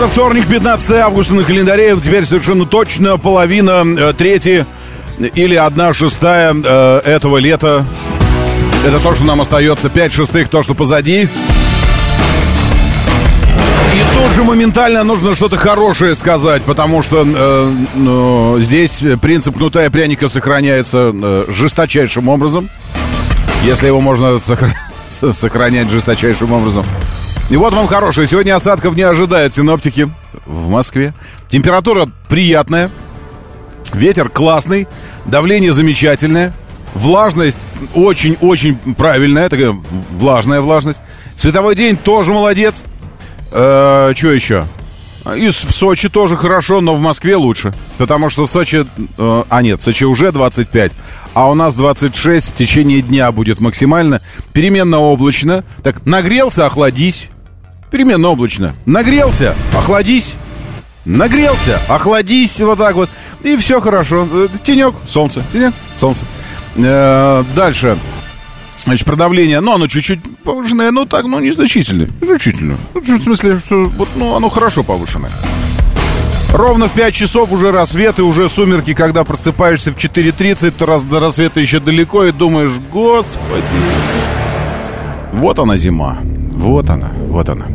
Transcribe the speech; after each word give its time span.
Это 0.00 0.08
вторник, 0.08 0.46
15 0.46 0.92
августа 0.92 1.34
на 1.34 1.44
календаре. 1.44 1.94
Теперь 2.02 2.24
совершенно 2.24 2.64
точно 2.64 3.18
половина, 3.18 3.84
э, 3.84 4.14
третья 4.16 4.66
или 5.18 5.54
одна 5.54 5.92
шестая 5.92 6.54
э, 6.54 7.00
этого 7.04 7.36
лета. 7.36 7.84
Это 8.86 8.98
то, 8.98 9.14
что 9.14 9.24
нам 9.24 9.42
остается. 9.42 9.90
Пять 9.90 10.14
шестых, 10.14 10.48
то, 10.48 10.62
что 10.62 10.72
позади. 10.72 11.24
И 13.94 14.16
тут 14.16 14.32
же 14.32 14.42
моментально 14.42 15.04
нужно 15.04 15.34
что-то 15.34 15.58
хорошее 15.58 16.14
сказать, 16.14 16.62
потому 16.62 17.02
что 17.02 17.22
э, 17.22 17.72
ну, 17.94 18.58
здесь 18.58 19.02
принцип 19.20 19.58
кнута 19.58 19.90
пряника 19.90 20.30
сохраняется 20.30 21.12
э, 21.12 21.44
жесточайшим 21.50 22.26
образом. 22.28 22.70
Если 23.64 23.88
его 23.88 24.00
можно 24.00 24.38
сохра- 24.38 24.72
сохранять 25.34 25.90
жесточайшим 25.90 26.52
образом. 26.52 26.86
И 27.50 27.56
вот 27.56 27.74
вам 27.74 27.88
хорошее. 27.88 28.28
Сегодня 28.28 28.54
осадков 28.54 28.94
не 28.94 29.02
ожидают 29.02 29.54
синоптики 29.54 30.08
в 30.46 30.68
Москве. 30.68 31.12
Температура 31.48 32.08
приятная. 32.28 32.90
Ветер 33.92 34.28
классный. 34.28 34.86
Давление 35.26 35.72
замечательное. 35.72 36.52
Влажность 36.94 37.58
очень-очень 37.94 38.76
правильная. 38.94 39.48
Такая 39.48 39.74
влажная 40.12 40.60
влажность. 40.60 41.00
Световой 41.34 41.74
день 41.74 41.96
тоже 41.96 42.32
молодец. 42.32 42.84
Э, 43.50 44.12
что 44.16 44.30
еще? 44.30 44.68
И 45.36 45.48
в 45.48 45.52
Сочи 45.54 46.08
тоже 46.08 46.36
хорошо, 46.36 46.80
но 46.80 46.94
в 46.94 47.00
Москве 47.00 47.34
лучше. 47.34 47.74
Потому 47.98 48.30
что 48.30 48.46
в 48.46 48.50
Сочи... 48.50 48.86
э, 49.18 49.44
а 49.48 49.62
нет, 49.62 49.80
в 49.80 49.82
Сочи 49.82 50.04
уже 50.04 50.30
25. 50.30 50.92
А 51.34 51.50
у 51.50 51.54
нас 51.54 51.74
26 51.74 52.50
в 52.50 52.54
течение 52.54 53.02
дня 53.02 53.32
будет 53.32 53.60
максимально. 53.60 54.20
Переменно 54.52 55.00
облачно. 55.00 55.64
Так, 55.82 56.06
нагрелся, 56.06 56.66
охладись. 56.66 57.28
Переменно 57.90 58.28
облачно. 58.28 58.74
Нагрелся, 58.86 59.54
охладись. 59.76 60.34
Нагрелся, 61.04 61.80
охладись. 61.88 62.58
Вот 62.60 62.78
так 62.78 62.94
вот. 62.94 63.08
И 63.42 63.56
все 63.56 63.80
хорошо. 63.80 64.28
Э, 64.30 64.48
Тенек, 64.62 64.94
солнце. 65.08 65.42
Тенек, 65.52 65.74
солнце. 65.96 66.24
Э, 66.76 67.42
дальше. 67.56 67.98
Значит, 68.76 69.04
про 69.06 69.16
давление, 69.16 69.60
ну, 69.60 69.74
оно 69.74 69.88
чуть-чуть 69.88 70.20
повышенное, 70.42 70.90
но 70.90 71.04
так, 71.04 71.24
ну, 71.24 71.38
незначительное. 71.38 72.08
Незначительно. 72.20 72.78
Ну, 72.94 73.00
В 73.00 73.22
смысле, 73.22 73.58
что 73.58 73.84
вот, 73.84 74.08
ну, 74.16 74.36
оно 74.36 74.48
хорошо 74.48 74.82
повышенное. 74.82 75.30
Ровно 76.52 76.88
в 76.88 76.92
5 76.92 77.14
часов 77.14 77.52
уже 77.52 77.70
рассвет 77.72 78.18
и 78.18 78.22
уже 78.22 78.48
сумерки, 78.48 78.94
когда 78.94 79.24
просыпаешься 79.24 79.92
в 79.92 79.96
4.30, 79.96 80.72
то 80.72 80.86
раз, 80.86 81.02
до 81.02 81.20
рассвета 81.20 81.60
еще 81.60 81.78
далеко 81.78 82.24
и 82.24 82.32
думаешь, 82.32 82.72
господи. 82.90 83.62
Вот 85.32 85.58
она 85.58 85.76
зима. 85.76 86.18
Вот 86.60 86.90
она, 86.90 87.10
вот 87.28 87.48
она. 87.48 87.66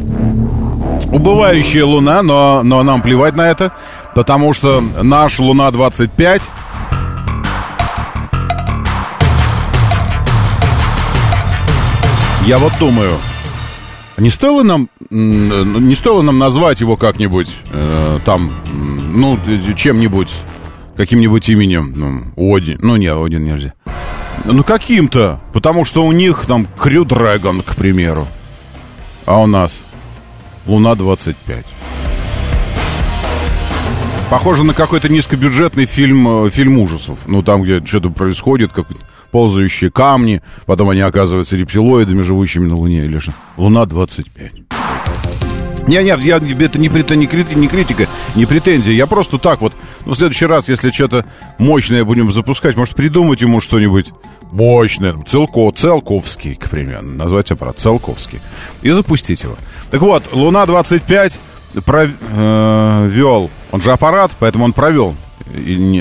Убывающая 1.12 1.84
луна, 1.84 2.22
но, 2.22 2.62
но 2.62 2.84
нам 2.84 3.02
плевать 3.02 3.36
на 3.36 3.50
это, 3.50 3.74
потому 4.14 4.54
что 4.54 4.84
наш 5.02 5.40
Луна 5.40 5.72
25 5.72 6.42
Я 12.46 12.60
вот 12.60 12.74
думаю, 12.80 13.14
не 14.18 14.30
стоило 14.30 14.62
нам, 14.62 14.88
не 15.10 15.96
стоило 15.96 16.22
нам 16.22 16.38
назвать 16.38 16.80
его 16.80 16.96
как-нибудь 16.96 17.50
э, 17.74 18.20
там, 18.24 18.52
ну, 18.66 19.40
чем-нибудь, 19.76 20.32
каким-нибудь 20.96 21.50
именем, 21.50 21.94
ну, 21.96 22.56
Один, 22.56 22.78
ну, 22.84 22.98
не, 22.98 23.08
Один 23.08 23.46
нельзя. 23.46 23.74
Ну, 24.44 24.64
каким-то, 24.64 25.42
потому 25.54 25.86
что 25.86 26.06
у 26.06 26.12
них 26.12 26.46
там 26.46 26.68
Крю 26.78 27.04
Дрэгон, 27.04 27.64
к 27.64 27.76
примеру, 27.76 28.28
а 29.26 29.42
у 29.42 29.48
нас 29.48 29.80
Луна 30.66 30.96
25. 30.96 31.66
Похоже 34.30 34.64
на 34.64 34.74
какой-то 34.74 35.08
низкобюджетный 35.08 35.86
фильм, 35.86 36.46
э, 36.46 36.50
фильм 36.50 36.80
ужасов. 36.80 37.20
Ну, 37.28 37.44
там, 37.44 37.62
где 37.62 37.84
что-то 37.86 38.10
происходит, 38.10 38.72
как 38.72 38.88
ползающие 39.32 39.92
камни, 39.92 40.42
потом 40.66 40.90
они 40.90 41.02
оказываются 41.02 41.56
рептилоидами, 41.56 42.24
живущими 42.24 42.66
на 42.66 42.76
Луне, 42.76 43.06
или 43.06 43.20
что. 43.20 43.34
Луна 43.58 43.86
25. 43.86 44.52
Не, 45.88 46.04
нет, 46.04 46.20
я, 46.22 46.38
это 46.38 46.46
не, 46.80 46.90
прет- 46.90 47.16
не, 47.16 47.28
крити- 47.28 47.56
не 47.56 47.68
критика, 47.68 48.08
не 48.36 48.46
претензия. 48.46 48.94
Я 48.96 49.06
просто 49.08 49.38
так 49.38 49.62
вот, 49.62 49.74
ну, 50.06 50.14
в 50.14 50.18
следующий 50.18 50.46
раз, 50.48 50.68
если 50.68 50.90
что-то 50.92 51.26
мощное 51.60 52.04
будем 52.04 52.32
запускать, 52.32 52.76
может, 52.76 52.96
придумать 52.96 53.42
ему 53.42 53.62
что-нибудь 53.62 54.08
мощное. 54.52 55.16
Целко, 55.28 55.72
Целковский, 55.72 56.56
к 56.56 56.70
примеру. 56.70 57.04
Назвать 57.06 57.52
аппарат 57.52 57.78
Целковский. 57.78 58.40
И 58.82 58.90
запустить 58.92 59.44
его. 59.44 59.56
Так 59.92 60.02
вот, 60.02 60.24
Луна 60.34 60.66
25 60.66 61.40
провел. 61.86 63.50
Он 63.72 63.82
же 63.82 63.92
аппарат, 63.92 64.32
поэтому 64.40 64.66
он 64.66 64.74
провел. 64.74 65.16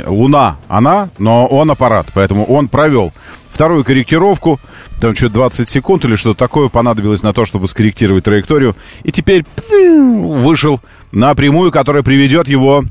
Луна, 0.06 0.56
она, 0.68 1.10
но 1.18 1.46
он 1.46 1.70
аппарат, 1.70 2.06
поэтому 2.14 2.44
он 2.46 2.68
провел 2.68 3.12
вторую 3.54 3.84
корректировку, 3.84 4.60
там 5.00 5.14
что 5.14 5.28
20 5.28 5.68
секунд 5.68 6.04
или 6.04 6.16
что-то 6.16 6.38
такое 6.38 6.68
понадобилось 6.68 7.22
на 7.22 7.32
то, 7.32 7.44
чтобы 7.44 7.68
скорректировать 7.68 8.24
траекторию, 8.24 8.76
и 9.04 9.12
теперь 9.12 9.44
вышел 9.70 10.80
на 11.12 11.34
прямую, 11.34 11.70
которая 11.70 12.02
приведет 12.02 12.48
его 12.48 12.84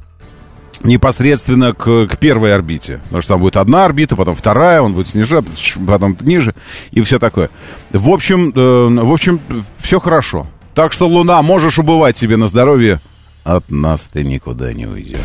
непосредственно 0.83 1.73
к, 1.73 2.07
к 2.07 2.17
первой 2.17 2.53
орбите. 2.55 3.01
Потому 3.05 3.21
что 3.21 3.33
там 3.33 3.41
будет 3.41 3.57
одна 3.57 3.85
орбита, 3.85 4.15
потом 4.15 4.35
вторая, 4.35 4.81
он 4.81 4.93
будет 4.93 5.09
снижаться, 5.09 5.51
потом 5.87 6.17
ниже, 6.21 6.55
и 6.91 7.01
все 7.01 7.19
такое. 7.19 7.49
В 7.91 8.09
общем, 8.09 8.51
э, 8.55 9.03
в 9.03 9.11
общем, 9.11 9.41
все 9.79 9.99
хорошо. 9.99 10.47
Так 10.75 10.93
что, 10.93 11.07
Луна, 11.07 11.41
можешь 11.41 11.77
убывать 11.77 12.17
себе 12.17 12.37
на 12.37 12.47
здоровье. 12.47 12.99
От 13.43 13.69
нас 13.69 14.09
ты 14.11 14.23
никуда 14.23 14.71
не 14.73 14.87
уйдешь. 14.87 15.19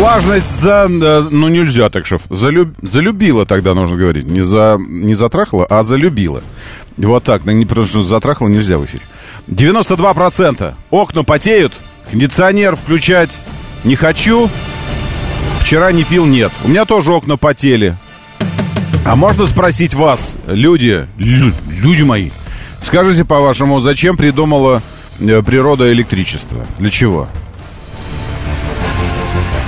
Влажность 0.00 0.50
за... 0.62 0.88
э, 0.90 1.28
Ну, 1.30 1.48
нельзя 1.48 1.90
так, 1.90 2.06
шеф. 2.06 2.22
Залюб- 2.30 2.74
залюбила 2.80 3.44
тогда, 3.44 3.74
нужно 3.74 3.96
говорить. 3.98 4.24
Не, 4.24 4.40
за... 4.40 4.78
не 4.80 5.12
затрахала, 5.12 5.66
а 5.68 5.82
залюбила. 5.82 6.42
Вот 6.96 7.24
так. 7.24 7.42
Потому 7.42 7.84
что 7.86 8.04
затрахала 8.04 8.48
нельзя 8.48 8.78
в 8.78 8.84
эфире. 8.86 9.02
92%. 9.48 10.74
Окна 10.90 11.22
потеют. 11.22 11.74
Кондиционер 12.10 12.76
включать 12.76 13.30
не 13.84 13.94
хочу. 13.94 14.48
Вчера 15.60 15.92
не 15.92 16.04
пил, 16.04 16.24
нет. 16.24 16.50
У 16.64 16.68
меня 16.68 16.86
тоже 16.86 17.12
окна 17.12 17.36
потели. 17.36 17.94
А 19.04 19.16
можно 19.16 19.46
спросить 19.46 19.92
вас, 19.92 20.36
люди, 20.46 21.06
лю- 21.18 21.52
люди 21.68 22.02
мои, 22.02 22.30
скажите, 22.80 23.24
по-вашему, 23.26 23.80
зачем 23.80 24.16
придумала 24.16 24.82
э, 25.20 25.42
природа 25.42 25.92
электричество? 25.92 26.64
Для 26.78 26.90
чего? 26.90 27.28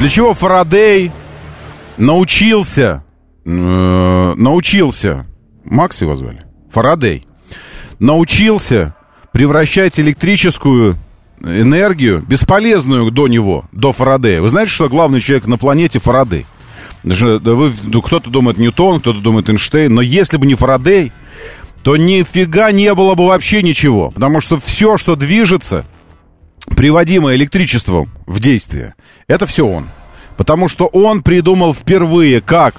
Для 0.02 0.08
чего 0.08 0.34
Фарадей 0.34 1.12
научился, 1.96 3.04
э, 3.44 4.34
научился, 4.36 5.26
Макс 5.64 6.00
его 6.00 6.16
звали, 6.16 6.42
Фарадей, 6.72 7.24
научился 8.00 8.96
превращать 9.30 10.00
электрическую 10.00 10.96
энергию, 11.40 12.20
бесполезную 12.26 13.12
до 13.12 13.28
него, 13.28 13.66
до 13.70 13.92
Фарадея. 13.92 14.42
Вы 14.42 14.48
знаете, 14.48 14.72
что 14.72 14.88
главный 14.88 15.20
человек 15.20 15.46
на 15.46 15.56
планете 15.56 16.00
Фарадей? 16.00 16.46
Даже, 17.04 17.38
да 17.38 17.52
вы, 17.52 17.72
ну, 17.84 18.02
кто-то 18.02 18.28
думает 18.28 18.58
Ньютон, 18.58 18.98
кто-то 18.98 19.20
думает 19.20 19.48
Эйнштейн, 19.48 19.94
но 19.94 20.02
если 20.02 20.36
бы 20.36 20.46
не 20.46 20.56
Фарадей, 20.56 21.12
то 21.84 21.96
нифига 21.96 22.72
не 22.72 22.92
было 22.94 23.14
бы 23.14 23.28
вообще 23.28 23.62
ничего. 23.62 24.10
Потому 24.10 24.40
что 24.40 24.58
все, 24.58 24.98
что 24.98 25.14
движется, 25.14 25.86
приводимое 26.64 27.36
электричеством 27.36 28.10
в 28.26 28.40
действие, 28.40 28.94
это 29.26 29.46
все 29.46 29.66
он. 29.66 29.88
Потому 30.36 30.68
что 30.68 30.86
он 30.86 31.22
придумал 31.22 31.74
впервые, 31.74 32.40
как 32.40 32.74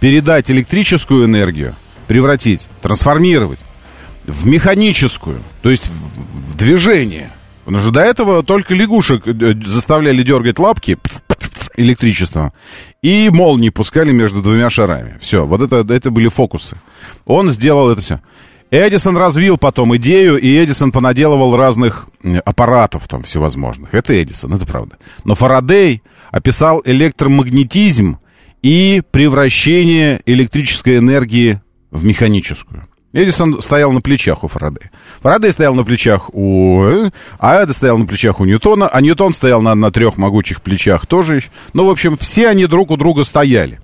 передать 0.00 0.50
электрическую 0.50 1.26
энергию, 1.26 1.74
превратить, 2.08 2.68
трансформировать 2.82 3.60
в 4.26 4.46
механическую, 4.46 5.40
то 5.62 5.70
есть 5.70 5.88
в, 5.88 6.52
в 6.52 6.56
движение. 6.56 7.30
Потому 7.64 7.82
что 7.82 7.92
до 7.92 8.00
этого 8.00 8.42
только 8.42 8.74
лягушек 8.74 9.26
э, 9.26 9.54
заставляли 9.64 10.22
дергать 10.22 10.58
лапки 10.58 10.98
электричеством 11.76 12.52
и 13.02 13.30
молнии 13.32 13.70
пускали 13.70 14.12
между 14.12 14.42
двумя 14.42 14.70
шарами. 14.70 15.18
Все, 15.20 15.46
вот 15.46 15.62
это, 15.62 15.92
это 15.92 16.10
были 16.10 16.28
фокусы. 16.28 16.76
Он 17.26 17.50
сделал 17.50 17.90
это 17.90 18.00
все. 18.00 18.20
Эдисон 18.70 19.16
развил 19.16 19.58
потом 19.58 19.96
идею, 19.96 20.38
и 20.38 20.62
Эдисон 20.62 20.92
понаделывал 20.92 21.56
разных 21.56 22.06
аппаратов 22.44 23.08
там 23.08 23.22
всевозможных. 23.24 23.92
Это 23.94 24.20
Эдисон, 24.20 24.54
это 24.54 24.66
правда. 24.66 24.96
Но 25.24 25.34
Фарадей 25.34 26.02
описал 26.30 26.80
электромагнетизм 26.84 28.18
и 28.62 29.02
превращение 29.10 30.20
электрической 30.24 30.98
энергии 30.98 31.60
в 31.90 32.04
механическую. 32.04 32.86
Эдисон 33.12 33.60
стоял 33.60 33.90
на 33.90 34.00
плечах 34.00 34.44
у 34.44 34.48
Фарадея. 34.48 34.92
Фарадей 35.20 35.50
стоял 35.50 35.74
на 35.74 35.82
плечах 35.82 36.32
у... 36.32 36.84
Э, 36.84 37.10
а 37.40 37.56
Эда 37.56 37.72
стоял 37.72 37.98
на 37.98 38.06
плечах 38.06 38.38
у 38.38 38.44
Ньютона, 38.44 38.86
а 38.86 39.00
Ньютон 39.00 39.34
стоял 39.34 39.60
на, 39.62 39.74
на 39.74 39.90
трех 39.90 40.16
могучих 40.16 40.62
плечах 40.62 41.06
тоже. 41.06 41.42
Ну, 41.72 41.86
в 41.86 41.90
общем, 41.90 42.16
все 42.16 42.48
они 42.48 42.66
друг 42.66 42.92
у 42.92 42.96
друга 42.96 43.24
стояли. 43.24 43.80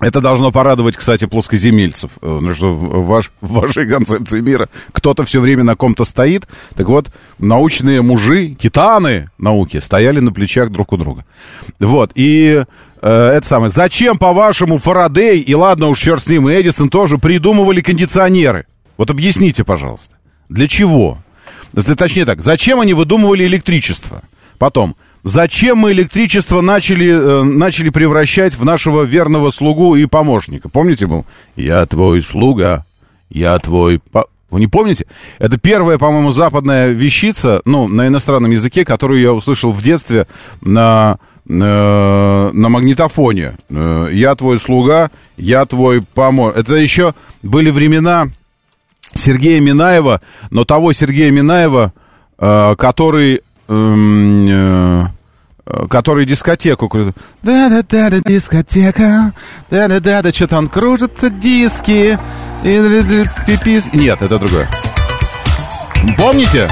Это 0.00 0.22
должно 0.22 0.50
порадовать, 0.50 0.96
кстати, 0.96 1.26
плоскоземельцев, 1.26 2.10
что 2.20 2.74
в, 2.74 3.06
ваш, 3.06 3.30
в 3.40 3.52
вашей 3.52 3.86
концепции 3.86 4.40
мира 4.40 4.68
кто-то 4.92 5.24
все 5.24 5.40
время 5.40 5.62
на 5.62 5.76
ком-то 5.76 6.04
стоит. 6.04 6.48
Так 6.74 6.88
вот, 6.88 7.08
научные 7.38 8.00
мужи, 8.00 8.54
титаны 8.58 9.28
науки, 9.36 9.78
стояли 9.78 10.20
на 10.20 10.32
плечах 10.32 10.70
друг 10.70 10.92
у 10.92 10.96
друга. 10.96 11.26
Вот, 11.78 12.12
и 12.14 12.64
э, 13.02 13.08
это 13.36 13.46
самое. 13.46 13.70
Зачем, 13.70 14.16
по-вашему, 14.16 14.78
Фарадей 14.78 15.40
и, 15.40 15.54
ладно 15.54 15.88
уж, 15.88 16.00
черт 16.00 16.22
с 16.22 16.28
ним, 16.28 16.48
и 16.48 16.54
Эдисон 16.54 16.88
тоже 16.88 17.18
придумывали 17.18 17.82
кондиционеры? 17.82 18.66
Вот 18.96 19.10
объясните, 19.10 19.64
пожалуйста. 19.64 20.16
Для 20.48 20.66
чего? 20.66 21.18
Точнее 21.74 22.24
так, 22.24 22.42
зачем 22.42 22.80
они 22.80 22.94
выдумывали 22.94 23.46
электричество? 23.46 24.22
Потом, 24.58 24.96
зачем 25.22 25.78
мы 25.78 25.92
электричество 25.92 26.60
начали, 26.60 27.10
э, 27.10 27.42
начали 27.42 27.90
превращать 27.90 28.54
в 28.54 28.64
нашего 28.64 29.02
верного 29.02 29.50
слугу 29.50 29.96
и 29.96 30.06
помощника? 30.06 30.68
Помните 30.68 31.06
был? 31.06 31.26
Я 31.56 31.84
твой 31.86 32.22
слуга, 32.22 32.84
я 33.30 33.58
твой... 33.58 33.98
По... 33.98 34.26
Вы 34.50 34.60
не 34.60 34.66
помните? 34.66 35.06
Это 35.38 35.58
первая, 35.58 35.96
по-моему, 35.96 36.32
западная 36.32 36.88
вещица, 36.88 37.62
ну, 37.64 37.86
на 37.86 38.08
иностранном 38.08 38.50
языке, 38.50 38.84
которую 38.84 39.20
я 39.20 39.32
услышал 39.32 39.70
в 39.70 39.80
детстве 39.80 40.26
на, 40.60 41.18
на, 41.44 42.50
на 42.52 42.68
магнитофоне. 42.68 43.54
Э, 43.68 44.08
я 44.12 44.34
твой 44.34 44.58
слуга, 44.58 45.10
я 45.36 45.64
твой 45.66 46.02
помощник. 46.02 46.58
Это 46.58 46.74
еще 46.74 47.14
были 47.42 47.70
времена 47.70 48.28
Сергея 49.14 49.60
Минаева, 49.60 50.20
но 50.50 50.64
того 50.64 50.92
Сергея 50.92 51.30
Минаева, 51.30 51.92
э, 52.38 52.74
который 52.76 53.34
э, 53.36 53.40
который 55.88 56.26
дискотеку 56.26 56.90
Да-да-да, 57.42 58.20
дискотека. 58.20 59.32
Да-да-да, 59.70 60.32
что-то 60.32 60.58
он 60.58 60.68
кружится, 60.68 61.30
диски. 61.30 62.18
Пипис. 62.62 63.92
Нет, 63.92 64.20
это 64.22 64.38
другое. 64.38 64.68
Помните? 66.16 66.68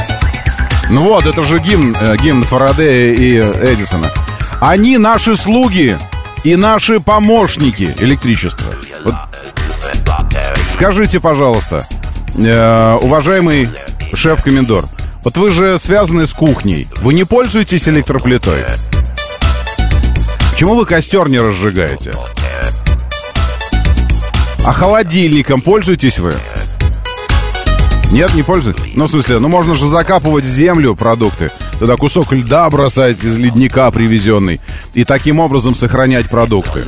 Ну 0.90 1.04
вот, 1.04 1.26
это 1.26 1.44
же 1.44 1.58
гимн, 1.58 1.94
э, 2.00 2.16
гимн 2.16 2.44
Фарадея 2.44 3.14
и 3.14 3.38
Эдисона. 3.38 4.08
Они 4.60 4.98
наши 4.98 5.36
слуги 5.36 5.96
и 6.44 6.56
наши 6.56 6.98
помощники 6.98 7.94
электричества. 8.00 8.66
Вот. 9.04 9.14
Скажите, 10.72 11.20
пожалуйста, 11.20 11.86
э, 12.36 12.98
уважаемый 13.02 13.68
шеф-комендор, 14.14 14.86
вот 15.25 15.37
вы 15.37 15.53
же 15.53 15.79
связаны 15.79 16.26
с 16.26 16.32
кухней. 16.32 16.88
Вы 16.99 17.15
не 17.15 17.25
пользуетесь 17.25 17.88
электроплитой? 17.88 18.65
Почему 20.50 20.75
вы 20.75 20.87
костер 20.87 21.29
не 21.29 21.38
разжигаете? 21.38 22.15
А 24.65 24.73
холодильником 24.73 25.61
пользуетесь 25.61 26.19
вы? 26.19 26.35
Нет, 28.11 28.35
не 28.35 28.43
пользуетесь? 28.43 28.94
Ну, 28.94 29.06
в 29.06 29.11
смысле, 29.11 29.38
ну 29.38 29.49
можно 29.49 29.75
же 29.75 29.87
закапывать 29.87 30.44
в 30.44 30.50
землю 30.50 30.94
продукты. 30.94 31.50
Туда 31.79 31.97
кусок 31.97 32.32
льда 32.32 32.69
бросать 32.70 33.23
из 33.23 33.37
ледника 33.37 33.91
привезенный. 33.91 34.61
И 34.94 35.05
таким 35.05 35.41
образом 35.41 35.75
сохранять 35.75 36.29
продукты. 36.29 36.87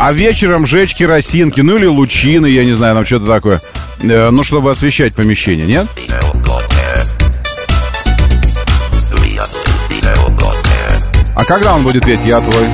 А 0.00 0.12
вечером 0.12 0.66
жечь 0.66 0.94
керосинки, 0.94 1.60
ну 1.60 1.76
или 1.76 1.86
лучины, 1.86 2.46
я 2.46 2.64
не 2.64 2.72
знаю, 2.72 2.94
там 2.94 3.04
что-то 3.04 3.26
такое. 3.26 3.60
Э, 4.02 4.30
ну, 4.30 4.44
чтобы 4.44 4.70
освещать 4.70 5.14
помещение, 5.14 5.66
нет? 5.66 5.86
А 11.34 11.44
когда 11.44 11.74
он 11.74 11.82
будет 11.82 12.04
петь 12.04 12.20
«Я 12.24 12.40
твой»? 12.40 12.64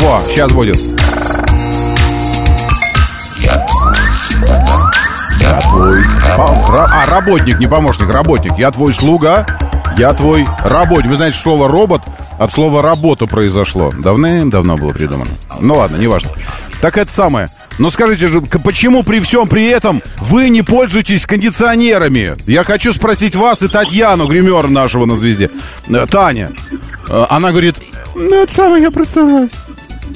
Во, 0.00 0.22
сейчас 0.26 0.52
будет. 0.52 0.78
Я 5.40 5.60
твой... 5.60 6.04
А, 6.24 7.06
работник, 7.06 7.58
не 7.58 7.66
помощник, 7.66 8.10
работник. 8.10 8.58
Я 8.58 8.70
твой 8.70 8.92
слуга, 8.92 9.46
я 9.96 10.12
твой 10.12 10.46
работник. 10.64 11.08
Вы 11.08 11.16
знаете, 11.16 11.38
слово 11.38 11.68
«робот» 11.68 12.02
от 12.38 12.52
слова 12.52 12.82
«работа» 12.82 13.26
произошло. 13.26 13.92
Давным-давно 13.96 14.76
было 14.76 14.92
придумано. 14.92 15.30
Ну 15.60 15.74
ладно, 15.74 15.96
неважно. 15.96 16.30
Так 16.80 16.98
это 16.98 17.10
самое. 17.10 17.48
Но 17.78 17.90
скажите 17.90 18.28
же, 18.28 18.40
почему 18.40 19.02
при 19.02 19.20
всем 19.20 19.46
при 19.48 19.66
этом 19.66 20.02
вы 20.18 20.48
не 20.48 20.62
пользуетесь 20.62 21.26
кондиционерами? 21.26 22.34
Я 22.46 22.64
хочу 22.64 22.92
спросить 22.92 23.36
вас 23.36 23.62
и 23.62 23.68
Татьяну, 23.68 24.26
гримера 24.26 24.68
нашего 24.68 25.04
на 25.04 25.14
звезде. 25.16 25.50
Э, 25.88 26.06
Таня. 26.06 26.52
Э, 27.08 27.26
она 27.28 27.50
говорит, 27.50 27.76
ну 28.14 28.42
это 28.42 28.54
самое, 28.54 28.82
я 28.82 28.90
представляю. 28.90 29.50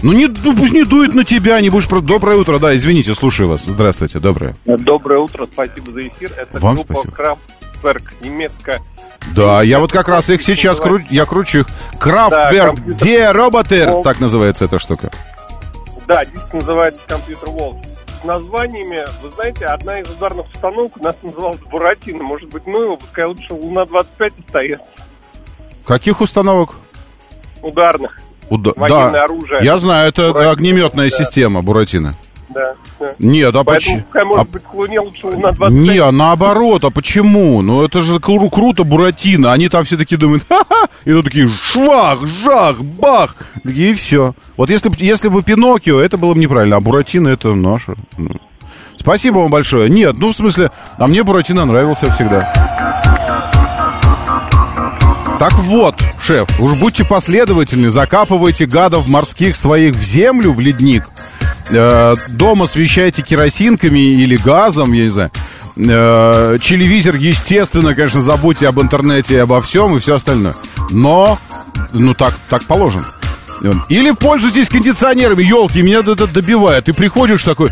Ну, 0.03 0.13
не, 0.13 0.27
ну 0.27 0.57
пусть 0.57 0.73
не 0.73 0.85
дует 0.85 1.15
на 1.15 1.25
тебя, 1.25 1.61
не 1.61 1.69
будешь... 1.69 1.89
Про... 1.89 2.01
Доброе 2.01 2.39
утро, 2.39 2.59
да, 2.59 2.75
извините, 2.75 3.15
слушаю 3.15 3.49
вас. 3.49 3.65
Здравствуйте, 3.67 4.19
доброе. 4.19 4.55
Доброе 4.65 5.21
утро, 5.21 5.47
спасибо 5.53 5.93
за 5.93 6.07
эфир. 6.07 6.33
Это 6.39 6.59
Вам 6.59 6.77
группа 6.77 6.95
спасибо. 6.95 7.39
Крафтверк, 7.81 8.13
немецкая. 8.21 8.81
Да, 9.35 9.63
я 9.63 9.81
вот 9.81 9.93
как 9.93 10.09
раз 10.09 10.29
их 10.31 10.43
сейчас 10.43 10.79
кру... 10.79 10.99
я 11.11 11.25
кручу 11.27 11.61
их. 11.61 11.67
Компьютер- 11.99 12.75
где 12.85 13.31
роботер? 13.33 14.03
Так 14.03 14.21
называется 14.21 14.67
эта 14.67 14.79
штука. 14.79 15.11
Да, 16.07 16.25
диск 16.25 16.53
называется 16.53 17.01
«Компьютер 17.07 17.51
Волк». 17.51 17.79
С 18.21 18.25
названиями, 18.25 19.05
вы 19.23 19.31
знаете, 19.31 19.65
одна 19.67 20.01
из 20.01 20.09
ударных 20.11 20.47
установок 20.53 20.97
у 20.99 21.03
нас 21.05 21.15
называлась 21.23 21.61
«Буратино». 21.71 22.23
Может 22.25 22.49
быть, 22.51 22.67
ну 22.67 22.83
его, 22.83 22.97
пускай 22.97 23.25
лучше 23.27 23.55
«Луна-25» 23.55 24.33
остается. 24.47 24.85
Каких 25.87 26.21
установок? 26.21 26.75
Ударных. 27.63 28.19
Уда- 28.51 28.73
Военное 28.77 29.13
да. 29.13 29.25
оружие. 29.25 29.61
Я 29.63 29.79
знаю, 29.79 30.09
это 30.09 30.33
Буратино, 30.33 30.51
огнеметная 30.51 31.11
да. 31.11 31.17
система 31.17 31.63
Буратино. 31.63 32.15
Да, 32.53 32.75
да. 32.99 33.13
Нет, 33.19 33.55
а 33.55 33.63
почему? 33.65 34.03
может 34.25 34.39
А 34.39 34.45
быть, 34.53 34.63
к 34.65 34.75
Луне 34.75 35.01
лучше 35.01 35.27
«Луна-25». 35.27 35.71
Не, 35.71 35.99
а 35.99 36.11
наоборот, 36.11 36.85
а 36.85 36.91
почему? 36.91 37.63
Ну 37.63 37.85
это 37.85 38.03
же 38.03 38.17
кру- 38.17 38.51
круто, 38.51 38.85
Буратино. 38.85 39.53
Они 39.53 39.69
там 39.69 39.85
все 39.85 39.97
такие 39.97 40.17
думают, 40.19 40.45
ха-ха, 40.49 40.89
и 41.05 41.13
тут 41.13 41.25
такие 41.25 41.49
швах, 41.49 42.27
жах, 42.45 42.81
бах. 42.81 43.37
И 43.65 43.95
все. 43.95 44.35
Вот 44.57 44.69
если, 44.71 44.91
если 44.99 45.29
бы 45.29 45.43
Пиноккио, 45.43 46.01
это 46.01 46.17
было 46.17 46.35
бы 46.35 46.41
неправильно, 46.41 46.77
а 46.77 46.81
Буратино 46.81 47.29
это 47.29 47.55
наше. 47.55 47.95
Ну. 48.19 48.31
Спасибо 48.97 49.39
вам 49.39 49.51
большое. 49.51 49.89
Нет, 49.89 50.17
ну 50.19 50.33
в 50.33 50.37
смысле, 50.37 50.71
а 50.99 51.07
мне 51.07 51.23
Буратино 51.23 51.65
нравился 51.65 52.11
всегда. 52.13 52.53
Так 55.39 55.55
вот, 55.55 55.95
шеф, 56.23 56.61
уж 56.61 56.79
будьте 56.79 57.03
последовательны, 57.03 57.89
закапывайте 57.89 58.67
гадов 58.67 59.09
морских 59.09 59.57
своих 59.57 59.95
в 59.95 60.03
землю, 60.03 60.53
в 60.53 60.61
ледник. 60.61 61.05
Э, 61.71 62.15
Дом 62.29 62.63
освещайте 62.63 63.23
керосинками 63.23 63.99
или 63.99 64.37
газом, 64.37 64.93
я 64.93 65.05
не 65.05 65.11
знаю. 65.11 65.31
Э, 65.77 66.59
Телевизор, 66.63 67.15
естественно, 67.15 67.95
конечно, 67.95 68.23
забудьте 68.23 68.69
об 68.69 68.81
интернете 68.81 69.35
и 69.37 69.39
обо 69.39 69.61
всем 69.63 69.97
и 69.97 70.01
все 70.01 70.17
остальное. 70.17 70.55
Но, 70.91 71.39
ну 71.93 72.15
так, 72.15 72.35
так 72.49 72.65
положено. 72.65 73.05
Или 73.89 74.13
пользуйтесь 74.13 74.69
кондиционерами, 74.69 75.43
елки, 75.43 75.83
меня 75.83 76.01
это 76.01 76.27
добивает. 76.27 76.87
Ты 76.87 76.95
приходишь 76.95 77.45
такой, 77.45 77.71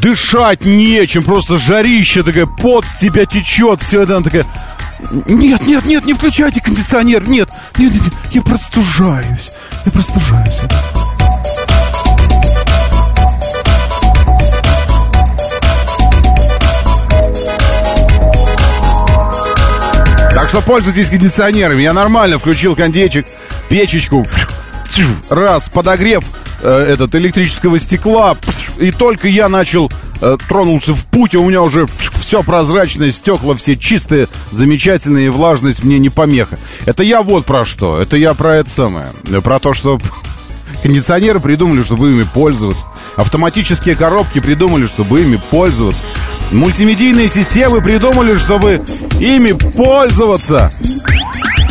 дышать 0.00 0.64
нечем, 0.64 1.22
просто 1.22 1.56
жарище 1.56 2.22
такая, 2.22 2.46
пот 2.46 2.84
с 2.84 2.96
тебя 2.96 3.24
течет, 3.24 3.80
все 3.80 4.02
это, 4.02 4.16
она 4.16 4.24
такая, 4.24 4.46
нет, 5.26 5.66
нет, 5.66 5.86
нет, 5.86 6.04
не 6.04 6.12
включайте 6.12 6.60
кондиционер, 6.60 7.26
нет, 7.28 7.48
нет, 7.78 7.92
нет, 7.94 8.02
нет, 8.04 8.14
я 8.32 8.42
простужаюсь, 8.42 9.50
я 9.86 9.92
простужаюсь. 9.92 10.60
Что 20.52 20.60
пользуйтесь 20.60 21.08
кондиционерами. 21.08 21.80
Я 21.80 21.94
нормально 21.94 22.38
включил 22.38 22.76
кондечек, 22.76 23.26
печечку. 23.70 24.26
Раз, 25.30 25.70
подогрев 25.70 26.24
э, 26.60 26.68
этот 26.68 27.14
электрического 27.14 27.78
стекла. 27.78 28.36
И 28.78 28.90
только 28.90 29.28
я 29.28 29.48
начал 29.48 29.90
э, 30.20 30.36
тронулся 30.46 30.92
в 30.92 31.06
путь, 31.06 31.34
а 31.34 31.38
у 31.38 31.48
меня 31.48 31.62
уже 31.62 31.86
все 31.86 32.42
прозрачное, 32.42 33.12
стекла 33.12 33.56
все 33.56 33.76
чистые, 33.76 34.28
замечательные, 34.50 35.28
и 35.28 35.30
влажность 35.30 35.84
мне 35.84 35.98
не 35.98 36.10
помеха. 36.10 36.58
Это 36.84 37.02
я 37.02 37.22
вот 37.22 37.46
про 37.46 37.64
что. 37.64 37.98
Это 37.98 38.18
я 38.18 38.34
про 38.34 38.56
это 38.56 38.68
самое. 38.68 39.06
Про 39.42 39.58
то, 39.58 39.72
что 39.72 39.98
Кондиционеры 40.82 41.40
придумали, 41.40 41.82
чтобы 41.82 42.10
ими 42.10 42.22
пользоваться. 42.22 42.84
Автоматические 43.16 43.96
коробки 43.96 44.40
придумали, 44.40 44.86
чтобы 44.86 45.20
ими 45.20 45.40
пользоваться. 45.50 46.02
Мультимедийные 46.50 47.28
системы 47.28 47.80
придумали, 47.80 48.36
чтобы 48.36 48.82
ими 49.20 49.52
пользоваться. 49.52 50.70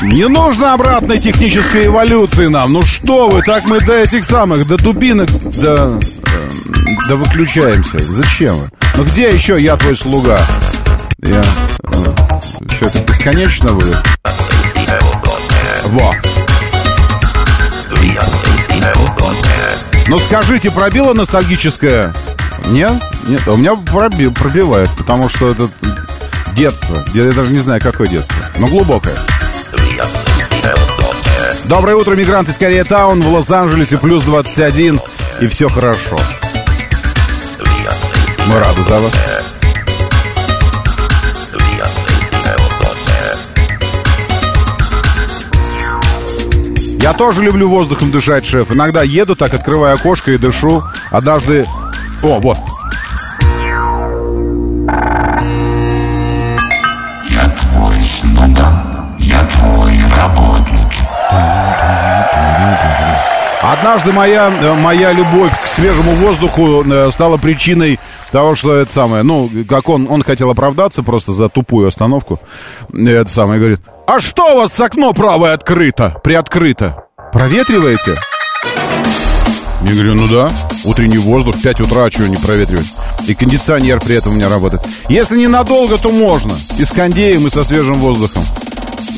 Не 0.01 0.27
нужно 0.27 0.73
обратной 0.73 1.19
технической 1.19 1.85
эволюции 1.85 2.47
нам. 2.47 2.73
Ну 2.73 2.81
что 2.81 3.29
вы, 3.29 3.41
так 3.43 3.65
мы 3.65 3.79
до 3.79 3.93
этих 3.93 4.23
самых, 4.23 4.67
до 4.67 4.77
тупинок, 4.77 5.29
до, 5.59 5.99
э, 5.99 6.49
до 7.07 7.15
выключаемся. 7.17 7.99
Зачем 7.99 8.55
вы? 8.55 8.69
Ну 8.95 9.03
где 9.03 9.29
еще 9.29 9.61
я 9.61 9.77
твой 9.77 9.95
слуга? 9.95 10.39
Я... 11.19 11.43
Э, 11.83 12.69
что 12.71 12.85
это 12.87 12.99
бесконечно 12.99 13.73
будет? 13.73 13.97
Во. 15.85 16.11
Ну 20.11 20.19
скажите, 20.19 20.69
пробила 20.71 21.13
ностальгическое? 21.13 22.13
Нет? 22.65 22.91
Нет, 23.29 23.47
у 23.47 23.55
меня 23.55 23.75
проби, 23.77 24.27
пробивает, 24.27 24.89
потому 24.97 25.29
что 25.29 25.49
это 25.49 25.69
детство. 26.53 27.01
Я 27.13 27.31
даже 27.31 27.49
не 27.49 27.59
знаю, 27.59 27.79
какое 27.81 28.09
детство, 28.09 28.35
но 28.59 28.67
глубокое. 28.67 29.15
Доброе 31.63 31.95
утро, 31.95 32.13
мигранты 32.13 32.51
из 32.51 32.57
Корея 32.57 32.83
Таун 32.83 33.21
в 33.21 33.33
Лос-Анджелесе, 33.33 33.97
плюс 33.99 34.25
21, 34.25 34.99
и 35.39 35.45
все 35.45 35.69
хорошо. 35.69 36.17
Мы 38.47 38.59
рады 38.59 38.83
за 38.83 38.99
вас. 38.99 39.13
Я 47.01 47.13
тоже 47.13 47.41
люблю 47.41 47.67
воздухом 47.67 48.11
дышать, 48.11 48.45
шеф. 48.45 48.71
Иногда 48.71 49.01
еду 49.01 49.35
так, 49.35 49.55
открываю 49.55 49.95
окошко 49.95 50.31
и 50.31 50.37
дышу. 50.37 50.83
Однажды... 51.09 51.65
О, 52.21 52.39
вот. 52.39 52.59
Я 57.27 57.49
твой 57.57 58.03
слуга, 58.03 59.15
я 59.17 59.43
твой 59.47 59.99
работник. 60.15 60.93
Однажды 63.63 64.11
моя, 64.11 64.51
э, 64.61 64.73
моя 64.73 65.11
любовь 65.11 65.51
к 65.59 65.67
свежему 65.67 66.11
воздуху 66.11 66.83
э, 66.83 67.09
стала 67.11 67.37
причиной 67.37 67.99
того, 68.31 68.55
что 68.55 68.75
это 68.75 68.91
самое, 68.91 69.23
ну, 69.23 69.49
как 69.67 69.89
он, 69.89 70.07
он 70.09 70.23
хотел 70.23 70.49
оправдаться 70.49 71.03
просто 71.03 71.33
за 71.33 71.49
тупую 71.49 71.87
остановку. 71.87 72.39
Это 72.93 73.29
самое, 73.29 73.59
говорит, 73.59 73.81
а 74.07 74.19
что 74.19 74.55
у 74.55 74.57
вас 74.57 74.79
окно 74.79 75.13
правое 75.13 75.53
открыто, 75.53 76.19
приоткрыто? 76.23 77.05
Проветриваете? 77.31 78.17
Я 79.83 79.93
говорю, 79.93 80.13
ну 80.13 80.27
да, 80.27 80.51
утренний 80.85 81.17
воздух, 81.17 81.55
5 81.61 81.81
утра, 81.81 82.05
а 82.05 82.09
чего 82.09 82.27
не 82.27 82.37
проветривать? 82.37 82.85
И 83.27 83.33
кондиционер 83.33 83.99
при 83.99 84.15
этом 84.15 84.33
у 84.33 84.35
меня 84.35 84.47
работает. 84.47 84.83
Если 85.09 85.39
ненадолго, 85.39 85.97
то 85.97 86.11
можно. 86.11 86.53
И 86.77 86.85
с 86.85 86.91
кондеем, 86.91 87.47
и 87.47 87.49
со 87.49 87.63
свежим 87.63 87.95
воздухом. 87.95 88.43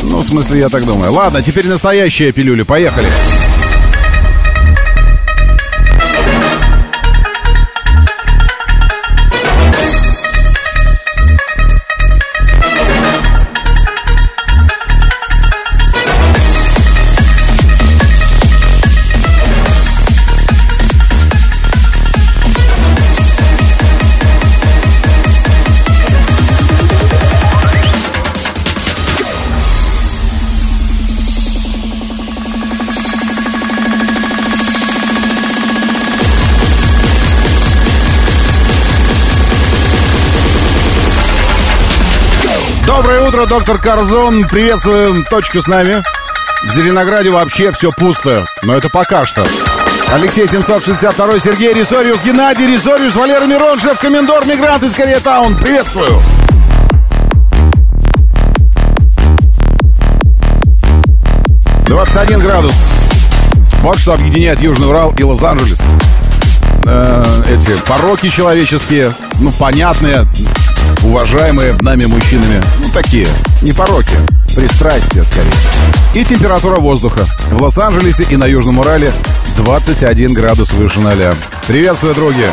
Ну, 0.03 0.19
в 0.19 0.25
смысле, 0.25 0.59
я 0.59 0.69
так 0.69 0.85
думаю. 0.85 1.11
Ладно, 1.11 1.41
теперь 1.41 1.67
настоящая 1.67 2.31
пилюля. 2.31 2.63
Поехали. 2.63 3.09
Утро, 43.33 43.45
доктор 43.47 43.79
Карзон. 43.79 44.47
Приветствуем. 44.47 45.25
Точка 45.25 45.59
с 45.59 45.67
нами. 45.67 46.03
В 46.63 46.69
Зеленограде 46.69 47.31
вообще 47.31 47.71
все 47.71 47.91
пусто. 47.91 48.45
Но 48.61 48.75
это 48.75 48.89
пока 48.89 49.25
что. 49.25 49.43
Алексей 50.11 50.47
762, 50.47 51.39
Сергей 51.39 51.73
Рисориус, 51.73 52.21
Геннадий 52.23 52.67
Рисориус, 52.67 53.15
Валера 53.15 53.45
Мирон, 53.45 53.79
шеф-комендор, 53.79 54.45
мигрант 54.45 54.83
из 54.83 54.93
Кореятаун. 54.93 55.55
Приветствую. 55.57 56.21
Двадцать 61.87 62.17
один 62.17 62.39
градус. 62.39 62.73
Вот 63.81 63.97
что 63.97 64.13
объединяет 64.13 64.61
Южный 64.61 64.89
Урал 64.89 65.11
и 65.17 65.23
Лос-Анджелес. 65.23 65.81
Э, 66.85 67.25
эти 67.49 67.79
пороки 67.87 68.29
человеческие, 68.29 69.13
ну, 69.39 69.51
понятные, 69.53 70.25
уважаемые 71.03 71.75
нами 71.81 72.05
мужчинами, 72.05 72.61
ну, 72.79 72.89
такие, 72.93 73.27
не 73.61 73.73
пороки, 73.73 74.15
пристрастия 74.55 75.23
скорее. 75.23 75.51
И 76.15 76.23
температура 76.23 76.79
воздуха. 76.79 77.25
В 77.51 77.61
Лос-Анджелесе 77.61 78.23
и 78.29 78.37
на 78.37 78.45
Южном 78.45 78.79
Урале 78.79 79.11
21 79.57 80.33
градус 80.33 80.71
выше 80.73 80.99
ноля. 80.99 81.35
Приветствую, 81.67 82.15
други! 82.15 82.45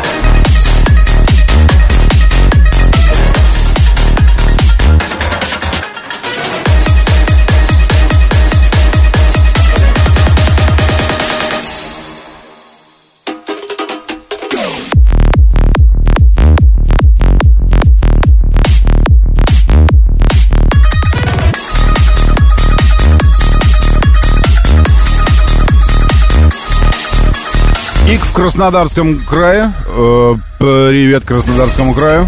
Краснодарском 28.41 29.19
крае. 29.19 29.71
Э, 29.85 30.35
привет 30.57 31.23
Краснодарскому 31.25 31.93
краю. 31.93 32.27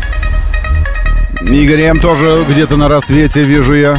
Игорь 1.41 1.81
М. 1.81 1.99
тоже 1.99 2.45
где-то 2.47 2.77
на 2.77 2.87
рассвете 2.87 3.41
вижу 3.41 3.73
я. 3.73 3.97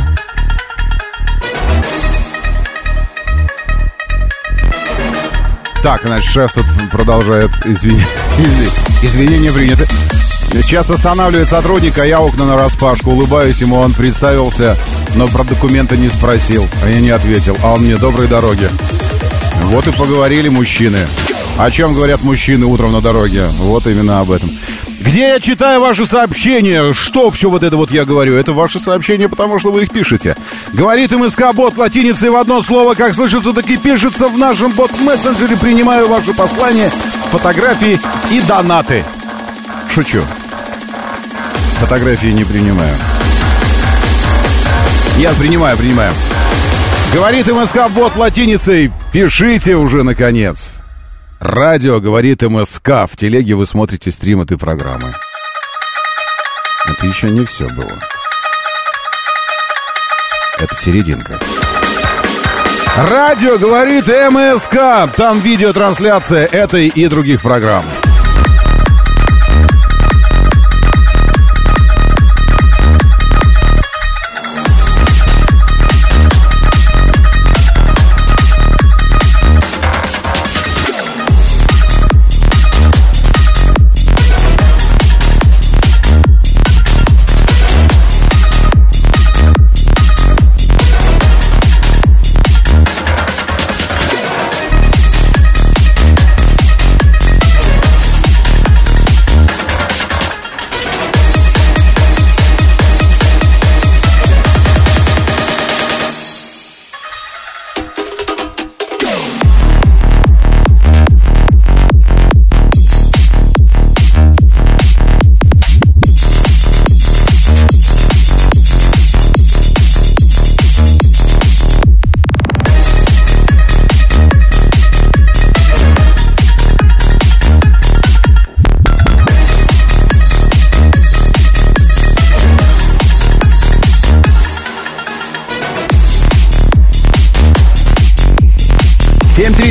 Так, 5.82 6.02
значит, 6.04 6.30
шеф 6.30 6.52
тут 6.52 6.64
продолжает 6.92 7.50
извини... 7.64 8.00
извинения 9.02 9.50
приняты. 9.50 9.84
Сейчас 10.62 10.90
останавливает 10.90 11.48
сотрудника, 11.48 12.04
я 12.04 12.20
окна 12.20 12.44
на 12.44 12.56
распашку, 12.56 13.10
улыбаюсь 13.10 13.60
ему, 13.60 13.74
он 13.74 13.92
представился, 13.92 14.78
но 15.16 15.26
про 15.26 15.42
документы 15.42 15.96
не 15.96 16.10
спросил, 16.10 16.68
а 16.84 16.90
я 16.90 17.00
не 17.00 17.10
ответил, 17.10 17.56
а 17.64 17.72
он 17.72 17.80
мне 17.80 17.96
доброй 17.96 18.28
дороги. 18.28 18.70
Вот 19.62 19.88
и 19.88 19.90
поговорили 19.90 20.48
мужчины. 20.48 21.08
О 21.56 21.70
чем 21.70 21.94
говорят 21.94 22.22
мужчины 22.22 22.66
утром 22.66 22.92
на 22.92 23.00
дороге? 23.00 23.46
Вот 23.58 23.86
именно 23.86 24.20
об 24.20 24.32
этом. 24.32 24.50
Где 25.00 25.28
я 25.28 25.40
читаю 25.40 25.80
ваши 25.80 26.04
сообщения? 26.04 26.92
Что 26.92 27.30
все 27.30 27.48
вот 27.48 27.62
это 27.62 27.76
вот 27.76 27.92
я 27.92 28.04
говорю? 28.04 28.36
Это 28.36 28.52
ваши 28.52 28.80
сообщения, 28.80 29.28
потому 29.28 29.60
что 29.60 29.70
вы 29.70 29.84
их 29.84 29.90
пишете. 29.90 30.36
Говорит 30.72 31.12
МСК 31.12 31.52
бот 31.54 31.76
латиницей 31.76 32.30
в 32.30 32.36
одно 32.36 32.60
слово, 32.60 32.94
как 32.94 33.14
слышится, 33.14 33.52
так 33.52 33.68
и 33.70 33.76
пишется 33.76 34.26
в 34.26 34.36
нашем 34.36 34.72
бот-мессенджере. 34.72 35.56
Принимаю 35.56 36.08
ваши 36.08 36.34
послания, 36.34 36.90
фотографии 37.30 38.00
и 38.32 38.40
донаты. 38.40 39.04
Шучу. 39.92 40.22
Фотографии 41.78 42.32
не 42.32 42.44
принимаю. 42.44 42.94
Нет, 45.18 45.34
принимаю, 45.36 45.76
принимаю. 45.76 46.12
Говорит 47.12 47.46
МСК 47.46 47.88
бот 47.90 48.16
латиницей. 48.16 48.90
Пишите 49.12 49.76
уже, 49.76 50.02
наконец. 50.02 50.73
Радио 51.40 52.00
говорит 52.00 52.42
МСК. 52.42 53.06
В 53.10 53.16
телеге 53.16 53.54
вы 53.54 53.66
смотрите 53.66 54.10
стрим 54.10 54.40
этой 54.40 54.56
программы. 54.56 55.14
Это 56.86 57.06
еще 57.06 57.30
не 57.30 57.44
все 57.44 57.68
было. 57.68 57.92
Это 60.58 60.76
серединка. 60.76 61.38
Радио 62.96 63.58
говорит 63.58 64.06
МСК. 64.06 65.12
Там 65.16 65.40
видеотрансляция 65.40 66.46
этой 66.46 66.88
и 66.88 67.06
других 67.08 67.42
программ. 67.42 67.84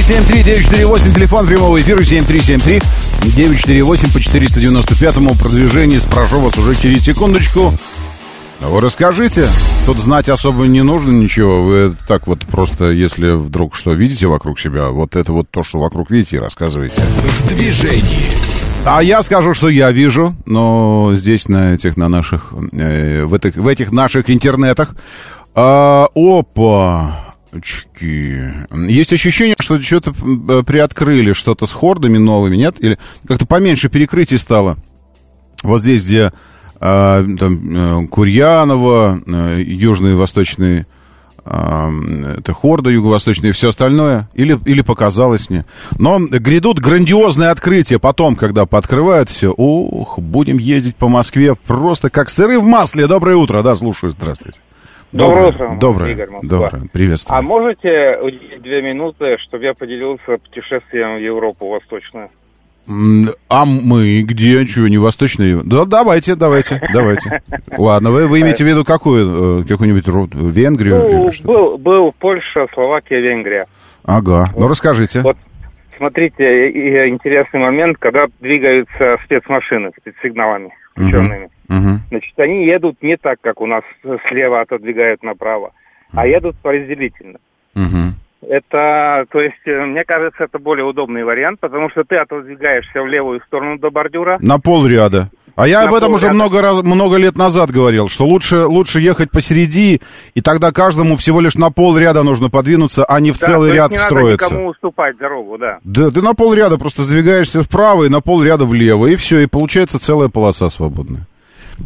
7373948, 0.04 1.14
телефон 1.14 1.48
прямого 1.48 1.82
эфира 1.82 2.02
7373-948 2.02 4.12
по 4.12 4.18
495-му 4.18 5.34
продвижению. 5.36 6.02
Спрошу 6.02 6.42
вас 6.42 6.58
уже 6.58 6.76
через 6.76 7.06
секундочку. 7.06 7.74
Вы 8.60 8.82
расскажите. 8.82 9.48
Тут 9.86 9.98
знать 9.98 10.28
особо 10.28 10.66
не 10.66 10.84
нужно 10.84 11.12
ничего. 11.12 11.64
Вы 11.64 11.96
так 12.06 12.28
вот 12.28 12.42
просто, 12.42 12.92
если 12.92 13.32
вдруг 13.32 13.76
что 13.76 13.94
видите 13.94 14.28
вокруг 14.28 14.60
себя, 14.60 14.90
вот 14.90 15.16
это 15.16 15.32
вот 15.32 15.50
то, 15.50 15.64
что 15.64 15.80
вокруг 15.80 16.12
видите, 16.12 16.36
и 16.36 16.40
рассказывайте. 16.40 17.02
В 17.02 17.48
движении. 17.48 18.28
А 18.86 19.02
я 19.02 19.24
скажу, 19.24 19.54
что 19.54 19.70
я 19.70 19.90
вижу, 19.92 20.36
но 20.46 21.14
здесь 21.16 21.48
на 21.48 21.76
этих, 21.76 21.96
на 21.96 22.10
наших, 22.10 22.54
э, 22.74 23.24
в, 23.24 23.34
этих, 23.34 23.56
в 23.56 23.70
этих 23.70 23.94
наших 23.94 24.30
интернетах. 24.30 24.98
А, 25.56 26.10
опа, 26.14 27.33
очки. 27.54 28.40
Есть 28.88 29.14
ощущение, 29.14 29.56
что 29.60 29.80
что-то 29.82 30.12
э, 30.12 30.64
приоткрыли, 30.64 31.34
что-то 31.34 31.66
с 31.66 31.74
хордами 31.74 32.18
новыми, 32.18 32.56
нет? 32.56 32.76
Или 32.80 32.98
как-то 33.28 33.46
поменьше 33.46 33.90
перекрытий 33.90 34.38
стало. 34.38 34.78
Вот 35.62 35.82
здесь, 35.82 36.04
где 36.04 36.32
а, 36.80 37.24
там, 37.40 38.04
э, 38.04 38.08
Курьянова, 38.08 39.22
э, 39.26 39.62
южный 39.66 40.12
и 40.12 40.16
восточный 40.16 40.86
а, 41.46 41.90
это 42.38 42.54
Хорда 42.54 42.90
юго-восточная 42.90 43.50
и 43.50 43.54
все 43.54 43.70
остальное, 43.70 44.30
или, 44.34 44.58
или 44.66 44.82
показалось 44.82 45.50
мне. 45.50 45.66
Но 45.98 46.20
грядут 46.20 46.80
грандиозные 46.80 47.50
открытия 47.50 48.00
потом, 48.00 48.36
когда 48.36 48.66
пооткрывают 48.66 49.30
все. 49.30 49.54
Ух, 49.56 50.20
будем 50.20 50.58
ездить 50.58 50.96
по 50.96 51.10
Москве 51.10 51.56
просто 51.56 52.10
как 52.10 52.30
сыры 52.30 52.60
в 52.60 52.64
масле. 52.64 53.08
Доброе 53.08 53.36
утро, 53.36 53.62
да, 53.62 53.76
слушаю, 53.76 54.12
здравствуйте. 54.12 54.60
Доброе 55.14 55.50
утро, 55.50 55.78
доброе, 55.80 56.12
Игорь 56.14 56.30
Москва. 56.32 56.50
доброе, 56.50 56.84
приветствую. 56.92 57.38
А 57.38 57.42
можете 57.44 58.18
уделить 58.20 58.62
две 58.64 58.82
минуты, 58.82 59.38
чтобы 59.48 59.64
я 59.66 59.74
поделился 59.76 60.38
путешествием 60.38 61.18
в 61.18 61.20
Европу 61.22 61.70
Восточную? 61.70 62.30
А 63.48 63.66
мы 63.66 64.24
где? 64.24 64.66
Чего, 64.66 64.88
не 64.88 64.98
восточные? 64.98 65.62
Да, 65.64 65.86
давайте, 65.86 66.36
давайте, 66.36 66.82
давайте. 66.92 67.42
Ладно, 67.78 68.12
вы, 68.12 68.28
вы 68.28 68.42
имеете 68.42 68.64
в 68.64 68.68
виду 68.68 68.84
какую? 68.84 69.62
э, 69.62 69.64
Какую-нибудь 69.66 70.06
Венгрию? 70.34 70.96
Ну, 70.98 71.32
был, 71.44 71.78
был 71.78 72.14
Польша, 72.20 72.66
Словакия, 72.74 73.22
Венгрия. 73.22 73.68
Ага, 74.04 74.50
ну 74.58 74.68
расскажите. 74.68 75.22
Вот 75.22 75.38
смотрите, 75.98 76.70
и- 76.70 77.10
интересный 77.10 77.60
момент, 77.60 77.98
когда 77.98 78.28
двигаются 78.40 79.18
спецмашины 79.26 79.92
спецсигналами 80.00 80.72
включенными. 80.92 81.50
Мгм. 81.68 82.00
Значит, 82.10 82.40
они 82.40 82.66
едут 82.66 83.02
не 83.02 83.18
так, 83.18 83.40
как 83.42 83.62
у 83.62 83.66
нас 83.66 83.84
слева 84.28 84.62
отодвигают 84.62 85.24
направо, 85.24 85.72
а 86.14 86.28
едут 86.28 86.56
поразделительно. 86.62 87.40
Мгм. 87.76 88.14
Это, 88.48 89.26
то 89.32 89.42
есть, 89.42 89.66
э, 89.66 89.86
мне 89.86 90.04
кажется, 90.04 90.44
это 90.44 90.60
более 90.60 90.86
удобный 90.86 91.24
вариант, 91.24 91.60
потому 91.62 91.90
что 91.90 92.04
ты 92.04 92.18
отодвигаешься 92.18 93.02
в 93.02 93.08
левую 93.08 93.42
сторону 93.48 93.80
до 93.80 93.90
бордюра, 93.90 94.38
На 94.42 94.60
полряда. 94.60 95.30
А 95.56 95.68
я 95.68 95.84
об 95.84 95.94
этом 95.94 96.14
уже 96.14 96.28
полряда. 96.30 96.36
много 96.36 96.62
раз, 96.62 96.82
много 96.84 97.18
лет 97.18 97.38
назад 97.38 97.70
говорил, 97.70 98.10
что 98.10 98.26
лучше, 98.26 98.66
лучше 98.66 99.00
ехать 99.02 99.30
посереди, 99.30 100.02
и 100.34 100.42
тогда 100.42 100.72
каждому 100.72 101.16
всего 101.16 101.42
лишь 101.42 101.56
на 101.56 101.70
полряда 101.72 102.24
нужно 102.24 102.50
подвинуться, 102.50 103.06
а 103.06 103.20
не 103.20 103.32
в 103.32 103.38
Да, 103.38 103.46
целый 103.48 103.72
ряд 103.72 103.92
не 103.92 103.98
встроиться. 103.98 104.46
надо 104.46 104.56
никому 104.56 104.70
уступать 104.72 105.18
дорогу, 105.18 105.58
да. 105.60 105.78
Да, 105.84 106.10
ты 106.10 106.22
на 106.24 106.34
полряда 106.34 106.78
просто 106.80 107.04
сдвигаешься 107.04 107.62
вправо 107.62 108.06
и 108.06 108.10
на 108.10 108.20
полряда 108.22 108.66
влево, 108.66 109.06
и 109.06 109.16
все, 109.16 109.40
и 109.42 109.46
получается 109.46 110.00
целая 110.00 110.30
полоса 110.30 110.70
свободная. 110.70 111.22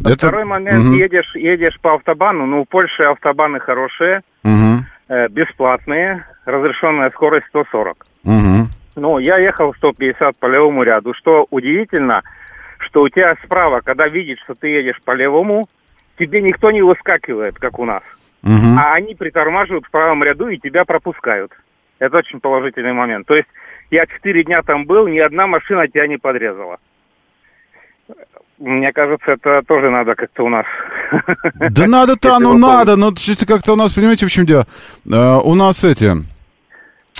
Это- 0.00 0.28
Второй 0.28 0.44
момент, 0.44 0.84
Мгм. 0.84 0.94
едешь, 0.94 1.34
едешь 1.34 1.78
по 1.82 1.94
автобану, 1.94 2.46
ну, 2.46 2.62
в 2.64 2.68
Польше 2.68 3.02
автобаны 3.02 3.60
хорошие, 3.60 4.20
Мгм. 4.44 4.86
э, 5.08 5.28
бесплатные, 5.28 6.24
разрешенная 6.46 7.10
скорость 7.10 7.46
140. 7.48 8.06
Мгм. 8.24 8.68
Ну, 8.96 9.18
я 9.18 9.36
ехал 9.38 9.74
150 9.74 10.36
по 10.38 10.46
левому 10.46 10.82
ряду. 10.82 11.12
Что 11.14 11.46
удивительно, 11.50 12.22
что 12.88 13.02
у 13.02 13.08
тебя 13.08 13.36
справа, 13.44 13.80
когда 13.80 14.08
видит, 14.08 14.38
что 14.40 14.54
ты 14.54 14.68
едешь 14.68 15.00
по 15.04 15.12
левому, 15.12 15.68
тебе 16.18 16.42
никто 16.42 16.70
не 16.70 16.82
выскакивает, 16.82 17.58
как 17.58 17.78
у 17.78 17.84
нас. 17.84 18.02
Мгм. 18.42 18.78
А 18.78 18.94
они 18.94 19.14
притормаживают 19.14 19.86
в 19.86 19.90
правом 19.90 20.24
ряду 20.24 20.48
и 20.48 20.58
тебя 20.58 20.84
пропускают. 20.84 21.52
Это 21.98 22.18
очень 22.18 22.40
положительный 22.40 22.92
момент. 22.92 23.26
То 23.26 23.34
есть 23.34 23.48
я 23.90 24.06
четыре 24.06 24.44
дня 24.44 24.62
там 24.62 24.84
был, 24.84 25.06
ни 25.08 25.18
одна 25.18 25.46
машина 25.46 25.88
тебя 25.88 26.06
не 26.06 26.16
подрезала. 26.16 26.78
Мне 28.58 28.92
кажется, 28.92 29.32
это 29.32 29.62
тоже 29.66 29.90
надо 29.90 30.14
как-то 30.14 30.44
у 30.44 30.48
нас. 30.48 30.66
Да 31.70 31.86
надо-то, 31.86 32.38
ну 32.40 32.56
надо, 32.56 32.96
но 32.96 33.10
это 33.10 33.46
как-то 33.46 33.72
у 33.74 33.76
нас, 33.76 33.92
понимаете, 33.92 34.26
в 34.26 34.30
чем 34.30 34.46
дело? 34.46 34.66
Э, 35.10 35.38
у 35.42 35.54
нас 35.54 35.84
эти... 35.84 36.12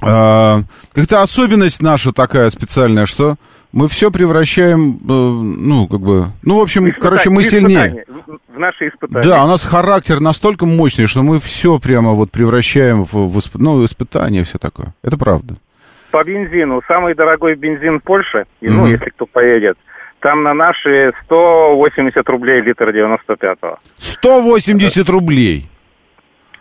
э, 0.02 0.62
как-то 0.94 1.22
особенность 1.22 1.82
наша 1.82 2.12
такая 2.12 2.50
специальная, 2.50 3.06
что 3.06 3.36
мы 3.72 3.88
все 3.88 4.10
превращаем, 4.10 4.96
э, 4.96 4.96
ну, 5.08 5.86
как 5.88 6.00
бы... 6.00 6.26
Ну, 6.42 6.58
в 6.58 6.62
общем, 6.62 6.90
короче, 6.92 7.30
мы 7.30 7.42
сильнее. 7.42 7.86
испытания, 7.88 8.04
В, 8.48 8.58
наши 8.58 8.88
испытания. 8.88 9.26
Да, 9.28 9.44
у 9.44 9.48
нас 9.48 9.64
характер 9.64 10.20
настолько 10.20 10.66
мощный, 10.66 11.06
что 11.06 11.22
мы 11.22 11.38
все 11.38 11.78
прямо 11.78 12.12
вот 12.12 12.30
превращаем 12.30 13.04
в, 13.04 13.12
в 13.12 13.38
исп- 13.38 13.58
ну, 13.58 13.84
испытание, 13.84 14.44
все 14.44 14.58
такое. 14.58 14.94
Это 15.02 15.18
правда. 15.18 15.54
По 16.10 16.24
бензину. 16.24 16.80
Самый 16.88 17.14
дорогой 17.14 17.54
бензин 17.54 18.00
в 18.00 18.02
Польше, 18.02 18.46
и, 18.60 18.68
ну, 18.68 18.86
если 18.86 19.10
кто 19.10 19.26
поедет, 19.26 19.76
там 20.20 20.42
на 20.42 20.54
наши 20.54 21.12
180 21.26 22.28
рублей 22.28 22.60
литр 22.62 22.88
95-го. 22.88 23.78
180 23.98 25.08
рублей. 25.10 25.68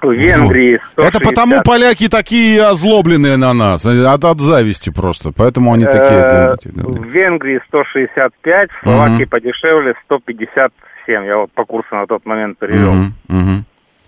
В 0.01 0.11
Венгрии 0.11 0.79
160. 0.93 1.15
Это 1.15 1.19
потому 1.19 1.61
поляки 1.63 2.07
такие 2.07 2.63
озлобленные 2.63 3.37
на 3.37 3.53
нас, 3.53 3.85
от, 3.85 4.23
от 4.23 4.39
зависти 4.39 4.89
просто, 4.89 5.31
поэтому 5.35 5.73
они 5.73 5.85
такие 5.85 6.27
Э, 6.27 6.55
В. 6.55 7.03
Венгрии 7.03 7.59
165, 7.67 8.69
в 8.71 8.83
Словакии 8.83 9.25
подешевле 9.25 9.93
157. 10.05 11.25
Я 11.25 11.37
вот 11.37 11.51
по 11.51 11.65
курсу 11.65 11.95
на 11.95 12.05
тот 12.07 12.25
момент 12.25 12.57
перевел. 12.57 12.93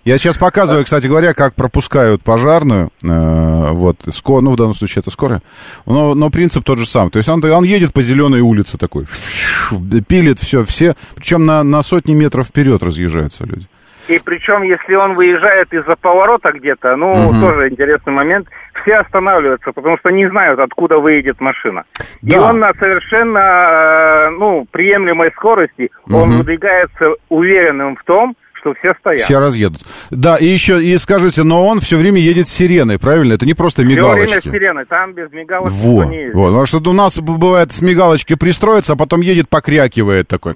Я 0.02 0.16
сейчас 0.16 0.38
показываю, 0.38 0.84
кстати 0.84 1.06
говоря, 1.06 1.34
как 1.34 1.54
пропускают 1.54 2.22
пожарную, 2.22 2.90
э, 3.04 3.70
вот, 3.72 3.96
ско, 4.08 4.40
ну, 4.40 4.52
в 4.52 4.56
данном 4.56 4.72
случае 4.72 5.00
это 5.00 5.10
скорая, 5.10 5.42
но, 5.84 6.14
но 6.14 6.30
принцип 6.30 6.64
тот 6.64 6.78
же 6.78 6.86
самый. 6.86 7.10
То 7.10 7.18
есть 7.18 7.28
он, 7.28 7.44
он 7.44 7.64
едет 7.64 7.92
по 7.92 8.00
зеленой 8.00 8.40
улице 8.40 8.78
такой, 8.78 9.04
пилит 10.08 10.38
все, 10.38 10.64
все, 10.64 10.94
причем 11.14 11.44
на, 11.44 11.62
на 11.62 11.82
сотни 11.82 12.14
метров 12.14 12.46
вперед 12.46 12.82
разъезжаются 12.82 13.44
люди. 13.44 13.66
И 14.08 14.18
причем, 14.24 14.62
если 14.62 14.94
он 14.94 15.14
выезжает 15.14 15.72
из-за 15.72 15.94
поворота 15.96 16.52
где-то, 16.52 16.96
ну, 16.96 17.12
Мгм. 17.12 17.40
тоже 17.40 17.68
интересный 17.68 18.12
момент, 18.12 18.48
все 18.82 18.96
останавливаются, 18.96 19.72
потому 19.72 19.98
что 19.98 20.10
не 20.10 20.28
знают, 20.28 20.58
откуда 20.58 20.98
выедет 20.98 21.40
машина. 21.40 21.84
И 22.22 22.30
Да. 22.30 22.42
он 22.50 22.58
на 22.58 22.72
совершенно, 22.74 23.38
э, 23.38 24.30
ну, 24.30 24.66
приемлемой 24.70 25.30
скорости, 25.32 25.90
он 26.10 26.28
Мгм. 26.30 26.38
выдвигается 26.38 27.10
уверенным 27.28 27.96
в 27.96 28.04
том, 28.04 28.34
что 28.54 28.74
все 28.74 28.92
стоят. 29.00 29.22
Все 29.22 29.38
разъедут. 29.40 29.80
Да, 30.10 30.36
и 30.36 30.44
еще, 30.44 30.82
и 30.82 30.98
скажите, 30.98 31.44
но 31.44 31.66
он 31.66 31.80
все 31.80 31.96
время 31.96 32.20
едет 32.20 32.46
с 32.46 32.52
сиреной, 32.52 32.98
правильно? 32.98 33.32
Это 33.32 33.46
не 33.46 33.54
просто 33.54 33.80
Все 33.82 33.86
время 33.94 34.02
мигалочки. 34.02 34.48
сирены, 34.50 34.84
там 34.84 35.14
без 35.14 35.32
мигалок 35.32 35.70
Вот, 35.70 36.00
никто 36.04 36.10
не 36.12 36.18
ездит. 36.18 36.34
вот. 36.34 36.46
Потому 36.48 36.66
что 36.66 36.90
у 36.90 36.92
нас 36.92 37.18
бывает 37.18 37.72
с 37.72 37.80
мигалочки 37.80 38.34
пристроится, 38.34 38.92
а 38.92 38.96
потом 38.96 39.22
едет, 39.22 39.48
покрякивает 39.48 40.28
такой. 40.28 40.52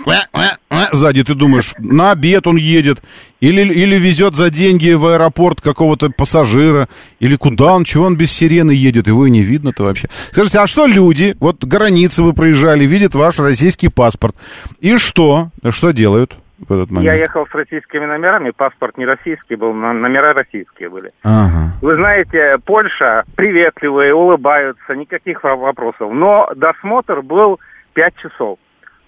Сзади 0.95 1.25
ты 1.25 1.35
думаешь, 1.35 1.75
на 1.79 2.13
обед 2.13 2.47
он 2.47 2.57
едет. 2.57 3.03
Или, 3.41 3.63
или 3.73 3.97
везет 3.97 4.37
за 4.37 4.51
деньги 4.51 4.93
в 4.93 5.07
аэропорт 5.07 5.61
какого-то 5.61 6.11
пассажира. 6.11 6.89
Или 7.21 7.37
куда 7.37 7.73
он, 7.75 7.85
чего 7.85 8.05
он 8.07 8.17
без 8.17 8.33
сирены 8.33 8.71
едет, 8.71 9.07
его 9.07 9.27
и 9.27 9.31
не 9.31 9.43
видно-то 9.43 9.85
вообще. 9.85 10.09
Скажите, 10.31 10.59
а 10.61 10.67
что 10.67 10.87
люди, 10.87 11.37
вот 11.41 11.63
границы 11.65 12.23
вы 12.23 12.33
проезжали, 12.33 12.87
видят 12.87 13.15
ваш 13.15 13.39
российский 13.41 13.89
паспорт. 13.89 14.35
И 14.81 14.97
что? 14.99 15.49
Что 15.69 15.91
делают 15.93 16.37
в 16.59 16.73
этот 16.73 16.91
момент? 16.91 17.13
Я 17.15 17.21
ехал 17.21 17.47
с 17.47 17.55
российскими 17.55 18.07
номерами, 18.07 18.51
паспорт 18.51 18.97
не 18.97 19.05
российский 19.05 19.57
был, 19.57 19.75
но 19.75 19.93
номера 19.93 20.33
российские 20.33 20.89
были. 20.89 21.11
Ага. 21.23 21.73
Вы 21.83 21.97
знаете, 21.97 22.57
Польша 22.65 23.25
приветливые, 23.35 24.15
улыбаются, 24.15 24.95
никаких 24.95 25.43
во- 25.45 25.57
вопросов. 25.57 26.13
Но 26.13 26.49
досмотр 26.57 27.21
был 27.21 27.59
5 27.95 28.15
часов. 28.23 28.59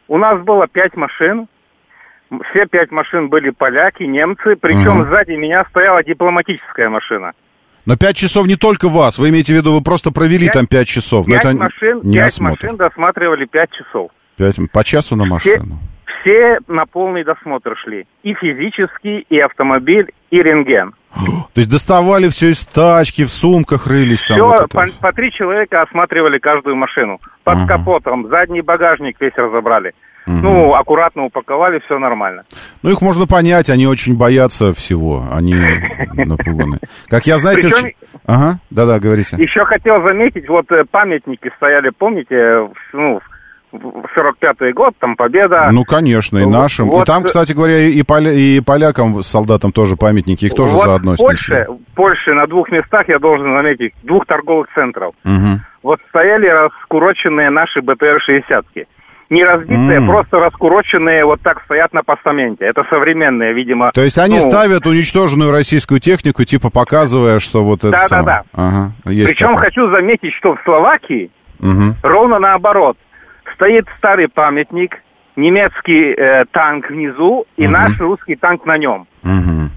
У 0.09 0.19
нас 0.19 0.43
было 0.45 0.67
5 0.69 0.97
машин. 0.97 1.47
Все 2.51 2.67
пять 2.67 2.91
машин 2.91 3.29
были 3.29 3.51
поляки, 3.51 4.03
немцы, 4.03 4.57
причем 4.61 5.01
Ага. 5.01 5.11
сзади 5.11 5.33
меня 5.33 5.65
стояла 5.71 6.03
дипломатическая 6.03 6.89
машина. 6.89 7.33
Но 7.85 7.97
пять 7.97 8.17
часов 8.17 8.47
не 8.49 8.57
только 8.57 8.89
вас. 8.89 9.17
Вы 9.19 9.29
имеете 9.29 9.53
в 9.55 9.57
виду, 9.57 9.73
вы 9.73 9.81
просто 9.81 10.11
провели 10.11 10.47
Пять- 10.47 10.53
там 10.55 10.67
пять 10.67 10.89
часов. 10.89 11.29
Но 11.29 11.35
Пять 11.35 11.45
это 11.45 11.57
машин, 11.57 12.01
не 12.03 12.17
пять 12.17 12.27
осмотр. 12.33 12.59
машин 12.65 12.77
досматривали 12.77 13.45
5 13.45 13.71
часов. 13.71 14.11
Пять- 14.37 14.57
по 14.73 14.83
часу 14.83 15.15
на 15.15 15.25
машину. 15.25 15.79
Все 16.21 16.59
на 16.67 16.87
полный 16.87 17.23
досмотр 17.23 17.77
шли. 17.77 18.07
И 18.25 18.35
физический, 18.35 19.25
и 19.31 19.39
автомобиль, 19.39 20.11
и 20.33 20.43
рентген. 20.43 20.95
То 21.55 21.61
есть 21.61 21.71
доставали 21.71 22.29
все 22.29 22.51
из 22.51 22.65
тачки, 22.65 23.25
в 23.25 23.31
сумках 23.31 23.87
рылись 23.87 24.23
там. 24.25 24.35
Все, 24.37 24.45
вот 24.47 24.55
это 24.57 24.69
по, 24.69 24.81
вот. 24.83 24.93
по 24.95 25.13
три 25.13 25.31
человека 25.31 25.83
осматривали 25.83 26.39
каждую 26.39 26.75
машину. 26.75 27.21
Под 27.45 27.59
Ага. 27.59 27.69
капотом, 27.79 28.27
задний 28.29 28.63
багажник 28.63 29.17
весь 29.21 29.35
разобрали. 29.37 29.93
Ну, 30.27 30.75
аккуратно 30.75 31.25
упаковали, 31.25 31.81
все 31.87 31.99
нормально. 31.99 32.43
Ну, 32.83 32.91
их 32.91 33.01
можно 33.01 33.27
понять, 33.27 33.71
они 33.71 33.87
очень 33.87 34.17
боятся 34.17 34.73
всего, 34.75 35.23
они 35.33 35.55
напуганы. 36.15 36.79
Как 37.09 37.27
я, 37.27 37.39
знаете... 37.39 37.69
Причем- 37.69 37.93
Ага, 38.27 38.59
да-да, 38.71 38.99
говорите. 38.99 39.37
Еще 39.41 39.65
хотел 39.65 40.03
заметить, 40.03 40.49
вот 40.49 40.71
э, 40.73 40.85
памятники 40.91 41.51
стояли, 41.57 41.91
помните, 41.97 42.69
ну, 42.93 43.21
в 43.73 44.05
45-й 44.17 44.73
год, 44.73 44.95
там 44.99 45.17
Победа. 45.17 45.69
Ну, 45.71 45.85
конечно, 45.85 46.39
и 46.39 46.45
Вот- 46.45 46.51
нашим. 46.51 46.87
И 46.87 46.91
вот, 46.91 47.07
там, 47.07 47.23
э, 47.23 47.27
кстати 47.27 47.53
говоря, 47.53 47.79
и, 47.79 48.03
поля- 48.03 48.33
и 48.35 48.61
полякам, 48.61 49.23
солдатам 49.23 49.71
тоже 49.71 49.97
памятники, 49.97 50.47
их 50.47 50.55
тоже 50.55 50.73
вот 50.73 50.85
заодно 50.87 51.15
в 51.15 51.19
Польше, 51.19 51.67
в 51.69 51.95
Польше 51.95 52.33
на 52.35 52.47
двух 52.47 52.71
местах, 52.71 53.09
я 53.09 53.19
должен 53.19 53.55
заметить, 53.55 53.93
двух 54.03 54.27
торговых 54.27 54.67
центров. 54.75 55.15
Мгм. 55.25 55.61
Вот 55.83 56.01
стояли 56.09 56.47
раскуроченные 56.49 57.51
наши 57.51 57.81
БТР-60. 57.81 58.87
Не 59.29 59.43
разбитые, 59.45 59.99
М. 59.99 60.07
просто 60.07 60.39
раскуроченные 60.39 61.25
вот 61.25 61.41
так 61.43 61.61
стоят 61.65 61.93
на 61.93 62.03
постаменте. 62.05 62.65
Это 62.65 62.83
современные, 62.89 63.53
видимо. 63.55 63.91
То 63.93 64.03
есть 64.03 64.19
они 64.19 64.39
ну, 64.39 64.49
ставят 64.49 64.87
уничтоженную 64.87 65.51
российскую 65.51 65.99
технику, 65.99 66.45
типа 66.45 66.71
показывая, 66.71 67.41
что 67.41 67.65
вот 67.65 67.81
это 67.81 67.91
Да-да-да. 67.91 68.09
самое. 68.09 68.43
Ага, 68.53 68.93
есть 69.07 69.31
Причем 69.33 69.49
такое. 69.55 69.65
хочу 69.65 69.91
заметить, 69.91 70.33
что 70.35 70.55
в 70.55 70.61
Словакии 70.65 71.31
Мгм. 71.59 71.95
ровно 72.03 72.39
наоборот. 72.39 72.97
Стоит 73.55 73.87
старый 73.99 74.29
памятник, 74.29 74.97
немецкий 75.35 76.13
э, 76.15 76.45
танк 76.53 76.89
внизу 76.91 77.47
и 77.57 77.65
Мгм. 77.65 77.73
наш 77.73 77.99
русский 78.01 78.37
танк 78.37 78.65
на 78.65 78.79
нем. 78.79 79.07
Мгм. 79.23 79.71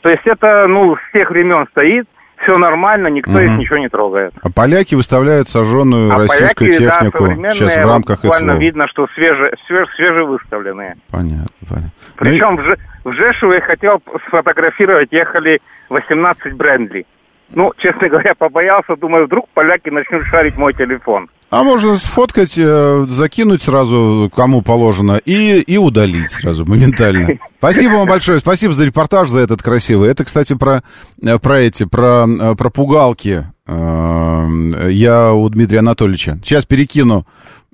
То 0.00 0.08
есть 0.08 0.22
это, 0.26 0.66
ну, 0.66 0.96
с 0.96 1.12
тех 1.12 1.30
времен 1.30 1.66
стоит, 1.70 2.08
все 2.42 2.56
нормально, 2.58 3.08
никто 3.08 3.38
их 3.40 3.50
Мгм. 3.50 3.58
ничего 3.60 3.78
не 3.78 3.88
трогает. 3.88 4.32
А 4.42 4.50
поляки 4.50 4.94
выставляют 4.94 5.48
сожженную 5.48 6.10
А 6.12 6.18
российскую 6.18 6.70
поляки, 6.70 6.84
да, 6.84 6.90
технику 6.90 7.18
современные, 7.18 7.54
сейчас 7.54 7.74
в 7.76 7.82
вот 7.82 7.92
рамках 7.92 8.22
буквально 8.22 8.52
СВО. 8.54 8.60
видно, 8.60 8.88
что 8.88 9.06
свеже, 9.14 9.54
свеж, 9.66 9.88
свежевыставленные. 9.96 10.96
Понятно, 11.10 11.46
понятно. 11.68 11.90
Причем 12.16 12.56
в, 12.56 12.62
Же- 12.64 12.78
в 13.04 13.12
Жешув 13.12 13.52
я 13.52 13.60
хотел 13.60 14.02
сфотографировать, 14.26 15.08
ехали 15.12 15.60
18 15.90 16.54
Брендли. 16.54 17.06
Ну, 17.54 17.72
честно 17.78 18.08
говоря, 18.10 18.34
побоялся, 18.34 18.96
думаю, 18.96 19.26
вдруг 19.26 19.48
поляки 19.54 19.90
начнут 19.90 20.22
шарить 20.24 20.56
мой 20.56 20.72
телефон. 20.72 21.28
А 21.50 21.64
можно 21.64 21.96
сфоткать, 21.96 22.54
э, 22.56 23.06
закинуть 23.08 23.62
сразу, 23.62 24.30
кому 24.34 24.62
положено, 24.62 25.20
и, 25.24 25.60
и 25.60 25.78
удалить 25.78 26.30
сразу, 26.30 26.64
моментально. 26.64 27.38
Спасибо 27.58 27.94
вам 27.94 28.06
большое, 28.08 28.38
спасибо 28.38 28.72
за 28.72 28.84
репортаж, 28.84 29.28
за 29.28 29.40
этот 29.40 29.60
красивый. 29.60 30.10
Это, 30.10 30.24
кстати, 30.24 30.54
про, 30.54 30.84
э, 31.20 31.38
про 31.40 31.60
эти, 31.60 31.84
про, 31.86 32.26
э, 32.28 32.54
про 32.54 32.70
пугалки. 32.70 33.46
Э, 33.66 34.88
Я 34.90 35.32
у 35.32 35.48
Дмитрия 35.48 35.80
Анатольевича. 35.80 36.38
Сейчас 36.44 36.66
перекину 36.66 37.26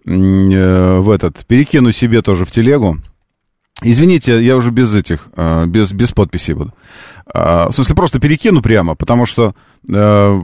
в 0.04 1.10
этот, 1.10 1.44
перекину 1.46 1.90
себе 1.92 2.22
тоже 2.22 2.44
в 2.44 2.50
телегу. 2.52 2.98
Извините, 3.82 4.42
я 4.42 4.56
уже 4.56 4.70
без 4.70 4.94
этих, 4.94 5.28
э, 5.36 5.66
без, 5.66 5.92
без 5.92 6.12
подписей 6.12 6.54
буду. 6.54 6.72
А, 7.26 7.68
В 7.68 7.74
смысле, 7.74 7.94
просто 7.94 8.18
перекину 8.20 8.62
прямо, 8.62 8.94
потому 8.94 9.26
что 9.26 9.54
э, 9.92 10.40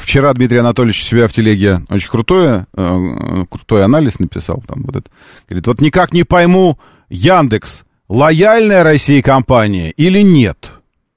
вчера 0.00 0.32
Дмитрий 0.32 0.58
Анатольевич 0.58 1.02
себя 1.04 1.28
в 1.28 1.32
телеге 1.32 1.82
очень 1.90 2.08
крутое, 2.08 2.66
э, 2.74 3.44
крутой 3.50 3.84
анализ 3.84 4.18
написал. 4.18 4.62
Там 4.66 4.84
вот 4.84 4.96
это. 4.96 5.10
Говорит, 5.48 5.66
вот 5.66 5.80
никак 5.82 6.14
не 6.14 6.24
пойму, 6.24 6.78
Яндекс, 7.10 7.82
лояльная 8.08 8.82
России 8.82 9.20
компания 9.20 9.90
или 9.90 10.22
нет? 10.22 10.72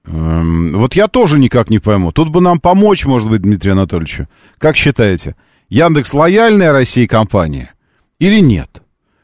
Эм, 0.05 0.73
Вот 0.73 0.95
я 0.95 1.07
тоже 1.07 1.39
никак 1.39 1.69
не 1.69 1.79
пойму. 1.79 2.11
Тут 2.11 2.29
бы 2.29 2.41
нам 2.41 2.59
помочь, 2.59 3.05
может 3.05 3.29
быть, 3.29 3.41
Дмитрию 3.41 3.73
Анатольевичу. 3.73 4.27
Как 4.57 4.75
считаете, 4.75 5.37
Яндекс 5.69 6.13
лояльная 6.13 6.73
России 6.73 7.05
компания 7.05 7.73
или 8.19 8.41
нет? 8.41 8.81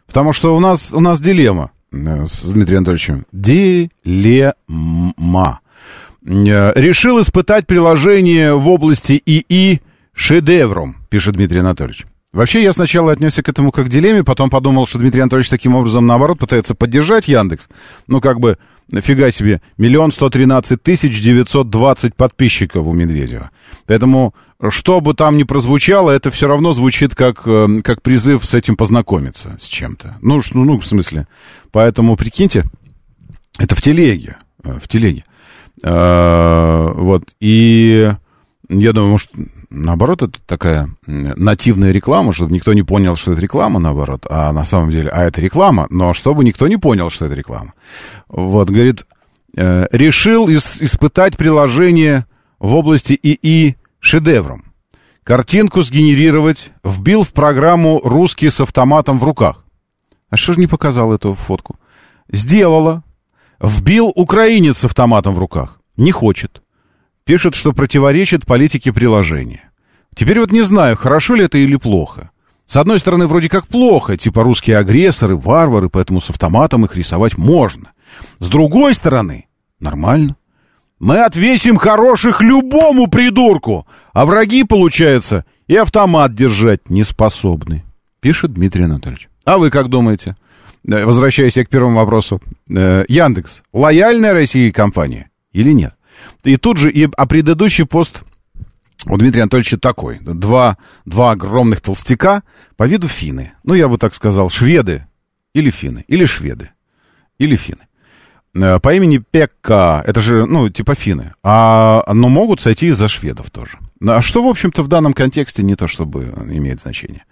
Потому 0.07 0.31
что 0.31 0.55
у 0.55 0.59
нас, 0.61 0.93
у 0.93 1.01
нас 1.01 1.19
дилемма 1.19 1.71
с 1.91 2.43
Дмитрием 2.43 2.79
Анатольевичем. 2.79 3.25
Дилемма. 3.31 3.89
Э, 6.25 6.73
Решил 6.75 7.19
испытать 7.21 7.65
приложение 7.67 8.53
в 8.55 8.67
области 8.67 9.21
ИИ 9.25 9.81
шедевром, 10.13 10.97
пишет 11.09 11.35
Дмитрий 11.35 11.61
Анатольевич. 11.61 12.05
Вообще, 12.31 12.61
я 12.61 12.73
сначала 12.73 13.11
отнесся 13.11 13.41
к 13.41 13.49
этому 13.49 13.71
как 13.71 13.87
к 13.87 13.89
дилемме, 13.89 14.23
потом 14.23 14.51
подумал, 14.51 14.85
что 14.85 14.99
Дмитрий 14.99 15.21
Анатольевич 15.21 15.49
таким 15.49 15.73
образом, 15.73 16.05
наоборот, 16.05 16.37
пытается 16.37 16.75
поддержать 16.75 17.27
Яндекс. 17.27 17.69
Ну, 18.05 18.21
как 18.21 18.39
бы, 18.39 18.59
фига 18.93 19.31
себе, 19.31 19.63
миллион 19.77 20.11
сто 20.11 20.29
тринадцать 20.29 20.83
тысяч 20.83 21.19
девятьсот 21.21 21.71
двадцать 21.71 22.15
подписчиков 22.15 22.85
у 22.85 22.93
Медведева. 22.93 23.49
Поэтому, 23.87 24.35
что 24.69 24.99
бы 24.99 25.13
там 25.13 25.37
ни 25.37 25.43
прозвучало, 25.43 26.11
это 26.11 26.31
все 26.31 26.47
равно 26.47 26.73
звучит 26.73 27.15
как, 27.15 27.43
э, 27.45 27.79
как 27.83 28.01
призыв 28.01 28.45
с 28.45 28.53
этим 28.53 28.75
познакомиться, 28.75 29.57
с 29.59 29.65
чем-то. 29.65 30.17
Ну, 30.21 30.41
ну, 30.53 30.65
ну, 30.65 30.79
в 30.79 30.85
смысле. 30.85 31.27
Поэтому, 31.71 32.17
прикиньте, 32.17 32.65
это 33.57 33.75
в 33.75 33.81
телеге, 33.81 34.37
э, 34.63 34.77
в 34.81 34.87
телеге. 34.87 35.23
Э, 35.83 36.91
Вот, 36.93 37.23
и 37.39 38.11
я 38.69 38.93
думаю, 38.93 39.11
может, 39.11 39.29
наоборот, 39.69 40.23
это 40.23 40.37
такая 40.45 40.89
нативная 41.07 41.91
реклама, 41.93 42.33
чтобы 42.33 42.51
никто 42.53 42.73
не 42.73 42.83
понял, 42.83 43.15
что 43.15 43.31
это 43.31 43.41
реклама, 43.41 43.79
наоборот, 43.79 44.25
а 44.29 44.51
на 44.51 44.65
самом 44.65 44.91
деле, 44.91 45.09
а 45.09 45.23
это 45.23 45.39
реклама, 45.39 45.87
но 45.89 46.13
чтобы 46.13 46.43
никто 46.43 46.67
не 46.67 46.75
понял, 46.77 47.09
что 47.09 47.25
это 47.27 47.35
реклама. 47.35 47.71
Вот, 48.27 48.69
говорит, 48.69 49.05
решил 49.55 50.49
ис- 50.49 50.83
испытать 50.83 51.37
приложение 51.37 52.25
в 52.59 52.75
области 52.75 53.17
ИИ 53.23 53.77
шедевром. 53.99 54.73
Картинку 55.23 55.81
сгенерировать, 55.83 56.71
вбил 56.83 57.23
в 57.23 57.33
программу 57.33 57.99
«Русский 58.03 58.49
с 58.49 58.61
автоматом 58.61 59.19
в 59.19 59.23
руках». 59.23 59.65
А 60.29 60.37
что 60.37 60.53
же 60.53 60.59
не 60.59 60.67
показал 60.67 61.13
эту 61.13 61.35
фотку? 61.35 61.77
Сделала. 62.31 63.03
Вбил 63.59 64.11
украинец 64.15 64.79
с 64.79 64.85
автоматом 64.85 65.35
в 65.35 65.39
руках. 65.39 65.81
Не 65.97 66.11
хочет. 66.11 66.61
Пишет, 67.25 67.55
что 67.55 67.73
противоречит 67.73 68.45
политике 68.45 68.93
приложения. 68.93 69.71
Теперь 70.15 70.39
вот 70.39 70.51
не 70.51 70.61
знаю, 70.61 70.97
хорошо 70.97 71.35
ли 71.35 71.45
это 71.45 71.57
или 71.57 71.75
плохо. 71.75 72.31
С 72.65 72.75
одной 72.77 72.99
стороны, 72.99 73.27
вроде 73.27 73.49
как 73.49 73.67
плохо, 73.67 74.15
типа 74.15 74.43
русские 74.43 74.77
агрессоры, 74.77 75.35
варвары, 75.35 75.89
поэтому 75.89 76.21
с 76.21 76.29
автоматом 76.29 76.85
их 76.85 76.95
рисовать 76.95 77.37
можно. 77.37 77.91
С 78.39 78.47
другой 78.47 78.93
стороны, 78.93 79.47
нормально. 79.79 80.35
Мы 80.99 81.23
отвесим 81.23 81.77
хороших 81.77 82.41
любому 82.41 83.07
придурку, 83.07 83.87
а 84.13 84.25
враги, 84.25 84.63
получается, 84.63 85.45
и 85.67 85.75
автомат 85.75 86.35
держать 86.35 86.89
не 86.89 87.03
способны, 87.03 87.83
пишет 88.19 88.51
Дмитрий 88.51 88.83
Анатольевич. 88.83 89.29
А 89.45 89.57
вы 89.57 89.69
как 89.71 89.87
думаете? 89.89 90.35
Э, 90.87 91.05
Возвращаясь 91.05 91.57
я 91.57 91.65
к 91.65 91.69
первому 91.69 91.97
вопросу. 91.97 92.41
Э, 92.69 93.05
Яндекс, 93.07 93.63
лояльная 93.71 94.33
России 94.33 94.71
компания 94.71 95.29
или 95.53 95.71
нет? 95.71 95.95
И 96.43 96.57
тут 96.57 96.77
же, 96.77 96.91
и, 96.91 97.07
а 97.15 97.25
предыдущий 97.25 97.85
пост 97.85 98.23
у 99.05 99.17
Дмитрия 99.17 99.43
Анатольевича 99.43 99.77
такой. 99.77 100.19
Два, 100.19 100.77
два 101.05 101.31
огромных 101.31 101.79
толстяка, 101.79 102.43
по 102.75 102.85
виду 102.85 103.07
финны. 103.07 103.53
Ну, 103.63 103.73
я 103.73 103.87
бы 103.87 103.97
так 103.97 104.13
сказал, 104.13 104.49
шведы 104.49 105.07
или 105.53 105.69
финны, 105.69 106.03
или 106.07 106.25
шведы, 106.25 106.71
или 107.37 107.55
финны. 107.55 107.88
Э, 108.55 108.79
По 108.79 108.93
имени 108.93 109.17
Пекка, 109.17 110.03
это 110.05 110.19
же, 110.19 110.45
ну, 110.45 110.69
типа 110.69 110.95
финны, 110.95 111.33
а, 111.43 112.03
но 112.13 112.29
могут 112.29 112.61
сойти 112.61 112.87
и 112.87 112.91
за 112.91 113.07
шведов 113.07 113.51
тоже. 113.51 113.77
А 114.07 114.21
что, 114.21 114.43
в 114.43 114.47
общем-то, 114.47 114.83
в 114.83 114.87
данном 114.87 115.13
контексте 115.13 115.63
не 115.63 115.75
то 115.75 115.87
чтобы 115.87 116.33
имеет 116.51 116.81
значение. 116.81 117.25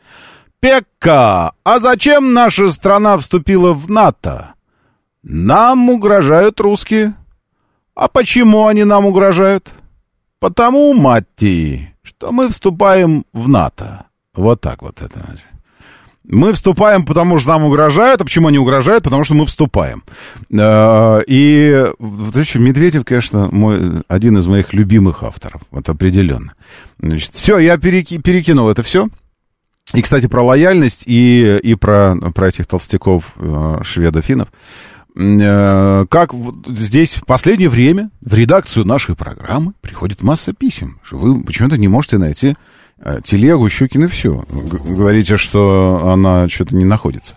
Пекка, 0.60 1.53
а 1.63 1.80
зачем 1.80 2.34
наша 2.34 2.71
страна 2.71 3.17
вступила 3.17 3.73
в 3.73 3.89
НАТО? 3.89 4.53
Нам 5.23 5.89
угрожают 5.89 6.60
русские. 6.60 7.13
А 7.95 8.08
почему 8.08 8.67
они 8.67 8.84
нам 8.84 9.06
угрожают? 9.06 9.71
Потому, 10.39 10.93
мать 10.93 11.25
что 12.03 12.32
мы 12.32 12.49
вступаем 12.49 13.25
в 13.34 13.47
НАТО. 13.49 14.06
Вот 14.34 14.62
так 14.62 14.82
вот 14.82 15.01
это. 15.01 15.19
значит. 15.19 15.45
Мы 16.29 16.51
вступаем, 16.53 17.05
потому 17.05 17.39
что 17.39 17.49
нам 17.51 17.63
угрожают. 17.63 18.19
А 18.21 18.25
почему 18.25 18.49
они 18.49 18.59
угрожают? 18.59 19.03
Потому 19.03 19.23
что 19.23 19.33
мы 19.33 19.45
вступаем. 19.45 20.03
Э, 20.51 21.21
И, 21.25 21.85
еще 22.35 22.59
Медведев, 22.59 23.05
конечно, 23.05 23.47
мой, 23.51 24.03
один 24.09 24.37
из 24.37 24.45
моих 24.45 24.73
любимых 24.73 25.23
авторов. 25.23 25.61
Вот 25.71 25.87
определенно. 25.87 26.53
Значит, 26.99 27.33
все, 27.33 27.57
я 27.59 27.77
переки- 27.77 28.21
перекинул 28.21 28.69
это 28.69 28.83
все. 28.83 29.07
И, 29.93 30.01
кстати, 30.01 30.27
про 30.27 30.43
лояльность 30.43 31.03
и, 31.05 31.59
и 31.63 31.75
про, 31.75 32.15
про 32.35 32.49
этих 32.49 32.67
толстяков 32.67 33.31
э, 33.37 33.77
шведофинов. 33.83 34.49
Э, 35.15 36.05
Как 36.09 36.33
здесь 36.67 37.13
в 37.15 37.25
последнее 37.25 37.69
время 37.69 38.09
в 38.21 38.33
редакцию 38.33 38.85
нашей 38.85 39.15
программы 39.15 39.73
приходит 39.81 40.21
масса 40.23 40.51
писем, 40.53 40.99
что 41.03 41.17
вы 41.17 41.41
почему-то 41.41 41.77
не 41.77 41.87
можете 41.87 42.17
найти 42.17 42.55
телегу 43.23 43.69
Щукин 43.69 44.05
и 44.05 44.07
все. 44.07 44.43
Говорите, 44.49 45.38
что 45.38 46.10
она 46.12 46.47
что-то 46.49 46.75
не 46.75 46.86
находится. 46.86 47.36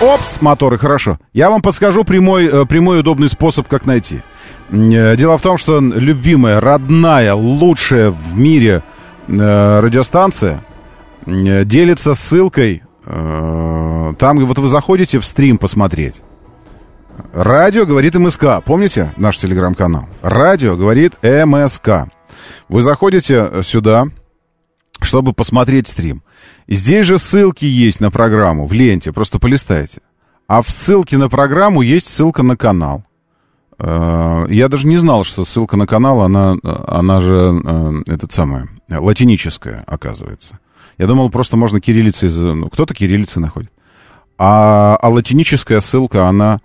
Опс, 0.00 0.40
моторы, 0.40 0.78
хорошо. 0.78 1.18
Я 1.32 1.50
вам 1.50 1.60
подскажу 1.62 2.04
прямой, 2.04 2.46
э, 2.46 2.66
прямой 2.66 3.00
удобный 3.00 3.28
способ, 3.28 3.68
как 3.68 3.86
найти. 3.86 4.20
Э, 4.70 5.16
Дело 5.16 5.38
в 5.38 5.42
том, 5.42 5.58
что 5.58 5.80
любимая, 5.80 6.60
родная, 6.60 7.34
лучшая 7.34 8.10
в 8.10 8.36
мире 8.36 8.82
э, 9.28 9.80
радиостанция 9.80 10.64
э, 11.26 11.64
делится 11.64 12.14
ссылкой. 12.14 12.82
э, 13.06 14.14
Там, 14.18 14.44
вот 14.44 14.58
вы 14.58 14.68
заходите 14.68 15.18
в 15.18 15.24
стрим 15.24 15.58
посмотреть. 15.58 16.20
Радио 17.32 17.84
говорит 17.86 18.14
МСК. 18.14 18.44
Помните 18.64 19.12
наш 19.16 19.38
телеграм-канал? 19.38 20.06
Радио 20.22 20.76
говорит 20.76 21.12
МСК. 21.22 22.06
Вы 22.68 22.82
заходите 22.82 23.62
сюда, 23.62 24.06
чтобы 25.00 25.32
посмотреть 25.32 25.88
стрим. 25.88 26.22
Здесь 26.68 27.06
же 27.06 27.18
ссылки 27.18 27.64
есть 27.64 28.00
на 28.00 28.10
программу 28.10 28.66
в 28.66 28.72
ленте, 28.72 29.12
просто 29.12 29.38
полистайте. 29.38 30.00
А 30.46 30.62
в 30.62 30.70
ссылке 30.70 31.18
на 31.18 31.28
программу 31.28 31.82
есть 31.82 32.06
ссылка 32.06 32.42
на 32.42 32.56
канал. 32.56 33.04
Э, 33.78 34.46
Я 34.48 34.68
даже 34.68 34.86
не 34.86 34.96
знал, 34.96 35.24
что 35.24 35.44
ссылка 35.44 35.76
на 35.76 35.86
канал, 35.86 36.20
она, 36.20 36.56
она 36.62 37.20
же, 37.20 37.60
э, 37.64 38.02
этот 38.06 38.32
самый, 38.32 38.64
латиническая, 38.88 39.84
оказывается. 39.86 40.58
Я 40.98 41.06
думал, 41.06 41.30
просто 41.30 41.56
можно 41.56 41.80
кириллицей... 41.80 42.28
Ну, 42.28 42.68
кто-то 42.68 42.94
кириллицей 42.94 43.40
находит. 43.40 43.72
А, 44.38 44.96
а 45.00 45.08
латиническая 45.08 45.80
ссылка, 45.80 46.28
она... 46.28 46.60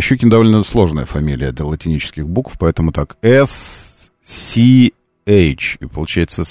Щукин 0.00 0.28
довольно 0.28 0.64
сложная 0.64 1.04
фамилия 1.06 1.52
для 1.52 1.64
латинических 1.64 2.28
букв, 2.28 2.56
поэтому 2.58 2.90
так. 2.90 3.16
S, 3.22 4.10
C, 4.24 4.90
H. 5.26 5.78
И 5.80 5.86
получается 5.86 6.44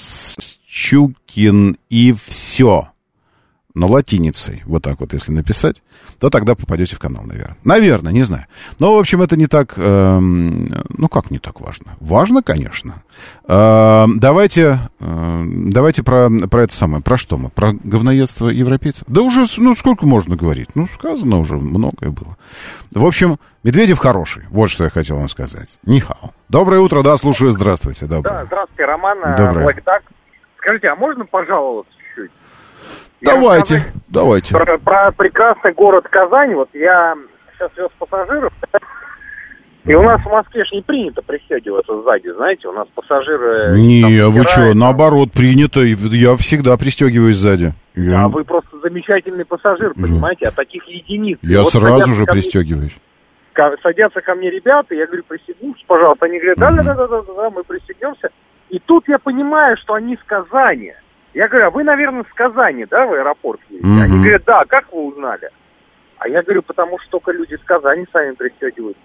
Щукин 0.66 1.76
и 1.88 2.12
все. 2.12 2.88
Но 3.76 3.88
латиницей, 3.88 4.62
вот 4.64 4.82
так 4.82 5.00
вот, 5.00 5.12
если 5.12 5.32
написать, 5.32 5.82
то 6.18 6.30
тогда 6.30 6.54
попадете 6.54 6.96
в 6.96 6.98
канал, 6.98 7.24
наверное. 7.26 7.58
Наверное, 7.62 8.10
не 8.10 8.22
знаю. 8.22 8.46
Но, 8.80 8.96
в 8.96 8.98
общем, 8.98 9.20
это 9.20 9.36
не 9.36 9.48
так... 9.48 9.74
эм, 9.76 10.74
ну, 10.96 11.08
как 11.10 11.30
не 11.30 11.38
так 11.38 11.60
важно? 11.60 11.94
Важно, 12.00 12.42
конечно. 12.42 13.02
Эм, 13.46 14.18
давайте, 14.18 14.80
эм, 14.98 15.70
давайте 15.70 16.02
про, 16.02 16.30
про 16.50 16.62
это 16.62 16.72
самое. 16.72 17.02
Про 17.02 17.18
что 17.18 17.36
мы? 17.36 17.50
Про 17.50 17.74
говноедство 17.74 18.48
европейцев? 18.48 19.04
Да 19.08 19.20
уже, 19.20 19.44
ну, 19.58 19.74
сколько 19.74 20.06
можно 20.06 20.36
говорить? 20.36 20.70
Ну, 20.74 20.88
сказано 20.94 21.38
уже, 21.38 21.56
многое 21.56 22.08
было. 22.10 22.38
В 22.92 23.04
общем, 23.04 23.36
Медведев 23.62 23.98
хороший. 23.98 24.44
Вот 24.48 24.70
что 24.70 24.84
я 24.84 24.90
хотел 24.90 25.18
вам 25.18 25.28
сказать. 25.28 25.78
Нихао. 25.84 26.32
Доброе 26.48 26.80
утро, 26.80 27.02
да, 27.02 27.18
слушаю. 27.18 27.50
Здравствуйте. 27.50 28.06
Доброе. 28.06 28.38
Да, 28.38 28.44
здравствуйте, 28.46 28.84
Роман. 28.86 29.18
э, 29.22 29.36
Доброе. 29.36 29.74
Скажите, 30.60 30.88
а 30.88 30.96
можно 30.96 31.26
пожаловаться 31.26 31.92
Давайте, 33.22 33.76
рассказать 33.76 33.94
давайте. 34.08 34.54
Про, 34.54 34.78
про 34.78 35.12
прекрасный 35.12 35.72
город 35.72 36.06
Казань. 36.10 36.54
Вот 36.54 36.68
я 36.74 37.14
сейчас 37.56 37.70
вез 37.76 37.88
пассажиров. 37.98 38.52
И 39.84 39.94
у 39.94 40.02
нас 40.02 40.20
в 40.20 40.26
Москве 40.26 40.64
ж 40.64 40.72
не 40.72 40.82
принято 40.82 41.22
пристегиваться 41.22 42.02
сзади, 42.02 42.28
знаете, 42.34 42.66
у 42.66 42.72
нас 42.72 42.88
пассажиры... 42.92 43.78
Не, 43.78 44.02
там 44.20 44.30
вы 44.32 44.42
что, 44.42 44.74
наоборот, 44.74 45.30
принято. 45.30 45.80
Я 45.80 46.34
всегда 46.34 46.76
пристегиваюсь 46.76 47.36
сзади. 47.36 47.72
Я, 47.94 48.24
А 48.24 48.28
вы 48.28 48.44
просто 48.44 48.76
замечательный 48.82 49.44
пассажир, 49.44 49.94
понимаете, 49.94 50.46
а 50.48 50.50
таких 50.50 50.84
единиц. 50.88 51.38
я 51.42 51.60
Вот 51.62 51.70
сразу 51.70 52.12
же 52.14 52.22
мне- 52.24 52.32
пристегиваюсь. 52.32 52.96
ко- 53.52 53.76
садятся 53.80 54.20
ко 54.22 54.34
мне 54.34 54.50
ребята, 54.50 54.92
я 54.96 55.06
говорю, 55.06 55.22
пристегнитесь, 55.28 55.84
пожалуйста. 55.86 56.26
Они 56.26 56.38
говорят, 56.40 56.58
да, 56.58 56.72
да, 56.72 56.82
да, 56.82 56.94
да, 56.94 57.06
да, 57.06 57.22
да, 57.36 57.50
мы 57.50 57.62
пристегнемся. 57.62 58.30
И 58.70 58.80
тут 58.80 59.06
я 59.06 59.20
понимаю, 59.20 59.76
что 59.76 59.94
они 59.94 60.16
с 60.16 60.24
Казани. 60.26 60.94
Я 61.36 61.48
говорю, 61.48 61.66
а 61.66 61.70
вы, 61.70 61.84
наверное, 61.84 62.24
с 62.24 62.32
Казани, 62.34 62.86
да, 62.90 63.04
в 63.04 63.12
аэропорт 63.12 63.60
едете? 63.68 63.86
Мгм. 63.86 64.02
Они 64.02 64.18
говорят, 64.20 64.42
да, 64.46 64.64
как 64.66 64.90
вы 64.90 65.02
узнали? 65.08 65.50
А 66.16 66.28
я 66.30 66.42
говорю, 66.42 66.62
потому 66.62 66.98
что 66.98 67.10
только 67.10 67.32
люди 67.32 67.56
с 67.56 67.64
Казани 67.66 68.06
сами 68.10 68.32
пристегиваются. 68.32 69.02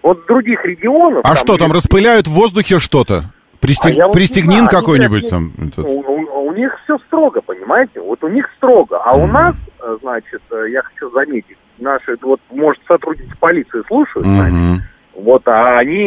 Вот 0.00 0.24
других 0.26 0.64
регионах... 0.64 1.22
А 1.24 1.34
что 1.34 1.56
там, 1.56 1.72
есть- 1.72 1.84
распыляют 1.84 2.28
в 2.28 2.34
воздухе 2.34 2.78
что-то? 2.78 3.32
Пристег... 3.60 3.98
А 3.98 4.06
вот 4.06 4.12
Пристегнин 4.12 4.66
знаю, 4.66 4.70
какой-нибудь 4.70 5.28
говорят, 5.28 5.74
там? 5.74 5.84
У, 5.84 5.90
у- 6.02 6.46
у 6.46 6.52
них 6.52 6.70
все 6.84 6.98
строго, 6.98 7.40
понимаете? 7.40 7.98
Вот 8.00 8.22
у 8.22 8.28
них 8.28 8.48
строго. 8.58 8.98
А 9.02 9.16
у 9.16 9.24
Мгм. 9.24 9.32
нас, 9.32 9.56
э, 9.80 9.98
значит, 10.02 10.42
э, 10.52 10.66
я 10.70 10.82
хочу 10.82 11.10
заметить, 11.10 11.58
наши, 11.78 12.16
вот, 12.22 12.40
может, 12.50 12.80
сотрудники 12.86 13.34
полиции 13.40 13.82
слушают, 13.88 14.24
значит, 14.24 14.52
Мгм. 14.54 14.76
вот, 15.14 15.42
а 15.48 15.78
они 15.80 15.98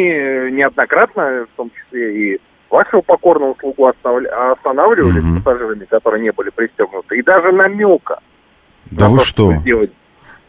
неоднократно, 0.54 1.48
в 1.54 1.58
том 1.58 1.70
числе 1.72 2.36
и 2.36 2.42
вашего 2.70 3.02
покорного 3.02 3.56
слугу 3.60 3.88
останавливали 3.88 5.20
Мгм. 5.20 5.40
с 5.40 5.44
пассажирами, 5.44 5.86
которые 5.86 6.24
не 6.24 6.32
были 6.32 6.50
пристегнуты. 6.50 7.18
И 7.18 7.24
даже 7.24 7.52
намека. 7.52 8.20
Да 8.92 9.06
на 9.06 9.12
вы 9.12 9.18
то, 9.20 9.26
что? 9.26 9.52
чтобы 9.52 9.62
Сделать. 9.62 9.92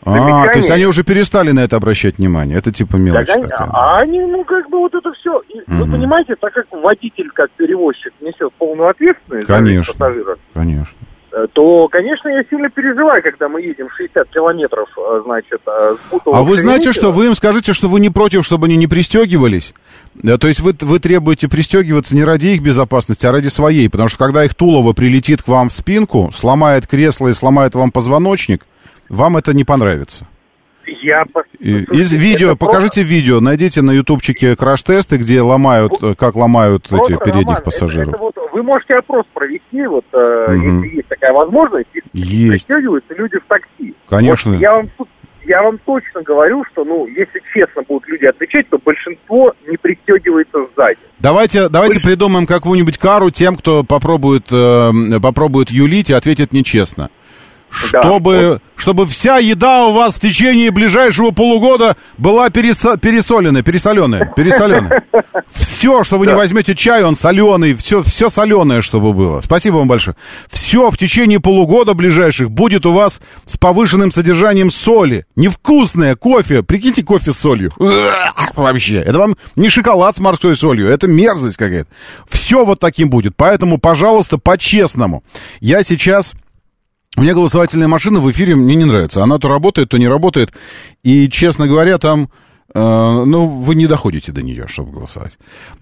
А, 0.03 0.47
то 0.47 0.57
есть 0.57 0.71
они 0.71 0.87
уже 0.87 1.05
перестали 1.05 1.51
на 1.51 1.61
это 1.61 1.77
обращать 1.77 2.17
внимание. 2.17 2.57
Это 2.57 2.73
типа 2.73 2.97
мелочь 2.97 3.27
Так 3.27 3.43
такая. 3.49 3.69
а 3.71 3.99
они, 4.01 4.19
ну, 4.21 4.45
как 4.45 4.71
бы 4.71 4.79
вот 4.79 4.95
это 4.95 5.13
все. 5.13 5.43
Вы 5.67 5.85
Мгм. 5.85 5.93
понимаете, 5.93 6.37
так 6.41 6.55
как 6.55 6.65
водитель, 6.71 7.29
как 7.35 7.51
перевозчик, 7.51 8.13
несет 8.23 8.51
полную 8.55 8.89
ответственность 8.89 9.47
за 9.47 9.53
Конечно. 9.55 9.93
пассажира, 9.93 10.37
Конечно. 10.55 10.97
Э, 11.33 11.47
то, 11.53 11.89
конечно, 11.89 12.29
я 12.29 12.43
сильно 12.51 12.69
переживаю, 12.71 13.23
когда 13.23 13.49
мы 13.49 13.61
едем 13.63 13.89
60 13.97 14.29
километров, 14.31 14.89
э, 14.97 15.23
значит, 15.25 15.61
э, 15.67 15.95
А 16.27 16.43
вы 16.43 16.57
знаете, 16.59 16.93
что 16.93 17.13
вы 17.13 17.27
им 17.27 17.35
скажите, 17.35 17.73
что 17.73 17.89
вы 17.89 18.01
не 18.01 18.11
против, 18.11 18.45
чтобы 18.45 18.67
они 18.67 18.77
не 18.77 18.87
пристегивались? 18.87 19.75
Да, 20.15 20.39
то 20.39 20.49
есть 20.49 20.61
вы, 20.61 20.75
вы 20.81 20.99
требуете 20.99 21.49
пристегиваться 21.49 22.15
не 22.17 22.25
ради 22.25 22.49
их 22.49 22.63
безопасности, 22.63 23.27
а 23.27 23.33
ради 23.33 23.49
своей. 23.49 23.89
Потому 23.89 24.09
что 24.09 24.19
когда 24.19 24.45
их 24.45 24.55
Тулово 24.55 24.93
прилетит 24.93 25.43
к 25.43 25.49
вам 25.49 25.69
в 25.69 25.73
спинку, 25.73 26.31
сломает 26.35 26.87
кресло 26.87 27.29
и 27.29 27.35
сломает 27.35 27.75
вам 27.75 27.91
позвоночник, 27.91 28.67
вам 29.09 29.37
это 29.37 29.55
не 29.55 29.65
понравится. 29.65 30.27
Я... 31.03 31.23
И- 31.61 31.85
Слушайте, 31.85 32.17
видео, 32.17 32.49
это 32.49 32.57
покажите 32.57 33.03
видео, 33.05 33.39
найдите 33.41 33.81
на 33.83 33.93
ютубчике 33.93 34.57
краш-тесты, 34.57 35.19
где 35.19 35.41
ломают, 35.41 35.93
как 36.19 36.35
ломают 36.35 36.89
просто, 36.89 37.15
эти 37.15 37.19
передних 37.23 37.43
Роман, 37.45 37.55
это- 37.57 37.63
пассажиров. 37.65 38.15
это 38.15 38.23
вот 38.23 38.35
вы 38.53 38.63
можете 38.63 38.95
опрос 38.95 39.25
провести, 39.33 39.87
вот, 39.87 40.05
Мгм. 40.13 40.83
если 40.83 40.97
есть 40.97 41.09
такая 41.09 41.33
возможность, 41.33 41.89
и 41.95 42.01
Есть, 42.13 42.67
пристегиваются 42.67 43.15
люди 43.15 43.39
в 43.39 43.45
такси. 43.47 43.95
конечно. 44.09 44.53
Вот 44.53 44.61
я 44.61 44.75
вам 44.75 44.89
тут- 44.97 45.09
я 45.45 45.63
вам 45.63 45.79
точно 45.79 46.23
говорю, 46.23 46.65
что, 46.71 46.85
ну, 46.85 47.07
если 47.07 47.43
честно 47.53 47.83
будут 47.89 48.07
люди 48.09 48.27
отвечать, 48.27 48.69
то 48.69 48.79
большинство 48.79 49.55
не 49.69 49.77
пристегивается 49.77 50.59
сзади. 50.77 50.99
Давайте, 51.19 51.69
давайте 51.69 52.01
придумаем 52.01 52.47
какую-нибудь 52.47 52.99
кару 52.99 53.31
тем, 53.31 53.57
кто 53.57 53.83
попробует, 53.83 54.47
э, 54.53 54.91
попробует 55.23 55.71
юлить 55.71 56.11
и 56.11 56.15
ответит 56.15 56.53
нечестно. 56.53 57.11
Да. 57.93 58.03
Чтобы, 58.03 58.61
чтобы 58.77 59.07
вся 59.07 59.39
еда 59.39 59.87
у 59.87 59.93
вас 59.93 60.15
в 60.15 60.21
течение 60.21 60.71
ближайшего 60.71 61.31
полугода 61.31 61.97
была 62.19 62.49
пересо- 62.49 62.99
пересоленная, 62.99 63.63
пересоленная, 63.63 64.33
пересоленная. 64.37 65.05
Все, 65.53 66.05
что 66.05 66.19
вы 66.19 66.27
не 66.27 66.35
возьмете 66.35 66.75
чай, 66.75 67.03
он 67.05 67.17
соленый, 67.17 67.75
все, 67.75 68.03
все 68.03 68.29
соленое, 68.29 68.83
чтобы 68.83 69.13
было. 69.13 69.41
Спасибо 69.41 69.77
вам 69.77 69.89
большое. 69.89 70.17
Все 70.49 70.91
в 70.91 70.99
течение 70.99 71.41
полугода 71.41 71.95
ближайших 71.95 72.51
будет 72.51 72.87
у 72.87 72.93
вас 72.93 73.21
с 73.47 73.57
повышенным 73.57 74.13
содержанием 74.13 74.71
соли. 74.71 75.27
Невкусное 75.37 76.17
кофе. 76.17 76.63
Прикиньте, 76.63 77.03
кофе 77.03 77.33
с 77.33 77.39
солью. 77.39 77.71
Вообще. 78.55 78.97
Это 78.97 79.19
вам 79.19 79.37
не 79.57 79.71
шоколад 79.71 80.17
с 80.17 80.21
морской 80.21 80.55
солью, 80.57 80.89
это 80.89 81.07
мерзость 81.07 81.57
какая-то. 81.57 81.89
Все 82.29 82.65
вот 82.65 82.79
таким 82.81 83.09
будет. 83.11 83.35
Поэтому, 83.37 83.79
пожалуйста, 83.79 84.39
по-честному. 84.39 85.23
Я 85.61 85.83
сейчас... 85.83 86.35
У 87.17 87.23
меня 87.23 87.35
голосовательная 87.35 87.89
машина 87.89 88.21
в 88.21 88.31
эфире 88.31 88.55
мне 88.55 88.77
не 88.77 88.85
нравится. 88.85 89.23
Она 89.23 89.39
то 89.39 89.49
работает, 89.49 89.89
то 89.89 89.99
не 89.99 90.09
работает. 90.09 90.53
И, 91.03 91.29
честно 91.29 91.67
говоря, 91.67 91.99
там... 91.99 92.31
э, 92.73 92.79
ну, 92.79 93.47
вы 93.47 93.75
не 93.75 93.89
доходите 93.89 94.31
до 94.31 94.43
нее, 94.43 94.67
чтобы 94.69 94.93
голосовать. 94.93 95.37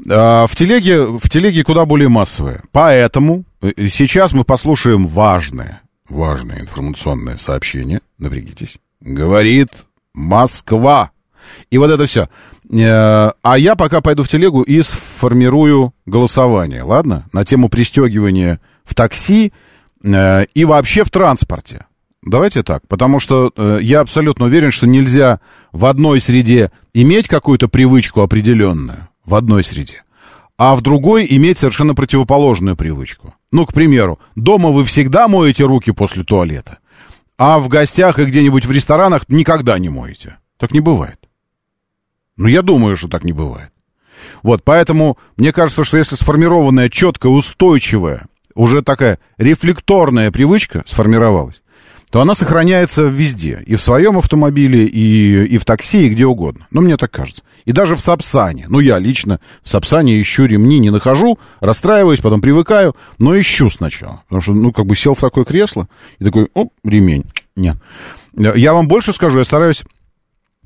А, 0.08 0.46
в, 0.46 0.56
телеге, 0.56 1.02
в 1.02 1.28
телеге 1.28 1.64
куда 1.64 1.84
более 1.84 2.08
массовая. 2.08 2.62
Поэтому 2.72 3.44
э, 3.60 3.88
сейчас 3.88 4.32
мы 4.32 4.44
послушаем 4.44 5.06
важное, 5.06 5.82
важное 6.08 6.60
информационное 6.60 7.36
сообщение. 7.36 8.00
Напрягитесь. 8.18 8.78
Говорит 9.00 9.68
Москва. 10.14 11.10
И 11.70 11.76
вот 11.76 11.90
это 11.90 12.06
все. 12.06 12.28
А 12.70 13.54
я 13.56 13.76
пока 13.76 14.00
пойду 14.00 14.22
в 14.22 14.28
телегу 14.28 14.62
и 14.62 14.82
сформирую 14.82 15.94
голосование, 16.06 16.82
ладно? 16.82 17.26
На 17.32 17.44
тему 17.44 17.68
пристегивания 17.68 18.60
в 18.84 18.94
такси 18.94 19.52
э, 19.54 19.67
и 20.02 20.64
вообще 20.64 21.04
в 21.04 21.10
транспорте. 21.10 21.86
Давайте 22.22 22.62
так, 22.62 22.86
потому 22.88 23.20
что 23.20 23.52
э, 23.56 23.78
я 23.80 24.00
абсолютно 24.00 24.46
уверен, 24.46 24.70
что 24.70 24.86
нельзя 24.86 25.40
в 25.72 25.86
одной 25.86 26.20
среде 26.20 26.72
иметь 26.92 27.28
какую-то 27.28 27.68
привычку 27.68 28.20
определенную, 28.20 29.08
в 29.24 29.34
одной 29.34 29.62
среде, 29.62 30.02
а 30.56 30.74
в 30.74 30.80
другой 30.80 31.26
иметь 31.30 31.58
совершенно 31.58 31.94
противоположную 31.94 32.76
привычку. 32.76 33.34
Ну, 33.52 33.64
к 33.66 33.72
примеру, 33.72 34.18
дома 34.34 34.70
вы 34.70 34.84
всегда 34.84 35.28
моете 35.28 35.64
руки 35.64 35.92
после 35.92 36.24
туалета, 36.24 36.78
а 37.38 37.60
в 37.60 37.68
гостях 37.68 38.18
и 38.18 38.24
где-нибудь 38.24 38.66
в 38.66 38.72
ресторанах 38.72 39.28
никогда 39.28 39.78
не 39.78 39.88
моете. 39.88 40.38
Так 40.58 40.72
не 40.72 40.80
бывает. 40.80 41.20
Ну, 42.36 42.48
я 42.48 42.62
думаю, 42.62 42.96
что 42.96 43.08
так 43.08 43.24
не 43.24 43.32
бывает. 43.32 43.70
Вот, 44.42 44.64
поэтому 44.64 45.18
мне 45.36 45.52
кажется, 45.52 45.84
что 45.84 45.96
если 45.96 46.16
сформированная, 46.16 46.88
четкая, 46.88 47.30
устойчивая, 47.30 48.26
уже 48.58 48.82
такая 48.82 49.18
рефлекторная 49.38 50.32
привычка 50.32 50.82
сформировалась, 50.86 51.62
то 52.10 52.20
она 52.20 52.34
сохраняется 52.34 53.02
везде. 53.02 53.62
И 53.66 53.76
в 53.76 53.80
своем 53.80 54.18
автомобиле, 54.18 54.84
и, 54.84 55.44
и 55.44 55.58
в 55.58 55.64
такси, 55.64 56.06
и 56.06 56.08
где 56.08 56.26
угодно. 56.26 56.66
Ну, 56.72 56.80
мне 56.80 56.96
так 56.96 57.10
кажется. 57.10 57.42
И 57.66 57.72
даже 57.72 57.94
в 57.94 58.00
Сапсане. 58.00 58.66
Ну, 58.68 58.80
я 58.80 58.98
лично 58.98 59.40
в 59.62 59.68
Сапсане 59.68 60.20
ищу 60.20 60.46
ремни, 60.46 60.80
не 60.80 60.90
нахожу, 60.90 61.38
расстраиваюсь, 61.60 62.20
потом 62.20 62.40
привыкаю, 62.40 62.96
но 63.18 63.38
ищу 63.38 63.70
сначала. 63.70 64.22
Потому 64.26 64.42
что, 64.42 64.52
ну, 64.54 64.72
как 64.72 64.86
бы 64.86 64.96
сел 64.96 65.14
в 65.14 65.20
такое 65.20 65.44
кресло 65.44 65.88
и 66.18 66.24
такой, 66.24 66.48
оп, 66.54 66.72
ремень. 66.82 67.26
Нет. 67.54 67.76
Я 68.34 68.72
вам 68.72 68.88
больше 68.88 69.12
скажу, 69.12 69.38
я 69.38 69.44
стараюсь 69.44 69.84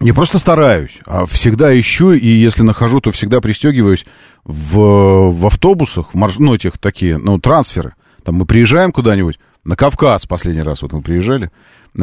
не 0.02 0.12
просто 0.12 0.38
стараюсь, 0.38 0.98
а 1.06 1.26
всегда 1.26 1.78
ищу, 1.78 2.12
и 2.12 2.26
если 2.26 2.62
нахожу, 2.62 3.00
то 3.00 3.10
всегда 3.10 3.40
пристегиваюсь 3.40 4.04
в, 4.44 5.30
в 5.30 5.46
автобусах, 5.46 6.12
в 6.12 6.14
марш... 6.14 6.38
ну, 6.38 6.54
этих 6.54 6.78
такие, 6.78 7.18
ну, 7.18 7.38
трансферы. 7.38 7.94
Там 8.24 8.36
мы 8.36 8.46
приезжаем 8.46 8.92
куда-нибудь, 8.92 9.38
на 9.64 9.76
Кавказ 9.76 10.26
последний 10.26 10.62
раз 10.62 10.82
вот 10.82 10.92
мы 10.92 11.02
приезжали, 11.02 11.50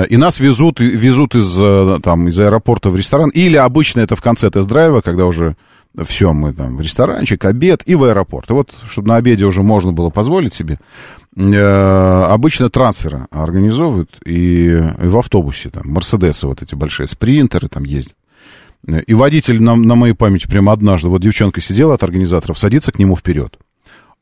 и 0.07 0.17
нас 0.17 0.39
везут, 0.39 0.79
везут 0.79 1.35
из, 1.35 1.57
э, 1.59 1.99
там, 2.03 2.27
из 2.29 2.39
аэропорта 2.39 2.89
в 2.89 2.95
ресторан, 2.95 3.29
или 3.29 3.57
обычно 3.57 4.01
это 4.01 4.15
в 4.15 4.21
конце 4.21 4.49
тест-драйва, 4.49 5.01
когда 5.01 5.25
уже 5.25 5.55
все, 6.05 6.33
мы 6.33 6.53
там 6.53 6.77
в 6.77 6.81
ресторанчик, 6.81 7.43
обед 7.45 7.83
и 7.85 7.95
в 7.95 8.03
аэропорт. 8.03 8.49
И 8.49 8.53
вот, 8.53 8.73
чтобы 8.87 9.07
на 9.09 9.15
обеде 9.15 9.45
уже 9.45 9.63
можно 9.63 9.91
было 9.91 10.09
позволить 10.09 10.53
себе, 10.53 10.79
э, 11.35 12.23
обычно 12.29 12.69
трансферы 12.69 13.27
организовывают 13.31 14.19
и, 14.25 14.67
и 14.67 15.07
в 15.07 15.17
автобусе, 15.17 15.69
там, 15.69 15.83
Мерседесы 15.87 16.47
вот 16.47 16.61
эти 16.61 16.75
большие, 16.75 17.07
спринтеры 17.07 17.67
там 17.67 17.83
ездят. 17.83 18.15
И 19.07 19.13
водитель 19.13 19.61
на, 19.61 19.75
на 19.75 19.95
моей 19.95 20.13
памяти 20.13 20.47
прямо 20.47 20.71
однажды, 20.71 21.09
вот 21.09 21.21
девчонка 21.21 21.59
сидела 21.59 21.95
от 21.95 22.03
организаторов, 22.03 22.57
садится 22.57 22.91
к 22.91 22.99
нему 22.99 23.17
вперед. 23.17 23.59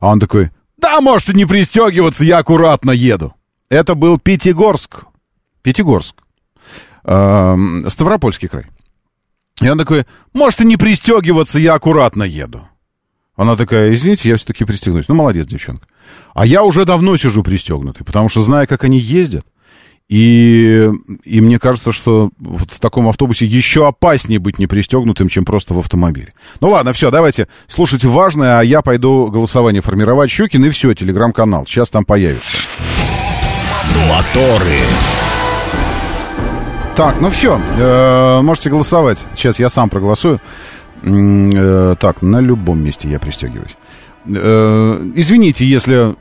А 0.00 0.08
он 0.08 0.20
такой, 0.20 0.50
да, 0.78 1.00
можете 1.00 1.32
не 1.34 1.44
пристегиваться, 1.44 2.24
я 2.24 2.38
аккуратно 2.38 2.90
еду. 2.90 3.34
Это 3.68 3.94
был 3.94 4.18
Пятигорск. 4.18 5.04
Пятигорск. 5.62 6.16
Э, 7.04 7.56
Ставропольский 7.88 8.48
край. 8.48 8.64
И 9.60 9.68
он 9.68 9.78
такой, 9.78 10.04
можете 10.32 10.64
не 10.64 10.76
пристегиваться, 10.76 11.58
я 11.58 11.74
аккуратно 11.74 12.22
еду. 12.22 12.68
Она 13.36 13.54
такая, 13.56 13.94
извините, 13.94 14.28
я 14.28 14.36
все-таки 14.36 14.64
пристегнусь. 14.64 15.06
Ну, 15.08 15.14
молодец, 15.14 15.46
девчонка. 15.46 15.86
А 16.34 16.44
я 16.46 16.64
уже 16.64 16.84
давно 16.84 17.16
сижу 17.16 17.42
пристегнутый, 17.42 18.04
потому 18.04 18.28
что 18.28 18.42
знаю, 18.42 18.66
как 18.66 18.84
они 18.84 18.98
ездят. 18.98 19.44
И, 20.08 20.90
и 21.24 21.40
мне 21.40 21.58
кажется, 21.58 21.92
что 21.92 22.30
вот 22.38 22.70
в 22.70 22.80
таком 22.80 23.08
автобусе 23.08 23.44
еще 23.44 23.86
опаснее 23.86 24.38
быть 24.38 24.58
не 24.58 24.66
пристегнутым, 24.66 25.28
чем 25.28 25.44
просто 25.44 25.74
в 25.74 25.78
автомобиле. 25.78 26.32
Ну 26.60 26.70
ладно, 26.70 26.94
все, 26.94 27.10
давайте 27.10 27.46
слушайте 27.66 28.08
важное, 28.08 28.58
а 28.58 28.64
я 28.64 28.80
пойду 28.80 29.26
голосование 29.26 29.82
формировать. 29.82 30.30
Щукин 30.30 30.64
и 30.64 30.70
все, 30.70 30.94
телеграм-канал. 30.94 31.66
Сейчас 31.66 31.90
там 31.90 32.06
появится. 32.06 32.56
Моторы. 34.08 34.80
Так, 36.98 37.20
ну 37.20 37.30
все, 37.30 37.60
э, 37.78 38.40
можете 38.42 38.70
голосовать. 38.70 39.18
Сейчас 39.36 39.60
я 39.60 39.70
сам 39.70 39.88
проголосую. 39.88 40.40
Э, 41.04 41.94
так, 41.96 42.22
на 42.22 42.40
любом 42.40 42.80
месте 42.82 43.06
я 43.06 43.20
пристегиваюсь. 43.20 43.76
Э, 44.26 45.12
извините, 45.14 45.64
если, 45.64 46.16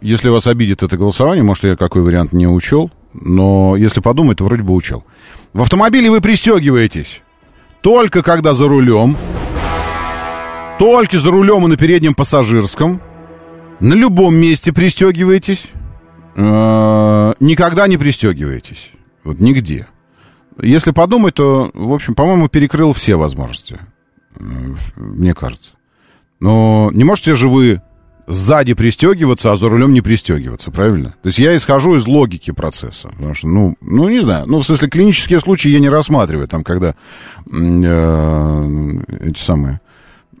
если 0.00 0.30
вас 0.30 0.46
обидит 0.46 0.82
это 0.82 0.96
голосование, 0.96 1.44
может, 1.44 1.64
я 1.64 1.76
какой 1.76 2.00
вариант 2.00 2.32
не 2.32 2.46
учел, 2.46 2.90
но 3.12 3.76
если 3.76 4.00
подумать, 4.00 4.38
то 4.38 4.44
вроде 4.44 4.62
бы 4.62 4.72
учел. 4.72 5.04
В 5.52 5.60
автомобиле 5.60 6.10
вы 6.10 6.22
пристегиваетесь 6.22 7.20
только 7.82 8.22
когда 8.22 8.54
за 8.54 8.66
рулем, 8.66 9.18
только 10.78 11.18
за 11.18 11.30
рулем 11.30 11.66
и 11.66 11.68
на 11.68 11.76
переднем 11.76 12.14
пассажирском, 12.14 13.02
на 13.78 13.92
любом 13.92 14.36
месте 14.36 14.72
пристегиваетесь, 14.72 15.66
никогда 16.34 17.86
не 17.88 17.98
пристегиваетесь. 17.98 18.90
Вот 19.22 19.38
нигде. 19.40 19.86
Если 20.60 20.92
подумать, 20.92 21.34
то, 21.34 21.70
в 21.74 21.92
общем, 21.92 22.14
по-моему, 22.14 22.48
перекрыл 22.48 22.92
все 22.92 23.16
возможности. 23.16 23.78
Мне 24.96 25.34
кажется. 25.34 25.72
Но 26.40 26.90
не 26.92 27.04
можете 27.04 27.34
же 27.34 27.48
вы 27.48 27.80
сзади 28.26 28.74
пристегиваться, 28.74 29.52
а 29.52 29.56
за 29.56 29.68
рулем 29.68 29.92
не 29.92 30.00
пристегиваться, 30.00 30.70
правильно? 30.70 31.14
То 31.22 31.28
есть 31.28 31.38
я 31.38 31.54
исхожу 31.56 31.96
из 31.96 32.06
логики 32.06 32.52
процесса. 32.52 33.08
Потому 33.08 33.34
что, 33.34 33.48
ну, 33.48 33.76
ну 33.80 34.08
не 34.08 34.20
знаю, 34.20 34.46
ну, 34.46 34.60
в 34.60 34.66
смысле, 34.66 34.88
клинические 34.88 35.40
случаи 35.40 35.68
я 35.68 35.78
не 35.78 35.88
рассматриваю, 35.88 36.48
там, 36.48 36.64
когда 36.64 36.94
э, 37.50 38.90
эти 39.20 39.38
самые 39.38 39.80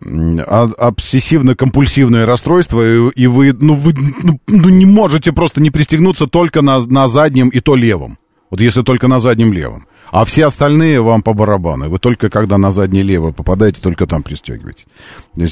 обсессивно-компульсивное 0.00 2.26
расстройство, 2.26 2.82
и, 2.82 3.10
и 3.14 3.26
вы, 3.26 3.54
ну, 3.58 3.74
вы 3.74 3.94
ну, 4.22 4.38
ну, 4.46 4.68
не 4.68 4.84
можете 4.86 5.32
просто 5.32 5.62
не 5.62 5.70
пристегнуться 5.70 6.26
только 6.26 6.60
на, 6.62 6.80
на 6.80 7.08
заднем 7.08 7.48
и 7.48 7.60
то 7.60 7.74
левом. 7.74 8.18
Вот 8.50 8.60
если 8.60 8.82
только 8.82 9.08
на 9.08 9.18
заднем 9.18 9.50
левом. 9.52 9.86
А 10.10 10.24
все 10.24 10.46
остальные 10.46 11.00
вам 11.02 11.22
по 11.22 11.34
барабану. 11.34 11.88
Вы 11.88 11.98
только 11.98 12.30
когда 12.30 12.56
на 12.58 12.70
заднее 12.70 13.02
лево 13.02 13.32
попадаете, 13.32 13.82
только 13.82 14.06
там 14.06 14.22
пристегиваете. 14.22 14.84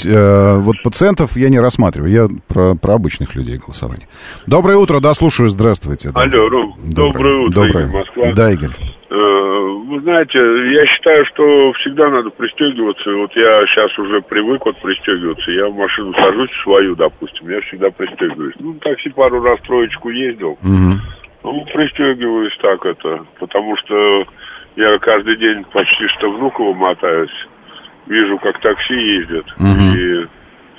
Э, 0.06 0.58
вот 0.58 0.76
пациентов 0.84 1.36
я 1.36 1.48
не 1.48 1.58
рассматриваю. 1.58 2.10
Я 2.12 2.28
про, 2.48 2.74
про 2.76 2.94
обычных 2.94 3.34
людей 3.34 3.58
голосование. 3.58 4.06
Доброе 4.46 4.76
утро, 4.76 5.00
да, 5.00 5.14
слушаю. 5.14 5.48
Здравствуйте. 5.50 6.10
да. 6.14 6.20
Алло, 6.22 6.48
Ром, 6.48 6.74
доброе 6.94 7.38
утро, 7.46 7.64
Доброе. 7.64 7.86
Игорь, 7.86 7.98
Москва. 7.98 8.28
Да, 8.34 8.50
Игорь. 8.52 8.70
Э, 9.10 9.14
Вы 9.14 10.00
знаете, 10.02 10.38
я 10.38 10.86
считаю, 10.86 11.24
что 11.34 11.72
всегда 11.80 12.08
надо 12.10 12.30
пристегиваться. 12.30 13.10
Вот 13.10 13.30
я 13.36 13.66
сейчас 13.66 13.98
уже 13.98 14.22
привык 14.22 14.64
вот 14.64 14.80
пристегиваться. 14.80 15.50
Я 15.50 15.68
в 15.68 15.74
машину 15.74 16.14
сажусь, 16.14 16.50
свою, 16.62 16.94
допустим, 16.94 17.50
я 17.50 17.60
всегда 17.62 17.90
пристегиваюсь. 17.90 18.54
Ну, 18.60 18.74
такси 18.74 19.10
пару 19.10 19.42
раз 19.42 19.58
троечку 19.66 20.08
ездил. 20.10 20.56
Мгм. 20.62 21.00
Ну, 21.44 21.64
пристегиваюсь 21.72 22.56
так 22.60 22.84
это, 22.86 23.24
потому 23.40 23.76
что 23.78 24.24
я 24.76 24.98
каждый 24.98 25.36
день 25.38 25.64
почти 25.72 26.06
что 26.18 26.30
Внуково 26.30 26.72
мотаюсь. 26.74 27.30
Вижу, 28.06 28.38
как 28.38 28.60
такси 28.60 28.94
ездят. 28.94 29.46
Мгм. 29.58 29.94
И 29.94 30.26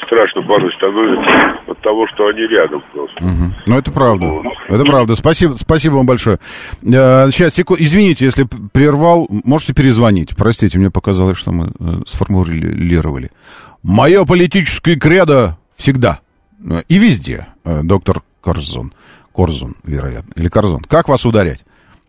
страшно 0.05 0.41
порой 0.43 0.71
становится 0.75 1.71
от 1.71 1.81
того, 1.81 2.05
что 2.13 2.27
они 2.27 2.41
рядом 2.47 2.83
просто. 2.93 3.23
Мгм. 3.23 3.55
Ну, 3.67 3.77
это 3.77 3.91
правда. 3.91 4.25
Это 4.67 4.83
правда. 4.83 5.15
Спасибо, 5.15 5.53
спасибо 5.53 5.95
вам 5.95 6.05
большое. 6.05 6.37
Э, 6.83 7.29
сейчас, 7.31 7.53
секунду. 7.53 7.81
Извините, 7.81 8.25
если 8.25 8.45
прервал, 8.73 9.27
можете 9.45 9.73
перезвонить. 9.73 10.35
Простите, 10.35 10.79
мне 10.79 10.91
показалось, 10.91 11.37
что 11.37 11.51
мы 11.51 11.65
э, 11.65 11.69
сформулировали. 12.05 13.29
Мое 13.83 14.25
политическое 14.25 14.95
кредо 14.95 15.57
всегда 15.75 16.19
э, 16.59 16.83
и 16.87 16.97
везде, 16.97 17.47
э, 17.65 17.81
доктор 17.83 18.21
Корзон. 18.41 18.91
Корзон, 19.33 19.75
вероятно. 19.83 20.31
Или 20.35 20.47
Корзон. 20.47 20.81
Как 20.81 21.09
вас 21.09 21.25
ударять? 21.25 21.61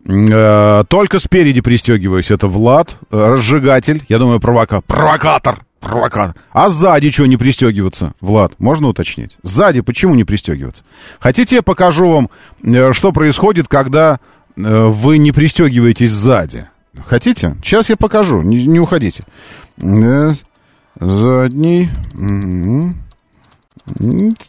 Э, 0.07 0.83
Только 0.87 1.19
спереди 1.19 1.61
пристегиваюсь. 1.61 2.31
Это 2.31 2.47
Влад, 2.47 2.95
э, 3.11 3.17
разжигатель. 3.17 4.03
Я 4.07 4.19
думаю, 4.19 4.39
провока... 4.39 4.81
провокатор. 4.81 5.65
Провокатор. 5.79 6.35
А 6.51 6.69
сзади 6.69 7.09
чего 7.09 7.27
не 7.27 7.37
пристегиваться? 7.37 8.13
Влад, 8.21 8.53
можно 8.59 8.87
уточнить? 8.87 9.37
Сзади 9.43 9.81
почему 9.81 10.15
не 10.15 10.23
пристегиваться? 10.23 10.83
Хотите, 11.19 11.57
я 11.57 11.61
покажу 11.61 12.09
вам, 12.09 12.29
э, 12.63 12.93
что 12.93 13.11
происходит, 13.11 13.67
когда 13.67 14.19
вы 14.55 15.17
не 15.17 15.33
пристегиваетесь 15.33 16.11
сзади? 16.11 16.69
Хотите? 17.05 17.57
Сейчас 17.61 17.89
я 17.89 17.97
покажу, 17.97 18.41
не, 18.41 18.65
не 18.65 18.79
уходите. 18.79 19.25
Задний. 20.97 21.89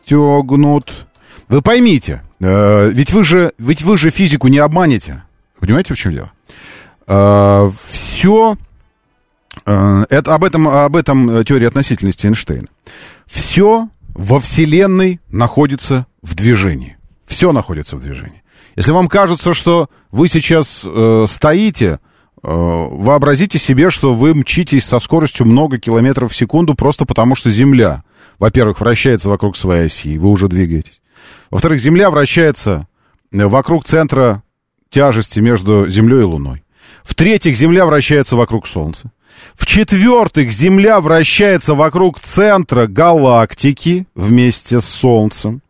Стегнут. 0.04 1.06
Вы 1.48 1.62
поймите, 1.62 2.22
э, 2.40 2.90
ведь 2.90 3.12
вы 3.12 3.24
же, 3.24 3.52
ведь 3.58 3.82
вы 3.82 3.98
же 3.98 4.10
физику 4.10 4.48
не 4.48 4.58
обманете. 4.58 5.24
Понимаете, 5.58 5.94
в 5.94 5.98
чем 5.98 6.12
дело? 6.12 6.32
все 7.88 8.56
это 9.64 10.34
об 10.34 10.44
этом 10.44 10.68
об 10.68 10.96
этом 10.96 11.30
э, 11.30 11.44
теория 11.44 11.68
относительности 11.68 12.26
Эйнштейна. 12.26 12.66
Все 13.26 13.88
во 14.14 14.38
Вселенной 14.38 15.20
находится 15.28 16.06
в 16.22 16.34
движении. 16.34 16.96
Все 17.26 17.52
находится 17.52 17.96
в 17.96 18.02
движении. 18.02 18.42
Если 18.76 18.92
вам 18.92 19.08
кажется, 19.08 19.54
что 19.54 19.88
вы 20.10 20.28
сейчас 20.28 20.84
э, 20.86 21.26
стоите, 21.28 21.86
э, 21.86 21.98
вообразите 22.42 23.58
себе, 23.58 23.90
что 23.90 24.14
вы 24.14 24.34
мчитесь 24.34 24.84
со 24.84 24.98
скоростью 24.98 25.46
много 25.46 25.78
километров 25.78 26.32
в 26.32 26.36
секунду 26.36 26.74
просто 26.74 27.04
потому, 27.04 27.34
что 27.34 27.50
Земля, 27.50 28.04
во-первых, 28.38 28.80
вращается 28.80 29.28
вокруг 29.28 29.56
своей 29.56 29.86
оси, 29.86 30.18
вы 30.18 30.30
уже 30.30 30.48
двигаетесь. 30.48 31.00
Во-вторых, 31.56 31.80
Земля 31.80 32.10
вращается 32.10 32.86
э, 33.32 33.46
вокруг 33.46 33.86
центра 33.86 34.42
тяжести 34.90 35.40
между 35.40 35.88
Землей 35.88 36.20
и 36.20 36.24
Луной. 36.24 36.64
В-третьих, 37.02 37.56
Земля 37.56 37.86
вращается 37.86 38.36
вокруг 38.36 38.66
Солнца. 38.66 39.10
В-четвертых, 39.54 40.52
Земля 40.52 41.00
вращается 41.00 41.72
вокруг 41.72 42.20
центра 42.20 42.86
галактики 42.86 44.06
вместе 44.14 44.82
с 44.82 44.84
Солнцем. 44.84 45.62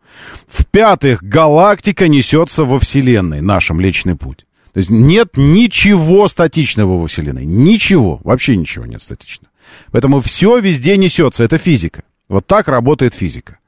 В-пятых, 0.49 1.23
галактика 1.23 2.09
несется 2.09 2.65
во 2.65 2.81
Вселенной, 2.81 3.39
наш 3.39 3.69
Млечный 3.69 4.17
Путь. 4.17 4.45
То 4.73 4.79
есть 4.79 4.89
нет 4.89 5.37
ничего 5.37 6.27
статичного 6.27 6.99
во 6.99 7.07
Вселенной. 7.07 7.45
Ничего, 7.45 8.19
вообще 8.25 8.57
ничего 8.57 8.85
нет 8.85 9.01
статичного. 9.01 9.53
Поэтому 9.93 10.19
все 10.19 10.59
везде 10.59 10.97
несется, 10.97 11.45
это 11.45 11.57
физика. 11.57 12.03
Вот 12.27 12.45
так 12.45 12.67
работает 12.67 13.13
физика. 13.13 13.59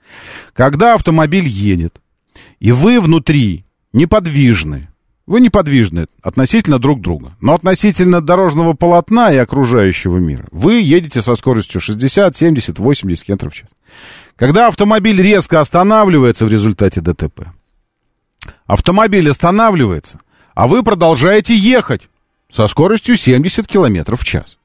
Когда 0.53 0.95
автомобиль 0.95 1.47
едет, 1.47 2.01
и 2.59 2.71
вы 2.71 2.99
внутри 2.99 3.65
неподвижны, 3.93 4.89
вы 5.29 5.41
неподвижны 5.41 6.07
относительно 6.23 6.79
друг 6.79 7.01
друга, 7.01 7.35
но 7.39 7.53
относительно 7.53 8.19
дорожного 8.19 8.73
полотна 8.73 9.31
и 9.31 9.37
окружающего 9.37 10.17
мира 10.17 10.47
вы 10.51 10.81
едете 10.81 11.21
со 11.21 11.35
скоростью 11.35 11.79
60, 11.79 12.35
70, 12.35 12.79
80 12.79 13.25
км 13.25 13.49
в 13.49 13.53
час. 13.53 13.69
Когда 14.35 14.67
автомобиль 14.67 15.21
резко 15.21 15.59
останавливается 15.59 16.45
в 16.45 16.51
результате 16.51 17.01
ДТП, 17.01 17.41
автомобиль 18.65 19.29
останавливается, 19.29 20.19
а 20.55 20.67
вы 20.67 20.81
продолжаете 20.81 21.55
ехать. 21.55 22.09
со 22.51 22.65
скоростью 22.65 23.15
70 23.15 23.67
километров 23.67 24.21
в 24.21 24.25
час. 24.25 24.57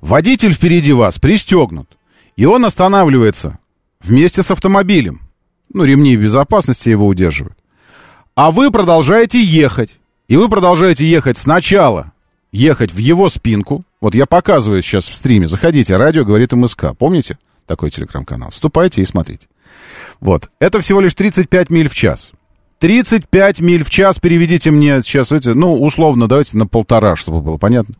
Водитель 0.00 0.52
впереди 0.52 0.92
вас 0.92 1.18
пристегнут, 1.18 1.88
и 2.36 2.44
он 2.44 2.64
останавливается 2.64 3.58
вместе 4.00 4.44
с 4.44 4.52
автомобилем. 4.52 5.25
Ну, 5.76 5.84
ремни 5.84 6.16
безопасности 6.16 6.88
его 6.88 7.06
удерживают. 7.06 7.58
А 8.34 8.50
вы 8.50 8.70
продолжаете 8.70 9.44
ехать. 9.44 9.98
И 10.26 10.38
вы 10.38 10.48
продолжаете 10.48 11.06
ехать 11.06 11.36
сначала, 11.36 12.14
ехать 12.50 12.94
в 12.94 12.96
его 12.96 13.28
спинку. 13.28 13.82
Вот 14.00 14.14
я 14.14 14.24
показываю 14.24 14.82
сейчас 14.82 15.06
в 15.06 15.14
стриме. 15.14 15.46
Заходите, 15.46 15.94
радио 15.96 16.24
говорит 16.24 16.52
МСК. 16.52 16.96
Помните 16.98 17.36
такой 17.66 17.90
телеграм-канал? 17.90 18.52
Вступайте 18.52 19.02
и 19.02 19.04
смотрите. 19.04 19.48
Вот. 20.18 20.48
Это 20.60 20.80
всего 20.80 21.02
лишь 21.02 21.14
35 21.14 21.68
миль 21.68 21.90
в 21.90 21.94
час. 21.94 22.32
35 22.78 23.60
миль 23.60 23.84
в 23.84 23.90
час 23.90 24.18
переведите 24.18 24.70
мне 24.70 25.02
сейчас 25.02 25.30
эти, 25.30 25.50
ну, 25.50 25.74
условно, 25.74 26.26
давайте 26.26 26.56
на 26.56 26.66
полтора, 26.66 27.16
чтобы 27.16 27.42
было 27.42 27.58
понятно. 27.58 27.94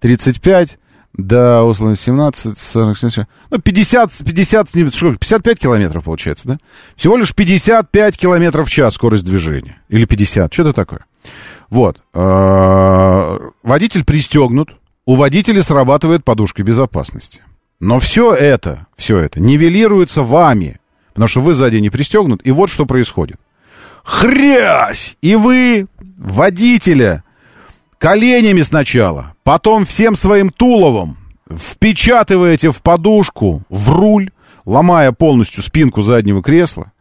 35, 0.00 0.78
да, 1.14 1.64
условно, 1.64 1.96
17, 1.96 2.56
40, 2.56 2.98
70, 2.98 3.28
ну, 3.50 3.58
50, 3.58 4.12
50, 4.24 4.94
что, 4.94 5.12
55 5.14 5.58
километров 5.58 6.04
получается, 6.04 6.48
да? 6.48 6.58
Всего 6.96 7.16
лишь 7.16 7.34
55 7.34 8.16
километров 8.16 8.68
в 8.68 8.70
час 8.70 8.94
скорость 8.94 9.24
движения. 9.24 9.80
Или 9.88 10.04
50, 10.04 10.52
что-то 10.52 10.72
такое. 10.72 11.04
Вот. 11.70 12.02
Э, 12.14 13.38
Водитель 13.62 14.04
пристегнут, 14.04 14.76
у 15.06 15.14
водителя 15.14 15.62
срабатывает 15.62 16.24
подушка 16.24 16.62
безопасности. 16.62 17.42
Но 17.80 17.98
все 17.98 18.34
это, 18.34 18.86
все 18.96 19.18
это 19.18 19.40
нивелируется 19.40 20.22
вами, 20.22 20.78
потому 21.14 21.28
что 21.28 21.40
вы 21.40 21.54
сзади 21.54 21.76
не 21.76 21.90
пристегнут, 21.90 22.40
и 22.44 22.50
вот 22.50 22.70
что 22.70 22.86
происходит. 22.86 23.40
Хрясь! 24.04 25.16
И 25.20 25.36
вы 25.36 25.86
водителя 26.16 27.24
коленями 27.98 28.62
сначала, 28.62 29.34
потом 29.42 29.84
всем 29.84 30.16
своим 30.16 30.50
туловом 30.50 31.16
впечатываете 31.50 32.70
в 32.70 32.82
подушку, 32.82 33.62
в 33.68 33.90
руль, 33.90 34.30
ломая 34.64 35.12
полностью 35.12 35.62
спинку 35.62 36.02
заднего 36.02 36.42
кресла, 36.42 36.92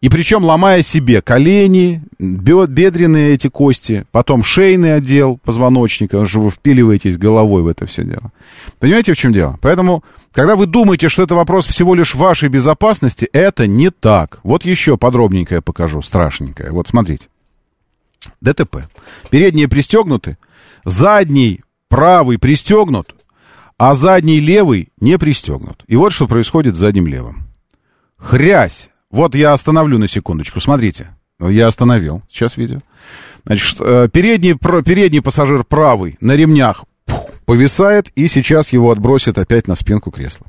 и 0.00 0.08
причем 0.08 0.44
ломая 0.44 0.80
себе 0.80 1.20
колени, 1.20 2.02
бедренные 2.18 3.34
эти 3.34 3.48
кости, 3.48 4.06
потом 4.10 4.42
шейный 4.42 4.94
отдел 4.94 5.38
позвоночника, 5.44 6.12
потому 6.12 6.26
что 6.26 6.40
вы 6.40 6.50
впиливаетесь 6.50 7.18
головой 7.18 7.62
в 7.62 7.66
это 7.66 7.84
все 7.84 8.04
дело. 8.04 8.32
Понимаете, 8.78 9.12
в 9.12 9.18
чем 9.18 9.34
дело? 9.34 9.58
Поэтому, 9.60 10.02
когда 10.32 10.56
вы 10.56 10.64
думаете, 10.64 11.10
что 11.10 11.22
это 11.22 11.34
вопрос 11.34 11.66
всего 11.66 11.94
лишь 11.94 12.14
вашей 12.14 12.48
безопасности, 12.48 13.28
это 13.34 13.66
не 13.66 13.90
так. 13.90 14.40
Вот 14.42 14.64
еще 14.64 14.96
подробненько 14.96 15.56
я 15.56 15.60
покажу, 15.60 16.00
страшненькое. 16.00 16.70
Вот 16.70 16.88
смотрите. 16.88 17.26
ДТП. 18.40 18.88
Передние 19.30 19.68
пристегнуты, 19.68 20.38
задний 20.84 21.60
правый 21.88 22.38
пристегнут, 22.38 23.14
а 23.78 23.94
задний 23.94 24.40
левый 24.40 24.88
не 25.00 25.18
пристегнут. 25.18 25.84
И 25.86 25.96
вот 25.96 26.12
что 26.12 26.26
происходит 26.26 26.74
с 26.74 26.78
задним 26.78 27.06
левым. 27.06 27.46
Хрясь 28.16 28.90
вот 29.10 29.34
я 29.34 29.52
остановлю 29.52 29.98
на 29.98 30.08
секундочку. 30.08 30.60
Смотрите. 30.60 31.08
Я 31.40 31.66
остановил 31.66 32.22
сейчас 32.28 32.56
видео. 32.56 32.78
Значит, 33.44 33.76
э, 33.80 34.08
передний, 34.12 34.54
передний 34.54 35.22
пассажир 35.22 35.64
правый 35.64 36.16
на 36.20 36.36
ремнях 36.36 36.84
повисает, 37.46 38.10
и 38.14 38.28
сейчас 38.28 38.72
его 38.72 38.90
отбросит 38.90 39.38
опять 39.38 39.66
на 39.66 39.74
спинку 39.74 40.10
кресла. 40.10 40.46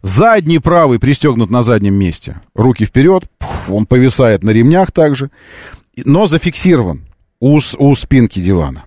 Задний 0.00 0.58
правый 0.58 0.98
пристегнут 0.98 1.50
на 1.50 1.62
заднем 1.62 1.94
месте. 1.94 2.40
Руки 2.54 2.86
вперед, 2.86 3.24
он 3.68 3.86
повисает 3.86 4.42
на 4.42 4.50
ремнях 4.50 4.90
также, 4.90 5.30
но 5.96 6.26
зафиксирован 6.26 7.02
у, 7.42 7.58
у 7.78 7.94
спинки 7.96 8.40
дивана. 8.40 8.84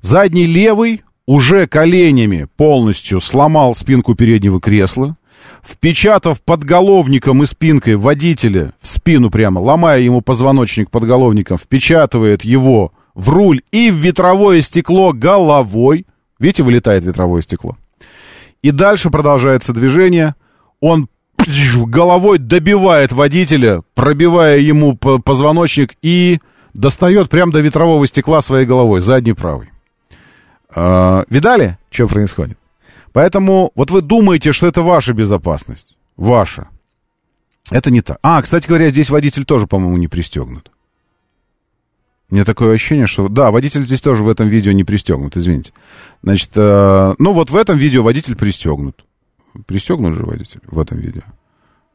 Задний 0.00 0.46
левый 0.46 1.02
уже 1.24 1.68
коленями 1.68 2.48
полностью 2.56 3.20
сломал 3.20 3.76
спинку 3.76 4.16
переднего 4.16 4.60
кресла, 4.60 5.16
впечатав 5.62 6.42
подголовником 6.42 7.44
и 7.44 7.46
спинкой 7.46 7.94
водителя 7.94 8.72
в 8.80 8.88
спину 8.88 9.30
прямо, 9.30 9.60
ломая 9.60 10.00
ему 10.00 10.20
позвоночник 10.20 10.90
подголовником, 10.90 11.58
впечатывает 11.58 12.44
его 12.44 12.92
в 13.14 13.28
руль 13.28 13.62
и 13.70 13.92
в 13.92 13.94
ветровое 13.94 14.62
стекло 14.62 15.12
головой. 15.12 16.06
Видите, 16.40 16.64
вылетает 16.64 17.04
ветровое 17.04 17.42
стекло. 17.42 17.76
И 18.62 18.72
дальше 18.72 19.10
продолжается 19.10 19.72
движение. 19.72 20.34
Он 20.80 21.08
головой 21.76 22.38
добивает 22.38 23.12
водителя, 23.12 23.82
пробивая 23.94 24.58
ему 24.58 24.96
позвоночник 24.96 25.94
и 26.02 26.40
достает 26.76 27.30
прямо 27.30 27.52
до 27.52 27.60
ветрового 27.60 28.06
стекла 28.06 28.40
своей 28.42 28.66
головой, 28.66 29.00
задней 29.00 29.32
правой. 29.32 29.70
А, 30.74 31.24
видали, 31.28 31.78
что 31.90 32.06
происходит? 32.06 32.58
Поэтому 33.12 33.72
вот 33.74 33.90
вы 33.90 34.02
думаете, 34.02 34.52
что 34.52 34.66
это 34.66 34.82
ваша 34.82 35.14
безопасность. 35.14 35.96
Ваша. 36.16 36.68
Это 37.70 37.90
не 37.90 38.02
так. 38.02 38.18
А, 38.22 38.40
кстати 38.42 38.68
говоря, 38.68 38.90
здесь 38.90 39.10
водитель 39.10 39.44
тоже, 39.44 39.66
по-моему, 39.66 39.96
не 39.96 40.08
пристегнут. 40.08 40.70
Мне 42.28 42.44
такое 42.44 42.74
ощущение, 42.74 43.06
что... 43.06 43.28
Да, 43.28 43.50
водитель 43.50 43.86
здесь 43.86 44.00
тоже 44.00 44.22
в 44.22 44.28
этом 44.28 44.48
видео 44.48 44.72
не 44.72 44.84
пристегнут, 44.84 45.36
извините. 45.36 45.72
Значит, 46.22 46.50
э, 46.56 47.14
ну 47.18 47.32
вот 47.32 47.50
в 47.50 47.56
этом 47.56 47.78
видео 47.78 48.02
водитель 48.02 48.36
пристегнут. 48.36 49.04
Пристегнут 49.66 50.14
же 50.14 50.24
водитель 50.24 50.60
в 50.66 50.78
этом 50.78 50.98
видео. 50.98 51.22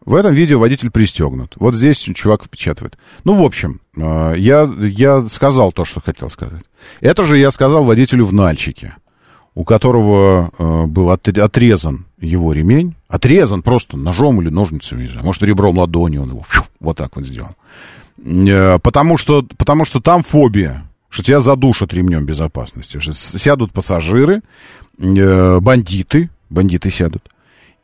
В 0.03 0.15
этом 0.15 0.33
видео 0.33 0.59
водитель 0.59 0.89
пристегнут. 0.89 1.55
Вот 1.57 1.75
здесь 1.75 1.99
чувак 1.99 2.43
впечатывает. 2.43 2.97
Ну, 3.23 3.33
в 3.33 3.43
общем, 3.43 3.81
э, 3.95 4.33
я, 4.37 4.71
я 4.79 5.27
сказал 5.29 5.71
то, 5.71 5.85
что 5.85 6.01
хотел 6.01 6.29
сказать. 6.29 6.63
Это 7.01 7.23
же 7.23 7.37
я 7.37 7.51
сказал 7.51 7.83
водителю 7.83 8.25
в 8.25 8.33
Нальчике 8.33 8.95
у 9.53 9.63
которого 9.63 10.49
э, 10.57 10.85
был 10.85 11.11
от, 11.11 11.27
отрезан 11.27 12.05
его 12.19 12.53
ремень, 12.53 12.95
отрезан 13.07 13.61
просто 13.61 13.97
ножом 13.97 14.41
или 14.41 14.49
ножницами, 14.49 15.03
не 15.03 15.09
знаю, 15.09 15.25
может, 15.25 15.43
ребром 15.43 15.77
ладони 15.77 16.17
он 16.17 16.29
его 16.29 16.45
вот 16.79 16.97
так 16.97 17.15
вот 17.15 17.25
сделал. 17.25 17.51
Э, 18.25 18.79
потому, 18.79 19.17
что, 19.17 19.43
потому 19.57 19.83
что 19.85 19.99
там 19.99 20.23
фобия, 20.23 20.85
что 21.09 21.23
тебя 21.23 21.41
задушат 21.41 21.93
ремнем 21.93 22.25
безопасности. 22.25 22.99
Сядут 23.01 23.73
пассажиры, 23.73 24.41
бандиты, 24.97 26.29
бандиты 26.49 26.89
сядут, 26.89 27.29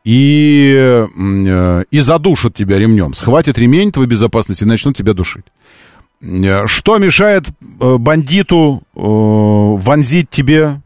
и, 0.08 0.74
э, 0.74 1.84
и 1.92 2.00
задушат 2.00 2.56
тебя 2.56 2.80
ремнем. 2.80 3.14
Схватят 3.14 3.58
ремень 3.58 3.92
твоей 3.92 4.08
безопасности 4.08 4.64
и 4.64 4.68
начнут 4.68 4.96
тебя 4.96 5.14
душить. 5.14 5.44
Э, 6.22 6.66
что 6.66 6.98
мешает 6.98 7.50
э, 7.50 7.98
бандиту 7.98 8.84
вонзить 8.94 10.30
тебе 10.30 10.82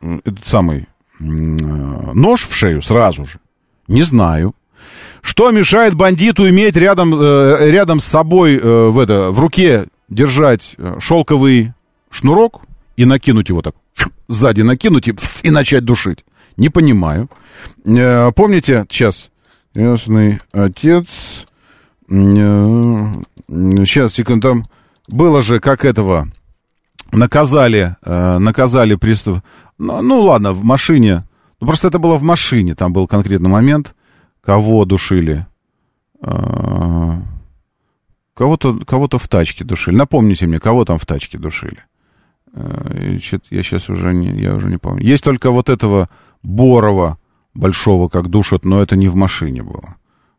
этот 0.00 0.46
самый 0.46 0.86
нож 1.20 2.46
в 2.48 2.54
шею 2.54 2.80
сразу 2.80 3.26
же? 3.26 3.38
Не 3.86 4.02
знаю. 4.02 4.54
Что 5.20 5.50
мешает 5.50 5.94
бандиту 5.94 6.48
иметь 6.48 6.76
рядом, 6.76 7.12
рядом 7.20 8.00
с 8.00 8.06
собой 8.06 8.56
в, 8.56 8.98
это, 8.98 9.30
в 9.30 9.40
руке 9.40 9.88
держать 10.08 10.74
шелковый 11.00 11.74
шнурок 12.10 12.62
и 12.96 13.04
накинуть 13.04 13.50
его 13.50 13.60
так, 13.60 13.74
сзади 14.26 14.62
накинуть 14.62 15.08
и, 15.08 15.14
и 15.42 15.50
начать 15.50 15.84
душить? 15.84 16.24
Не 16.58 16.68
понимаю. 16.68 17.30
Помните, 17.84 18.84
сейчас, 18.90 19.30
ясный 19.74 20.40
отец, 20.52 21.46
сейчас, 22.08 24.12
секунду, 24.12 24.48
там 24.48 24.66
было 25.06 25.40
же, 25.40 25.60
как 25.60 25.84
этого, 25.84 26.28
наказали, 27.12 27.96
наказали 28.04 28.96
пристав, 28.96 29.42
ну, 29.78 30.02
ну 30.02 30.20
ладно, 30.20 30.52
в 30.52 30.64
машине. 30.64 31.24
Ну, 31.60 31.66
просто 31.66 31.88
это 31.88 31.98
было 31.98 32.16
в 32.16 32.22
машине, 32.22 32.74
там 32.74 32.92
был 32.92 33.06
конкретный 33.06 33.48
момент. 33.48 33.94
Кого 34.40 34.84
душили? 34.84 35.46
Кого-то, 38.34 38.78
кого-то 38.84 39.18
в 39.18 39.28
тачке 39.28 39.64
душили. 39.64 39.96
Напомните 39.96 40.46
мне, 40.46 40.58
кого 40.58 40.84
там 40.84 40.98
в 40.98 41.06
тачке 41.06 41.38
душили? 41.38 41.78
Я 42.54 43.62
сейчас 43.62 43.90
уже 43.90 44.12
не, 44.12 44.40
я 44.40 44.54
уже 44.54 44.68
не 44.68 44.78
помню. 44.78 45.04
Есть 45.04 45.22
только 45.22 45.50
вот 45.50 45.68
этого 45.68 46.08
Борова 46.42 47.18
большого, 47.54 48.08
как 48.08 48.28
душат, 48.28 48.64
но 48.64 48.82
это 48.82 48.96
не 48.96 49.08
в 49.08 49.14
машине 49.14 49.62
было. 49.62 49.96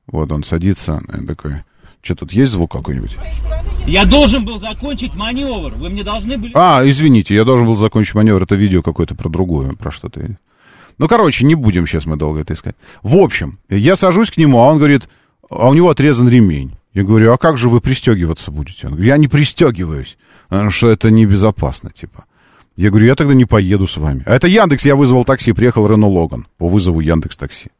Вот 0.08 0.32
он 0.32 0.44
садится, 0.44 1.02
такой, 1.28 1.64
что 2.02 2.16
тут 2.16 2.32
есть 2.32 2.52
звук 2.52 2.72
какой-нибудь? 2.72 3.18
Я 3.86 4.06
должен 4.06 4.46
был 4.46 4.60
закончить 4.60 5.14
маневр. 5.16 5.74
Вы 5.76 5.90
мне 5.90 6.04
должны 6.04 6.38
были... 6.38 6.52
А, 6.56 6.82
извините, 6.86 7.36
я 7.36 7.44
должен 7.44 7.66
был 7.66 7.76
закончить 7.76 8.16
маневр. 8.16 8.44
Это 8.44 8.56
видео 8.56 8.82
какое-то 8.82 9.16
про 9.16 9.30
другое, 9.30 9.74
про 9.74 9.92
что-то. 9.92 10.38
Ну, 10.98 11.08
короче, 11.08 11.46
не 11.46 11.56
будем 11.56 11.88
сейчас 11.88 12.06
мы 12.06 12.16
долго 12.16 12.42
это 12.42 12.54
искать. 12.54 12.76
В 13.04 13.18
общем, 13.18 13.60
я 13.70 13.96
сажусь 13.96 14.32
к 14.32 14.38
нему, 14.38 14.60
а 14.60 14.68
он 14.68 14.78
говорит, 14.78 15.04
а 15.50 15.68
у 15.68 15.74
него 15.74 15.90
отрезан 15.90 16.30
ремень. 16.30 16.76
Я 16.94 17.04
говорю, 17.04 17.34
а 17.34 17.38
как 17.38 17.58
же 17.58 17.70
вы 17.70 17.82
пристегиваться 17.82 18.52
будете? 18.52 18.88
Он 18.88 18.94
говорит, 18.94 19.10
я 19.10 19.18
не 19.18 19.28
пристегиваюсь, 19.28 20.18
что 20.70 20.90
это 20.90 21.12
небезопасно, 21.12 21.92
типа. 21.92 22.26
Я 22.80 22.92
говорю, 22.92 23.08
я 23.08 23.16
тогда 23.16 23.34
не 23.34 23.44
поеду 23.44 23.88
с 23.88 23.98
вами. 23.98 24.24
А 24.26 24.34
это 24.34 24.48
Яндекс, 24.48 24.86
я 24.86 24.96
вызвал 24.96 25.26
такси, 25.26 25.52
приехал 25.52 25.86
Рено 25.86 26.08
Логан 26.08 26.48
по 26.58 26.70
вызову 26.70 27.02
Яндекс 27.02 27.36
Такси. 27.36 27.72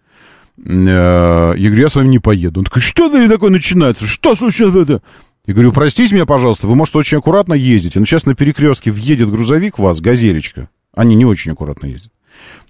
Э, 0.58 1.54
я 1.56 1.70
говорю, 1.70 1.84
я 1.84 1.88
с 1.88 1.96
вами 1.96 2.10
не 2.10 2.20
поеду. 2.20 2.60
Он 2.60 2.66
такой, 2.66 2.82
что 2.82 3.08
это 3.08 3.30
такое 3.30 3.50
начинается? 3.50 4.06
Что 4.06 4.36
случилось 4.36 4.76
это? 4.76 5.02
Я 5.46 5.54
говорю, 5.54 5.72
простите 5.72 6.14
меня, 6.14 6.26
пожалуйста, 6.26 6.68
вы, 6.68 6.76
может, 6.76 6.98
очень 6.98 7.18
аккуратно 7.18 7.54
ездите, 7.54 7.98
но 7.98 8.04
сейчас 8.04 8.26
на 8.26 8.36
перекрестке 8.36 8.92
въедет 8.92 9.32
грузовик 9.32 9.80
вас, 9.80 10.02
газелечка, 10.02 10.68
Они 10.94 11.16
не 11.16 11.24
очень 11.24 11.54
аккуратно 11.54 11.88
ездят. 11.88 12.12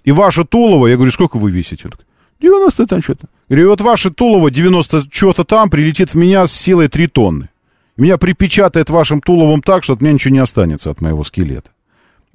И 0.04 0.12
ваше 0.12 0.44
Тулово, 0.44 0.86
я 0.86 0.94
говорю, 0.94 1.10
сколько 1.10 1.36
вы 1.36 1.50
весите? 1.50 1.86
Он 1.86 1.90
такой, 1.90 2.06
90 2.40 2.86
там 2.86 3.02
что-то. 3.02 3.26
Я 3.48 3.56
говорю, 3.56 3.70
вот 3.70 3.80
ваше 3.80 4.10
Тулово 4.10 4.52
90 4.52 5.08
что-то 5.10 5.42
там 5.42 5.68
прилетит 5.68 6.10
в 6.10 6.14
меня 6.14 6.46
с 6.46 6.52
силой 6.52 6.86
3 6.86 7.08
тонны. 7.08 7.48
Меня 7.96 8.18
припечатает 8.18 8.88
вашим 8.88 9.20
Туловом 9.20 9.62
так, 9.62 9.82
что 9.82 9.94
от 9.94 10.00
меня 10.00 10.12
ничего 10.12 10.32
не 10.32 10.38
останется 10.38 10.92
от 10.92 11.00
моего 11.00 11.24
скелета. 11.24 11.70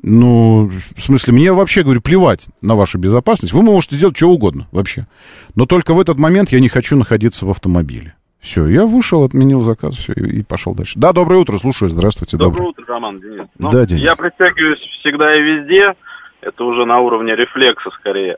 Ну, 0.04 0.70
в 0.96 1.02
смысле, 1.02 1.34
мне 1.34 1.52
вообще, 1.54 1.84
говорю, 1.84 2.02
плевать 2.02 2.48
на 2.62 2.76
вашу 2.76 2.98
безопасность. 3.00 3.54
Вы 3.54 3.64
можете 3.64 3.98
делать 3.98 4.18
что 4.18 4.30
угодно 4.30 4.68
вообще. 4.72 5.08
Но 5.56 5.66
только 5.66 5.93
в 5.93 6.00
этот 6.00 6.20
момент 6.20 6.52
я 6.52 6.60
не 6.60 6.70
хочу 6.70 6.96
находиться 6.96 7.46
в 7.46 7.50
автомобиле. 7.50 8.16
Все, 8.39 8.68
я 8.68 8.86
вышел, 8.86 9.24
отменил 9.24 9.62
заказ, 9.62 9.96
все, 9.96 10.14
и, 10.14 10.39
и 10.39 10.43
пошел 10.43 10.76
дальше. 10.76 11.00
Да, 11.00 11.14
доброе 11.14 11.38
утро, 11.38 11.58
слушаю, 11.58 11.89
здравствуйте. 11.89 12.38
Доброе 12.38 12.68
утро, 12.68 12.86
Роман, 12.88 13.20
Денис. 13.20 13.48
Ну, 13.58 13.72
Да, 13.72 13.86
Денис. 13.88 14.04
Я 14.04 14.16
пристегиваюсь 14.16 14.80
всегда 15.00 15.36
и 15.36 15.41
везде. 15.41 15.93
Это 16.41 16.64
уже 16.64 16.86
на 16.86 17.00
уровне 17.00 17.36
рефлекса 17.36 17.89
скорее. 18.00 18.38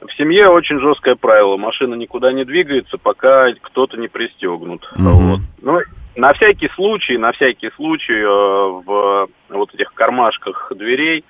В 0.00 0.12
семье 0.16 0.48
очень 0.48 0.80
жесткое 0.80 1.14
правило. 1.14 1.56
Машина 1.56 1.94
никуда 1.94 2.32
не 2.32 2.44
двигается, 2.44 2.98
пока 2.98 3.52
кто-то 3.62 3.96
не 3.96 4.08
пристегнут. 4.08 4.82
Вот. 4.96 5.40
Ну, 5.62 5.80
на 6.16 6.32
всякий 6.34 6.68
случай, 6.74 7.16
на 7.16 7.30
всякий 7.32 7.70
случай 7.76 8.20
э, 8.20 8.82
в 8.84 9.28
вот 9.70 9.74
этих 9.80 9.92
кармашках 9.94 10.72
дверей 10.76 11.24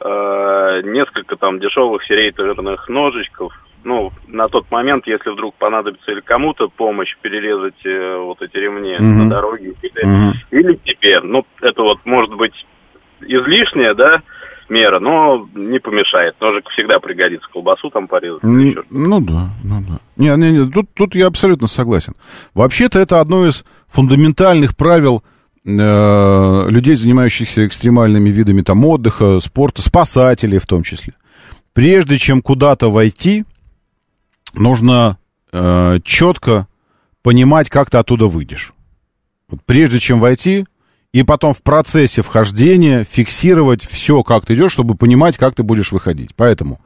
э, 0.00 0.80
несколько 0.84 1.36
там 1.36 1.58
дешевых 1.60 2.04
серейторных 2.04 2.88
ножичков. 2.88 3.52
Ну, 3.82 4.12
на 4.28 4.48
тот 4.48 4.70
момент, 4.70 5.06
если 5.06 5.30
вдруг 5.30 5.54
понадобится 5.54 6.10
или 6.10 6.20
кому-то 6.20 6.68
помощь 6.68 7.16
перерезать 7.22 7.84
э, 7.86 8.16
вот 8.18 8.42
эти 8.42 8.56
ремни 8.56 8.94
Мгм. 8.98 9.18
на 9.24 9.30
дороге, 9.30 9.74
или, 9.82 10.04
Мгм. 10.06 10.32
или 10.50 10.74
тебе. 10.84 11.20
Ну, 11.20 11.44
это 11.62 11.82
вот 11.82 11.98
может 12.04 12.34
быть 12.34 12.52
излишняя, 13.22 13.94
да, 13.94 14.22
мера, 14.68 15.00
но 15.00 15.48
не 15.54 15.78
помешает. 15.78 16.34
Ножик 16.40 16.68
всегда 16.70 16.98
пригодится, 17.00 17.48
колбасу 17.52 17.88
там 17.90 18.06
порезать. 18.06 18.42
Не- 18.42 18.76
ну 18.90 19.20
да, 19.20 19.48
ну 19.64 19.80
да. 19.88 19.98
Не, 20.16 20.36
не, 20.36 20.50
не, 20.58 20.70
тут, 20.70 20.86
тут 20.94 21.14
я 21.14 21.26
абсолютно 21.26 21.66
согласен. 21.66 22.12
Вообще-то 22.54 22.98
это 22.98 23.20
одно 23.20 23.46
из 23.46 23.64
фундаментальных 23.88 24.76
правил 24.76 25.22
э, 25.64 26.66
людей, 26.68 26.94
занимающихся 26.94 27.66
экстремальными 27.66 28.30
видами 28.30 28.62
там 28.62 28.84
отдыха, 28.84 29.40
спорта, 29.40 29.82
спасателей 29.82 30.58
в 30.58 30.66
том 30.66 30.82
числе. 30.82 31.14
Прежде 31.72 32.18
чем 32.18 32.42
куда-то 32.42 32.90
войти, 32.90 33.44
нужно 34.54 35.18
э, 35.52 35.98
четко 36.04 36.66
понимать, 37.22 37.68
как 37.68 37.90
ты 37.90 37.98
оттуда 37.98 38.26
выйдешь. 38.26 38.72
Вот 39.48 39.60
прежде 39.64 39.98
чем 39.98 40.20
войти, 40.20 40.66
и 41.12 41.22
потом 41.22 41.54
в 41.54 41.62
процессе 41.62 42.22
вхождения 42.22 43.04
фиксировать 43.04 43.84
все, 43.84 44.22
как 44.22 44.46
ты 44.46 44.54
идешь, 44.54 44.72
чтобы 44.72 44.94
понимать, 44.94 45.36
как 45.38 45.54
ты 45.54 45.62
будешь 45.62 45.90
выходить. 45.90 46.30
Поэтому, 46.36 46.80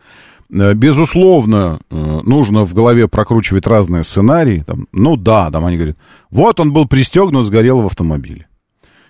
э, 0.50 0.72
безусловно, 0.74 1.80
э, 1.90 2.20
нужно 2.24 2.64
в 2.64 2.72
голове 2.74 3.06
прокручивать 3.06 3.66
разные 3.66 4.02
сценарии. 4.02 4.64
Там, 4.66 4.86
ну 4.92 5.16
да, 5.16 5.50
там 5.50 5.66
они 5.66 5.76
говорят, 5.76 5.96
вот 6.30 6.58
он 6.58 6.72
был 6.72 6.86
пристегнут, 6.86 7.46
сгорел 7.46 7.82
в 7.82 7.86
автомобиле. 7.86 8.46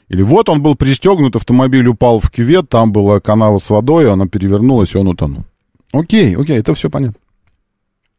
Или 0.09 0.23
вот 0.23 0.49
он 0.49 0.63
был 0.63 0.75
пристегнут, 0.75 1.37
автомобиль 1.37 1.87
упал 1.87 2.21
в 2.21 2.31
кювет, 2.31 2.69
там 2.69 2.93
была 2.93 3.21
канава 3.21 3.59
с 3.59 3.71
водой, 3.71 4.11
она 4.11 4.27
перевернулась, 4.27 4.95
и 4.95 4.99
он 4.99 5.09
утонул. 5.09 5.45
Окей, 5.93 6.37
окей, 6.37 6.59
это 6.59 6.75
все 6.75 6.91
понятно. 6.91 7.19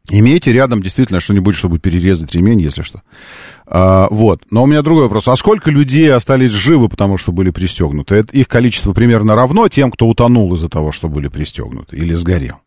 Имейте 0.08 0.52
рядом 0.52 0.82
действительно 0.82 1.20
что-нибудь, 1.20 1.56
чтобы 1.56 1.80
перерезать 1.80 2.32
ремень, 2.32 2.60
если 2.60 2.82
что. 2.82 3.02
А, 3.66 4.06
вот. 4.10 4.42
Но 4.50 4.62
у 4.62 4.66
меня 4.66 4.82
другой 4.82 5.04
вопрос. 5.04 5.26
А 5.26 5.34
сколько 5.36 5.70
людей 5.70 6.12
остались 6.12 6.50
живы, 6.50 6.88
потому 6.88 7.18
что 7.18 7.32
были 7.32 7.50
пристегнуты? 7.50 8.14
Это, 8.14 8.36
их 8.36 8.46
количество 8.46 8.92
примерно 8.92 9.34
равно 9.34 9.68
тем, 9.68 9.90
кто 9.90 10.06
утонул 10.08 10.54
из-за 10.54 10.68
того, 10.68 10.92
что 10.92 11.08
были 11.08 11.26
пристегнуты 11.26 11.96
или 11.96 12.14
сгорел? 12.14 12.60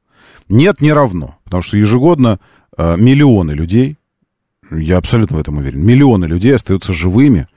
Нет, 0.49 0.81
не 0.81 0.91
равно. 0.91 1.37
Потому 1.45 1.63
что 1.63 1.77
ежегодно 1.77 2.39
а, 2.77 2.97
миллионы 2.97 3.51
людей, 3.51 3.95
я 4.69 4.97
абсолютно 4.97 5.37
в 5.37 5.39
этом 5.39 5.57
уверен, 5.57 5.85
миллионы 5.85 6.25
людей 6.25 6.53
остаются 6.53 6.91
живыми, 6.91 7.47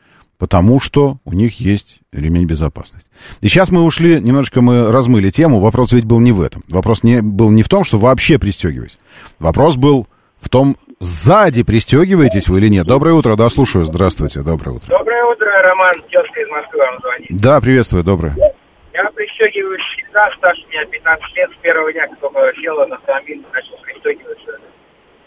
потому 0.43 0.81
что 0.81 1.19
у 1.25 1.35
них 1.35 1.61
есть 1.61 2.01
ремень 2.13 2.47
безопасности. 2.47 3.09
И 3.43 3.47
сейчас 3.47 3.71
мы 3.71 3.85
ушли, 3.85 4.21
немножечко 4.21 4.61
мы 4.61 4.91
размыли 4.91 5.31
тему. 5.31 5.61
Вопрос 5.61 5.93
ведь 5.93 6.05
был 6.05 6.19
не 6.19 6.33
в 6.33 6.43
этом. 6.43 6.65
Вопрос 6.69 7.05
не, 7.05 7.23
был 7.23 7.51
не 7.53 7.63
в 7.63 7.69
том, 7.69 7.85
что 7.85 7.99
вообще 7.99 8.41
пристегиваясь. 8.41 8.99
Вопрос 9.39 9.77
был 9.77 10.09
в 10.41 10.49
том, 10.49 10.75
сзади 10.99 11.63
пристегиваетесь 11.63 12.49
вы 12.49 12.59
или 12.59 12.67
нет. 12.67 12.89
Доброе 12.89 13.15
утро, 13.15 13.37
да, 13.37 13.49
слушаю. 13.51 13.85
Здравствуйте, 13.85 14.41
доброе 14.41 14.73
утро. 14.73 14.89
Доброе 14.89 15.25
утро, 15.27 15.47
Роман. 15.63 15.95
Тезка 16.11 16.41
из 16.41 16.49
Москвы 16.51 16.79
вам 16.81 16.99
звонит. 17.03 17.29
Да, 17.41 17.61
приветствую, 17.61 18.03
доброе. 18.03 18.35
Я 18.95 19.05
пристегиваюсь 19.15 19.81
всегда, 19.95 20.29
стаж 20.39 20.59
у 20.67 20.71
меня 20.71 20.85
15 20.87 21.37
лет, 21.37 21.51
с 21.57 21.63
первого 21.63 21.93
дня, 21.93 22.09
как 22.09 22.19
только 22.19 22.53
села 22.61 22.85
на 22.87 22.97
автомобиль, 22.97 23.41
начал 23.53 23.79
пристегиваться. 23.85 24.59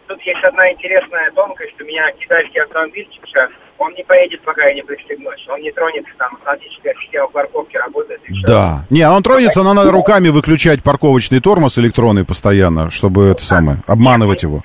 Тут 0.07 0.21
есть 0.23 0.43
одна 0.43 0.73
интересная 0.73 1.31
тонкость. 1.31 1.79
У 1.79 1.85
меня 1.85 2.11
китайский 2.19 2.59
автомобильчик 2.59 3.23
сейчас. 3.25 3.49
Он 3.77 3.93
не 3.93 4.03
поедет, 4.03 4.41
пока 4.43 4.65
я 4.67 4.73
не 4.73 4.83
пристегнусь. 4.83 5.45
Он 5.49 5.59
не 5.61 5.71
тронется, 5.71 6.09
там 6.17 6.33
автоматическая 6.35 6.93
система 7.03 7.27
парковки 7.27 7.75
работает. 7.77 8.21
Да. 8.47 8.85
Не, 8.89 9.07
он 9.09 9.21
тронется, 9.21 9.63
но 9.63 9.73
надо 9.73 9.91
руками 9.91 10.29
выключать 10.29 10.81
парковочный 10.81 11.41
тормоз 11.41 11.77
электронный 11.77 12.25
постоянно, 12.25 12.89
чтобы 12.89 13.25
это 13.25 13.43
самое, 13.43 13.79
обманывать 13.85 14.43
его. 14.43 14.61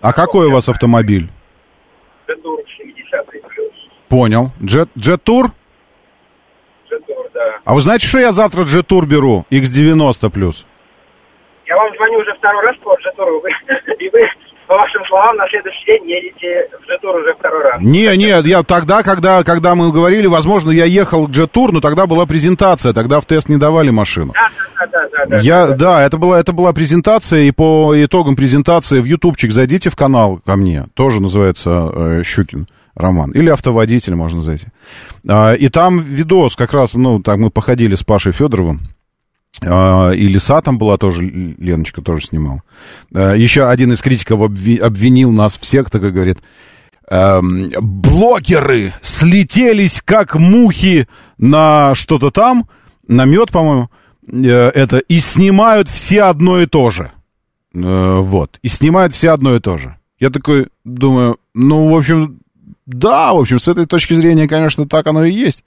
А 0.00 0.12
какой 0.12 0.46
у 0.46 0.52
вас 0.52 0.68
автомобиль? 0.68 1.28
Джетур 2.28 2.60
70 2.78 3.26
плюс. 3.26 3.72
Понял. 4.08 4.50
Джет, 4.62 4.88
Джет-тур? 4.96 5.50
Джетур, 6.88 7.26
да. 7.34 7.58
А 7.64 7.74
вы 7.74 7.80
знаете, 7.80 8.06
что 8.06 8.18
я 8.18 8.32
завтра 8.32 8.62
Джет-тур 8.62 9.06
беру? 9.06 9.44
X90 9.50 10.30
плюс. 10.30 10.66
Я 11.66 11.76
вам 11.76 11.94
звоню 11.96 12.18
уже 12.20 12.32
второй 12.38 12.64
раз 12.64 12.76
по 12.82 12.94
Джетуру, 12.96 13.40
вы- 13.40 13.50
и 13.98 14.08
вы, 14.08 14.20
по 14.68 14.76
вашим 14.76 15.02
словам, 15.08 15.34
на 15.36 15.48
следующий 15.48 15.86
день 15.86 16.10
едете 16.10 16.68
в 16.78 16.86
Джетур 16.86 17.16
уже 17.16 17.34
второй 17.38 17.62
раз. 17.64 17.80
Не, 17.80 18.14
не, 18.16 18.48
я 18.48 18.62
тогда, 18.62 19.02
когда, 19.02 19.42
когда 19.42 19.74
мы 19.74 19.90
говорили, 19.90 20.26
возможно, 20.26 20.70
я 20.70 20.84
ехал 20.84 21.26
к 21.26 21.30
Джет-тур, 21.30 21.72
но 21.72 21.80
тогда 21.80 22.06
была 22.06 22.26
презентация, 22.26 22.92
тогда 22.92 23.20
в 23.20 23.24
тест 23.24 23.48
не 23.48 23.56
давали 23.56 23.90
машину. 23.90 24.34
Да, 24.34 24.50
да, 24.78 24.86
да, 24.86 25.08
да, 25.10 25.26
да. 25.26 25.38
Я, 25.38 25.68
да, 25.68 26.02
это 26.02 26.18
была, 26.18 26.38
это 26.38 26.52
была 26.52 26.74
презентация, 26.74 27.40
и 27.40 27.50
по 27.50 27.94
итогам 27.96 28.36
презентации 28.36 29.00
в 29.00 29.06
ютубчик 29.06 29.50
зайдите 29.52 29.88
в 29.88 29.96
канал 29.96 30.38
ко 30.44 30.54
мне, 30.56 30.84
тоже 30.94 31.20
называется 31.22 31.90
э, 31.92 32.22
Щукин 32.24 32.68
Роман, 32.94 33.30
или 33.30 33.48
автоводитель 33.48 34.16
можно 34.16 34.42
зайти. 34.42 34.66
А, 35.26 35.54
и 35.54 35.68
там 35.68 36.00
видос 36.00 36.56
как 36.56 36.74
раз, 36.74 36.92
ну, 36.92 37.22
так 37.22 37.38
мы 37.38 37.50
походили 37.50 37.94
с 37.94 38.02
Пашей 38.02 38.32
Федоровым, 38.32 38.80
и 39.62 40.28
Лиса 40.28 40.60
там 40.60 40.78
была 40.78 40.96
тоже, 40.96 41.22
Леночка 41.22 42.00
тоже 42.00 42.26
снимала. 42.26 42.62
А, 43.14 43.34
еще 43.34 43.68
один 43.68 43.92
из 43.92 44.00
критиков 44.00 44.40
обви- 44.40 44.78
обвинил 44.78 45.32
нас 45.32 45.58
всех, 45.58 45.90
так 45.90 46.02
и 46.04 46.10
говорит, 46.10 46.38
эм, 47.10 47.68
блогеры 47.80 48.94
слетелись 49.02 50.00
как 50.04 50.36
мухи 50.36 51.08
на 51.38 51.94
что-то 51.94 52.30
там, 52.30 52.68
на 53.06 53.24
мед, 53.24 53.50
по-моему, 53.50 53.90
э, 54.30 54.48
это, 54.48 54.98
и 54.98 55.18
снимают 55.18 55.88
все 55.88 56.22
одно 56.22 56.60
и 56.60 56.66
то 56.66 56.90
же. 56.90 57.10
Э, 57.74 58.18
вот. 58.20 58.58
И 58.62 58.68
снимают 58.68 59.14
все 59.14 59.30
одно 59.30 59.56
и 59.56 59.60
то 59.60 59.78
же. 59.78 59.96
Я 60.20 60.30
такой 60.30 60.68
думаю, 60.84 61.38
ну, 61.54 61.88
в 61.92 61.96
общем, 61.96 62.40
да, 62.86 63.32
в 63.32 63.38
общем, 63.38 63.58
с 63.58 63.68
этой 63.68 63.86
точки 63.86 64.14
зрения, 64.14 64.48
конечно, 64.48 64.88
так 64.88 65.06
оно 65.06 65.24
и 65.24 65.32
есть. 65.32 65.64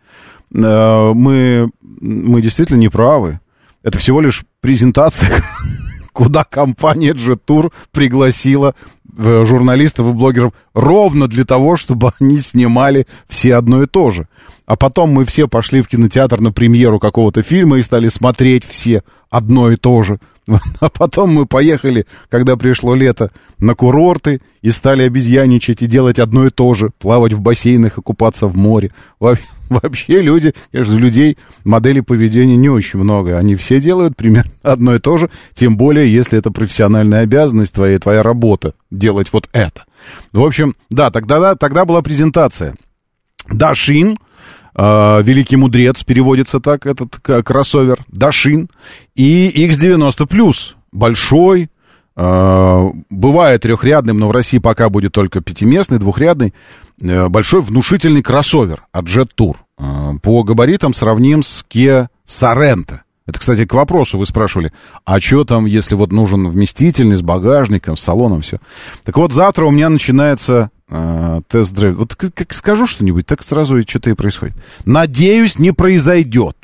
Э, 0.53 1.11
мы, 1.13 1.69
мы 1.81 2.41
действительно 2.41 2.77
не 2.77 2.89
правы. 2.89 3.39
Это 3.83 3.97
всего 3.97 4.21
лишь 4.21 4.43
презентация, 4.61 5.43
куда 6.13 6.43
компания 6.43 7.13
Jet 7.13 7.39
Tour 7.47 7.71
пригласила 7.91 8.75
э, 9.17 9.43
журналистов 9.45 10.07
и 10.07 10.13
блогеров 10.13 10.53
ровно 10.73 11.27
для 11.27 11.45
того, 11.45 11.77
чтобы 11.77 12.11
они 12.19 12.39
снимали 12.39 13.07
все 13.27 13.55
одно 13.55 13.83
и 13.83 13.87
то 13.87 14.11
же. 14.11 14.27
А 14.65 14.75
потом 14.75 15.11
мы 15.11 15.25
все 15.25 15.47
пошли 15.47 15.81
в 15.81 15.87
кинотеатр 15.87 16.39
на 16.39 16.51
премьеру 16.51 16.99
какого-то 16.99 17.41
фильма 17.41 17.79
и 17.79 17.83
стали 17.83 18.07
смотреть 18.07 18.63
все 18.63 19.03
одно 19.29 19.71
и 19.71 19.75
то 19.75 20.03
же. 20.03 20.19
А 20.79 20.89
потом 20.89 21.33
мы 21.33 21.45
поехали, 21.45 22.05
когда 22.29 22.55
пришло 22.57 22.95
лето, 22.95 23.31
на 23.59 23.75
курорты 23.75 24.41
и 24.61 24.71
стали 24.71 25.03
обезьяничать 25.03 25.81
и 25.81 25.87
делать 25.87 26.19
одно 26.19 26.47
и 26.47 26.49
то 26.49 26.73
же. 26.73 26.91
Плавать 26.99 27.33
в 27.33 27.39
бассейнах 27.39 27.97
и 27.97 28.01
купаться 28.01 28.47
в 28.47 28.55
море. 28.57 28.91
Во- 29.71 29.79
Вообще 29.83 30.21
люди, 30.21 30.53
конечно, 30.71 30.93
людей 30.95 31.37
моделей 31.63 32.01
поведения 32.01 32.57
не 32.57 32.69
очень 32.69 32.99
много. 32.99 33.37
Они 33.37 33.55
все 33.55 33.79
делают 33.79 34.15
примерно 34.15 34.51
одно 34.61 34.95
и 34.95 34.99
то 34.99 35.17
же. 35.17 35.29
Тем 35.55 35.77
более, 35.77 36.11
если 36.11 36.37
это 36.37 36.51
профессиональная 36.51 37.21
обязанность 37.21 37.73
твоя, 37.73 37.97
твоя 37.97 38.21
работа 38.21 38.75
делать 38.91 39.29
вот 39.31 39.49
это. 39.53 39.85
В 40.33 40.43
общем, 40.43 40.75
да, 40.89 41.09
тогда, 41.09 41.55
тогда 41.55 41.85
была 41.85 42.01
презентация. 42.01 42.75
Дашин, 43.49 44.17
э, 44.75 45.21
великий 45.23 45.55
мудрец, 45.55 46.03
переводится 46.03 46.59
так, 46.59 46.85
этот 46.85 47.15
кроссовер, 47.19 47.99
Дашин, 48.09 48.69
и 49.15 49.67
X90+, 49.67 50.75
большой, 50.91 51.69
бывает 52.15 53.61
трехрядным, 53.61 54.19
но 54.19 54.27
в 54.27 54.31
России 54.31 54.57
пока 54.57 54.89
будет 54.89 55.13
только 55.13 55.41
пятиместный, 55.41 55.97
двухрядный, 55.97 56.53
э, 57.01 57.27
большой 57.29 57.61
внушительный 57.61 58.21
кроссовер 58.21 58.83
от 58.91 59.05
Jet 59.05 59.29
Tour. 59.37 59.55
Э, 59.77 60.17
по 60.21 60.43
габаритам 60.43 60.93
сравним 60.93 61.43
с 61.43 61.65
Kia 61.69 62.07
Sorento. 62.27 62.99
Это, 63.27 63.39
кстати, 63.39 63.65
к 63.65 63.73
вопросу 63.73 64.17
вы 64.17 64.25
спрашивали, 64.25 64.73
а 65.05 65.19
что 65.19 65.45
там, 65.45 65.65
если 65.65 65.95
вот 65.95 66.11
нужен 66.11 66.49
вместительный 66.49 67.15
с 67.15 67.21
багажником, 67.21 67.95
с 67.95 68.01
салоном, 68.01 68.41
все. 68.41 68.57
Так 69.03 69.15
вот, 69.17 69.31
завтра 69.31 69.65
у 69.65 69.71
меня 69.71 69.89
начинается 69.89 70.69
э, 70.89 71.41
тест-драйв. 71.47 71.95
Вот 71.95 72.15
как, 72.15 72.33
как 72.33 72.51
скажу 72.51 72.87
что-нибудь, 72.87 73.25
так 73.25 73.43
сразу 73.43 73.77
и 73.77 73.87
что-то 73.87 74.09
и 74.09 74.15
происходит. 74.15 74.55
Надеюсь, 74.85 75.59
не 75.59 75.71
произойдет 75.71 76.57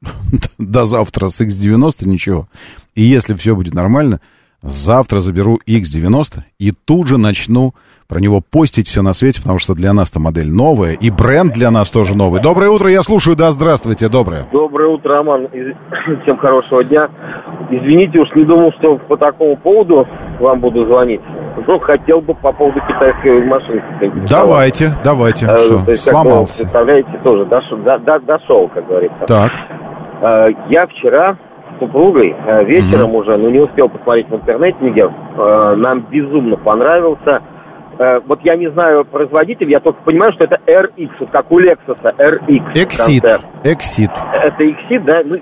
до 0.58 0.86
завтра 0.86 1.28
с 1.28 1.40
X90 1.40 2.06
ничего. 2.06 2.48
И 2.94 3.02
если 3.02 3.34
все 3.34 3.56
будет 3.56 3.74
нормально, 3.74 4.20
завтра 4.62 5.20
заберу 5.20 5.58
X90 5.66 6.40
и 6.58 6.72
тут 6.72 7.08
же 7.08 7.18
начну 7.18 7.74
про 8.08 8.20
него 8.20 8.40
постить 8.42 8.88
все 8.88 9.02
на 9.02 9.14
свете, 9.14 9.40
потому 9.40 9.58
что 9.58 9.74
для 9.74 9.92
нас-то 9.92 10.20
модель 10.20 10.50
новая, 10.50 10.92
и 10.92 11.10
бренд 11.10 11.52
для 11.54 11.70
нас 11.70 11.90
тоже 11.90 12.14
новый. 12.14 12.40
Доброе 12.42 12.68
утро, 12.70 12.88
я 12.90 13.02
слушаю, 13.02 13.36
да, 13.36 13.50
здравствуйте, 13.52 14.08
доброе. 14.08 14.44
Доброе 14.52 14.88
утро, 14.88 15.14
Роман. 15.16 15.46
Из- 15.46 15.74
Всем 16.22 16.36
хорошего 16.36 16.84
дня. 16.84 17.08
Извините, 17.70 18.18
уж 18.18 18.28
не 18.34 18.44
думал, 18.44 18.70
что 18.78 18.98
по 18.98 19.16
такому 19.16 19.56
поводу 19.56 20.06
вам 20.40 20.60
буду 20.60 20.84
звонить. 20.86 21.22
Но 21.66 21.78
хотел 21.78 22.20
бы 22.20 22.34
по 22.34 22.52
поводу 22.52 22.80
китайской 22.80 23.40
поинтересоваться. 24.00 24.28
Давайте, 24.28 24.92
давайте, 25.04 25.46
Э, 25.46 25.56
что, 25.56 25.84
то 25.84 25.90
есть, 25.92 26.04
как 26.04 26.14
бы, 26.14 26.20
сломался. 26.22 26.58
представляете, 26.62 27.20
тоже 27.24 27.44
дошел, 27.46 27.78
до- 27.78 27.98
до- 27.98 28.20
дошел, 28.20 28.68
как 28.68 28.86
говорится. 28.86 29.24
Так, 29.26 29.52
Э, 30.24 30.48
Я 30.68 30.86
вчера 30.86 31.36
супругой 31.86 32.34
э, 32.46 32.64
вечером 32.64 33.14
уже, 33.14 33.36
ну 33.36 33.50
не 33.50 33.60
успел 33.60 33.88
посмотреть 33.88 34.28
в 34.28 34.34
интернете 34.34 34.78
нигде, 34.80 35.02
э, 35.02 35.74
нам 35.76 36.06
безумно 36.10 36.56
понравился. 36.56 37.42
Э, 37.98 38.20
Вот 38.26 38.40
я 38.44 38.56
не 38.56 38.70
знаю 38.70 39.04
производитель, 39.04 39.70
я 39.70 39.80
только 39.80 40.00
понимаю, 40.02 40.32
что 40.32 40.44
это 40.44 40.58
RX, 40.66 41.10
вот 41.20 41.30
как 41.30 41.50
у 41.50 41.60
Lexus, 41.60 41.98
RX. 42.02 42.72
Exit. 42.74 43.40
Exit. 43.64 44.10
Это 44.32 44.64
Exit, 44.64 45.04
да? 45.04 45.22
Ну, 45.24 45.36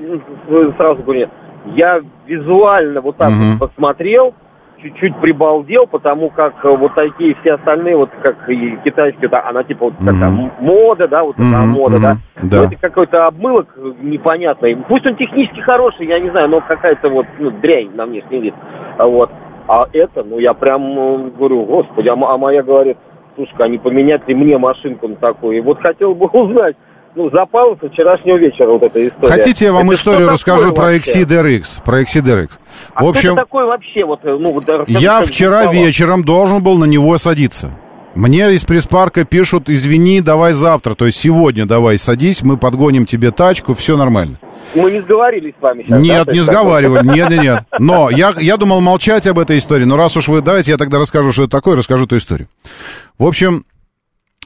ну, 0.49 0.70
сразу 0.72 1.03
говорю, 1.03 1.28
я 1.66 2.01
визуально 2.26 3.01
вот 3.01 3.16
так 3.16 3.30
вот 3.30 3.68
посмотрел, 3.68 4.34
чуть-чуть 4.83 5.16
прибалдел, 5.16 5.87
потому 5.87 6.31
как 6.31 6.64
э, 6.64 6.68
вот 6.68 6.95
такие 6.95 7.35
все 7.41 7.55
остальные, 7.55 7.97
вот 7.97 8.11
как 8.22 8.49
и 8.49 8.76
китайские, 8.85 9.28
да, 9.28 9.45
она 9.47 9.62
типа 9.62 9.87
вот 9.87 9.97
такая 9.99 10.28
м- 10.28 10.53
мода, 10.61 11.09
да, 11.09 11.22
вот 11.22 11.37
такая 11.37 11.62
Мгм, 11.66 11.72
мода, 11.72 12.01
да. 12.01 12.14
Но 12.43 12.49
да. 12.49 12.64
это 12.64 12.76
какой-то 12.76 13.26
обмылок 13.26 13.68
непонятный. 14.01 14.76
Пусть 14.89 15.07
он 15.07 15.16
технически 15.16 15.61
хороший, 15.61 16.07
я 16.07 16.18
не 16.18 16.31
знаю, 16.31 16.49
но 16.49 16.61
какая-то 16.61 17.09
вот 17.09 17.26
ну, 17.39 17.51
дрянь 17.51 17.91
на 17.95 18.07
внешний 18.07 18.41
вид. 18.41 18.55
А 18.99 19.07
Вот. 19.07 19.31
А 19.68 19.87
это, 19.93 20.24
ну 20.24 20.39
я 20.39 20.53
прям 20.55 20.83
э, 20.99 21.31
говорю, 21.39 21.64
господи, 21.64 22.09
а, 22.09 22.14
а 22.14 22.37
моя 22.39 22.62
говорит, 22.62 22.97
слушай, 23.37 23.55
а 23.59 23.68
не 23.68 23.78
поменять 23.78 24.26
ли 24.26 24.35
мне 24.35 24.59
машинку 24.59 25.09
на 25.09 25.16
такую? 25.16 25.59
И 25.59 25.61
вот 25.61 25.81
хотел 25.81 26.14
бы 26.14 26.26
узнать, 26.33 26.76
ну, 27.14 27.30
запал 27.30 27.76
вчерашнего 27.76 28.36
вечера 28.36 28.68
вот 28.68 28.82
эта 28.82 29.08
история. 29.08 29.32
Хотите, 29.32 29.64
я 29.66 29.72
вам 29.72 29.90
Это 29.90 29.94
историю 29.94 30.28
расскажу 30.28 30.72
про 30.72 30.92
вообще? 30.92 31.22
Exit 31.22 31.28
RX? 31.28 31.82
Про 31.84 32.02
Exit 32.02 32.22
RX. 32.22 32.50
А 32.94 33.04
В 33.04 33.08
общем, 33.08 33.32
это 33.32 33.42
такое 33.42 33.66
вообще? 33.66 34.04
Вот, 34.04 34.20
э, 34.24 34.36
ну, 34.38 34.52
вот, 34.52 34.64
я 34.88 35.22
вчера 35.24 35.66
вечером 35.66 36.24
должен 36.24 36.62
был 36.62 36.78
на 36.78 36.84
него 36.84 37.18
садиться. 37.18 37.70
Мне 38.14 38.52
из 38.52 38.64
пресс-парка 38.64 39.24
пишут, 39.24 39.68
извини, 39.70 40.20
давай 40.20 40.52
завтра, 40.52 40.96
то 40.96 41.06
есть 41.06 41.18
сегодня 41.18 41.64
давай 41.64 41.96
садись, 41.96 42.42
мы 42.42 42.56
подгоним 42.56 43.06
тебе 43.06 43.30
тачку, 43.30 43.72
все 43.74 43.96
нормально. 43.96 44.36
Мы 44.74 44.90
не 44.90 45.00
сговорились 45.00 45.54
с 45.58 45.62
вами 45.62 45.84
сейчас, 45.84 46.00
Нет, 46.00 46.26
да, 46.26 46.32
не 46.32 46.40
сговаривали, 46.40 47.06
нет, 47.06 47.30
нет, 47.30 47.42
нет. 47.42 47.64
Но 47.78 48.11
я, 48.11 48.34
я 48.38 48.56
думал 48.56 48.80
молчать 48.80 49.28
об 49.28 49.38
этой 49.38 49.58
истории, 49.58 49.84
но 49.84 49.96
раз 49.96 50.16
уж 50.16 50.26
вы, 50.26 50.42
давайте 50.42 50.72
я 50.72 50.76
тогда 50.76 50.98
расскажу, 50.98 51.32
что 51.32 51.44
это 51.44 51.52
такое, 51.52 51.76
расскажу 51.76 52.06
эту 52.06 52.16
историю. 52.16 52.48
В 53.16 53.26
общем, 53.26 53.64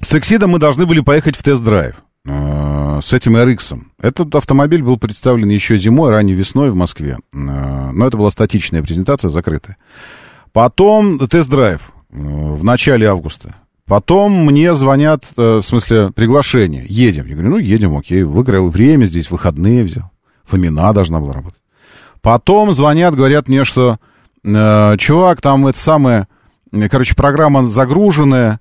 с 0.00 0.14
Эксидом 0.14 0.50
мы 0.50 0.58
должны 0.58 0.84
были 0.84 1.00
поехать 1.00 1.36
в 1.36 1.42
тест-драйв 1.42 1.96
с 2.26 3.12
этим 3.12 3.36
RX. 3.36 3.78
Этот 4.00 4.34
автомобиль 4.34 4.82
был 4.82 4.98
представлен 4.98 5.48
еще 5.48 5.76
зимой, 5.76 6.10
ранней 6.10 6.32
весной 6.32 6.70
в 6.70 6.74
Москве. 6.74 7.18
Э, 7.32 7.90
Но 7.92 8.06
это 8.06 8.16
была 8.16 8.30
статичная 8.30 8.82
презентация, 8.82 9.28
закрытая. 9.28 9.76
Потом 10.52 11.18
тест-драйв 11.18 11.80
э, 12.10 12.16
в 12.16 12.64
начале 12.64 13.08
августа. 13.08 13.54
Потом 13.86 14.32
мне 14.46 14.74
звонят, 14.74 15.24
э, 15.36 15.58
в 15.58 15.62
смысле, 15.62 16.10
приглашение. 16.14 16.86
Едем. 16.88 17.26
Я 17.26 17.34
говорю, 17.34 17.50
ну, 17.50 17.58
едем, 17.58 17.96
окей. 17.96 18.22
Выиграл 18.22 18.70
время 18.70 19.04
здесь, 19.06 19.30
выходные 19.30 19.84
взял. 19.84 20.10
Фомина 20.44 20.92
должна 20.92 21.20
была 21.20 21.34
работать. 21.34 21.60
Потом 22.22 22.72
звонят, 22.72 23.14
говорят 23.14 23.48
мне, 23.48 23.64
что 23.64 23.98
э, 24.42 24.96
чувак, 24.96 25.42
там 25.42 25.66
это 25.66 25.78
самое, 25.78 26.28
э, 26.72 26.88
короче, 26.88 27.14
программа 27.14 27.66
загруженная, 27.66 28.54
э, 28.54 28.58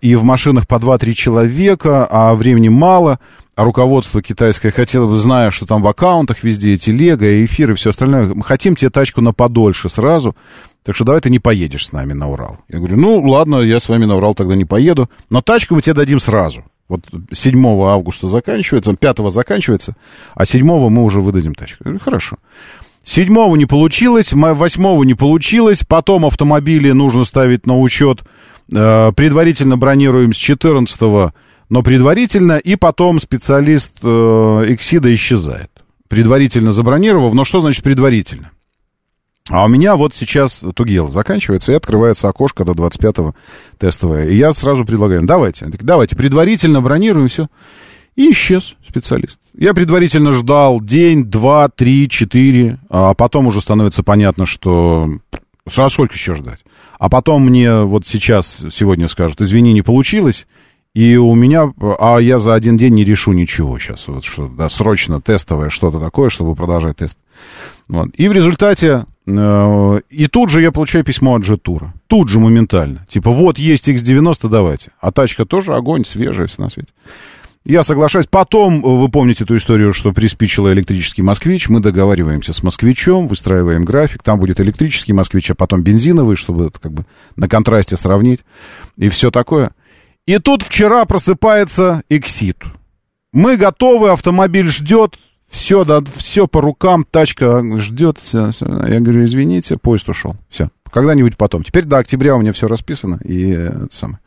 и 0.00 0.14
в 0.14 0.22
машинах 0.22 0.68
по 0.68 0.76
2-3 0.76 1.12
человека, 1.14 2.06
а 2.08 2.34
времени 2.34 2.68
мало, 2.68 3.18
а 3.56 3.64
руководство 3.64 4.22
китайское 4.22 4.70
хотело 4.70 5.08
бы, 5.08 5.18
зная, 5.18 5.50
что 5.50 5.66
там 5.66 5.82
в 5.82 5.88
аккаунтах 5.88 6.44
везде 6.44 6.76
телега, 6.76 7.44
эфир 7.44 7.72
и 7.72 7.74
все 7.74 7.90
остальное, 7.90 8.32
мы 8.34 8.44
хотим 8.44 8.76
тебе 8.76 8.90
тачку 8.90 9.22
на 9.22 9.32
подольше 9.32 9.88
сразу, 9.88 10.36
так 10.84 10.94
что 10.94 11.04
давай 11.04 11.20
ты 11.20 11.30
не 11.30 11.38
поедешь 11.38 11.86
с 11.86 11.92
нами 11.92 12.12
на 12.12 12.28
Урал. 12.28 12.58
Я 12.68 12.78
говорю, 12.78 12.96
ну 12.96 13.20
ладно, 13.22 13.56
я 13.56 13.80
с 13.80 13.88
вами 13.88 14.04
на 14.04 14.16
Урал 14.16 14.34
тогда 14.34 14.54
не 14.54 14.64
поеду, 14.64 15.10
но 15.30 15.42
тачку 15.42 15.74
мы 15.74 15.82
тебе 15.82 15.94
дадим 15.94 16.20
сразу. 16.20 16.64
Вот 16.88 17.00
7 17.32 17.66
августа 17.82 18.28
заканчивается, 18.28 18.94
5 18.94 19.32
заканчивается, 19.32 19.96
а 20.34 20.44
7 20.44 20.64
мы 20.64 21.02
уже 21.02 21.20
выдадим 21.20 21.54
тачку. 21.54 21.78
Я 21.80 21.84
говорю, 21.84 22.04
хорошо. 22.04 22.36
Седьмого 23.02 23.54
не 23.54 23.66
получилось, 23.66 24.32
восьмого 24.32 25.04
не 25.04 25.14
получилось, 25.14 25.84
потом 25.86 26.26
автомобили 26.26 26.90
нужно 26.90 27.24
ставить 27.24 27.64
на 27.64 27.78
учет, 27.78 28.22
э, 28.22 28.24
предварительно 28.70 29.76
бронируем 29.76 30.32
с 30.32 30.36
14 30.36 31.32
но 31.68 31.82
предварительно, 31.82 32.58
и 32.58 32.76
потом 32.76 33.20
специалист 33.20 33.98
э, 34.02 34.06
Эксида 34.68 35.12
исчезает. 35.14 35.70
Предварительно 36.08 36.72
забронировав, 36.72 37.34
но 37.34 37.44
что 37.44 37.60
значит 37.60 37.82
предварительно? 37.82 38.52
А 39.48 39.64
у 39.64 39.68
меня 39.68 39.96
вот 39.96 40.14
сейчас 40.14 40.64
Тугел 40.74 41.08
заканчивается, 41.08 41.72
и 41.72 41.76
открывается 41.76 42.28
окошко 42.28 42.64
до 42.64 42.72
25-го 42.72 43.34
тестовое. 43.78 44.28
И 44.28 44.36
я 44.36 44.52
сразу 44.54 44.84
предлагаю, 44.84 45.24
давайте, 45.24 45.64
Они 45.64 45.72
такие, 45.72 45.86
давайте, 45.86 46.16
предварительно 46.16 46.80
бронируем, 46.80 47.28
все. 47.28 47.48
И 48.16 48.30
исчез 48.30 48.76
специалист. 48.86 49.38
Я 49.56 49.74
предварительно 49.74 50.32
ждал 50.32 50.80
день, 50.80 51.24
два, 51.24 51.68
три, 51.68 52.08
четыре, 52.08 52.78
а 52.88 53.14
потом 53.14 53.46
уже 53.46 53.60
становится 53.60 54.02
понятно, 54.02 54.46
что... 54.46 55.10
А 55.74 55.88
сколько 55.88 56.14
еще 56.14 56.34
ждать? 56.34 56.64
А 56.98 57.08
потом 57.08 57.44
мне 57.44 57.82
вот 57.82 58.06
сейчас, 58.06 58.64
сегодня 58.70 59.08
скажут, 59.08 59.40
извини, 59.40 59.72
не 59.72 59.82
получилось, 59.82 60.46
и 60.94 61.16
у 61.16 61.34
меня, 61.34 61.74
а 61.98 62.16
я 62.18 62.38
за 62.38 62.54
один 62.54 62.78
день 62.78 62.94
не 62.94 63.04
решу 63.04 63.32
ничего 63.32 63.78
сейчас, 63.78 64.08
вот 64.08 64.24
что, 64.24 64.48
да, 64.48 64.70
срочно 64.70 65.20
тестовое 65.20 65.68
что-то 65.68 66.00
такое, 66.00 66.30
чтобы 66.30 66.54
продолжать 66.54 66.96
тест. 66.96 67.18
Вот. 67.88 68.08
И 68.14 68.28
в 68.28 68.32
результате, 68.32 69.04
э, 69.26 70.00
и 70.08 70.26
тут 70.26 70.48
же 70.48 70.62
я 70.62 70.72
получаю 70.72 71.04
письмо 71.04 71.34
от 71.34 71.42
Джетура. 71.42 71.92
Тут 72.06 72.30
же 72.30 72.38
моментально. 72.40 73.06
Типа, 73.10 73.30
вот 73.30 73.58
есть 73.58 73.90
X90, 73.90 74.48
давайте. 74.48 74.90
А 74.98 75.12
тачка 75.12 75.44
тоже 75.44 75.74
огонь, 75.74 76.04
свежая, 76.06 76.46
все 76.46 76.62
на 76.62 76.70
свете. 76.70 76.94
Я 77.68 77.82
соглашаюсь. 77.82 78.28
Потом, 78.30 78.78
э, 78.78 78.80
вы 78.80 79.08
помните 79.08 79.42
эту 79.42 79.56
историю, 79.56 79.92
что 79.92 80.12
приспичило 80.12 80.72
электрический 80.72 81.22
москвич. 81.22 81.68
Мы 81.68 81.80
договариваемся 81.80 82.52
с 82.52 82.62
москвичом, 82.62 83.26
выстраиваем 83.26 83.84
график. 83.84 84.22
Там 84.22 84.38
будет 84.38 84.60
электрический 84.60 85.12
москвич, 85.12 85.50
а 85.50 85.56
потом 85.56 85.82
бензиновый, 85.82 86.36
чтобы 86.36 86.66
это 86.66 86.78
как 86.78 86.92
бы 86.92 87.06
на 87.34 87.48
контрасте 87.48 87.96
сравнить. 87.96 88.44
И 88.96 89.08
все 89.08 89.32
такое. 89.32 89.72
И 90.26 90.38
тут 90.38 90.62
вчера 90.62 91.04
просыпается 91.06 92.04
Exit. 92.08 92.56
Мы 93.32 93.56
готовы, 93.56 94.10
автомобиль 94.10 94.68
ждет, 94.68 95.18
все, 95.50 95.84
да, 95.84 96.00
все 96.14 96.46
по 96.46 96.60
рукам, 96.60 97.04
тачка 97.04 97.64
ждет. 97.78 98.18
Все, 98.18 98.52
все. 98.52 98.66
Я 98.86 99.00
говорю, 99.00 99.24
извините, 99.24 99.76
поезд 99.76 100.08
ушел. 100.08 100.36
Все, 100.48 100.70
когда-нибудь 100.88 101.36
потом. 101.36 101.64
Теперь 101.64 101.84
до 101.84 101.98
октября 101.98 102.36
у 102.36 102.40
меня 102.40 102.52
все 102.52 102.68
расписано. 102.68 103.18
И 103.24 103.50
э, 103.50 103.86
это 103.86 103.88
самое. 103.90 104.20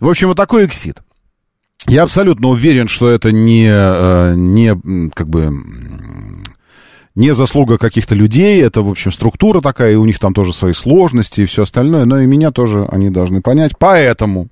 В 0.00 0.08
общем, 0.08 0.26
вот 0.26 0.36
такой 0.36 0.66
Exit. 0.66 0.98
Я 1.86 2.02
абсолютно 2.02 2.48
уверен, 2.48 2.88
что 2.88 3.08
это 3.08 3.30
не, 3.30 3.68
э, 3.68 4.34
не 4.36 5.10
как 5.10 5.28
бы 5.28 5.52
не 7.14 7.32
заслуга 7.32 7.78
каких-то 7.78 8.14
людей, 8.14 8.62
это, 8.62 8.82
в 8.82 8.88
общем, 8.88 9.12
структура 9.12 9.60
такая, 9.60 9.92
и 9.92 9.96
у 9.96 10.04
них 10.04 10.18
там 10.18 10.34
тоже 10.34 10.52
свои 10.52 10.72
сложности 10.72 11.42
и 11.42 11.46
все 11.46 11.62
остальное, 11.62 12.04
но 12.04 12.18
и 12.18 12.26
меня 12.26 12.50
тоже 12.50 12.86
они 12.90 13.10
должны 13.10 13.40
понять. 13.40 13.72
Поэтому, 13.78 14.48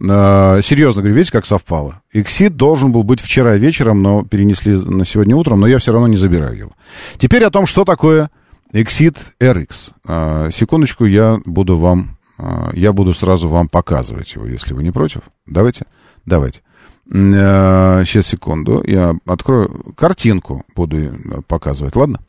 э, 0.00 0.60
серьезно 0.62 1.02
говорю, 1.02 1.16
видите, 1.16 1.32
как 1.32 1.46
совпало? 1.46 2.02
Exit 2.14 2.50
должен 2.50 2.92
был 2.92 3.02
быть 3.02 3.20
вчера 3.20 3.56
вечером, 3.56 4.02
но 4.02 4.24
перенесли 4.24 4.74
на 4.74 5.04
сегодня 5.04 5.34
утром, 5.34 5.60
но 5.60 5.66
я 5.66 5.78
все 5.78 5.92
равно 5.92 6.06
не 6.06 6.16
забираю 6.16 6.56
его. 6.56 6.72
Теперь 7.18 7.42
о 7.44 7.50
том, 7.50 7.66
что 7.66 7.84
такое 7.84 8.30
Exit 8.72 9.16
RX. 9.40 9.90
Э, 10.06 10.50
секундочку, 10.54 11.06
я 11.06 11.40
буду 11.44 11.76
вам, 11.76 12.18
э, 12.38 12.70
я 12.74 12.92
буду 12.92 13.14
сразу 13.14 13.48
вам 13.48 13.68
показывать 13.68 14.32
его, 14.34 14.46
если 14.46 14.74
вы 14.74 14.84
не 14.84 14.92
против. 14.92 15.22
Давайте. 15.46 15.86
Сейчас, 17.08 18.26
секунду. 18.26 18.82
Я 18.86 19.16
открою 19.26 19.94
картинку, 19.96 20.64
буду 20.76 20.96
э, 20.96 21.10
показывать, 21.46 21.96
ладно? 21.96 22.20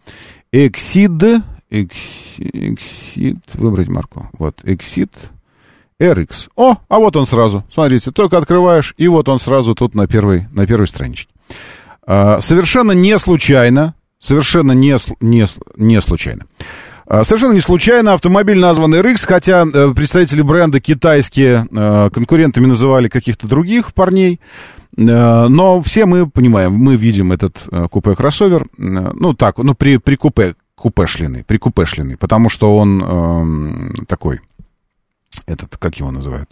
Exit, 0.51 1.43
Exit, 1.69 3.39
выбрать 3.53 3.89
марку. 3.89 4.29
Вот, 4.39 4.59
Exit 4.63 5.11
RX. 5.99 6.49
О, 6.55 6.77
а 6.89 6.97
вот 6.97 7.15
он 7.15 7.27
сразу. 7.27 7.63
Смотрите, 7.71 8.11
только 8.11 8.37
открываешь, 8.37 8.95
и 8.97 9.07
вот 9.07 9.29
он 9.29 9.39
сразу 9.39 9.75
тут 9.75 9.93
на 9.93 10.07
первой, 10.07 10.47
на 10.51 10.65
первой 10.65 10.87
страничке. 10.87 11.31
А, 12.03 12.39
Совершенно 12.41 12.93
не 12.93 13.19
случайно 13.19 13.93
Совершенно 14.21 14.73
не, 14.73 14.95
не, 15.19 15.47
не 15.77 15.99
случайно. 15.99 16.45
А, 17.13 17.25
Совершенно 17.25 17.51
не 17.51 17.59
случайно 17.59 18.13
автомобиль 18.13 18.57
назван 18.57 18.95
RX, 18.95 19.25
хотя 19.27 19.65
э, 19.65 19.93
представители 19.93 20.41
бренда 20.41 20.79
китайские 20.79 21.67
э, 21.69 22.09
конкурентами 22.09 22.67
называли 22.67 23.09
каких-то 23.09 23.49
других 23.49 23.93
парней. 23.93 24.39
Э, 24.95 25.47
Но 25.49 25.81
все 25.81 26.05
мы 26.05 26.29
понимаем, 26.29 26.71
мы 26.71 26.95
видим 26.95 27.33
этот 27.33 27.57
э, 27.69 27.89
купе-кроссовер, 27.91 28.61
э, 28.61 28.65
ну 28.77 29.33
так, 29.33 29.57
ну 29.57 29.75
при, 29.75 29.97
при 29.97 30.15
купе, 30.15 30.55
купешленный, 30.75 31.43
при 31.43 31.57
купешленный, 31.57 32.15
потому 32.15 32.47
что 32.47 32.77
он 32.77 33.03
эм, 33.03 34.05
такой, 34.07 34.39
этот, 35.47 35.75
как 35.77 35.97
его 35.97 36.11
называют, 36.11 36.49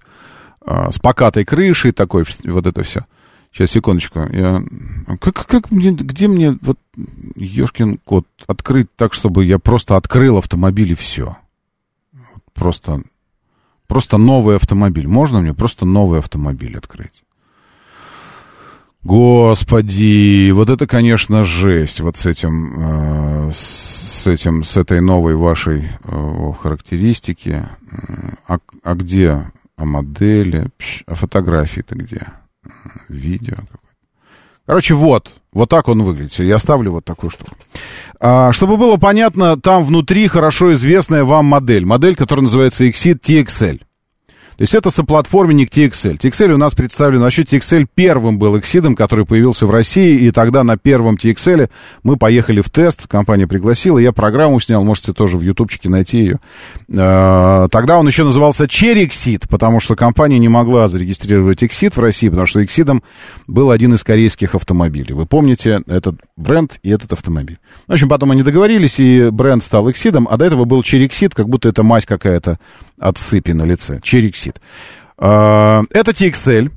э, 0.68 0.90
с 0.92 1.00
покатой 1.00 1.46
крышей 1.46 1.94
такой, 1.94 2.26
вот 2.44 2.68
это 2.68 2.84
все. 2.84 3.06
Сейчас, 3.52 3.72
секундочку. 3.72 4.20
Я... 4.32 4.64
Как, 5.20 5.46
как 5.48 5.72
мне, 5.72 5.92
где 5.92 6.28
мне, 6.28 6.58
вот, 6.62 6.78
ешкин 7.36 7.98
кот, 7.98 8.26
открыть 8.48 8.96
так, 8.96 9.14
чтобы 9.14 9.46
я 9.46 9.60
просто 9.60 9.96
открыл 9.98 10.38
автомобиль 10.38 10.92
и 10.92 10.96
все? 10.96 11.38
Просто, 12.54 13.02
просто 13.88 14.18
новый 14.18 14.56
автомобиль. 14.56 15.08
Можно 15.08 15.42
мне 15.42 15.54
просто 15.54 15.86
новый 15.86 16.20
автомобиль 16.20 16.78
открыть? 16.78 17.24
Господи, 19.04 20.52
вот 20.52 20.70
это, 20.70 20.86
конечно, 20.86 21.44
жесть. 21.44 22.02
Вот 22.02 22.18
с 22.18 22.26
этим, 22.26 23.50
э, 23.50 23.52
с 23.54 24.28
этим, 24.28 24.64
с 24.64 24.76
этой 24.76 25.00
новой 25.00 25.36
вашей 25.36 25.90
э, 26.04 26.54
характеристики. 26.62 27.66
А, 28.46 28.60
а 28.84 28.96
где? 28.96 29.52
А 29.78 29.86
модели? 29.86 30.68
Пш, 30.78 31.04
А 31.08 31.16
фотографии-то 31.16 31.96
где? 31.96 32.28
Видео. 33.08 33.58
Короче, 34.66 34.94
вот. 34.94 35.34
Вот 35.52 35.70
так 35.70 35.88
он 35.88 36.04
выглядит. 36.04 36.32
Всё, 36.32 36.44
Я 36.44 36.60
ставлю 36.60 36.92
вот 36.92 37.06
такую 37.06 37.32
штуку. 37.32 37.52
А, 38.20 38.52
чтобы 38.52 38.78
было 38.78 38.98
понятно, 38.98 39.60
там 39.60 39.84
внутри 39.84 40.28
хорошо 40.28 40.74
известная 40.74 41.24
вам 41.24 41.46
модель. 41.46 41.86
Модель, 41.86 42.16
которая 42.16 42.44
называется 42.44 42.86
Exit 42.86 43.20
TXL. 43.20 43.82
То 44.60 44.64
есть 44.64 44.76
это 44.76 44.92
соплатформенник 44.92 45.70
TXL. 45.70 46.18
TXL 46.18 46.52
у 46.52 46.58
нас 46.58 46.74
представлен, 46.74 47.22
вообще 47.22 47.44
TXL 47.44 47.88
первым 47.96 48.38
был 48.38 48.58
Exidом, 48.58 48.94
который 48.94 49.26
появился 49.26 49.66
в 49.66 49.72
России, 49.72 50.18
и 50.18 50.32
тогда 50.32 50.66
на 50.66 50.78
первом 50.78 51.16
TXL 51.16 51.70
мы 52.04 52.18
поехали 52.18 52.60
в 52.60 52.70
тест, 52.70 53.08
компания 53.08 53.48
пригласила, 53.48 54.00
я 54.00 54.12
программу 54.12 54.60
снял, 54.60 54.84
можете 54.84 55.14
тоже 55.14 55.38
в 55.38 55.44
ютубчике 55.44 55.88
найти 55.88 56.18
ее. 56.18 56.40
Э, 56.90 57.70
Тогда 57.72 57.98
он 57.98 58.08
еще 58.08 58.26
назывался 58.26 58.66
Exit, 58.66 59.48
потому 59.48 59.80
что 59.80 59.96
компания 59.96 60.40
не 60.40 60.50
могла 60.50 60.90
зарегистрировать 60.90 61.64
Exit 61.64 61.94
в 61.96 62.00
России, 62.00 62.28
потому 62.28 62.46
что 62.46 62.62
Exidом 62.62 63.02
был 63.48 63.72
один 63.72 63.94
из 63.94 64.04
корейских 64.04 64.56
автомобилей. 64.56 65.14
Вы 65.14 65.26
помните 65.26 65.80
этот 65.88 66.18
бренд 66.36 66.80
и 66.84 66.90
этот 66.90 67.14
автомобиль. 67.14 67.60
В 67.88 67.94
общем, 67.94 68.10
потом 68.10 68.32
они 68.32 68.44
договорились, 68.44 69.00
и 69.00 69.30
бренд 69.30 69.64
стал 69.64 69.88
Exidом, 69.88 70.28
а 70.30 70.36
до 70.36 70.44
этого 70.44 70.66
был 70.66 70.82
Exit, 70.82 71.32
как 71.34 71.48
будто 71.48 71.70
это 71.70 71.82
мазь 71.82 72.06
какая-то 72.06 72.60
от 73.00 73.18
сыпи 73.18 73.52
на 73.52 73.64
лице. 73.64 74.00
Exit. 74.00 74.56
Э, 75.18 75.84
Это 75.92 76.12
TXL 76.12 76.72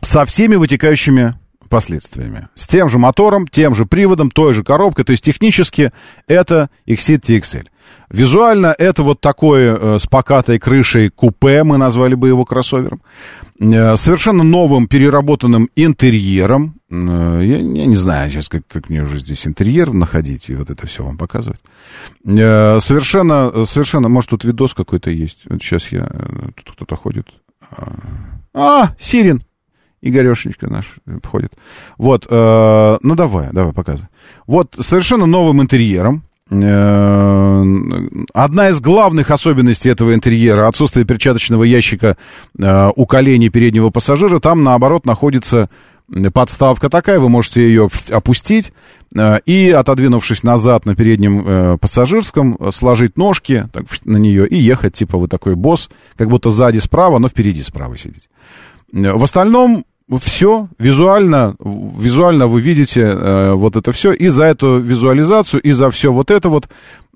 со 0.00 0.24
всеми 0.24 0.56
вытекающими 0.56 1.34
последствиями. 1.72 2.48
С 2.54 2.66
тем 2.66 2.90
же 2.90 2.98
мотором, 2.98 3.48
тем 3.48 3.74
же 3.74 3.86
приводом, 3.86 4.30
той 4.30 4.52
же 4.52 4.62
коробкой. 4.62 5.06
То 5.06 5.12
есть 5.12 5.24
технически 5.24 5.90
это 6.28 6.68
Exit 6.86 7.20
TXL. 7.22 7.66
Визуально 8.10 8.74
это 8.78 9.02
вот 9.02 9.22
такое 9.22 9.74
э, 9.74 9.98
с 9.98 10.06
покатой 10.06 10.58
крышей 10.58 11.08
купе, 11.08 11.62
мы 11.64 11.78
назвали 11.78 12.14
бы 12.14 12.28
его 12.28 12.44
кроссовером. 12.44 13.00
Э, 13.58 13.96
совершенно 13.96 14.44
новым 14.44 14.86
переработанным 14.86 15.70
интерьером. 15.74 16.74
Э, 16.92 17.40
я, 17.42 17.56
я 17.56 17.86
не 17.86 17.94
знаю 17.94 18.30
сейчас, 18.30 18.48
как, 18.48 18.66
как 18.68 18.90
мне 18.90 19.02
уже 19.02 19.18
здесь 19.18 19.46
интерьер 19.46 19.92
находить 19.92 20.50
и 20.50 20.54
вот 20.54 20.70
это 20.70 20.86
все 20.86 21.02
вам 21.02 21.16
показывать. 21.16 21.62
Э, 22.24 22.78
совершенно, 22.80 23.64
совершенно, 23.64 24.08
может, 24.08 24.30
тут 24.30 24.44
видос 24.44 24.74
какой-то 24.74 25.10
есть. 25.10 25.38
Вот 25.48 25.62
сейчас 25.62 25.90
я, 25.90 26.06
э, 26.10 26.50
тут 26.62 26.76
кто-то 26.76 26.96
ходит. 26.96 27.28
А, 27.70 27.92
А, 28.54 28.94
Сирин. 29.00 29.40
Игорешечка 30.04 30.68
наш 30.68 30.96
входит. 31.22 31.52
Вот, 31.96 32.26
ну 32.28 33.14
давай, 33.14 33.50
давай, 33.52 33.72
показывай. 33.72 34.08
Вот, 34.48 34.74
совершенно 34.80 35.26
новым 35.26 35.62
интерьером. 35.62 36.24
Одна 36.50 38.68
из 38.68 38.80
главных 38.80 39.30
особенностей 39.30 39.90
этого 39.90 40.12
интерьера 40.12 40.66
отсутствие 40.66 41.06
перчаточного 41.06 41.62
ящика 41.62 42.16
у 42.58 43.06
коленей 43.06 43.48
переднего 43.48 43.90
пассажира. 43.90 44.40
Там, 44.40 44.64
наоборот, 44.64 45.06
находится 45.06 45.70
подставка 46.32 46.88
такая, 46.88 47.18
вы 47.18 47.28
можете 47.28 47.62
ее 47.62 47.88
опустить 48.10 48.72
э, 49.14 49.38
и, 49.46 49.70
отодвинувшись 49.70 50.42
назад 50.42 50.84
на 50.84 50.94
переднем 50.94 51.42
э, 51.44 51.78
пассажирском, 51.78 52.56
э, 52.58 52.70
сложить 52.72 53.16
ножки 53.16 53.68
так, 53.72 53.84
на 54.04 54.18
нее 54.18 54.46
и 54.46 54.56
ехать, 54.56 54.94
типа 54.94 55.18
вы 55.18 55.28
такой 55.28 55.54
босс, 55.54 55.90
как 56.16 56.28
будто 56.28 56.50
сзади 56.50 56.78
справа, 56.78 57.18
но 57.18 57.28
впереди 57.28 57.62
справа 57.62 57.96
сидеть. 57.96 58.28
В 58.92 59.24
остальном 59.24 59.84
все 60.20 60.68
визуально, 60.78 61.56
визуально 61.58 62.46
вы 62.46 62.60
видите 62.60 63.54
вот 63.54 63.76
это 63.76 63.92
все, 63.92 64.12
и 64.12 64.28
за 64.28 64.44
эту 64.44 64.78
визуализацию, 64.78 65.62
и 65.62 65.72
за 65.72 65.90
все 65.90 66.12
вот 66.12 66.30
это 66.30 66.50
вот 66.50 66.68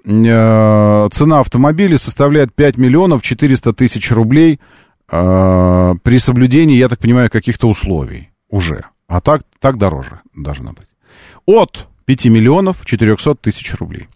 цена 0.05 1.41
автомобиля 1.41 1.99
составляет 1.99 2.55
5 2.55 2.79
миллионов 2.79 3.23
400 3.23 3.75
тысяч 3.75 4.11
рублей 4.11 4.61
при 5.09 6.19
соблюдении, 6.19 6.77
я 6.77 6.89
так 6.89 7.01
понимаю, 7.01 7.29
каких-то 7.29 7.69
условий 7.69 8.31
уже. 8.49 8.85
А 9.09 9.21
так, 9.21 9.43
так 9.61 9.79
дороже 9.79 10.21
должно 10.35 10.73
быть. 10.73 10.89
От 11.47 11.89
5 12.07 12.27
миллионов 12.27 12.85
400 12.85 13.35
тысяч 13.37 13.75
рублей. 13.75 14.09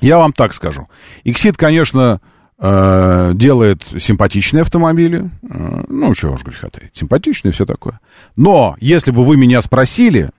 Я 0.00 0.18
вам 0.18 0.32
так 0.32 0.52
скажу. 0.52 0.88
Иксид, 1.24 1.56
конечно, 1.56 2.20
э, 2.58 3.32
делает 3.34 3.82
симпатичные 3.98 4.62
автомобили. 4.62 5.30
Э, 5.42 5.84
ну, 5.88 6.14
чего 6.14 6.34
уж 6.34 6.44
греха 6.44 6.68
таить. 6.68 6.94
Симпатичные, 6.94 7.52
все 7.52 7.66
такое. 7.66 8.00
Но, 8.36 8.76
если 8.80 9.10
бы 9.10 9.24
вы 9.24 9.36
меня 9.36 9.62
спросили, 9.62 10.30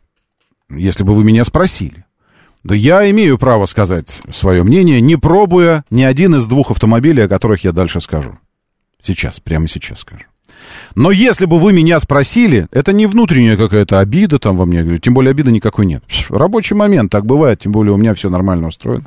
если 0.69 1.03
бы 1.03 1.15
вы 1.15 1.23
меня 1.23 1.43
спросили, 1.45 2.05
да 2.63 2.75
я 2.75 3.09
имею 3.09 3.37
право 3.37 3.65
сказать 3.65 4.21
свое 4.31 4.63
мнение, 4.63 4.99
не 5.01 5.15
пробуя 5.15 5.85
ни 5.89 6.03
один 6.03 6.35
из 6.35 6.45
двух 6.47 6.71
автомобилей, 6.71 7.23
о 7.23 7.29
которых 7.29 7.63
я 7.63 7.71
дальше 7.71 8.01
скажу. 8.01 8.37
Сейчас, 8.99 9.39
прямо 9.39 9.67
сейчас 9.67 9.99
скажу. 9.99 10.25
Но 10.95 11.11
если 11.11 11.45
бы 11.45 11.59
вы 11.59 11.73
меня 11.73 11.99
спросили, 11.99 12.67
это 12.71 12.93
не 12.93 13.05
внутренняя 13.05 13.57
какая-то 13.57 13.99
обида 13.99 14.39
там 14.39 14.57
во 14.57 14.65
мне, 14.65 14.97
тем 14.99 15.13
более 15.13 15.31
обиды 15.31 15.51
никакой 15.51 15.85
нет. 15.85 16.03
Рабочий 16.29 16.75
момент, 16.75 17.11
так 17.11 17.25
бывает, 17.25 17.59
тем 17.61 17.71
более 17.71 17.93
у 17.93 17.97
меня 17.97 18.13
все 18.13 18.29
нормально 18.29 18.67
устроено. 18.67 19.05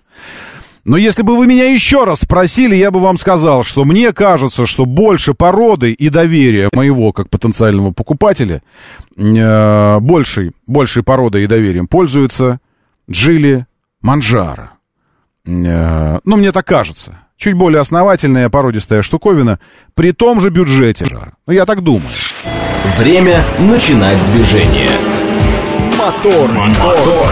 Но 0.85 0.97
если 0.97 1.23
бы 1.23 1.37
вы 1.37 1.47
меня 1.47 1.71
еще 1.71 2.05
раз 2.05 2.21
спросили, 2.21 2.75
я 2.75 2.91
бы 2.91 3.01
вам 3.01 3.19
сказал, 3.19 3.65
что 3.65 3.85
мне 3.85 4.13
кажется, 4.13 4.67
что 4.67 4.87
больше 4.87 5.35
породы 5.35 5.93
и 5.93 6.09
доверия 6.09 6.71
моего 6.73 7.13
как 7.13 7.29
потенциального 7.29 7.93
покупателя, 7.93 8.63
э, 9.17 9.99
большей, 10.01 10.53
большей 10.67 11.03
породой 11.03 11.45
и 11.45 11.47
доверием 11.47 11.87
пользуется 11.87 12.61
Джили 13.11 13.67
Манжара. 14.01 14.73
Э, 15.47 16.19
ну, 16.25 16.37
мне 16.37 16.51
так 16.53 16.67
кажется. 16.67 17.21
Чуть 17.41 17.55
более 17.55 17.81
основательная 17.81 18.51
породистая 18.51 19.01
штуковина 19.01 19.59
при 19.95 20.13
том 20.13 20.43
же 20.43 20.51
бюджете. 20.51 21.07
Ну, 21.47 21.55
я 21.55 21.65
так 21.65 21.81
думаю. 21.81 22.13
Время 22.99 23.43
начинать 23.59 24.23
движение. 24.27 24.91
Мотор. 25.97 26.53
Мотор. 26.53 27.29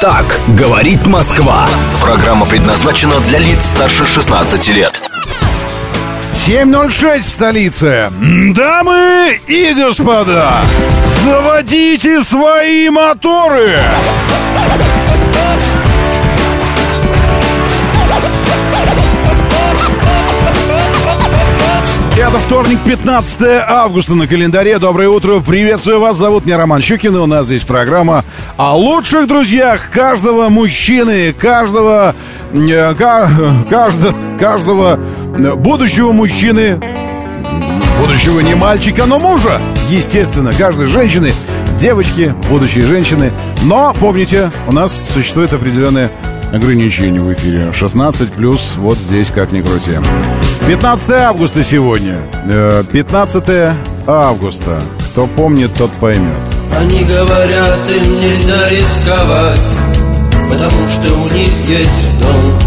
Так 0.00 0.40
говорит 0.58 1.06
Москва. 1.06 1.68
Программа 2.02 2.44
предназначена 2.44 3.20
для 3.28 3.38
лиц 3.38 3.66
старше 3.66 4.04
16 4.04 4.68
лет. 4.70 5.00
7.06 6.44 7.20
в 7.20 7.28
столице. 7.28 8.10
Дамы 8.56 9.38
и 9.46 9.72
господа, 9.74 10.64
заводите 11.22 12.24
свои 12.24 12.90
моторы! 12.90 13.78
Это 22.20 22.38
вторник, 22.38 22.78
15 22.84 23.40
августа 23.66 24.14
на 24.14 24.26
календаре. 24.26 24.78
Доброе 24.78 25.08
утро, 25.08 25.40
приветствую 25.40 26.00
вас. 26.00 26.16
Зовут 26.16 26.44
меня 26.44 26.58
Роман 26.58 26.82
Щукин, 26.82 27.16
и 27.16 27.18
у 27.18 27.26
нас 27.26 27.46
здесь 27.46 27.62
программа 27.62 28.24
о 28.56 28.76
лучших 28.76 29.26
друзьях 29.26 29.90
каждого 29.90 30.48
мужчины, 30.50 31.32
каждого, 31.32 32.14
э, 32.52 32.94
ка- 32.94 33.28
каждого, 33.70 34.14
каждого 34.38 35.00
э, 35.38 35.54
будущего 35.54 36.12
мужчины, 36.12 36.78
будущего 38.00 38.40
не 38.40 38.54
мальчика, 38.54 39.06
но 39.06 39.18
мужа. 39.18 39.58
Естественно, 39.88 40.52
каждой 40.52 40.86
женщины, 40.86 41.32
девочки, 41.78 42.34
будущие 42.50 42.82
женщины. 42.82 43.32
Но 43.64 43.94
помните, 43.98 44.50
у 44.68 44.72
нас 44.72 44.92
существует 45.14 45.52
определенное 45.54 46.10
ограничение 46.52 47.20
в 47.20 47.32
эфире. 47.34 47.72
16 47.72 48.32
плюс, 48.32 48.74
вот 48.76 48.96
здесь, 48.96 49.30
как 49.30 49.52
ни 49.52 49.60
крути. 49.60 49.98
15 50.66 51.10
августа 51.10 51.62
сегодня. 51.62 52.18
Э, 52.46 52.82
15 52.90 53.74
августа. 54.06 54.82
Кто 55.12 55.26
помнит, 55.26 55.72
тот 55.74 55.90
поймет. 55.92 56.36
Они 56.78 57.04
говорят, 57.04 57.78
им 57.90 58.20
нельзя 58.20 58.68
рисковать 58.70 59.60
Потому 60.50 60.88
что 60.88 61.12
у 61.14 61.28
них 61.34 61.52
есть 61.68 62.20
дом 62.20 62.58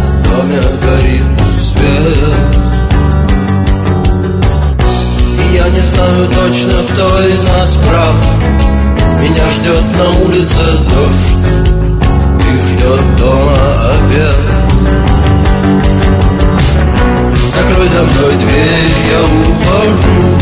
В 0.00 0.22
доме 0.24 0.58
горит 0.82 1.22
свет 1.62 2.18
И 5.38 5.56
я 5.56 5.68
не 5.68 5.80
знаю 5.80 6.28
точно, 6.28 6.72
кто 6.92 7.22
из 7.28 7.44
нас 7.44 7.78
прав 7.86 8.14
Меня 9.20 9.50
ждет 9.50 9.84
на 9.98 10.24
улице 10.24 10.60
дождь 10.88 11.89
ждет 12.90 13.16
дома 13.16 13.52
обед. 13.92 14.36
Закрой 17.54 17.88
за 17.88 18.02
мной 18.02 18.34
дверь, 18.34 18.90
я 19.12 19.20
ухожу. 19.22 20.38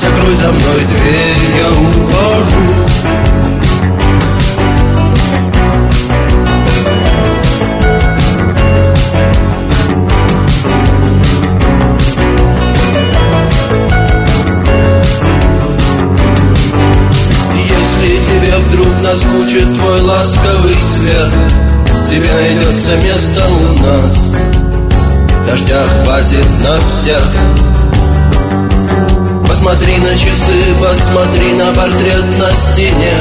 Закрой 0.00 0.34
за 0.34 0.48
мной 0.48 0.84
дверь, 0.84 1.40
я 1.58 1.70
ухожу 1.70 3.29
наскучит 19.10 19.66
твой 19.76 20.00
ласковый 20.02 20.74
свет. 20.74 21.32
Тебе 22.08 22.32
найдется 22.32 22.96
место 23.02 23.42
у 23.48 23.82
нас. 23.82 24.16
Дождя 25.48 25.82
хватит 26.04 26.46
на 26.62 26.78
всех. 26.86 27.22
Посмотри 29.48 29.96
на 29.98 30.14
часы, 30.14 30.58
посмотри 30.80 31.54
на 31.54 31.72
портрет 31.72 32.24
на 32.38 32.50
стене. 32.54 33.16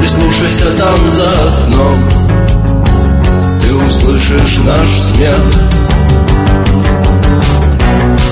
Прислушайся 0.00 0.66
там 0.76 1.12
за 1.12 1.28
окном. 1.28 2.10
Ты 3.62 3.72
услышишь 3.72 4.58
наш 4.64 4.88
смех. 4.88 5.38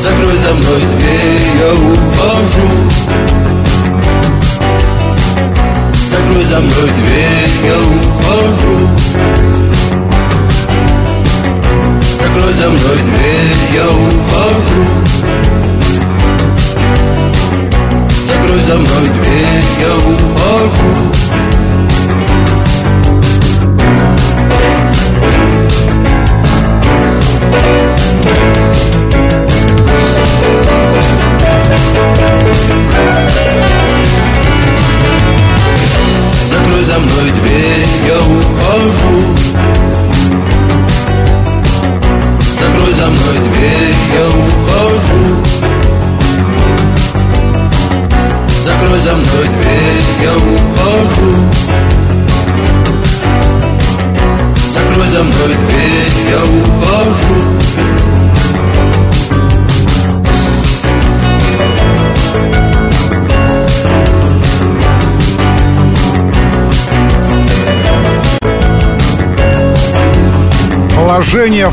Закрой 0.03 0.39
за 0.39 0.55
мной 0.55 0.83
дверь, 0.99 1.41
я 1.61 1.73
ухожу 1.73 3.58
Закрой 6.19 6.45
за 6.45 6.59
мной 6.59 6.91
дверь, 6.99 7.49
я 7.65 7.79
ухожу. 7.79 8.89
Закрой 12.19 12.53
за 12.55 12.69
мной 12.71 12.97
дверь, 13.05 13.55
я 13.73 13.87
ухожу. 13.89 14.83
Закрой 18.27 18.61
за 18.67 18.75
мной 18.75 19.09
дверь, 19.23 19.65
я 19.81 19.95
ухожу 19.97 20.98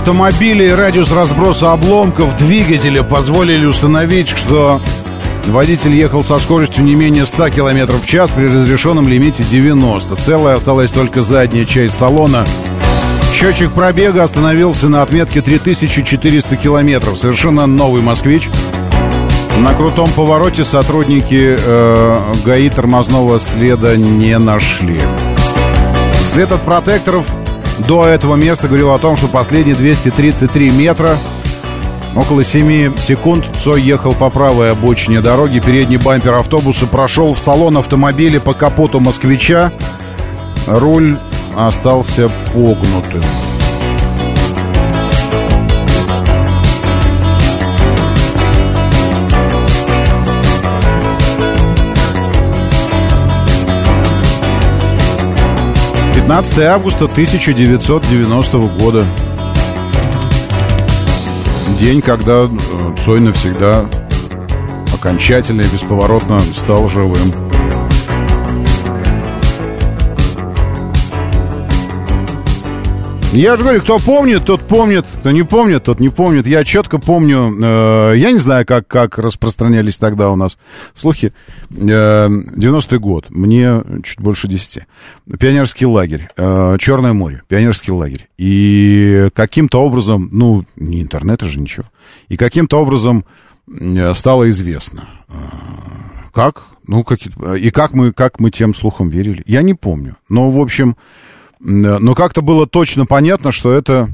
Автомобиля 0.06 0.68
и 0.68 0.70
радиус 0.70 1.12
разброса 1.12 1.72
обломков 1.72 2.38
двигателя 2.38 3.02
позволили 3.02 3.66
установить, 3.66 4.30
что 4.30 4.80
водитель 5.48 5.96
ехал 5.96 6.24
со 6.24 6.38
скоростью 6.38 6.84
не 6.84 6.94
менее 6.94 7.26
100 7.26 7.50
км 7.50 7.92
в 7.92 8.06
час 8.06 8.30
при 8.30 8.46
разрешенном 8.46 9.08
лимите 9.08 9.44
90. 9.44 10.16
Целая 10.18 10.58
осталась 10.58 10.92
только 10.92 11.24
задняя 11.24 11.66
часть 11.66 11.98
салона. 11.98 12.46
Счетчик 13.34 13.72
пробега 13.72 14.22
остановился 14.22 14.90
на 14.90 15.02
отметке 15.02 15.42
3400 15.42 16.56
километров. 16.56 17.18
Совершенно 17.18 17.66
новый 17.66 18.04
«Москвич». 18.04 18.48
На 19.58 19.74
крутом 19.74 20.08
повороте 20.16 20.64
сотрудники 20.64 21.58
э, 21.58 22.34
ГАИ 22.46 22.70
тормозного 22.70 23.40
следа 23.40 23.96
не 23.96 24.38
нашли. 24.38 25.02
След 26.32 26.52
от 26.52 26.62
протекторов 26.62 27.26
до 27.80 28.06
этого 28.06 28.36
места 28.36 28.68
говорил 28.68 28.92
о 28.92 29.00
том, 29.00 29.18
что 29.18 29.28
последние 29.28 29.76
233 29.76 30.70
метра, 30.72 31.18
около 32.16 32.44
7 32.44 32.98
секунд, 32.98 33.46
Цой 33.64 33.82
ехал 33.82 34.14
по 34.14 34.30
правой 34.30 34.72
обочине 34.72 35.22
дороги. 35.22 35.60
Передний 35.60 35.98
бампер 35.98 36.34
автобуса 36.36 36.88
прошел 36.88 37.34
в 37.34 37.40
салон 37.40 37.78
автомобиля 37.78 38.40
по 38.40 38.54
капоту 38.54 39.00
москвича. 39.00 39.72
Руль 40.68 41.18
остался 41.56 42.30
погнутым. 42.54 43.22
Пятнадцатое 56.26 56.72
августа 56.72 57.06
1990 57.06 58.58
года. 58.80 59.06
День, 61.80 62.02
когда 62.02 62.46
э, 62.46 62.96
Цой 63.06 63.20
навсегда 63.20 63.88
окончательно 64.92 65.62
и 65.62 65.66
бесповоротно 65.66 66.40
стал 66.40 66.88
живым. 66.88 67.20
Я 73.36 73.58
же 73.58 73.64
говорю, 73.64 73.82
кто 73.82 74.00
помнит, 74.00 74.46
тот 74.46 74.62
помнит, 74.62 75.06
кто 75.20 75.30
не 75.32 75.44
помнит, 75.44 75.84
тот 75.84 76.00
не 76.00 76.08
помнит. 76.08 76.48
Я 76.48 76.64
четко 76.64 77.00
помню, 77.00 77.54
э, 77.62 78.14
я 78.16 78.32
не 78.32 78.38
знаю, 78.38 78.66
как, 78.66 78.88
как 78.88 79.18
распространялись 79.18 79.98
тогда 79.98 80.30
у 80.30 80.38
нас 80.38 80.58
слухи. 80.96 81.34
Э, 81.70 82.28
90-й 82.28 82.98
год, 82.98 83.26
мне 83.30 83.82
чуть 84.06 84.22
больше 84.22 84.48
10. 84.48 84.84
Пионерский 85.38 85.86
лагерь, 85.86 86.30
э, 86.38 86.78
Черное 86.80 87.12
море, 87.12 87.42
пионерский 87.50 87.92
лагерь. 87.92 88.30
И 88.38 89.28
каким-то 89.34 89.84
образом, 89.84 90.30
ну, 90.32 90.64
не 90.78 91.02
интернета 91.02 91.50
же 91.50 91.60
ничего, 91.60 91.88
и 92.30 92.38
каким-то 92.38 92.78
образом 92.78 93.26
э, 93.68 94.14
стало 94.14 94.50
известно. 94.50 95.10
Э, 95.28 95.34
как? 96.34 96.68
Ну, 96.88 97.04
как, 97.04 97.20
и 97.60 97.70
как 97.70 97.92
мы, 97.94 98.14
как 98.14 98.40
мы 98.40 98.50
тем 98.50 98.74
слухам 98.74 99.10
верили? 99.10 99.44
Я 99.46 99.62
не 99.62 99.74
помню. 99.74 100.16
Но, 100.30 100.52
в 100.52 100.60
общем, 100.60 100.96
но 101.60 102.16
как-то 102.16 102.42
было 102.42 102.68
точно 102.68 103.06
понятно, 103.06 103.52
что 103.52 103.72
это, 103.72 104.10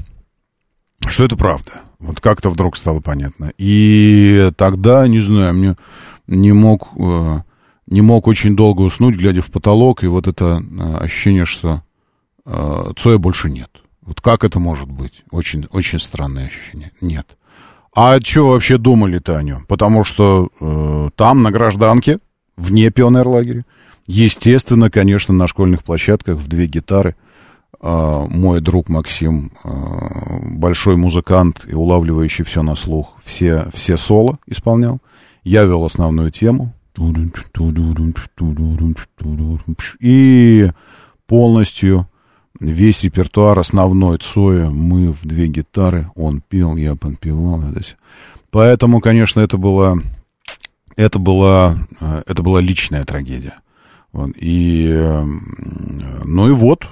что 1.06 1.24
это 1.24 1.36
правда. 1.36 1.82
Вот 1.98 2.20
как-то 2.20 2.50
вдруг 2.50 2.76
стало 2.76 3.00
понятно. 3.00 3.52
И 3.58 4.50
тогда, 4.56 5.06
не 5.06 5.20
знаю, 5.20 5.54
мне 5.54 5.76
не 6.26 6.52
мог, 6.52 6.88
не 7.86 8.00
мог 8.00 8.26
очень 8.26 8.56
долго 8.56 8.82
уснуть, 8.82 9.16
глядя 9.16 9.42
в 9.42 9.50
потолок, 9.50 10.02
и 10.02 10.08
вот 10.08 10.26
это 10.26 10.62
ощущение, 11.00 11.44
что 11.44 11.82
Цоя 12.44 13.18
больше 13.18 13.50
нет. 13.50 13.70
Вот 14.00 14.20
как 14.20 14.42
это 14.42 14.58
может 14.58 14.90
быть? 14.90 15.22
Очень, 15.30 15.66
очень 15.70 16.00
странное 16.00 16.46
ощущение. 16.46 16.90
Нет. 17.00 17.36
А 17.94 18.18
что 18.20 18.48
вообще 18.48 18.78
думали-то 18.78 19.36
о 19.36 19.42
нем? 19.44 19.64
Потому 19.68 20.02
что 20.02 20.48
э, 20.58 21.10
там, 21.14 21.42
на 21.42 21.52
гражданке, 21.52 22.18
вне 22.56 22.90
пионерлагеря, 22.90 23.64
естественно, 24.08 24.90
конечно, 24.90 25.32
на 25.34 25.46
школьных 25.46 25.84
площадках 25.84 26.38
в 26.38 26.48
две 26.48 26.66
гитары– 26.66 27.14
мой 27.82 28.60
друг 28.60 28.88
Максим, 28.88 29.50
большой 30.52 30.96
музыкант 30.96 31.66
и 31.68 31.74
улавливающий 31.74 32.44
все 32.44 32.62
на 32.62 32.76
слух, 32.76 33.14
все, 33.24 33.66
все 33.74 33.96
соло 33.96 34.38
исполнял. 34.46 35.00
Я 35.42 35.64
вел 35.64 35.84
основную 35.84 36.30
тему. 36.30 36.72
И 40.00 40.70
полностью 41.26 42.08
весь 42.60 43.02
репертуар 43.02 43.58
основной 43.58 44.18
Цоя, 44.18 44.70
мы 44.70 45.10
в 45.10 45.26
две 45.26 45.48
гитары, 45.48 46.06
он 46.14 46.40
пел, 46.40 46.76
я 46.76 46.94
подпевал. 46.94 47.64
Поэтому, 48.50 49.00
конечно, 49.00 49.40
это 49.40 49.56
было 49.56 50.00
это 50.96 51.18
была, 51.18 51.76
э, 52.00 52.22
это 52.26 52.42
была 52.42 52.60
личная 52.60 53.04
трагедия. 53.04 53.60
Вот, 54.12 54.30
и, 54.36 54.90
э, 54.92 55.24
ну 56.24 56.48
и 56.48 56.52
вот, 56.52 56.86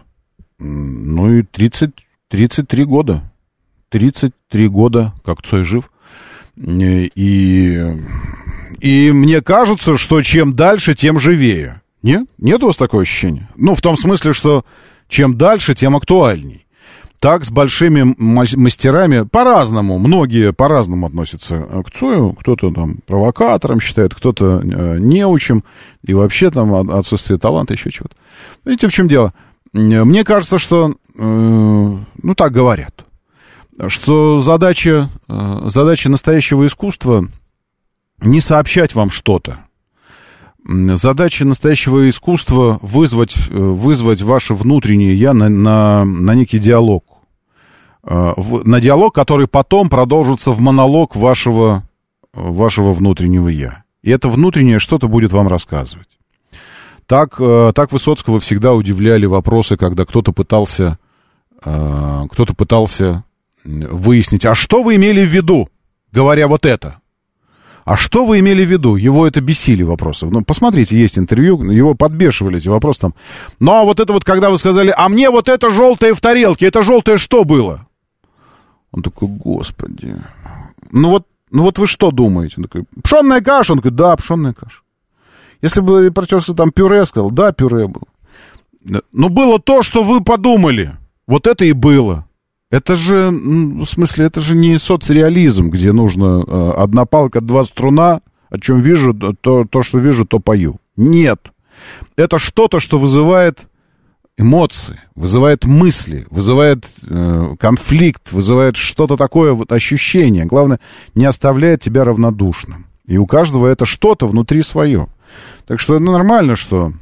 ну 0.61 1.39
и 1.39 1.43
30, 1.43 1.91
33 2.29 2.85
года. 2.85 3.23
33 3.89 4.69
года, 4.69 5.13
как 5.25 5.43
Цой 5.43 5.65
жив. 5.65 5.91
И, 6.57 7.97
и 8.81 9.13
мне 9.13 9.41
кажется, 9.41 9.99
что 9.99 10.23
чем 10.23 10.53
дальше, 10.53 10.95
тем 10.95 11.19
живее. 11.19 11.81
Нет? 12.03 12.27
Нет 12.39 12.63
у 12.63 12.67
вас 12.67 12.77
такого 12.77 13.03
ощущения? 13.03 13.49
Ну, 13.57 13.75
в 13.75 13.81
том 13.81 13.97
смысле, 13.97 14.33
что 14.33 14.65
чем 15.09 15.37
дальше, 15.37 15.75
тем 15.75 15.97
актуальней. 15.97 16.67
Так 17.19 17.45
с 17.45 17.51
большими 17.51 18.15
мастерами 18.17 19.27
по-разному, 19.27 19.99
многие 19.99 20.55
по-разному 20.55 21.07
относятся 21.07 21.59
к 21.85 21.91
Цою. 21.91 22.33
Кто-то 22.33 22.71
там 22.71 22.97
провокатором 23.07 23.79
считает, 23.81 24.15
кто-то 24.15 24.63
э, 24.63 24.99
неучим, 24.99 25.63
и 26.03 26.15
вообще 26.15 26.51
там 26.51 26.73
отсутствие 26.91 27.39
таланта, 27.39 27.75
еще 27.75 27.91
чего-то. 27.91 28.17
Видите, 28.65 28.89
в 28.89 28.93
чем 28.93 29.07
дело? 29.07 29.35
Мне 29.73 30.25
кажется, 30.25 30.59
что, 30.59 30.91
э, 30.91 30.93
ну 31.19 32.35
так 32.35 32.53
говорят, 32.53 33.05
что 33.89 34.41
задача, 34.41 35.11
э, 35.29 35.61
задача 35.67 36.09
настоящего 36.09 36.67
искусства 36.67 37.29
не 38.19 38.41
сообщать 38.41 38.95
вам 38.95 39.11
что-то, 39.11 39.61
Задача 40.67 41.45
настоящего 41.45 42.09
искусства 42.09 42.79
вызвать, 42.83 43.35
э, 43.49 43.57
вызвать 43.57 44.23
ваше 44.23 44.55
внутреннее 44.55 45.15
я 45.15 45.33
на, 45.33 45.49
на, 45.49 46.05
на 46.05 46.35
некий 46.35 46.59
диалог. 46.59 47.05
Э, 48.05 48.35
на 48.65 48.81
диалог, 48.81 49.15
который 49.15 49.49
потом 49.49 49.89
продолжится 49.89 50.53
в 50.53 50.61
монолог 50.61 51.17
вашего, 51.17 51.89
вашего 52.33 52.93
внутреннего 52.93 53.49
я. 53.49 53.85
И 54.03 54.11
это 54.11 54.29
внутреннее 54.29 54.79
что-то 54.79 55.09
будет 55.09 55.33
вам 55.33 55.49
рассказывать. 55.49 56.20
Так, 57.11 57.41
э, 57.41 57.73
так 57.75 57.91
Высоцкого 57.91 58.39
всегда 58.39 58.73
удивляли 58.73 59.27
вопросы, 59.27 59.77
когда 59.77 60.05
кто-то 60.05 60.31
пытался, 60.31 60.97
кто-то 61.61 62.55
пытался 62.55 63.25
выяснить, 63.65 64.47
а 64.47 64.55
что 64.55 64.85
вы 64.85 64.95
имели 64.95 65.27
в 65.27 65.29
виду, 65.29 65.69
говоря 66.13 66.47
вот 66.47 66.65
это? 66.65 67.01
А 67.85 67.97
что 67.97 68.25
вы 68.25 68.39
имели 68.39 68.65
в 68.65 68.71
виду? 68.71 68.95
Его 68.95 69.27
это 69.27 69.41
бесили 69.41 69.83
вопросы. 69.83 70.27
Ну, 70.27 70.45
посмотрите, 70.45 70.97
есть 70.97 71.19
интервью, 71.19 71.61
его 71.73 71.97
подбешивали 71.97 72.59
эти 72.59 72.69
вопросы 72.69 73.01
там. 73.01 73.15
Ну, 73.59 73.73
а 73.73 73.83
вот 73.83 73.99
это 73.99 74.13
вот, 74.13 74.25
когда 74.25 74.49
вы 74.49 74.57
сказали, 74.57 74.95
а 74.97 75.09
мне 75.09 75.31
вот 75.31 75.49
это 75.49 75.69
желтое 75.69 76.15
в 76.15 76.21
тарелке, 76.21 76.67
это 76.67 76.85
желтое 76.85 77.19
что 77.19 77.43
было? 77.43 77.89
Он 78.93 79.03
такой, 79.03 79.27
господи. 79.27 80.15
Ну 80.93 81.11
вот, 81.11 81.27
ну 81.51 81.65
вот 81.65 81.77
вы 81.77 81.89
что 81.89 82.13
думаете? 82.13 82.55
Он 82.59 82.63
такой, 82.63 82.85
пшенная 83.03 83.41
каша? 83.41 83.73
Он 83.73 83.81
такой, 83.81 83.91
да, 83.91 84.15
пшенная 84.15 84.53
каша. 84.53 84.83
Если 85.63 85.81
бы 85.81 86.11
про 86.11 86.25
что 86.25 86.55
там 86.55 86.71
пюре 86.71 87.05
сказал, 87.05 87.31
да, 87.31 87.53
пюре 87.53 87.87
было. 87.87 89.03
Но 89.13 89.29
было 89.29 89.59
то, 89.59 89.83
что 89.83 90.03
вы 90.03 90.23
подумали. 90.23 90.97
Вот 91.27 91.47
это 91.47 91.65
и 91.65 91.73
было. 91.73 92.27
Это 92.71 92.95
же, 92.95 93.31
в 93.31 93.85
смысле, 93.85 94.27
это 94.27 94.41
же 94.41 94.55
не 94.55 94.79
соцреализм, 94.79 95.71
где 95.71 95.93
нужно 95.93 96.45
э, 96.47 96.73
одна 96.79 97.05
палка, 97.05 97.41
два 97.41 97.65
струна, 97.65 98.21
о 98.49 98.59
чем 98.59 98.81
вижу, 98.81 99.13
то, 99.13 99.65
то, 99.65 99.83
что 99.83 99.99
вижу, 99.99 100.25
то 100.25 100.39
пою. 100.39 100.77
Нет. 100.97 101.41
Это 102.17 102.39
что-то, 102.39 102.79
что 102.79 102.99
вызывает 102.99 103.61
эмоции, 104.39 105.01
вызывает 105.15 105.65
мысли, 105.65 106.27
вызывает 106.31 106.87
э, 107.07 107.57
конфликт, 107.59 108.33
вызывает 108.33 108.77
что-то 108.77 109.17
такое, 109.17 109.53
вот 109.53 109.73
ощущение. 109.73 110.47
Главное, 110.47 110.81
не 111.15 111.25
оставляет 111.25 111.83
тебя 111.83 112.05
равнодушным. 112.05 112.87
И 113.05 113.19
у 113.19 113.27
каждого 113.27 113.67
это 113.67 113.85
что-то 113.85 114.29
внутри 114.29 114.63
свое. 114.63 115.09
Так 115.67 115.81
что 115.81 115.99
ну, 115.99 116.13
нормально, 116.13 116.57
что 116.57 116.93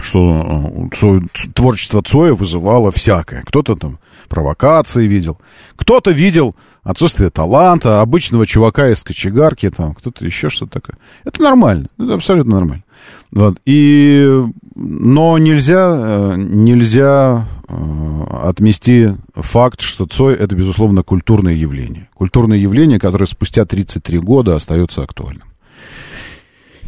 что 0.00 0.88
э, 1.02 1.20
творчество 1.54 2.02
Цоя 2.02 2.34
вызывало 2.34 2.92
всякое. 2.92 3.42
Кто-то 3.44 3.76
там 3.76 3.98
провокации 4.28 5.06
видел, 5.06 5.38
кто-то 5.76 6.10
видел 6.10 6.54
отсутствие 6.82 7.30
таланта, 7.30 8.00
обычного 8.00 8.46
чувака 8.46 8.90
из 8.90 9.02
кочегарки, 9.02 9.70
там, 9.70 9.94
кто-то 9.94 10.24
еще 10.24 10.48
что-то 10.48 10.80
такое. 10.80 10.96
Это 11.24 11.42
нормально, 11.42 11.88
это 11.98 12.14
абсолютно 12.14 12.56
нормально. 12.56 12.84
Вот. 13.30 13.58
И, 13.66 14.26
но 14.74 15.38
нельзя, 15.38 15.94
э, 15.96 16.34
нельзя 16.36 17.46
э, 17.68 18.24
отмести 18.42 19.10
факт, 19.34 19.80
что 19.80 20.06
Цой 20.06 20.34
это, 20.34 20.54
безусловно, 20.54 21.02
культурное 21.02 21.54
явление. 21.54 22.08
Культурное 22.14 22.56
явление, 22.56 22.98
которое 22.98 23.26
спустя 23.26 23.64
33 23.64 24.18
года 24.18 24.56
остается 24.56 25.02
актуальным. 25.02 25.48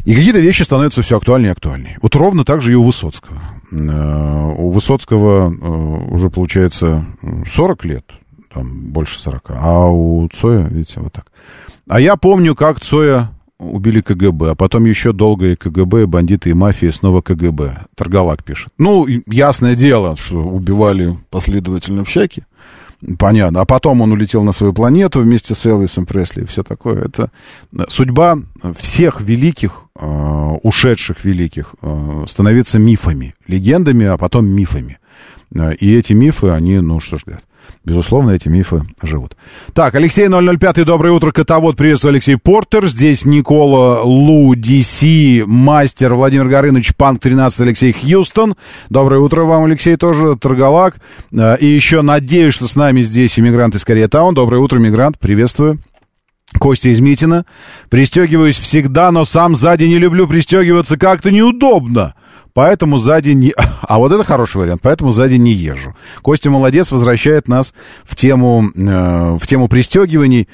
И 0.05 0.15
какие-то 0.15 0.39
вещи 0.39 0.63
становятся 0.63 1.03
все 1.03 1.17
актуальнее 1.17 1.51
и 1.51 1.53
актуальнее. 1.53 1.99
Вот 2.03 2.15
ровно 2.17 2.45
так 2.45 2.63
же 2.63 2.73
и 2.73 2.75
у 2.75 2.83
Высоцкого. 2.83 3.41
Э, 3.71 4.53
у 4.57 4.71
Высоцкого 4.71 5.53
э, 5.53 6.15
уже, 6.15 6.31
получается, 6.31 7.05
40 7.53 7.85
лет, 7.85 8.05
там 8.53 8.91
больше 8.91 9.21
40, 9.21 9.51
а 9.51 9.89
у 9.89 10.29
Цоя, 10.29 10.67
видите, 10.69 11.01
вот 11.01 11.13
так. 11.13 11.27
А 11.89 12.01
я 12.01 12.17
помню, 12.17 12.55
как 12.55 12.81
Цоя 12.81 13.31
убили 13.59 14.01
КГБ, 14.01 14.53
а 14.53 14.55
потом 14.55 14.87
еще 14.87 15.13
долго 15.13 15.53
и 15.53 15.57
КГБ, 15.57 16.03
и 16.03 16.07
бандиты, 16.07 16.51
и 16.51 16.55
мафия, 16.55 16.91
снова 16.93 17.21
КГБ. 17.21 17.87
Торгалак 17.95 18.43
пишет. 18.43 18.73
Ну, 18.79 19.07
ясное 19.27 19.75
дело, 19.75 20.17
что 20.17 20.39
убивали 20.39 21.17
последовательно 21.31 22.05
всякие. 22.05 22.47
Понятно. 23.19 23.61
А 23.61 23.65
потом 23.65 24.03
он 24.03 24.13
улетел 24.13 24.45
на 24.45 24.53
свою 24.53 24.73
планету 24.73 25.21
вместе 25.21 25.55
с 25.55 25.67
Элвисом 25.67 26.07
Пресли 26.07 26.43
и 26.43 26.47
все 26.47 26.63
такое. 26.63 27.05
Это 27.05 27.31
судьба 27.89 28.39
всех 28.79 29.21
великих, 29.21 29.85
э, 29.99 30.07
ушедших 30.63 31.25
великих, 31.25 31.75
э, 31.81 32.25
становится 32.29 32.79
мифами, 32.79 33.35
легендами, 33.47 34.07
а 34.07 34.19
потом 34.19 34.47
мифами. 34.47 34.99
Э, 35.55 35.75
и 35.75 35.95
эти 35.97 36.13
мифы, 36.13 36.49
они, 36.49 36.81
ну 36.81 37.01
что 37.01 37.19
ж, 37.19 37.23
Безусловно, 37.85 38.33
эти 38.33 38.49
мифы 38.49 38.83
живут. 39.03 39.37
Так, 39.73 39.95
Алексей 39.95 40.29
005, 40.29 40.85
доброе 40.85 41.13
утро, 41.13 41.33
Котовод, 41.33 41.77
приветствую, 41.77 42.13
Алексей 42.13 42.37
Портер. 42.37 42.87
Здесь 42.87 43.25
Никола 43.25 44.03
Лу, 44.03 44.55
DC, 44.55 45.45
мастер, 45.47 46.15
Владимир 46.15 46.49
Горыныч, 46.49 46.95
Панк 46.95 47.21
13, 47.21 47.61
Алексей 47.61 47.93
Хьюстон. 47.93 48.55
Доброе 48.91 49.21
утро 49.21 49.45
вам, 49.45 49.65
Алексей, 49.65 49.97
тоже, 49.97 50.37
Торгалак. 50.37 50.97
Э, 51.33 51.57
и 51.59 51.67
еще 51.67 52.03
надеюсь, 52.03 52.55
что 52.55 52.67
с 52.67 52.77
нами 52.77 53.01
здесь 53.01 53.39
иммигрант 53.39 53.75
из 53.75 53.85
Корея 53.85 54.09
Таун. 54.09 54.35
Доброе 54.35 54.59
утро, 54.59 54.79
иммигрант, 54.79 55.19
приветствую. 55.19 55.79
Костя 56.59 56.89
из 56.89 57.01
Митина. 57.01 57.45
Пристегиваюсь 57.89 58.59
всегда, 58.59 59.11
но 59.13 59.25
сам 59.25 59.57
сзади 59.57 59.85
не 59.85 59.99
люблю 59.99 60.27
пристегиваться, 60.27 60.97
как-то 60.97 61.31
неудобно. 61.31 62.15
Поэтому 62.53 62.99
сзади 62.99 63.31
не... 63.31 63.55
А 63.83 63.99
вот 63.99 64.13
это 64.13 64.25
хороший 64.25 64.59
вариант, 64.59 64.83
поэтому 64.83 65.11
сзади 65.13 65.35
не 65.35 65.53
езжу. 65.53 65.95
Костя 66.23 66.51
молодец, 66.51 66.91
возвращает 66.91 67.49
нас 67.49 67.75
в 68.05 68.17
тему, 68.17 68.71
э, 68.75 69.39
в 69.41 69.47
тему 69.47 69.69
пристегиваний. 69.69 70.49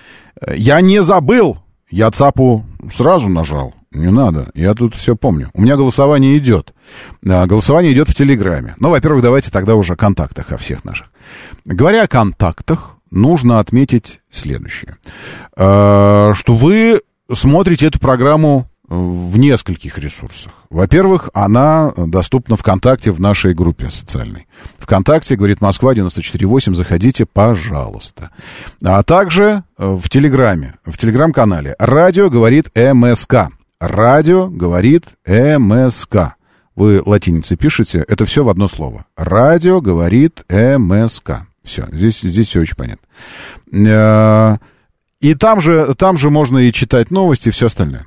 Я 0.54 0.80
не 0.80 1.02
забыл, 1.02 1.58
я 1.90 2.10
ЦАПу 2.10 2.64
сразу 2.92 3.28
нажал. 3.28 3.74
Не 3.92 4.10
надо, 4.10 4.50
я 4.54 4.74
тут 4.74 4.94
все 4.94 5.16
помню. 5.16 5.48
У 5.54 5.62
меня 5.62 5.76
голосование 5.76 6.36
идет. 6.36 6.74
Э, 7.24 7.46
голосование 7.46 7.92
идет 7.92 8.08
в 8.08 8.14
Телеграме. 8.14 8.74
Ну, 8.78 8.90
во-первых, 8.90 9.22
давайте 9.22 9.50
тогда 9.50 9.74
уже 9.74 9.94
о 9.94 9.96
контактах 9.96 10.52
о 10.52 10.58
всех 10.58 10.84
наших. 10.84 11.06
Говоря 11.64 12.02
о 12.02 12.08
контактах, 12.08 12.95
нужно 13.16 13.58
отметить 13.58 14.20
следующее. 14.30 14.96
Э, 15.56 16.32
что 16.34 16.54
вы 16.54 17.00
смотрите 17.32 17.86
эту 17.86 17.98
программу 17.98 18.68
в 18.88 19.36
нескольких 19.36 19.98
ресурсах. 19.98 20.52
Во-первых, 20.70 21.30
она 21.34 21.92
доступна 21.96 22.56
ВКонтакте 22.56 23.10
в 23.10 23.20
нашей 23.20 23.52
группе 23.52 23.90
социальной. 23.90 24.46
ВКонтакте, 24.78 25.36
говорит 25.36 25.60
Москва 25.60 25.92
94.8, 25.92 26.74
заходите, 26.74 27.26
пожалуйста. 27.26 28.30
А 28.84 29.02
также 29.02 29.64
э, 29.76 29.88
в 29.88 30.08
Телеграме, 30.08 30.74
в 30.84 30.96
Телеграм-канале 30.98 31.74
«Радио 31.78 32.30
говорит 32.30 32.70
МСК». 32.76 33.48
«Радио 33.80 34.48
говорит 34.48 35.06
МСК». 35.26 36.36
Вы 36.76 37.02
латиницей 37.04 37.56
пишете, 37.56 38.04
это 38.06 38.24
все 38.24 38.44
в 38.44 38.48
одно 38.48 38.68
слово. 38.68 39.06
«Радио 39.16 39.80
говорит 39.80 40.44
МСК». 40.48 41.46
Все, 41.66 41.86
здесь, 41.92 42.20
здесь 42.20 42.48
все 42.48 42.60
очень 42.60 42.76
понятно. 42.76 43.06
Э, 43.72 44.56
и 45.20 45.34
там 45.34 45.60
же, 45.60 45.94
там 45.96 46.16
же 46.16 46.30
можно 46.30 46.58
и 46.58 46.72
читать 46.72 47.10
новости 47.10 47.48
и 47.48 47.52
все 47.52 47.66
остальное. 47.66 48.06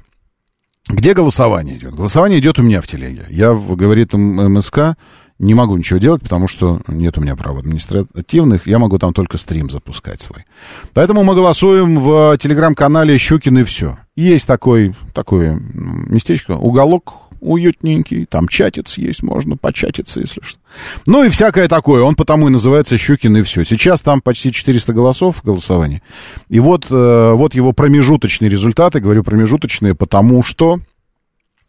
Где 0.89 1.14
голосование 1.14 1.78
идет? 1.78 1.93
Голосование 1.93 2.39
идет 2.39 2.57
у 2.57 2.64
меня 2.64 2.82
в 2.82 2.88
телеге. 2.88 3.26
Я, 3.30 3.53
говорит 3.53 4.14
МСК, 4.14 4.95
не 5.38 5.53
могу 5.53 5.78
ничего 5.78 5.99
делать, 5.99 6.22
потому 6.22 6.47
что 6.47 6.82
нет 6.88 7.18
у 7.18 7.22
меня 7.22 7.36
прав 7.36 7.57
административных, 7.57 8.68
я 8.68 8.80
могу 8.80 8.97
там 8.97 9.14
только 9.14 9.38
стрим 9.38 9.70
запускать 9.70 10.22
свой. 10.22 10.45
Поэтому 10.93 11.24
мы 11.24 11.36
голосуем 11.36 11.99
в 11.99 12.38
телеграм-канале 12.38 13.18
Щукин 13.18 13.60
и 13.60 13.64
все. 13.64 13.97
Есть 14.16 14.47
такой, 14.47 14.93
такое 15.14 15.60
местечко, 15.74 16.51
уголок, 16.51 17.14
уютненький, 17.42 18.26
там 18.26 18.48
чатиться 18.48 19.02
есть, 19.02 19.24
можно 19.24 19.58
початиться, 19.58 20.20
если 20.20 20.42
что. 20.42 20.60
Ну 21.06 21.24
и 21.24 21.30
всякое 21.30 21.68
такое, 21.68 22.04
он 22.04 22.16
потому 22.16 22.48
и 22.48 22.52
называется 22.52 22.98
Щукин 22.98 23.38
и 23.38 23.42
все. 23.42 23.64
Сейчас 23.64 24.02
там 24.02 24.22
почти 24.22 24.52
400 24.52 24.94
голосов 24.94 25.44
голосования. 25.44 26.02
И 26.50 26.60
вот, 26.60 26.88
э, 26.90 27.32
вот 27.34 27.56
его 27.56 27.74
промежуточные 27.74 28.50
результаты, 28.50 29.00
говорю 29.00 29.24
промежуточные, 29.24 29.96
потому 29.96 30.44
что 30.44 30.80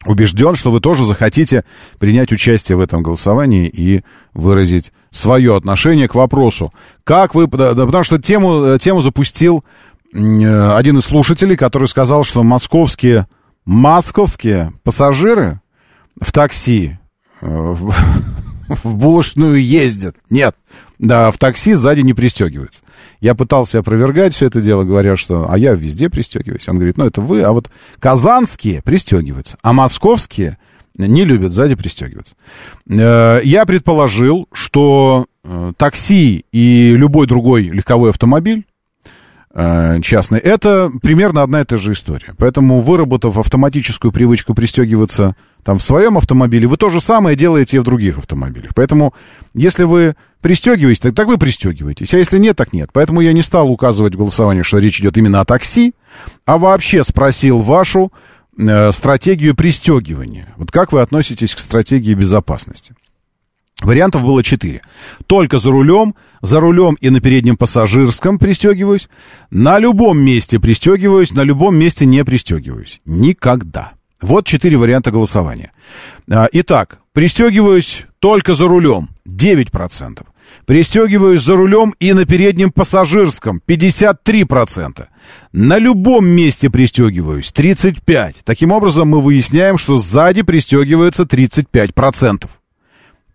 убежден, 0.07 0.55
что 0.55 0.71
вы 0.71 0.81
тоже 0.81 1.05
захотите 1.05 1.65
принять 1.99 2.33
участие 2.33 2.77
в 2.77 2.81
этом 2.81 3.03
голосовании 3.03 3.69
и 3.69 4.03
выразить 4.33 4.93
свое 5.11 5.57
отношение 5.57 6.09
к 6.09 6.15
вопросу. 6.15 6.73
Как 7.05 7.35
вы... 7.35 7.47
Да, 7.47 7.75
потому 7.75 8.05
что 8.05 8.19
тему, 8.19 8.65
э, 8.65 8.79
тему 8.79 9.03
запустил 9.03 9.65
э, 10.15 10.77
один 10.77 10.99
из 10.99 11.05
слушателей, 11.05 11.57
который 11.57 11.89
сказал, 11.89 12.25
что 12.25 12.43
московские, 12.43 13.27
московские 13.65 14.73
пассажиры 14.83 15.61
в 16.21 16.33
такси 16.33 16.99
э, 17.41 17.47
в, 17.47 17.95
в 18.85 18.97
булочную 18.97 19.63
ездят. 19.63 20.17
Нет, 20.29 20.57
да, 20.99 21.31
в 21.31 21.39
такси 21.39 21.75
сзади 21.75 22.01
не 22.01 22.15
пристегиваются. 22.15 22.83
Я 23.21 23.35
пытался 23.35 23.79
опровергать 23.79 24.35
все 24.35 24.47
это 24.47 24.61
дело, 24.61 24.85
говоря, 24.85 25.17
что 25.17 25.51
а 25.51 25.59
я 25.59 25.73
везде 25.73 26.11
пристегиваюсь. 26.11 26.69
Он 26.69 26.77
говорит, 26.77 26.97
ну 26.97 27.07
это 27.07 27.21
вы, 27.21 27.43
а 27.43 27.53
вот 27.53 27.71
казанские 27.99 28.83
пристегиваются, 28.83 29.57
а 29.63 29.73
московские 29.73 30.59
не 30.97 31.25
любят 31.25 31.53
сзади 31.53 31.75
пристегиваться. 31.75 32.35
Э, 32.89 33.41
я 33.43 33.65
предположил, 33.67 34.49
что 34.53 35.27
э, 35.45 35.73
такси 35.77 36.45
и 36.53 36.95
любой 36.97 37.27
другой 37.27 37.65
легковой 37.65 38.11
автомобиль 38.11 38.67
частный, 39.53 40.39
это 40.39 40.93
примерно 41.03 41.43
одна 41.43 41.63
и 41.63 41.65
та 41.65 41.77
же 41.77 41.93
история. 41.93 42.35
Поэтому, 42.39 42.81
выработав 42.81 43.37
автоматическую 43.37 44.13
привычку 44.13 44.55
пристегиваться 44.55 45.35
там 45.65 45.79
в 45.79 45.83
своем 45.83 46.17
автомобиле, 46.19 46.69
вы 46.69 46.77
то 46.77 46.89
же 46.89 47.01
самое 47.01 47.37
делаете 47.37 47.77
и 47.77 47.81
в 47.81 47.85
других 47.85 48.19
автомобилях. 48.19 48.71
Поэтому, 48.75 49.13
если 49.53 49.85
вы 49.85 50.15
пристегиваетесь, 50.41 51.01
так, 51.01 51.15
так 51.15 51.27
вы 51.27 51.37
пристегиваетесь. 51.37 52.15
А 52.15 52.19
если 52.19 52.39
нет, 52.39 52.57
так 52.57 52.73
нет. 52.73 52.91
Поэтому 52.93 53.21
я 53.21 53.33
не 53.33 53.43
стал 53.43 53.71
указывать 53.71 54.15
в 54.15 54.19
голосовании, 54.19 54.63
что 54.63 54.79
речь 54.79 55.01
идет 55.01 55.19
именно 55.19 55.41
о 55.41 55.45
такси, 55.45 55.95
а 56.47 56.57
вообще 56.57 57.03
спросил 57.03 57.61
вашу 57.61 58.13
э, 58.57 58.93
стратегию 58.93 59.57
пристегивания. 59.57 60.55
Вот 60.57 60.71
как 60.71 60.93
вы 60.93 61.01
относитесь 61.01 61.55
к 61.55 61.59
стратегии 61.59 62.15
безопасности? 62.15 62.95
Вариантов 63.81 64.23
было 64.23 64.43
четыре. 64.43 64.83
Только 65.27 65.59
за 65.59 65.71
рулем, 65.71 66.15
за 66.43 66.61
рулем 66.61 66.97
и 67.01 67.09
на 67.11 67.21
переднем 67.21 67.57
пассажирском 67.57 68.39
пристегиваюсь, 68.39 69.09
на 69.51 69.79
любом 69.79 70.21
месте 70.21 70.61
пристегиваюсь, 70.61 71.33
на 71.33 71.43
любом 71.43 71.77
месте 71.77 72.05
не 72.05 72.25
пристегиваюсь. 72.25 73.01
Никогда. 73.07 73.93
Вот 74.21 74.47
четыре 74.47 74.77
варианта 74.77 75.11
голосования. 75.11 75.73
А, 76.31 76.47
итак, 76.53 77.01
пристегиваюсь 77.15 78.05
только 78.19 78.53
за 78.53 78.69
рулем 78.69 79.09
9%. 79.27 80.27
Пристегиваюсь 80.67 81.43
за 81.43 81.57
рулем 81.57 81.95
и 82.01 82.13
на 82.13 82.27
переднем 82.27 82.71
пассажирском 82.71 83.63
53%. 83.67 85.07
На 85.53 85.79
любом 85.79 86.29
месте 86.29 86.69
пристегиваюсь 86.69 87.53
35%. 87.53 88.37
Таким 88.45 88.73
образом, 88.73 89.09
мы 89.09 89.21
выясняем, 89.21 89.79
что 89.79 89.97
сзади 89.97 90.43
пристегивается 90.43 91.23
35%. 91.23 92.49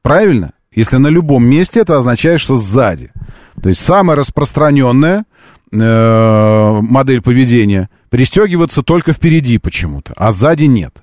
Правильно? 0.05 0.51
Если 0.71 0.97
на 0.97 1.07
любом 1.07 1.43
месте, 1.47 1.79
это 1.79 1.97
означает, 1.97 2.39
что 2.39 2.57
сзади. 2.57 3.11
То 3.59 3.69
есть 3.69 3.83
самая 3.83 4.15
распространенная 4.15 5.25
э, 5.71 6.79
модель 6.79 7.23
поведения 7.23 7.89
пристегиваться 8.11 8.83
только 8.83 9.13
впереди 9.13 9.57
почему-то, 9.57 10.13
а 10.15 10.29
сзади 10.29 10.65
нет. 10.65 10.93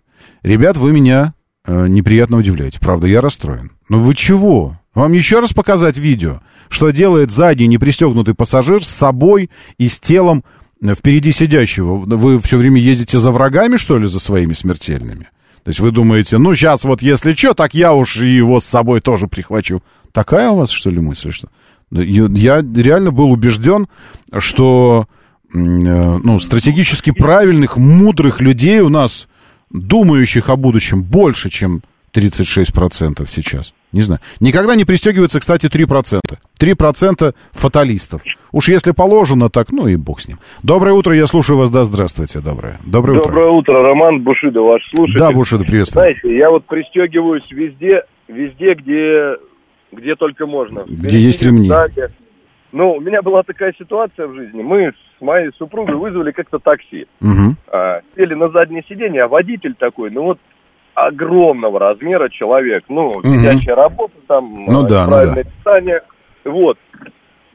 Ребят, 0.44 0.76
вы 0.76 0.92
меня 0.92 1.34
э, 1.66 1.88
неприятно 1.88 2.36
удивляете. 2.36 2.78
Правда, 2.78 3.08
я 3.08 3.20
расстроен. 3.20 3.72
Но 3.88 3.98
вы 3.98 4.14
чего? 4.14 4.78
Вам 4.94 5.14
еще 5.14 5.40
раз 5.40 5.52
показать 5.52 5.96
видео, 5.96 6.40
что 6.68 6.90
делает 6.90 7.32
сзади 7.32 7.64
непристегнутый 7.64 8.34
пассажир 8.36 8.84
с 8.84 8.88
собой 8.88 9.50
и 9.78 9.88
с 9.88 9.98
телом 9.98 10.44
э, 10.80 10.94
впереди 10.94 11.32
сидящего? 11.32 11.96
Вы 11.96 12.38
все 12.38 12.56
время 12.56 12.80
ездите 12.80 13.18
за 13.18 13.32
врагами, 13.32 13.78
что 13.78 13.98
ли, 13.98 14.06
за 14.06 14.20
своими 14.20 14.52
смертельными? 14.52 15.26
То 15.64 15.68
есть 15.68 15.80
вы 15.80 15.92
думаете, 15.92 16.38
ну, 16.38 16.54
сейчас 16.54 16.84
вот 16.84 17.02
если 17.02 17.32
что, 17.32 17.54
так 17.54 17.74
я 17.74 17.92
уж 17.92 18.16
его 18.16 18.58
с 18.58 18.64
собой 18.64 19.00
тоже 19.00 19.28
прихвачу. 19.28 19.82
Такая 20.12 20.50
у 20.50 20.56
вас, 20.56 20.70
что 20.70 20.90
ли, 20.90 21.00
мысль, 21.00 21.30
что? 21.32 21.48
Ну, 21.90 22.00
я 22.00 22.62
реально 22.62 23.12
был 23.12 23.30
убежден, 23.30 23.86
что 24.38 25.06
э, 25.54 25.58
ну, 25.58 26.40
стратегически 26.40 27.12
правильных, 27.12 27.76
мудрых 27.76 28.40
людей 28.40 28.80
у 28.80 28.88
нас, 28.88 29.28
думающих 29.70 30.48
о 30.48 30.56
будущем, 30.56 31.02
больше, 31.02 31.48
чем 31.48 31.82
36% 32.12 33.26
сейчас. 33.28 33.72
Не 33.92 34.00
знаю. 34.00 34.20
Никогда 34.40 34.74
не 34.74 34.84
пристегивается, 34.84 35.38
кстати, 35.38 35.66
3%. 35.66 36.20
3% 36.58 37.34
фаталистов. 37.52 38.22
Уж 38.52 38.68
если 38.68 38.92
положено, 38.92 39.50
так, 39.50 39.70
ну 39.70 39.86
и 39.86 39.96
бог 39.96 40.20
с 40.20 40.28
ним. 40.28 40.38
Доброе 40.62 40.94
утро, 40.94 41.14
я 41.14 41.26
слушаю 41.26 41.58
вас, 41.58 41.70
да, 41.70 41.84
здравствуйте, 41.84 42.40
доброе. 42.40 42.78
Доброе, 42.86 43.20
Доброе 43.20 43.50
утро. 43.50 43.74
утро, 43.74 43.82
Роман 43.82 44.22
Бушида, 44.22 44.60
ваш 44.60 44.82
слушатель. 44.94 45.18
Да, 45.18 45.30
Бушида, 45.32 45.64
приветствую. 45.64 46.04
Знаете, 46.04 46.36
я 46.36 46.50
вот 46.50 46.64
пристегиваюсь 46.64 47.50
везде, 47.50 48.02
везде, 48.28 48.74
где, 48.74 49.36
где 49.92 50.14
только 50.14 50.46
можно. 50.46 50.84
Где 50.86 50.96
Впереди, 50.96 51.18
есть 51.18 51.42
ремни. 51.42 51.68
Сзади. 51.68 52.08
Ну, 52.72 52.92
у 52.92 53.00
меня 53.00 53.20
была 53.20 53.42
такая 53.42 53.74
ситуация 53.78 54.26
в 54.26 54.34
жизни. 54.34 54.62
Мы 54.62 54.92
с 54.92 55.20
моей 55.20 55.50
супругой 55.58 55.96
вызвали 55.96 56.32
как-то 56.32 56.58
такси. 56.58 57.06
Угу. 57.20 57.56
А, 57.70 58.00
сели 58.16 58.32
на 58.32 58.48
заднее 58.48 58.82
сиденье, 58.88 59.24
а 59.24 59.28
водитель 59.28 59.74
такой, 59.74 60.10
ну 60.10 60.22
вот 60.22 60.38
огромного 60.94 61.78
размера 61.78 62.28
человек. 62.28 62.84
Ну, 62.88 63.08
угу. 63.08 63.22
сидячая 63.24 63.74
работа, 63.74 64.14
там, 64.26 64.52
ну, 64.66 64.86
да, 64.86 65.06
правильное 65.06 65.44
ну, 65.44 65.50
да. 65.50 65.50
питание. 65.50 66.00
Вот. 66.44 66.78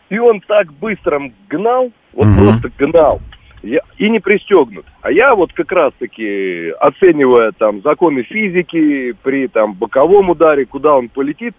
И 0.10 0.18
он 0.18 0.40
так 0.42 0.72
быстро 0.74 1.22
гнал, 1.50 1.92
вот 2.14 2.28
угу. 2.28 2.36
просто 2.36 2.72
гнал, 2.78 3.20
я, 3.62 3.80
и 3.98 4.10
не 4.10 4.20
пристегнут. 4.20 4.86
А 5.02 5.12
я 5.12 5.36
вот 5.36 5.52
как 5.54 5.72
раз-таки, 5.72 6.70
оценивая 6.80 7.52
там 7.52 7.82
законы 7.82 8.24
физики, 8.24 9.14
при 9.24 9.48
там 9.48 9.74
боковом 9.74 10.30
ударе, 10.30 10.66
куда 10.66 10.96
он 10.96 11.10
полетит, 11.10 11.56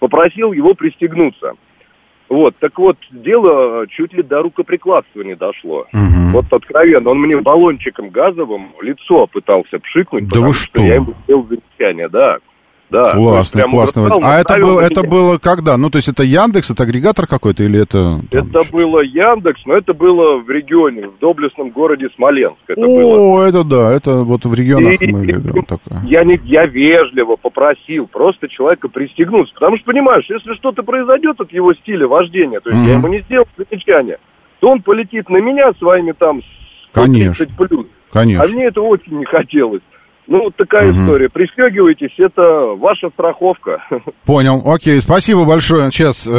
попросил 0.00 0.52
его 0.52 0.74
пристегнуться. 0.74 1.52
Вот, 2.32 2.56
так 2.60 2.78
вот, 2.78 2.96
дело 3.10 3.86
чуть 3.88 4.14
ли 4.14 4.22
до 4.22 4.40
рукоприкладства 4.40 5.20
не 5.20 5.34
дошло. 5.34 5.80
Угу. 5.92 6.30
Вот 6.32 6.46
откровенно, 6.50 7.10
он 7.10 7.20
мне 7.20 7.36
баллончиком 7.36 8.08
газовым 8.08 8.72
лицо 8.80 9.26
пытался 9.26 9.78
пшикнуть, 9.80 10.22
да 10.22 10.28
потому 10.30 10.46
вы 10.46 10.52
что, 10.54 10.78
что? 10.78 10.82
я 10.82 10.94
ему 10.94 11.12
сделал 11.24 11.46
замечание, 11.46 12.08
да. 12.08 12.38
Да, 12.92 13.12
классно, 13.12 13.62
классно. 13.62 14.08
А 14.22 14.40
это 14.40 14.58
было, 14.58 14.80
это 14.80 15.02
было 15.02 15.38
когда? 15.38 15.78
Ну, 15.78 15.88
то 15.88 15.96
есть 15.96 16.08
это 16.08 16.22
Яндекс, 16.22 16.70
это 16.70 16.82
агрегатор 16.82 17.26
какой-то 17.26 17.62
или 17.62 17.80
это... 17.80 18.20
Там, 18.30 18.48
это 18.48 18.64
что? 18.64 18.72
было 18.72 19.00
Яндекс, 19.00 19.62
но 19.64 19.76
это 19.76 19.94
было 19.94 20.38
в 20.42 20.50
регионе, 20.50 21.08
в 21.08 21.18
доблестном 21.18 21.70
городе 21.70 22.08
Смоленск. 22.14 22.58
Это 22.68 22.82
О, 22.82 22.86
было. 22.86 23.48
это 23.48 23.64
да, 23.64 23.92
это 23.92 24.18
вот 24.18 24.44
в 24.44 24.52
регионах 24.54 25.00
И, 25.00 25.10
мы 25.10 25.24
любим 25.24 25.64
такое. 25.64 26.00
Я, 26.04 26.22
не, 26.24 26.38
я 26.44 26.66
вежливо 26.66 27.36
попросил 27.36 28.06
просто 28.08 28.48
человека 28.48 28.88
пристегнуться, 28.88 29.54
потому 29.54 29.78
что, 29.78 29.86
понимаешь, 29.86 30.26
если 30.28 30.54
что-то 30.58 30.82
произойдет 30.82 31.40
от 31.40 31.50
его 31.50 31.72
стиля 31.74 32.06
вождения, 32.06 32.60
то 32.60 32.68
есть 32.68 32.80
Мгм. 32.82 32.88
я 32.88 32.94
ему 32.98 33.08
не 33.08 33.22
сделал 33.22 33.46
замечания, 33.56 34.18
то 34.60 34.68
он 34.68 34.82
полетит 34.82 35.30
на 35.30 35.38
меня 35.38 35.72
своими 35.78 36.12
там 36.12 36.42
130 36.90 36.92
Конечно. 36.92 37.46
плюс. 37.56 37.86
Конечно. 38.12 38.44
А 38.44 38.48
мне 38.48 38.66
это 38.66 38.82
очень 38.82 39.18
не 39.18 39.24
хотелось. 39.24 39.80
Ну, 40.28 40.44
вот 40.44 40.56
такая 40.56 40.92
Мгм. 40.92 41.02
история. 41.04 41.28
Пристегивайтесь, 41.28 42.14
это 42.18 42.42
ваша 42.78 43.10
страховка. 43.10 43.78
Понял, 44.24 44.62
окей, 44.64 45.00
спасибо 45.00 45.44
большое. 45.44 45.90
Сейчас, 45.90 46.26
э, 46.26 46.30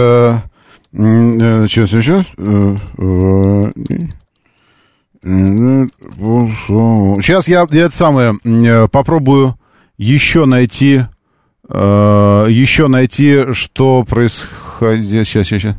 э, 0.94 1.68
сейчас, 1.68 1.90
сейчас. 1.90 2.26
э, 2.38 2.76
э, 2.98 3.72
Сейчас 7.22 7.48
я, 7.48 7.66
я 7.72 7.86
это 7.86 7.96
самое 7.96 8.34
попробую 8.92 9.56
еще 9.98 10.46
найти, 10.46 11.02
э, 11.70 12.46
еще 12.50 12.88
найти, 12.88 13.54
что 13.54 14.04
происходит. 14.04 15.06
Сейчас, 15.06 15.28
сейчас, 15.28 15.48
сейчас. 15.48 15.76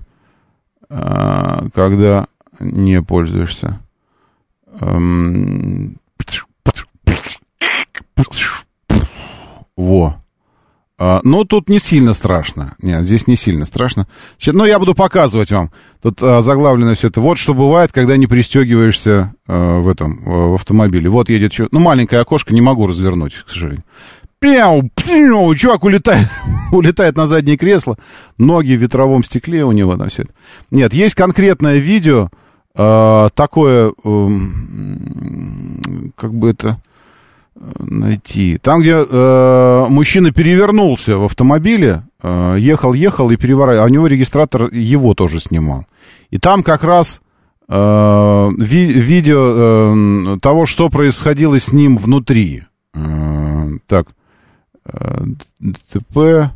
Когда 1.75 2.27
не 2.61 3.03
пользуешься. 3.03 3.81
Эм, 4.81 5.97
Во. 9.77 10.17
А, 10.97 11.21
ну, 11.25 11.45
тут 11.45 11.69
не 11.69 11.81
сильно 11.81 12.15
страшно. 12.15 12.75
Нет, 12.81 13.05
здесь 13.05 13.27
не 13.27 13.35
сильно 13.37 13.65
страшно. 13.65 14.07
Ну, 14.47 14.65
я 14.65 14.79
буду 14.79 14.95
показывать 14.95 15.51
вам. 15.51 15.73
Тут 16.01 16.23
а, 16.23 16.41
заглавлено 16.41 16.95
все 16.95 17.09
это. 17.09 17.21
Вот 17.21 17.37
что 17.39 17.53
бывает, 17.55 17.91
когда 17.93 18.17
не 18.17 18.29
пристегиваешься 18.29 19.35
а, 19.49 19.81
в 19.81 19.89
этом, 19.89 20.23
в 20.25 20.55
автомобиле. 20.55 21.11
Вот 21.11 21.29
едет... 21.31 21.51
чё- 21.51 21.67
Ну, 21.73 21.81
маленькое 21.81 22.23
окошко, 22.23 22.55
не 22.55 22.61
могу 22.61 22.87
развернуть, 22.87 23.35
к 23.35 23.49
сожалению. 23.49 23.83
Пяу, 24.39 24.89
пяу, 24.95 25.53
чувак 25.57 25.83
улетает, 25.85 26.29
улетает 26.73 27.17
на 27.17 27.27
заднее 27.27 27.57
кресло, 27.57 27.97
ноги 28.39 28.75
в 28.75 28.81
ветровом 28.81 29.25
стекле 29.25 29.65
у 29.65 29.73
него 29.73 29.97
там 29.97 30.09
все 30.11 30.23
это. 30.25 30.33
Нет, 30.71 30.93
есть 30.95 31.15
конкретное 31.15 31.79
видео, 31.79 32.29
такое, 32.75 33.93
эм, 34.05 36.13
как 36.15 36.35
бы 36.35 36.51
это 36.51 36.79
найти. 37.79 38.59
Там, 38.59 38.81
где 38.81 39.05
э, 39.09 39.87
мужчина 39.89 40.33
перевернулся 40.33 41.19
в 41.19 41.25
автомобиле, 41.25 42.03
э, 42.23 42.57
ехал, 42.59 42.93
ехал 42.93 43.31
и 43.31 43.37
переворачивал, 43.37 43.85
а 43.85 43.87
у 43.87 43.91
него 43.91 44.07
регистратор 44.07 44.73
его 44.73 45.15
тоже 45.15 45.41
снимал. 45.41 45.87
И 46.31 46.39
там 46.39 46.63
как 46.63 46.85
раз 46.85 47.21
э, 47.69 48.51
ви, 48.59 48.87
видео 48.87 50.35
э, 50.35 50.39
того, 50.41 50.67
что 50.67 50.89
происходило 50.89 51.59
с 51.59 51.73
ним 51.73 51.97
внутри. 51.97 52.65
Э, 52.95 53.71
так, 53.87 54.09
э, 54.87 55.25
ДТП. 55.61 56.51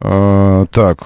Э, 0.00 0.66
так, 0.70 0.98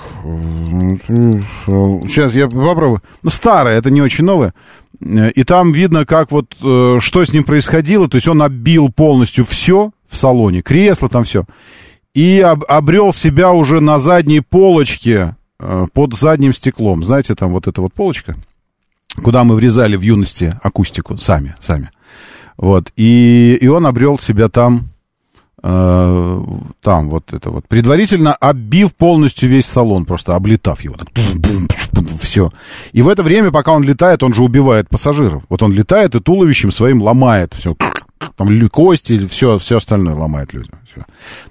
сейчас 1.07 2.35
я 2.35 2.49
попробую. 2.49 3.03
Ну, 3.23 3.31
старое, 3.31 3.79
это 3.79 3.91
не 3.91 4.03
очень 4.03 4.25
новое. 4.25 4.53
Э, 5.01 5.31
И 5.31 5.45
там 5.45 5.73
видно, 5.73 6.05
как 6.05 6.33
вот, 6.33 6.57
э, 6.63 6.99
что 7.01 7.25
с 7.25 7.33
ним 7.33 7.45
происходило. 7.45 8.09
То 8.09 8.17
есть 8.17 8.29
он 8.29 8.43
оббил 8.43 8.91
полностью 8.91 9.45
все 9.45 9.93
в 10.09 10.17
салоне, 10.17 10.63
кресло 10.63 11.09
там 11.09 11.25
все. 11.25 11.45
И 12.15 12.41
об, 12.41 12.65
обрел 12.69 13.13
себя 13.15 13.53
уже 13.53 13.81
на 13.81 14.01
задней 14.01 14.41
полочке 14.41 15.37
э, 15.61 15.87
под 15.93 16.15
задним 16.15 16.53
стеклом. 16.53 17.05
Знаете, 17.05 17.37
там 17.37 17.51
вот 17.51 17.69
эта 17.69 17.81
вот 17.81 17.95
полочка, 17.95 18.35
куда 19.23 19.45
мы 19.45 19.55
врезали 19.55 19.95
в 19.95 20.03
юности 20.03 20.55
акустику 20.63 21.17
сами, 21.17 21.55
сами. 21.61 21.91
Вот. 22.57 22.93
И, 22.97 23.57
и 23.61 23.69
он 23.69 23.87
обрел 23.87 24.19
себя 24.19 24.49
там, 24.49 24.90
там 25.63 27.11
вот 27.11 27.33
это 27.33 27.51
вот. 27.51 27.69
Предварительно 27.69 28.35
оббив 28.35 28.95
полностью 28.95 29.49
весь 29.49 29.67
салон, 29.67 30.07
просто 30.07 30.35
облетав 30.35 30.81
его. 30.81 30.95
Так, 30.95 31.09
все. 32.21 32.51
И 32.93 33.03
в 33.03 33.09
это 33.09 33.23
время, 33.23 33.51
пока 33.51 33.73
он 33.73 33.83
летает, 33.83 34.23
он 34.23 34.33
же 34.33 34.43
убивает 34.43 34.89
пассажиров. 34.89 35.43
Вот 35.49 35.63
он 35.63 35.73
летает 35.73 36.15
и 36.15 36.21
туловищем 36.21 36.73
своим 36.73 37.03
ломает 37.03 37.55
все. 37.55 37.77
Там 38.37 38.69
кости, 38.71 39.27
все, 39.27 39.59
все 39.59 39.77
остальное 39.77 40.15
ломает 40.15 40.55
людям. 40.55 40.79
Всё. 40.91 41.03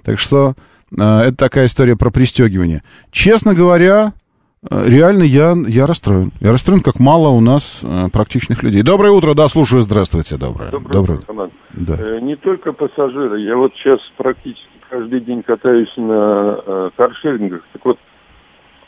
Так 0.02 0.18
что 0.18 0.54
э, 0.90 1.02
это 1.02 1.36
такая 1.36 1.66
история 1.66 1.96
про 1.96 2.10
пристегивание. 2.10 2.82
Честно 3.12 3.54
говоря, 3.54 4.12
э, 4.12 4.19
реально 4.68 5.22
я, 5.22 5.54
я 5.68 5.86
расстроен. 5.86 6.32
Я 6.40 6.52
расстроен, 6.52 6.80
как 6.82 7.00
мало 7.00 7.28
у 7.28 7.40
нас 7.40 7.82
э, 7.82 8.10
практичных 8.12 8.62
людей. 8.62 8.82
Доброе 8.82 9.12
утро, 9.12 9.34
да, 9.34 9.48
слушаю, 9.48 9.80
здравствуйте, 9.80 10.36
доброе. 10.36 10.70
Доброе 10.70 11.00
утро, 11.02 11.18
Роман. 11.28 11.50
Да. 11.72 11.94
Э, 11.98 12.20
Не 12.20 12.36
только 12.36 12.72
пассажиры. 12.72 13.40
Я 13.40 13.56
вот 13.56 13.72
сейчас 13.74 14.00
практически 14.16 14.68
каждый 14.88 15.20
день 15.20 15.42
катаюсь 15.42 15.92
на 15.96 16.58
э, 16.66 16.90
каршерингах. 16.96 17.62
Так 17.72 17.84
вот, 17.84 17.98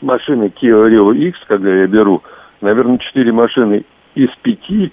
машины 0.01 0.51
Kia 0.61 0.89
Rio 0.89 1.15
X, 1.15 1.39
когда 1.47 1.73
я 1.73 1.87
беру, 1.87 2.21
наверное, 2.61 2.99
четыре 2.99 3.31
машины 3.31 3.85
из 4.13 4.29
пяти, 4.43 4.91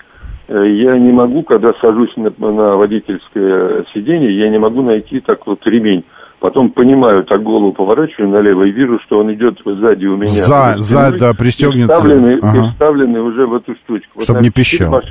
э, 0.48 0.70
я 0.70 0.98
не 0.98 1.12
могу, 1.12 1.42
когда 1.42 1.74
сажусь 1.80 2.16
на, 2.16 2.32
на 2.38 2.76
водительское 2.76 3.84
сиденье, 3.92 4.38
я 4.38 4.48
не 4.48 4.58
могу 4.58 4.82
найти 4.82 5.20
так 5.20 5.46
вот 5.46 5.66
ремень. 5.66 6.04
Потом 6.40 6.70
понимаю, 6.70 7.24
так 7.24 7.42
голову 7.42 7.72
поворачиваю 7.72 8.30
налево 8.30 8.64
и 8.64 8.70
вижу, 8.72 8.98
что 9.04 9.18
он 9.18 9.32
идет 9.34 9.58
сзади 9.64 10.06
у 10.06 10.16
меня. 10.16 10.30
За- 10.30 10.74
За 10.78 11.10
да, 11.12 11.34
пристегнет. 11.34 11.88
И 11.90 11.92
вставленный, 11.92 12.38
Ага. 12.40 12.58
и 12.58 12.70
вставленный 12.70 13.20
уже 13.20 13.46
в 13.46 13.54
эту 13.54 13.74
штучку. 13.74 14.10
Вот, 14.14 14.24
Чтоб 14.24 14.36
наверное, 14.36 14.44
не 14.46 14.50
пищал. 14.50 15.02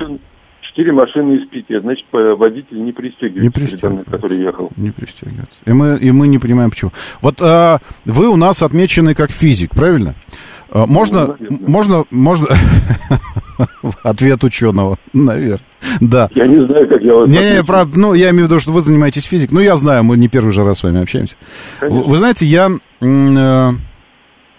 Четыре 0.62 0.92
машины 0.92 1.36
из 1.36 1.48
пяти. 1.48 1.78
Значит, 1.80 2.04
водитель 2.12 2.84
не 2.84 2.92
пристегивается. 2.92 3.42
Не 3.42 3.50
пристегивается. 3.50 4.10
который 4.10 4.38
ехал. 4.40 4.70
Не 4.76 4.90
пристегивается. 4.90 5.56
И 5.66 5.72
мы, 5.72 5.98
и 6.00 6.10
мы 6.10 6.26
не 6.26 6.38
понимаем, 6.38 6.70
почему. 6.70 6.90
Вот 7.22 7.40
а, 7.42 7.78
вы 8.04 8.28
у 8.28 8.36
нас 8.36 8.62
отмечены 8.62 9.14
как 9.14 9.30
физик, 9.30 9.70
правильно? 9.70 10.14
А, 10.70 10.86
можно, 10.86 11.36
можно, 11.66 12.04
можно... 12.10 12.46
Ответ 14.04 14.42
ученого, 14.44 14.96
наверное. 15.12 15.58
Да. 16.00 16.28
Я 16.34 16.46
не 16.46 16.64
знаю, 16.64 16.88
как 16.88 17.00
я 17.02 17.14
вас 17.14 17.28
Не, 17.28 17.54
не, 17.54 17.64
правда, 17.64 17.98
ну, 17.98 18.14
я 18.14 18.30
имею 18.30 18.46
в 18.46 18.50
виду, 18.50 18.60
что 18.60 18.72
вы 18.72 18.80
занимаетесь 18.80 19.24
физикой. 19.24 19.54
Ну, 19.54 19.60
я 19.60 19.76
знаю, 19.76 20.04
мы 20.04 20.16
не 20.16 20.28
первый 20.28 20.52
же 20.52 20.64
раз 20.64 20.78
с 20.78 20.82
вами 20.82 21.02
общаемся. 21.02 21.36
Вы, 21.80 22.02
вы 22.02 22.16
знаете, 22.18 22.46
я 22.46 22.70
э, 23.00 23.70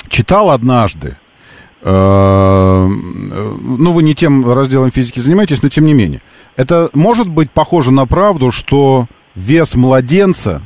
читал 0.10 0.49
однажды, 0.49 1.18
э, 1.81 1.89
э, 1.89 2.88
ну, 2.88 3.91
вы 3.91 4.03
не 4.03 4.15
тем 4.15 4.52
разделом 4.52 4.91
физики 4.91 5.19
занимаетесь, 5.19 5.61
но 5.61 5.69
тем 5.69 5.85
не 5.85 5.93
менее. 5.93 6.22
Это 6.56 6.89
может 6.93 7.27
быть 7.27 7.52
похоже 7.52 7.91
на 7.91 8.06
правду, 8.06 8.52
что 8.52 9.07
вес 9.35 9.76
младенца, 9.76 10.61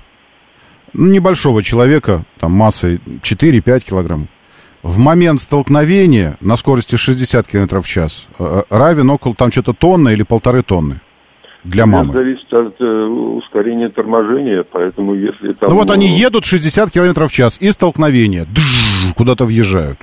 ну, 0.94 1.07
небольшого 1.07 1.64
человека, 1.64 2.23
там, 2.40 2.53
массой 2.53 2.99
4-5 3.22 3.80
килограмм, 3.82 4.27
в 4.86 4.99
момент 4.99 5.41
столкновения 5.41 6.38
на 6.41 6.56
скорости 6.57 6.95
60 6.95 7.48
км 7.48 7.82
в 7.82 7.88
час 7.88 8.28
э, 8.38 8.62
равен 8.70 9.10
около 9.10 9.34
там 9.34 9.52
что-то 9.52 9.74
тонны 9.74 10.14
или 10.14 10.22
полторы 10.22 10.62
тонны 10.62 11.02
для 11.64 11.84
Это 11.84 11.91
мамы. 11.91 12.14
зависит 12.14 12.53
от 12.53 12.80
э, 12.80 12.86
ускорения 12.86 13.90
торможения, 13.90 14.64
поэтому 14.72 15.16
если 15.16 15.53
там... 15.53 15.72
Ну 15.72 15.76
вот 15.78 15.90
они 15.90 16.07
едут 16.07 16.45
60 16.45 16.91
км 16.91 17.26
в 17.26 17.32
час 17.32 17.57
и 17.60 17.72
столкновение. 17.72 18.45
Куда-то 19.18 19.45
въезжают. 19.45 19.98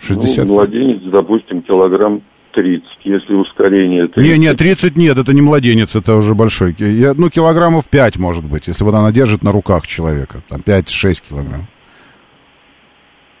60. 0.00 0.46
Ну, 0.46 0.54
младенец, 0.54 1.02
допустим, 1.10 1.62
килограмм 1.62 2.22
30. 2.52 2.84
Если 3.02 3.34
ускорение... 3.34 4.06
30, 4.06 4.30
Не, 4.30 4.38
не, 4.38 4.54
30 4.54 4.96
нет, 4.96 5.18
это 5.18 5.32
не 5.32 5.42
младенец, 5.42 5.96
это 5.96 6.14
уже 6.14 6.36
большой. 6.36 6.72
Я, 6.78 7.14
ну, 7.14 7.30
килограммов 7.30 7.88
5, 7.88 8.16
может 8.18 8.44
быть, 8.44 8.68
если 8.68 8.84
вот 8.84 8.94
она 8.94 9.10
держит 9.10 9.42
на 9.42 9.50
руках 9.50 9.88
человека. 9.88 10.40
Там 10.48 10.60
5-6 10.60 11.28
килограмм. 11.28 11.62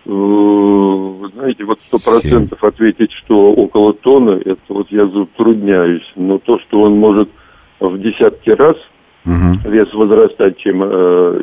Э, 0.08 0.12
Вы 0.12 1.28
знаете, 1.34 1.64
вот 1.64 1.78
сто 1.86 1.98
процентов 1.98 2.62
ответить, 2.64 3.12
что 3.12 3.52
около 3.52 3.92
тонны, 3.92 4.40
это 4.44 4.60
вот 4.68 4.90
я 4.90 5.06
затрудняюсь. 5.06 6.10
Но 6.16 6.38
то, 6.38 6.58
что 6.60 6.82
он 6.82 6.98
может 6.98 7.28
в 7.80 7.98
десятки 7.98 8.50
раз 8.50 8.76
вес 9.24 9.92
возрастать, 9.94 10.58
чем... 10.58 10.82
э, 10.82 11.42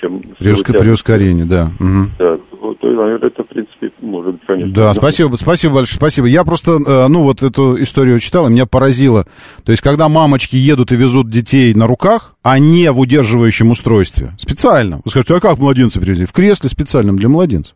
чем 0.00 0.20
При, 0.38 0.52
уск- 0.52 0.78
при 0.78 0.90
ускорении, 0.90 1.44
да. 1.44 1.70
Мгм. 1.78 2.10
Да, 2.18 2.36
вот, 2.60 2.78
то, 2.78 2.86
наверное, 2.88 3.28
это, 3.28 3.42
в 3.42 3.48
принципе, 3.48 3.90
может, 4.00 4.36
конечно. 4.46 4.72
Да, 4.72 4.94
спасибо, 4.94 5.36
спасибо 5.36 5.74
большое, 5.74 5.96
спасибо. 5.96 6.26
Я 6.26 6.44
просто, 6.44 6.78
э, 6.84 7.08
ну, 7.08 7.22
вот 7.22 7.42
эту 7.42 7.80
историю 7.82 8.18
читал, 8.20 8.48
и 8.48 8.52
меня 8.52 8.66
поразило. 8.66 9.26
То 9.64 9.72
есть, 9.72 9.82
когда 9.82 10.08
мамочки 10.08 10.56
едут 10.56 10.92
и 10.92 10.96
везут 10.96 11.30
детей 11.30 11.74
на 11.74 11.86
руках, 11.86 12.36
а 12.42 12.58
не 12.58 12.90
в 12.90 12.98
удерживающем 12.98 13.70
устройстве, 13.70 14.30
специально. 14.38 15.00
Вы 15.04 15.10
скажете, 15.10 15.34
а 15.34 15.40
как 15.40 15.58
младенца 15.58 16.00
привезли? 16.00 16.26
В 16.26 16.32
кресле 16.32 16.68
специальном 16.68 17.18
для 17.18 17.28
младенцев. 17.28 17.74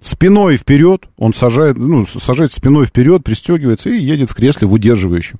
Спиной 0.00 0.56
вперед, 0.56 1.04
он 1.16 1.32
сажает, 1.32 1.76
ну, 1.76 2.06
сажает 2.06 2.52
спиной 2.52 2.86
вперед, 2.86 3.24
пристегивается 3.24 3.90
и 3.90 3.96
едет 3.96 4.30
в 4.30 4.34
кресле 4.34 4.68
в 4.68 4.72
удерживающем. 4.72 5.38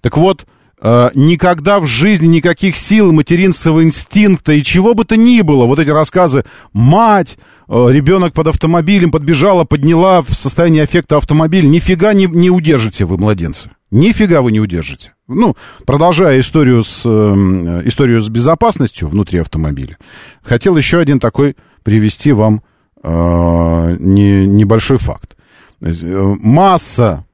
Так 0.00 0.16
вот, 0.16 0.46
никогда 0.82 1.80
в 1.80 1.86
жизни 1.86 2.26
никаких 2.26 2.76
сил 2.76 3.12
материнского 3.12 3.82
инстинкта 3.82 4.52
и 4.52 4.62
чего 4.62 4.94
бы 4.94 5.04
то 5.04 5.16
ни 5.16 5.40
было. 5.40 5.64
Вот 5.66 5.78
эти 5.78 5.90
рассказы 5.90 6.44
«мать», 6.72 7.38
э, 7.68 7.86
ребенок 7.90 8.34
под 8.34 8.48
автомобилем 8.48 9.10
подбежала, 9.10 9.64
подняла 9.64 10.22
в 10.22 10.30
состоянии 10.34 10.82
аффекта 10.82 11.16
автомобиль. 11.16 11.66
Нифига 11.66 12.12
не, 12.12 12.26
не 12.26 12.50
удержите 12.50 13.06
вы 13.06 13.16
младенца. 13.16 13.70
Нифига 13.90 14.42
вы 14.42 14.52
не 14.52 14.60
удержите. 14.60 15.14
Ну, 15.28 15.56
продолжая 15.86 16.40
историю 16.40 16.84
с, 16.84 17.02
э, 17.04 17.82
историю 17.84 18.20
с 18.20 18.28
безопасностью 18.28 19.08
внутри 19.08 19.38
автомобиля, 19.38 19.96
хотел 20.42 20.76
еще 20.76 20.98
один 20.98 21.20
такой 21.20 21.56
привести 21.84 22.32
вам 22.32 22.62
э, 23.02 23.96
не, 23.98 24.46
небольшой 24.46 24.98
факт. 24.98 25.36
Э, 25.80 26.34
Масса 26.42 27.24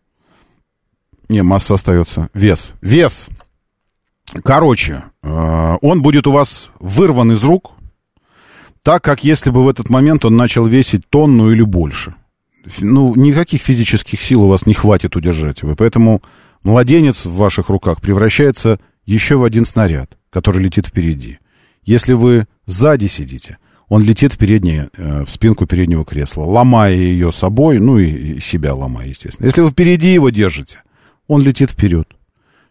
не, 1.32 1.42
масса 1.42 1.74
остается. 1.74 2.28
Вес. 2.34 2.72
Вес. 2.80 3.26
Короче, 4.44 5.04
э, 5.22 5.76
он 5.80 6.02
будет 6.02 6.26
у 6.26 6.32
вас 6.32 6.70
вырван 6.78 7.32
из 7.32 7.42
рук, 7.42 7.72
так 8.82 9.02
как 9.02 9.24
если 9.24 9.50
бы 9.50 9.64
в 9.64 9.68
этот 9.68 9.90
момент 9.90 10.24
он 10.24 10.36
начал 10.36 10.66
весить 10.66 11.08
тонну 11.08 11.50
или 11.50 11.62
больше. 11.62 12.14
Ну, 12.78 13.14
никаких 13.16 13.60
физических 13.62 14.20
сил 14.20 14.42
у 14.42 14.48
вас 14.48 14.66
не 14.66 14.74
хватит 14.74 15.16
удержать 15.16 15.62
его. 15.62 15.74
Поэтому 15.74 16.22
младенец 16.62 17.24
в 17.24 17.34
ваших 17.34 17.68
руках 17.68 18.00
превращается 18.00 18.78
еще 19.04 19.36
в 19.36 19.44
один 19.44 19.66
снаряд, 19.66 20.16
который 20.30 20.62
летит 20.62 20.86
впереди. 20.86 21.38
Если 21.84 22.12
вы 22.12 22.46
сзади 22.66 23.06
сидите, 23.06 23.58
он 23.88 24.02
летит 24.02 24.34
в, 24.34 24.38
переднее, 24.38 24.88
э, 24.96 25.24
в 25.24 25.30
спинку 25.30 25.66
переднего 25.66 26.04
кресла, 26.04 26.44
ломая 26.44 26.94
ее 26.94 27.32
собой, 27.32 27.78
ну 27.78 27.98
и 27.98 28.40
себя 28.40 28.74
ломая, 28.74 29.08
естественно. 29.08 29.46
Если 29.46 29.60
вы 29.60 29.70
впереди 29.70 30.14
его 30.14 30.30
держите, 30.30 30.82
он 31.32 31.42
летит 31.42 31.70
вперед 31.70 32.06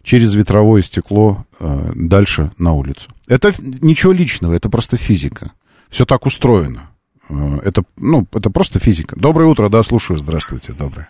через 0.03 0.35
ветровое 0.35 0.81
стекло 0.83 1.45
э, 1.59 1.65
дальше 1.95 2.51
на 2.59 2.73
улицу. 2.73 3.09
Это 3.27 3.51
ничего 3.59 4.13
личного, 4.13 4.53
это 4.53 4.69
просто 4.69 4.97
физика. 4.97 5.51
Все 5.89 6.05
так 6.05 6.25
устроено. 6.25 6.91
Э, 7.29 7.33
это, 7.63 7.83
ну, 7.97 8.27
это 8.33 8.49
просто 8.51 8.79
физика. 8.79 9.15
Доброе 9.19 9.45
утро, 9.45 9.69
да, 9.69 9.81
слушаю. 9.83 10.17
Здравствуйте, 10.17 10.73
доброе. 10.73 11.09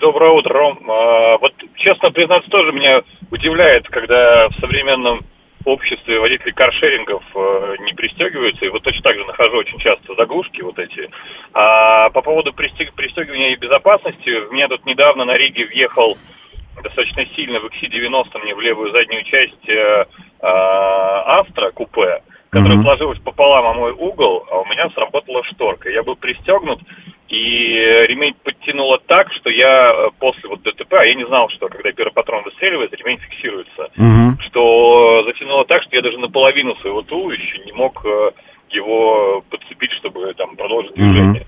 Доброе 0.00 0.32
утро, 0.32 0.54
Ром. 0.54 0.78
А, 0.90 1.38
Вот, 1.38 1.52
честно 1.76 2.10
признаться, 2.10 2.50
тоже 2.50 2.72
меня 2.72 3.02
удивляет, 3.30 3.88
когда 3.88 4.48
в 4.48 4.54
современном 4.54 5.20
обществе 5.64 6.18
водители 6.18 6.50
каршерингов 6.50 7.22
э, 7.34 7.76
не 7.84 7.92
пристегиваются, 7.94 8.64
и 8.64 8.68
вот 8.68 8.82
точно 8.82 9.02
так 9.02 9.16
же 9.16 9.24
нахожу 9.24 9.56
очень 9.56 9.78
часто 9.78 10.14
заглушки 10.16 10.60
вот 10.62 10.78
эти. 10.78 11.08
А 11.52 12.10
по 12.10 12.22
поводу 12.22 12.50
пристег- 12.52 12.92
пристегивания 12.94 13.52
и 13.52 13.56
безопасности, 13.56 14.30
у 14.48 14.52
меня 14.52 14.68
тут 14.68 14.84
недавно 14.86 15.24
на 15.24 15.36
Риге 15.36 15.66
въехал 15.66 16.16
достаточно 16.82 17.24
сильно 17.36 17.60
в 17.60 17.66
XC-90 17.66 18.38
мне 18.42 18.54
в 18.54 18.60
левую 18.60 18.92
заднюю 18.92 19.24
часть 19.24 19.68
э, 19.68 20.04
Астра 20.40 21.70
купе, 21.70 22.22
которая 22.50 22.76
Мгм. 22.76 22.84
сложилась 22.84 23.18
пополам 23.20 23.66
о 23.66 23.74
мой 23.74 23.92
угол, 23.92 24.44
а 24.50 24.60
у 24.60 24.64
меня 24.66 24.88
сработала 24.90 25.42
шторка. 25.44 25.90
Я 25.90 26.02
был 26.02 26.16
пристегнут, 26.16 26.80
и 27.28 27.36
ремень 28.08 28.34
подтянуло 28.42 28.98
так, 29.06 29.32
что 29.32 29.48
я 29.50 29.90
э, 29.90 30.08
после 30.18 30.48
вот 30.48 30.62
ДТП, 30.62 30.92
а 30.94 31.04
я 31.04 31.14
не 31.14 31.26
знал, 31.26 31.48
что 31.50 31.68
когда 31.68 31.90
первый 31.92 32.12
патрон 32.12 32.44
выстреливает, 32.44 32.92
ремень 32.92 33.18
фиксируется, 33.18 33.88
что 34.48 35.24
затянуло 35.24 35.64
так, 35.64 35.82
что 35.82 35.96
я 35.96 36.02
даже 36.02 36.18
наполовину 36.18 36.74
своего 36.76 37.02
туловища 37.02 37.58
не 37.64 37.72
мог 37.72 38.04
э, 38.04 38.30
его 38.72 39.42
подцепить, 39.50 39.92
чтобы 39.92 40.32
там 40.34 40.56
продолжить 40.56 40.94
движение. 40.94 41.46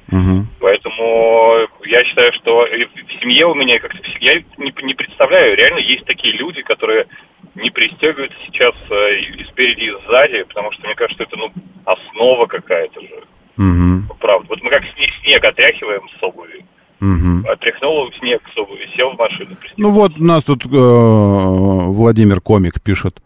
Поэтому 0.61 1.69
я 1.85 2.05
считаю, 2.05 2.33
что 2.35 2.65
в 2.65 3.21
семье 3.21 3.47
у 3.47 3.55
меня 3.55 3.79
как-то 3.79 3.99
я 4.21 4.37
не, 4.59 4.73
не 4.83 4.95
представляю, 4.95 5.57
реально 5.57 5.79
есть 5.79 6.05
такие 6.07 6.35
люди, 6.35 6.63
которые 6.63 7.07
не 7.55 7.71
пристегиваются 7.71 8.37
сейчас 8.47 8.75
э, 8.91 9.17
и, 9.17 9.43
и 9.43 9.45
спереди, 9.45 9.85
и 9.85 10.07
сзади, 10.07 10.43
потому 10.45 10.73
что 10.73 10.87
мне 10.87 10.95
кажется, 10.95 11.23
это 11.23 11.37
ну 11.37 11.53
основа 11.85 12.47
какая-то 12.47 13.01
же. 13.01 13.23
Мгм. 13.57 14.09
Правда. 14.19 14.47
Вот 14.49 14.63
мы 14.63 14.71
как 14.71 14.83
снег, 15.23 15.45
отряхиваем 15.45 16.03
с 16.19 16.23
обуви. 16.23 16.65
Мгм. 17.01 17.47
Отряхнул 17.47 18.11
снег 18.19 18.43
с 18.55 18.59
обуви, 18.59 18.89
сел 18.97 19.11
в 19.11 19.19
машину. 19.19 19.51
Ну 19.77 19.91
вот 19.91 20.13
у 20.19 20.25
нас 20.25 20.45
тут 20.45 20.65
э, 20.65 20.69
Владимир 20.71 22.41
Комик 22.41 22.83
пишет. 22.83 23.21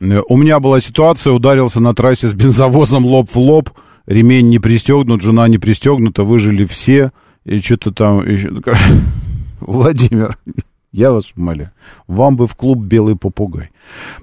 Э, 0.00 0.20
У 0.28 0.36
меня 0.36 0.60
была 0.60 0.80
ситуация, 0.80 1.32
ударился 1.32 1.80
на 1.80 1.94
трассе 1.94 2.28
с 2.28 2.32
бензовозом 2.32 3.04
лоб 3.04 3.28
в 3.30 3.38
лоб, 3.38 3.70
ремень 4.06 4.48
не 4.48 4.58
пристегнут, 4.58 5.22
жена 5.22 5.48
не 5.48 5.58
пристегнута, 5.58 6.24
выжили 6.24 6.64
все, 6.64 7.12
и 7.44 7.60
что-то 7.60 7.92
там 7.92 8.28
еще... 8.28 8.50
Владимир, 9.60 10.38
я 10.92 11.12
вас 11.12 11.32
умоляю, 11.36 11.72
вам 12.06 12.36
бы 12.36 12.46
в 12.46 12.54
клуб 12.54 12.78
«Белый 12.78 13.16
попугай». 13.16 13.70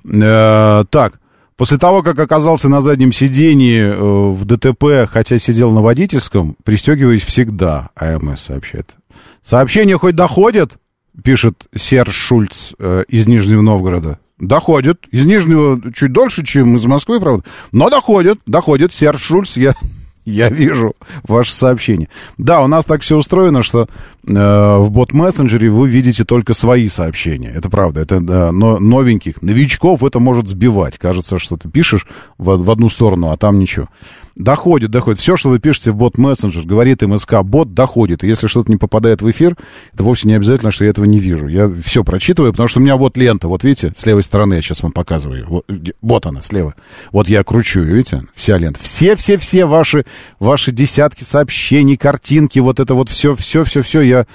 Э, 0.06 0.84
так, 0.90 1.20
после 1.58 1.78
того, 1.78 2.04
как 2.04 2.20
оказался 2.20 2.70
на 2.70 2.82
заднем 2.82 3.12
сидении 3.12 3.82
э, 3.82 4.32
в 4.32 4.46
ДТП, 4.46 5.10
хотя 5.10 5.38
сидел 5.38 5.72
на 5.72 5.82
водительском, 5.82 6.56
пристегиваюсь 6.64 7.24
всегда, 7.24 7.90
АМС 7.96 8.42
сообщает. 8.42 8.96
Сообщения 9.44 9.98
хоть 9.98 10.16
доходят, 10.16 10.72
пишет 11.24 11.68
Серж 11.76 12.14
Шульц 12.14 12.72
э, 12.80 13.04
из 13.08 13.28
Нижнего 13.28 13.62
Новгорода. 13.62 14.20
Доходит. 14.40 15.06
Из 15.12 15.26
Нижнего 15.26 15.82
чуть 15.94 16.12
дольше, 16.12 16.46
чем 16.46 16.76
из 16.76 16.86
Москвы, 16.86 17.20
правда. 17.20 17.44
Но 17.72 17.90
доходит, 17.90 18.40
доходит. 18.46 18.94
Серж 18.94 19.22
Шульц, 19.22 19.56
я, 19.56 19.74
я 20.26 20.50
вижу 20.50 20.96
ваше 21.24 21.54
сообщение. 21.54 22.10
Да, 22.38 22.62
у 22.62 22.68
нас 22.68 22.86
так 22.86 23.02
все 23.02 23.16
устроено, 23.18 23.64
что 23.64 23.88
э, 24.28 24.78
в 24.78 24.90
бот-мессенджере 24.90 25.70
вы 25.70 25.88
видите 25.88 26.26
только 26.26 26.54
свои 26.54 26.88
сообщения. 26.88 27.52
Это 27.56 27.70
правда. 27.70 28.02
Это 28.02 28.20
да, 28.20 28.52
но, 28.52 28.80
новеньких, 28.80 29.42
новичков 29.42 30.04
это 30.04 30.20
может 30.20 30.50
сбивать. 30.50 30.98
Кажется, 30.98 31.40
что 31.40 31.58
ты 31.58 31.70
пишешь 31.70 32.08
в, 32.38 32.58
в 32.58 32.72
одну 32.72 32.90
сторону, 32.90 33.30
а 33.30 33.38
там 33.38 33.60
ничего. 33.60 33.88
Доходит, 34.36 34.92
доходит. 34.92 35.22
Все, 35.22 35.38
что 35.38 35.50
вы 35.50 35.60
пишете 35.60 35.92
в 35.92 35.96
бот-мессенджер, 35.96 36.66
говорит 36.66 37.02
МСК, 37.02 37.36
бот 37.42 37.74
доходит. 37.74 38.22
И 38.24 38.28
если 38.28 38.48
что-то 38.48 38.70
не 38.70 38.76
попадает 38.76 39.22
в 39.22 39.32
эфир, 39.32 39.56
это 39.94 40.04
вовсе 40.04 40.28
не 40.28 40.34
обязательно, 40.34 40.72
что 40.72 40.84
я 40.84 40.90
этого 40.90 41.06
не 41.06 41.20
вижу. 41.20 41.48
Я 41.48 41.72
все 41.86 42.04
прочитываю, 42.04 42.52
потому 42.52 42.68
что 42.68 42.80
у 42.82 42.84
меня 42.84 42.98
вот 42.98 43.16
лента. 43.16 43.48
Вот 43.48 43.64
видите, 43.64 43.94
с 43.96 44.06
левой 44.06 44.24
стороны 44.24 44.56
я 44.56 44.62
сейчас 44.62 44.84
вам 44.84 44.92
показываю. 44.92 45.46
Вот, 45.48 45.66
вот 46.02 46.26
она, 46.26 46.42
слева. 46.42 46.76
Вот 47.14 47.30
я 47.30 47.46
кручу, 47.46 47.80
видите, 47.80 48.24
вся 48.34 48.58
лента. 48.58 48.80
Все-все-все 48.82 49.66
ваши, 49.66 50.06
ваши 50.40 50.72
десятки 50.72 51.24
сообщений, 51.24 51.98
картинки, 51.98 52.60
вот 52.60 52.80
это 52.80 52.94
вот 52.94 53.10
все, 53.10 53.36
все, 53.36 53.64
все, 53.64 53.82
все, 53.82 54.02
я 54.02 54.26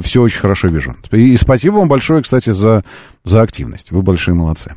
все 0.00 0.22
очень 0.22 0.38
хорошо 0.38 0.68
вижу. 0.68 0.94
И 1.10 1.36
спасибо 1.36 1.76
вам 1.76 1.88
большое, 1.88 2.22
кстати, 2.22 2.50
за, 2.50 2.84
за 3.24 3.42
активность. 3.42 3.90
Вы 3.90 4.02
большие 4.02 4.34
молодцы. 4.34 4.74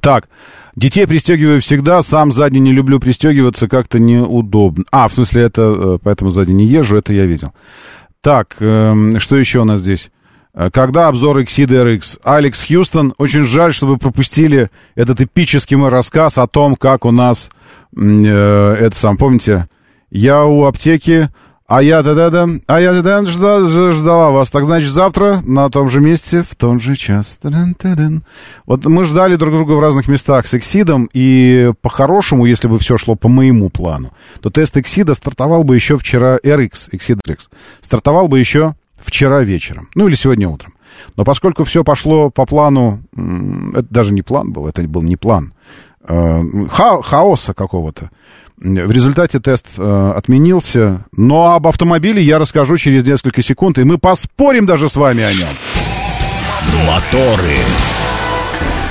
Так, 0.00 0.28
детей 0.76 1.06
пристегиваю 1.06 1.60
всегда, 1.60 2.02
сам 2.02 2.32
сзади 2.32 2.58
не 2.58 2.72
люблю 2.72 3.00
пристегиваться, 3.00 3.68
как-то 3.68 3.98
неудобно. 3.98 4.84
А, 4.90 5.08
в 5.08 5.14
смысле, 5.14 5.42
это 5.42 5.62
э, 5.62 5.98
поэтому 6.02 6.30
сзади 6.30 6.52
не 6.52 6.66
езжу, 6.66 6.96
это 6.96 7.12
я 7.12 7.26
видел. 7.26 7.52
Так, 8.20 8.56
эм, 8.60 9.20
что 9.20 9.36
еще 9.36 9.60
у 9.60 9.64
нас 9.64 9.80
здесь? 9.80 10.10
Э, 10.54 10.70
Когда 10.72 11.08
обзор 11.08 11.38
RX? 11.38 12.20
Алекс 12.22 12.66
Хьюстон, 12.66 13.14
очень 13.18 13.44
жаль, 13.44 13.74
что 13.74 13.86
вы 13.86 13.98
пропустили 13.98 14.70
этот 14.94 15.20
эпический 15.20 15.76
мой 15.76 15.90
рассказ 15.90 16.38
о 16.38 16.46
том, 16.46 16.76
как 16.76 17.04
у 17.04 17.10
нас, 17.10 17.50
э, 17.96 18.76
это 18.80 18.96
сам, 18.96 19.16
помните, 19.16 19.68
я 20.10 20.44
у 20.44 20.64
аптеки, 20.64 21.28
а 21.66 21.82
я 21.82 22.02
да 22.02 22.14
да 22.14 22.28
да 22.28 22.46
а 22.66 22.78
я 22.78 22.92
да 22.92 23.00
да 23.00 23.24
ждала, 23.24 23.66
ждала 23.66 24.30
вас. 24.30 24.50
Так 24.50 24.64
значит, 24.64 24.90
завтра 24.90 25.40
на 25.46 25.70
том 25.70 25.88
же 25.88 26.00
месте, 26.00 26.42
в 26.42 26.54
том 26.56 26.78
же 26.78 26.94
час. 26.94 27.38
Вот 28.66 28.84
мы 28.84 29.04
ждали 29.04 29.36
друг 29.36 29.54
друга 29.54 29.72
в 29.72 29.80
разных 29.80 30.06
местах 30.06 30.46
с 30.46 30.52
Эксидом, 30.54 31.08
и 31.14 31.72
по-хорошему, 31.80 32.44
если 32.44 32.68
бы 32.68 32.78
все 32.78 32.98
шло 32.98 33.14
по 33.14 33.28
моему 33.28 33.70
плану, 33.70 34.10
то 34.42 34.50
тест 34.50 34.76
Эксида 34.76 35.14
стартовал 35.14 35.64
бы 35.64 35.74
еще 35.74 35.96
вчера, 35.96 36.36
RX, 36.36 36.90
Exid 36.92 37.20
RX, 37.26 37.48
стартовал 37.80 38.28
бы 38.28 38.38
еще 38.38 38.74
вчера 39.04 39.42
вечером, 39.42 39.88
ну 39.94 40.08
или 40.08 40.14
сегодня 40.14 40.48
утром. 40.48 40.74
Но 41.16 41.24
поскольку 41.24 41.64
все 41.64 41.84
пошло 41.84 42.30
по 42.30 42.46
плану, 42.46 43.00
это 43.74 43.86
даже 43.90 44.12
не 44.12 44.22
план 44.22 44.52
был, 44.52 44.66
это 44.68 44.82
был 44.82 45.02
не 45.02 45.16
план, 45.16 45.52
э, 46.08 46.40
ха- 46.70 47.02
хаоса 47.02 47.52
какого-то, 47.54 48.10
в 48.56 48.90
результате 48.90 49.40
тест 49.40 49.66
э, 49.76 50.12
отменился, 50.16 51.04
но 51.16 51.54
об 51.54 51.66
автомобиле 51.66 52.22
я 52.22 52.38
расскажу 52.38 52.76
через 52.76 53.04
несколько 53.06 53.42
секунд, 53.42 53.78
и 53.78 53.84
мы 53.84 53.98
поспорим 53.98 54.64
даже 54.66 54.88
с 54.88 54.96
вами 54.96 55.22
о 55.24 55.32
нем. 55.32 55.48
Моторы. 56.86 57.56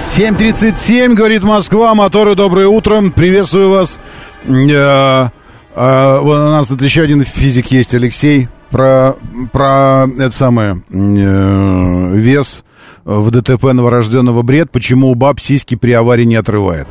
7.37, 0.10 1.14
говорит 1.16 1.44
Москва, 1.44 1.96
моторы, 1.96 2.36
доброе 2.36 2.68
утро, 2.68 3.02
приветствую 3.16 3.72
вас. 3.72 3.98
Э, 4.46 5.30
э, 5.76 6.20
у 6.22 6.26
нас 6.28 6.68
тут 6.68 6.82
еще 6.84 7.02
один 7.02 7.24
физик 7.24 7.68
есть, 7.72 7.96
Алексей, 7.96 8.48
про, 8.74 9.16
про 9.52 10.08
это 10.18 10.32
самое, 10.32 10.84
э, 10.90 12.14
вес 12.16 12.64
в 13.06 13.30
ДТП 13.30 13.66
новорожденного 13.66 14.42
бред, 14.42 14.72
почему 14.72 15.12
у 15.12 15.16
баб 15.16 15.40
сиськи 15.40 15.76
при 15.76 15.92
аварии 15.92 16.24
не 16.24 16.36
отрывает. 16.36 16.88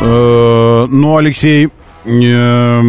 Э, 0.00 0.86
ну, 0.90 1.16
Алексей, 1.16 1.68
э, 2.04 2.80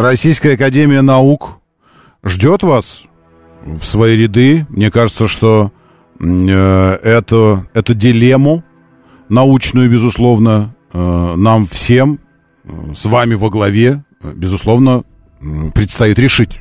Российская 0.00 0.54
Академия 0.54 1.02
Наук 1.02 1.58
ждет 2.22 2.62
вас 2.62 3.02
в 3.64 3.82
свои 3.84 4.16
ряды. 4.16 4.64
Мне 4.68 4.92
кажется, 4.92 5.26
что 5.26 5.72
э, 6.20 6.98
эту, 7.02 7.66
эту 7.74 7.94
дилемму 7.94 8.62
научную, 9.28 9.90
безусловно, 9.90 10.72
э, 10.92 11.34
нам 11.36 11.66
всем, 11.66 12.20
э, 12.64 12.68
с 12.96 13.06
вами 13.06 13.34
во 13.34 13.50
главе, 13.50 14.04
э, 14.22 14.32
безусловно, 14.36 15.02
предстоит 15.74 16.18
решить. 16.18 16.60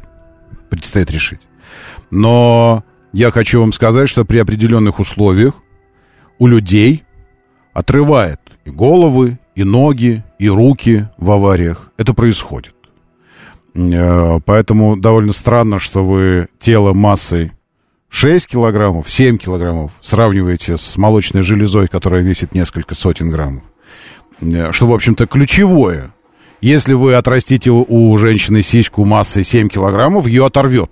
Предстоит 0.70 1.12
решить. 1.12 1.42
Но 2.12 2.84
я 3.12 3.32
хочу 3.32 3.60
вам 3.60 3.74
сказать, 3.74 4.10
что 4.10 4.26
при 4.26 4.38
определенных 4.38 5.00
условиях 5.00 5.56
у 6.40 6.48
людей 6.48 7.04
отрывает 7.74 8.40
и 8.66 8.70
головы, 8.70 9.40
и 9.56 9.64
ноги, 9.64 10.24
и 10.40 10.50
руки 10.50 11.08
в 11.18 11.32
авариях. 11.32 11.92
Это 11.98 12.14
происходит. 12.14 12.76
Э, 13.76 14.40
Поэтому 14.46 14.98
довольно 14.98 15.34
странно, 15.34 15.80
что 15.80 16.06
вы 16.06 16.48
тело 16.60 16.94
массой 16.94 17.52
6 18.10 18.48
килограммов, 18.48 19.10
7 19.10 19.38
килограммов 19.38 19.92
сравниваете 20.02 20.78
с 20.78 20.98
молочной 20.98 21.42
железой, 21.42 21.88
которая 21.88 22.22
весит 22.22 22.54
несколько 22.54 22.94
сотен 22.96 23.30
граммов. 23.32 23.64
Э, 24.42 24.72
Что, 24.72 24.88
в 24.88 24.94
общем-то, 24.94 25.26
ключевое. 25.28 26.12
Если 26.64 26.94
вы 26.94 27.16
отрастите 27.16 27.72
у- 27.72 28.18
женщины 28.18 28.62
сиську 28.62 29.04
массой 29.04 29.44
7 29.44 29.68
килограммов, 29.68 30.28
ее 30.28 30.46
оторвет. 30.46 30.92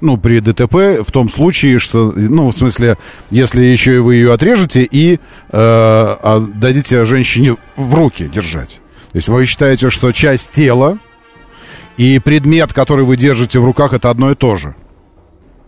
Ну, 0.00 0.16
при 0.18 0.40
ДТП 0.40 1.06
в 1.06 1.12
том 1.12 1.30
случае, 1.30 1.78
что, 1.78 2.12
ну, 2.16 2.50
в 2.50 2.56
смысле, 2.56 2.98
если 3.30 3.62
еще 3.62 3.94
и 3.94 3.98
вы 4.00 4.16
ее 4.16 4.32
отрежете 4.32 4.82
и 4.90 5.20
э, 5.52 6.16
отдадите 6.20 7.04
женщине 7.04 7.56
в 7.76 7.94
руки 7.94 8.24
держать. 8.28 8.80
То 9.12 9.18
есть 9.18 9.28
вы 9.28 9.46
считаете, 9.46 9.88
что 9.88 10.10
часть 10.10 10.50
тела 10.50 10.98
и 11.96 12.18
предмет, 12.18 12.72
который 12.72 13.04
вы 13.04 13.16
держите 13.16 13.60
в 13.60 13.64
руках, 13.64 13.92
это 13.92 14.10
одно 14.10 14.32
и 14.32 14.34
то 14.34 14.56
же. 14.56 14.74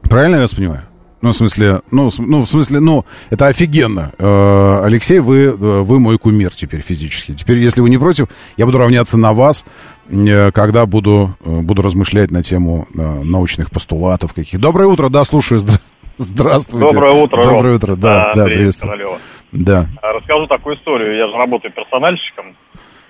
Правильно 0.02 0.34
я 0.36 0.42
вас 0.42 0.54
понимаю? 0.54 0.82
Ну, 1.26 1.32
в 1.32 1.36
смысле, 1.36 1.80
ну, 1.90 2.08
ну, 2.18 2.42
в 2.42 2.46
смысле, 2.48 2.78
ну, 2.78 3.04
это 3.30 3.48
офигенно. 3.48 4.12
Э, 4.16 4.84
Алексей, 4.84 5.18
вы, 5.18 5.46
э, 5.46 5.50
вы 5.56 5.98
мой 5.98 6.18
кумир 6.18 6.50
теперь 6.54 6.82
физически. 6.82 7.32
Теперь, 7.34 7.58
если 7.58 7.80
вы 7.80 7.90
не 7.90 7.98
против, 7.98 8.28
я 8.56 8.64
буду 8.64 8.78
равняться 8.78 9.16
на 9.18 9.32
вас, 9.32 9.64
э, 10.08 10.52
когда 10.52 10.86
буду, 10.86 11.36
э, 11.44 11.62
буду 11.62 11.82
размышлять 11.82 12.30
на 12.30 12.44
тему 12.44 12.86
научных 12.94 13.72
постулатов 13.72 14.34
каких. 14.34 14.60
Доброе 14.60 14.86
утро, 14.86 15.08
да, 15.08 15.24
слушаю. 15.24 15.58
Здра- 15.58 15.80
Здравствуйте. 16.16 16.92
Доброе 16.92 17.12
утро, 17.14 17.42
Доброе 17.42 17.62
Ром. 17.62 17.74
утро, 17.74 17.96
да, 17.96 18.30
да, 18.32 18.42
Андрей 18.42 18.58
приветствую. 18.58 18.90
Королева. 18.92 19.18
Да. 19.50 19.86
А, 20.02 20.12
Расскажу 20.12 20.46
такую 20.46 20.76
историю. 20.76 21.16
Я 21.18 21.26
же 21.26 21.36
работаю 21.36 21.72
персональщиком. 21.72 22.54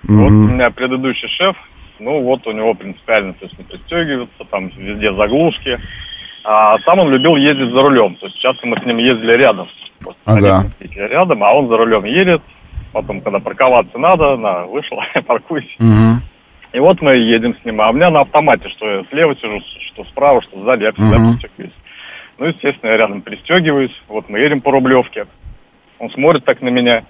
Мгм. 0.01 0.23
Вот 0.23 0.31
у 0.31 0.55
меня 0.55 0.71
предыдущий 0.71 1.27
шеф, 1.37 1.55
ну 1.99 2.23
вот 2.23 2.47
у 2.47 2.51
него 2.51 2.73
принципиально, 2.73 3.33
то 3.33 3.45
есть 3.45 3.57
не 3.59 3.63
пристегивается, 3.63 4.43
там 4.49 4.69
везде 4.75 5.13
заглушки. 5.15 5.77
А 6.49 6.77
сам 6.85 6.99
он 6.99 7.09
любил 7.09 7.35
ездить 7.35 7.73
за 7.73 7.81
рулем. 7.81 8.15
То 8.15 8.27
есть 8.27 8.39
часто 8.39 8.65
мы 8.65 8.79
с 8.79 8.85
ним 8.85 8.97
ездили 8.99 9.33
рядом. 9.33 9.67
Ага. 10.23 10.63
рядом, 10.95 11.43
а 11.43 11.51
он 11.53 11.67
за 11.67 11.75
рулем 11.75 12.05
едет. 12.05 12.41
Потом, 12.93 13.19
когда 13.19 13.39
парковаться 13.39 13.97
надо, 13.97 14.37
на, 14.37 14.65
вышел, 14.65 14.97
паркуйся. 15.27 15.67
Мгм. 15.79 16.21
И 16.71 16.79
вот 16.79 17.01
мы 17.01 17.17
едем 17.17 17.53
с 17.61 17.65
ним, 17.65 17.81
а 17.81 17.89
у 17.89 17.93
меня 17.93 18.09
на 18.09 18.21
автомате, 18.21 18.69
что 18.69 18.87
я 18.89 19.03
слева 19.09 19.35
сижу, 19.35 19.59
что 19.91 20.05
справа, 20.05 20.41
что 20.41 20.63
сзади, 20.63 20.83
я 20.83 20.91
всегда 20.93 21.17
Мгм. 21.19 21.33
пристегиваюсь. 21.33 21.73
Ну, 22.37 22.45
естественно, 22.45 22.91
я 22.91 22.97
рядом 22.97 23.21
пристегиваюсь, 23.23 24.01
вот 24.07 24.29
мы 24.29 24.39
едем 24.39 24.61
по 24.61 24.71
Рублевке. 24.71 25.25
Он 25.99 26.09
смотрит 26.11 26.45
так 26.45 26.61
на 26.61 26.69
меня. 26.69 27.03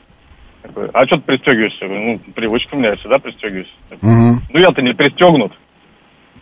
Такой, 0.63 0.89
а 0.93 1.05
что 1.05 1.17
ты 1.17 1.23
пристегиваешься? 1.23 1.85
Ну, 1.85 2.15
привычка 2.33 2.73
у 2.73 2.79
меня, 2.79 2.89
я 2.89 2.95
всегда 2.95 3.19
пристегиваюсь. 3.19 3.71
Мгм. 4.01 4.41
Ну, 4.51 4.59
я-то 4.59 4.81
не 4.81 4.93
пристегнут. 4.93 5.53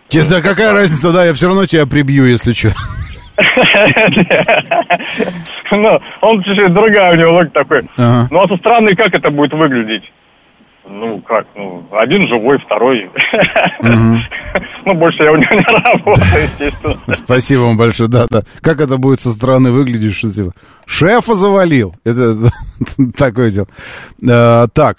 Тебе- 0.09 0.23
Да 0.29 0.41
какая 0.41 0.71
разница, 0.73 1.11
да, 1.11 1.25
я 1.25 1.33
все 1.33 1.47
равно 1.47 1.65
тебя 1.65 1.85
прибью, 1.85 2.25
если 2.25 2.53
что. 2.53 2.71
Ну, 5.71 5.99
он 6.21 6.43
чуть-чуть 6.43 6.73
другая 6.73 7.13
у 7.13 7.15
него 7.17 7.33
логика 7.33 7.63
такой. 7.63 7.81
Ну, 7.97 8.39
а 8.43 8.47
со 8.47 8.55
стороны 8.57 8.95
как 8.95 9.13
это 9.13 9.29
будет 9.31 9.51
выглядеть? 9.53 10.03
Ну, 10.87 11.19
как, 11.21 11.47
ну, 11.55 11.83
один 11.91 12.27
живой, 12.27 12.59
второй. 12.65 13.09
Ну, 14.85 14.93
больше 14.93 15.23
я 15.23 15.31
у 15.31 15.35
него 15.35 15.49
не 15.51 15.65
работаю, 15.65 16.43
естественно. 16.43 17.15
Спасибо 17.15 17.61
вам 17.61 17.75
большое, 17.77 18.07
да, 18.07 18.27
да. 18.29 18.43
Как 18.61 18.79
это 18.79 18.97
будет 18.97 19.19
со 19.19 19.29
стороны 19.31 19.71
выглядеть, 19.71 20.13
что 20.15 20.31
типа 20.31 20.51
шефа 20.85 21.33
завалил? 21.33 21.95
Это 22.05 22.35
такое 23.17 23.49
дело. 23.49 23.67
Э, 24.23 24.67
Так, 24.73 24.97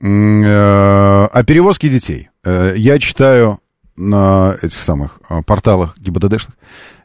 э, 0.00 0.04
о 0.04 1.42
перевозке 1.44 1.88
детей. 1.88 2.28
Э, 2.44 2.74
Я 2.76 2.98
читаю 2.98 3.58
на 3.96 4.56
этих 4.62 4.78
самых 4.78 5.20
э, 5.28 5.42
порталах 5.46 5.96
ГИБДДшных. 5.98 6.56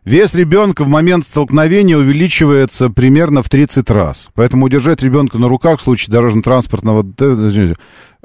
Вес 0.06 0.34
ребенка 0.34 0.84
в 0.84 0.88
момент 0.88 1.26
столкновения 1.26 1.98
увеличивается 1.98 2.90
примерно 2.90 3.44
в 3.44 3.49
30 3.49 3.90
раз. 3.91 4.30
Поэтому 4.34 4.66
удержать 4.66 5.03
ребенка 5.03 5.38
на 5.38 5.48
руках 5.48 5.80
в 5.80 5.84
случае 5.84 6.11
дорожно-транспортного... 6.14 7.03
д- 7.03 7.76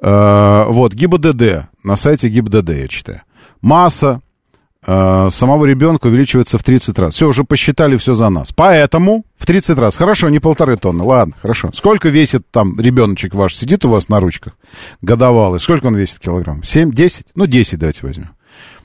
э, 0.01 0.65
Вот, 0.69 0.95
ГИБДД. 0.95 1.69
На 1.83 1.97
сайте 1.97 2.29
ГИБДД 2.29 2.71
я 2.71 2.89
читаю. 2.89 3.21
Масса 3.61 4.21
э, 4.87 5.29
самого 5.31 5.65
ребенка 5.67 6.07
увеличивается 6.07 6.59
в 6.59 6.63
30 6.63 6.99
раз. 6.99 7.15
Все, 7.15 7.29
уже 7.29 7.45
посчитали 7.45 7.97
все 7.99 8.15
за 8.15 8.29
нас. 8.31 8.53
Поэтому 8.55 9.25
в 9.37 9.45
30 9.45 9.77
раз. 9.79 9.97
Хорошо, 9.97 10.29
не 10.31 10.39
полторы 10.39 10.77
тонны. 10.77 11.03
Ладно, 11.05 11.35
хорошо. 11.43 11.71
Сколько 11.75 12.09
весит 12.09 12.51
там 12.51 12.79
ребеночек 12.81 13.35
ваш? 13.35 13.55
Сидит 13.57 13.85
у 13.85 13.91
вас 13.91 14.09
на 14.09 14.21
ручках? 14.21 14.57
Годовалый. 15.03 15.61
Сколько 15.61 15.87
он 15.87 15.97
весит 15.97 16.21
килограмм? 16.21 16.63
7, 16.63 16.93
10? 16.93 17.27
Ну, 17.35 17.47
10 17.47 17.79
давайте 17.79 18.07
возьмем. 18.07 18.31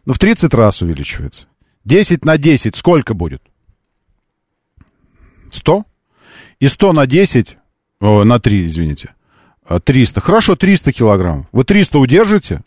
Ну, 0.06 0.14
в 0.14 0.20
30 0.20 0.54
раз 0.54 0.82
увеличивается. 0.82 1.48
10 1.86 2.26
на 2.26 2.38
10 2.38 2.76
сколько 2.76 3.14
будет? 3.14 3.42
100? 5.52 5.86
И 6.60 6.68
100 6.68 6.94
на 6.94 7.06
10, 7.08 7.58
о, 8.02 8.24
на 8.24 8.40
3, 8.40 8.68
извините, 8.68 9.16
а, 9.66 9.80
300. 9.80 10.22
Хорошо, 10.22 10.56
300 10.56 10.92
килограммов. 10.92 11.48
Вы 11.52 11.64
300 11.64 12.00
удержите? 12.00 12.62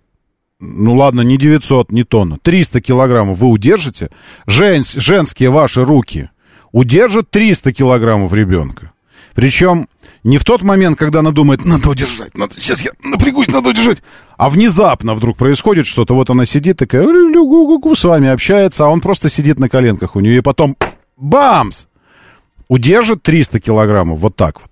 Ну 0.61 0.95
ладно, 0.95 1.23
не 1.23 1.37
900, 1.37 1.91
не 1.91 2.05
тонна. 2.05 2.39
300 2.39 2.81
килограммов 2.81 3.39
вы 3.39 3.49
удержите? 3.49 4.11
Жен, 4.47 4.85
женские 4.85 5.51
ваши 5.51 5.85
руки 5.85 6.31
удержат 6.71 7.31
300 7.31 7.73
килограммов 7.73 8.33
ребенка. 8.33 8.92
Причем 9.35 9.89
не 10.25 10.39
в 10.39 10.45
тот 10.45 10.63
момент, 10.63 10.99
когда 10.99 11.21
она 11.21 11.31
думает, 11.31 11.65
надо 11.65 11.91
удержать, 11.91 12.37
надо, 12.37 12.55
сейчас 12.55 12.83
я 12.83 12.93
напрягусь, 13.03 13.49
надо 13.49 13.71
удержать. 13.71 14.03
А 14.37 14.51
внезапно 14.51 15.15
вдруг 15.15 15.37
происходит 15.37 15.87
что-то, 15.87 16.15
вот 16.15 16.31
она 16.31 16.45
сидит 16.47 16.79
такая, 16.79 17.03
с 17.03 18.05
вами 18.05 18.29
общается, 18.29 18.85
а 18.85 18.89
он 18.89 19.01
просто 19.01 19.29
сидит 19.29 19.59
на 19.59 19.69
коленках 19.69 20.17
у 20.17 20.21
нее, 20.21 20.39
и 20.39 20.41
потом 20.41 20.77
бамс! 21.17 21.87
Удержит 22.69 23.23
300 23.23 23.61
килограммов, 23.61 24.19
вот 24.19 24.37
так 24.37 24.61
вот. 24.61 24.71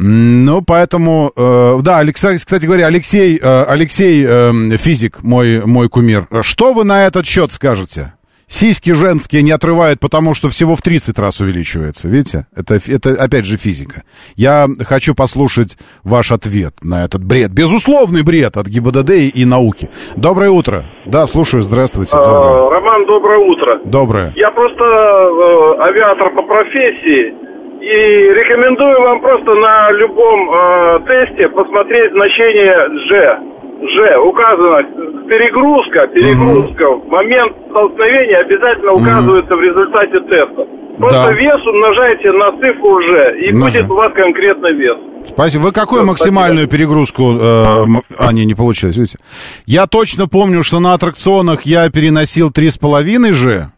Ну, 0.00 0.62
поэтому, 0.62 1.32
э, 1.36 1.80
да, 1.82 1.98
Алексей, 1.98 2.38
кстати 2.38 2.66
говоря, 2.66 2.86
Алексей, 2.86 3.36
э, 3.36 3.64
Алексей 3.64 4.24
э, 4.24 4.76
физик, 4.76 5.24
мой, 5.24 5.66
мой 5.66 5.88
кумир, 5.88 6.28
что 6.42 6.72
вы 6.72 6.84
на 6.84 7.04
этот 7.04 7.26
счет 7.26 7.52
скажете? 7.52 8.14
Сиськи 8.48 8.92
женские 8.92 9.42
не 9.42 9.50
отрывают, 9.50 10.00
потому 10.00 10.32
что 10.34 10.48
всего 10.48 10.74
в 10.74 10.80
30 10.80 11.18
раз 11.18 11.40
увеличивается, 11.40 12.08
видите? 12.08 12.46
Это, 12.56 12.76
это 12.76 13.10
опять 13.22 13.44
же 13.44 13.58
физика. 13.58 14.02
Я 14.36 14.66
хочу 14.88 15.14
послушать 15.14 15.76
ваш 16.02 16.32
ответ 16.32 16.72
на 16.82 17.04
этот 17.04 17.22
бред. 17.22 17.50
Безусловный 17.50 18.24
бред 18.24 18.56
от 18.56 18.66
ГИБДД 18.66 19.10
и 19.34 19.44
науки. 19.44 19.90
Доброе 20.16 20.50
утро. 20.50 20.84
Да, 21.04 21.26
слушаю, 21.26 21.62
здравствуйте. 21.62 22.16
Доброе. 22.16 22.66
Э, 22.66 22.70
Роман, 22.70 23.06
доброе 23.06 23.38
утро. 23.38 23.80
Доброе. 23.84 24.32
Я 24.34 24.50
просто 24.50 24.82
э, 24.82 25.82
авиатор 25.82 26.34
по 26.34 26.42
профессии 26.42 27.34
и 27.80 28.32
рекомендую 28.32 29.00
вам 29.02 29.20
просто 29.20 29.54
на 29.54 29.90
любом 29.92 30.50
э, 30.50 31.00
тесте 31.06 31.48
посмотреть 31.50 32.12
значение 32.12 32.88
G. 33.08 33.57
G 33.80 34.16
указано 34.18 34.82
перегрузка, 35.28 36.06
перегрузка. 36.12 36.84
В 36.96 37.06
момент 37.08 37.52
столкновения 37.70 38.40
обязательно 38.40 38.92
указывается 38.92 39.54
в 39.54 39.60
результате 39.60 40.20
теста. 40.28 40.66
Просто 40.98 41.26
Да. 41.26 41.32
вес 41.32 41.64
умножаете 41.64 42.32
на 42.32 42.50
цифру 42.58 42.98
G, 42.98 43.38
и 43.46 43.52
Ну 43.52 43.64
будет 43.66 43.88
у 43.88 43.94
вас 43.94 44.12
конкретно 44.14 44.66
вес. 44.72 44.96
Спасибо. 45.28 45.62
Вы 45.62 45.72
какую 45.72 46.04
максимальную 46.04 46.66
перегрузку... 46.66 47.38
э, 47.40 47.84
а, 48.18 48.32
не, 48.32 48.44
не 48.46 48.54
получилось, 48.54 48.96
видите. 48.96 49.18
Я 49.66 49.86
точно 49.86 50.26
помню, 50.26 50.64
что 50.64 50.80
на 50.80 50.94
аттракционах 50.94 51.62
я 51.62 51.88
переносил 51.90 52.50
3,5 52.50 53.32
же. 53.32 53.68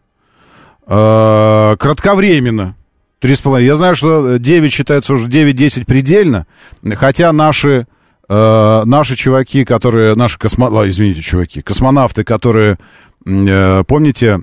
э, 0.87 1.75
кратковременно. 1.77 2.75
3,5. 3.21 3.61
Я 3.61 3.75
знаю, 3.75 3.95
что 3.95 4.37
9 4.39 4.71
считается 4.73 5.13
уже 5.13 5.27
9-10 5.29 5.85
предельно. 5.85 6.47
Хотя 6.95 7.31
наши, 7.31 7.85
э, 8.31 8.83
наши 8.85 9.15
чуваки, 9.15 9.65
которые... 9.65 10.15
Наши 10.15 10.39
космо... 10.39 10.67
а, 10.81 10.87
извините, 10.87 11.21
чуваки. 11.21 11.61
Космонавты, 11.61 12.23
которые... 12.23 12.77
э, 13.25 13.83
помните, 13.85 14.41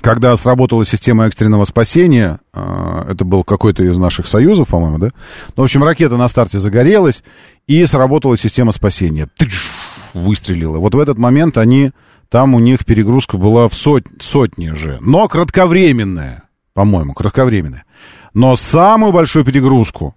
когда 0.00 0.36
сработала 0.36 0.84
система 0.84 1.26
экстренного 1.26 1.64
спасения, 1.64 2.38
э, 2.54 3.04
это 3.10 3.24
был 3.24 3.42
какой-то 3.42 3.82
из 3.82 3.98
наших 3.98 4.26
союзов, 4.26 4.68
по-моему, 4.68 4.98
да? 4.98 5.10
Ну, 5.56 5.62
в 5.62 5.64
общем, 5.64 5.82
ракета 5.82 6.16
на 6.16 6.28
старте 6.28 6.58
загорелась, 6.58 7.24
и 7.66 7.84
сработала 7.84 8.36
система 8.36 8.72
спасения. 8.72 9.28
Тыдж, 9.36 9.58
выстрелила. 10.14 10.78
Вот 10.78 10.94
в 10.94 11.00
этот 11.00 11.18
момент 11.18 11.58
они, 11.58 11.90
там 12.28 12.54
у 12.54 12.60
них 12.60 12.84
перегрузка 12.84 13.38
была 13.38 13.68
в 13.68 13.74
сот, 13.74 14.04
сотни 14.20 14.70
же, 14.70 14.98
но 15.00 15.26
кратковременная, 15.26 16.44
по-моему, 16.74 17.12
кратковременная. 17.12 17.84
Но 18.34 18.54
самую 18.56 19.12
большую 19.12 19.44
перегрузку 19.44 20.14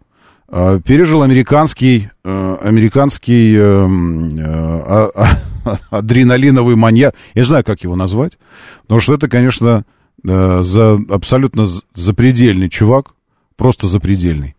пережил 0.51 1.21
американский, 1.21 2.09
э, 2.25 2.57
американский 2.61 3.55
э, 3.55 3.59
э, 3.59 4.43
а- 4.43 5.11
а- 5.15 5.77
адреналиновый 5.97 6.75
маньяк. 6.75 7.15
Я 7.33 7.41
не 7.41 7.45
знаю, 7.45 7.63
как 7.63 7.81
его 7.83 7.95
назвать. 7.95 8.37
Потому 8.81 8.99
что 8.99 9.13
это, 9.13 9.29
конечно, 9.29 9.85
за, 10.23 10.99
абсолютно 11.09 11.67
запредельный 11.95 12.69
чувак. 12.69 13.13
Просто 13.55 13.87
запредельный. 13.87 14.55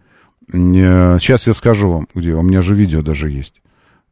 Сейчас 0.50 1.46
я 1.46 1.54
скажу 1.54 1.90
вам, 1.90 2.08
где. 2.14 2.34
У 2.34 2.42
меня 2.42 2.62
же 2.62 2.74
видео 2.74 3.02
даже 3.02 3.30
есть. 3.30 3.62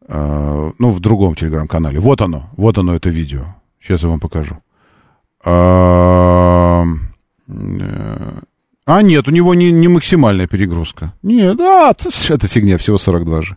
Ну, 0.09 0.74
в 0.78 1.01
другом 1.01 1.35
телеграм-канале. 1.35 2.01
Вот 2.01 2.20
оно. 2.20 2.51
Вот 2.57 2.77
оно, 2.78 2.94
это 2.94 3.09
видео. 3.09 3.43
Сейчас 3.81 4.02
я 4.02 4.09
вам 4.09 4.20
покажу. 4.20 4.59
А, 8.91 9.03
нет, 9.03 9.29
у 9.29 9.31
него 9.31 9.55
не, 9.55 9.71
не 9.71 9.87
максимальная 9.87 10.49
перегрузка. 10.49 11.15
Нет, 11.23 11.57
да, 11.57 11.95
это, 12.29 12.49
фигня, 12.49 12.77
всего 12.77 12.99
42 12.99 13.43
же. 13.43 13.57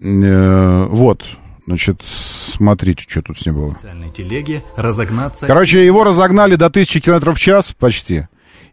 Э, 0.00 0.86
Вот, 0.90 1.24
значит, 1.64 2.02
смотрите, 2.04 3.04
что 3.06 3.22
тут 3.22 3.38
с 3.38 3.46
ним 3.46 3.54
было. 3.54 3.76
телеге 4.10 4.64
разогнаться... 4.76 5.46
Короче, 5.46 5.86
его 5.86 6.02
разогнали 6.02 6.56
до 6.56 6.66
1000 6.66 7.00
километров 7.00 7.36
в 7.36 7.40
час 7.40 7.72
почти. 7.78 8.26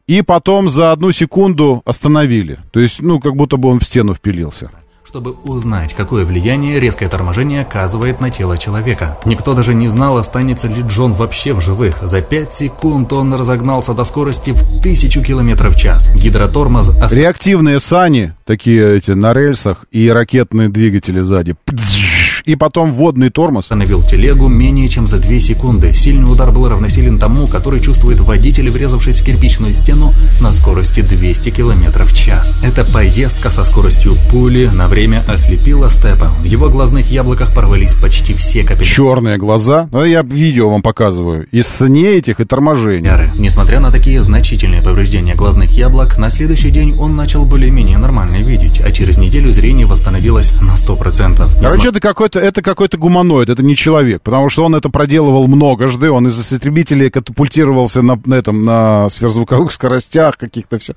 И 0.08 0.24
потом 0.24 0.70
за 0.70 0.92
одну 0.92 1.12
секунду 1.12 1.84
остановили. 1.86 2.58
То 2.72 2.80
есть, 2.80 3.04
ну, 3.04 3.20
как 3.20 3.36
будто 3.36 3.58
бы 3.58 3.70
он 3.70 3.80
в 3.80 3.84
стену 3.84 4.16
впилился. 4.16 4.72
Чтобы 5.16 5.34
узнать, 5.46 5.94
какое 5.94 6.26
влияние 6.26 6.78
резкое 6.78 7.08
торможение 7.08 7.62
оказывает 7.62 8.20
на 8.20 8.32
тело 8.32 8.58
человека. 8.58 9.18
Никто 9.24 9.54
даже 9.54 9.74
не 9.74 9.88
знал, 9.88 10.18
останется 10.18 10.68
ли 10.68 10.82
Джон 10.82 11.14
вообще 11.14 11.54
в 11.54 11.62
живых. 11.62 12.00
За 12.02 12.22
5 12.22 12.52
секунд 12.52 13.14
он 13.14 13.34
разогнался 13.34 13.94
до 13.94 14.04
скорости 14.04 14.52
в 14.52 14.62
1000 14.82 15.22
км 15.24 15.70
в 15.70 15.78
час. 15.78 16.10
Гидротормоз 16.16 16.90
ост- 16.90 17.14
Реактивные 17.14 17.80
сани, 17.80 18.34
такие 18.44 18.98
эти 18.98 19.12
на 19.12 19.32
рельсах, 19.32 19.86
и 19.90 20.10
ракетные 20.10 20.68
двигатели 20.68 21.22
сзади. 21.22 21.56
Пдзж. 21.64 22.15
И 22.46 22.56
потом 22.56 22.94
водный 22.94 23.30
тормоз. 23.30 23.66
Остановил 23.66 24.04
телегу 24.04 24.48
менее 24.48 24.88
чем 24.90 25.08
за 25.08 25.18
2 25.20 25.40
секунды. 25.40 25.94
Сильный 25.94 26.32
удар 26.32 26.52
был 26.52 26.70
равносилен 26.70 27.20
тому, 27.20 27.48
который 27.48 27.80
чувствует 27.80 28.20
водитель, 28.20 28.70
врезавшись 28.70 29.22
в 29.22 29.26
кирпичную 29.26 29.74
стену 29.74 30.14
на 30.42 30.52
скорости 30.52 31.02
200 31.02 31.50
км 31.50 32.04
в 32.06 32.14
час. 32.16 32.56
Эта 32.64 32.86
поездка 32.86 33.50
со 33.50 33.64
скоростью 33.66 34.18
пули 34.30 34.68
на 34.68 34.88
время 34.88 35.24
ослепила 35.28 35.90
Степа. 35.90 36.32
В 36.40 36.44
его 36.44 36.70
глазных 36.70 37.12
яблоках 37.12 37.54
порвались 37.54 37.94
почти 37.94 38.34
все 38.34 38.64
капилляри. 38.64 38.86
Черные 38.86 39.38
глаза. 39.38 39.88
Ну, 39.92 40.04
я 40.04 40.22
видео 40.22 40.70
вам 40.70 40.82
показываю. 40.82 41.48
И 41.52 41.62
сне 41.62 42.18
этих, 42.18 42.40
и 42.40 42.46
торможений. 42.46 43.10
Несмотря 43.38 43.80
на 43.80 43.92
такие 43.92 44.22
значительные 44.22 44.82
повреждения 44.82 45.36
глазных 45.36 45.72
яблок, 45.72 46.18
на 46.18 46.30
следующий 46.30 46.70
день 46.70 46.96
он 46.98 47.16
начал 47.16 47.46
более-менее 47.46 47.98
нормально 47.98 48.38
видеть, 48.38 48.82
а 48.82 48.92
через 48.92 49.18
неделю 49.18 49.52
зрение 49.52 49.86
восстановилось 49.86 50.54
на 50.62 50.74
100%. 50.74 51.62
Короче, 51.62 51.90
это 51.90 52.00
какой-то, 52.00 52.35
это 52.40 52.62
какой-то 52.62 52.98
гуманоид, 52.98 53.50
это 53.50 53.64
не 53.64 53.76
человек, 53.76 54.22
потому 54.22 54.50
что 54.50 54.66
он 54.66 54.76
это 54.76 54.90
проделывал 54.90 55.48
многожды, 55.48 56.10
он 56.10 56.28
из 56.28 56.40
истребителей 56.40 57.10
катапультировался 57.10 58.02
на, 58.02 58.20
на 58.26 58.36
этом, 58.36 58.64
на 58.64 59.10
сверхзвуковых 59.10 59.72
скоростях 59.72 60.38
каких-то 60.38 60.80
все. 60.80 60.94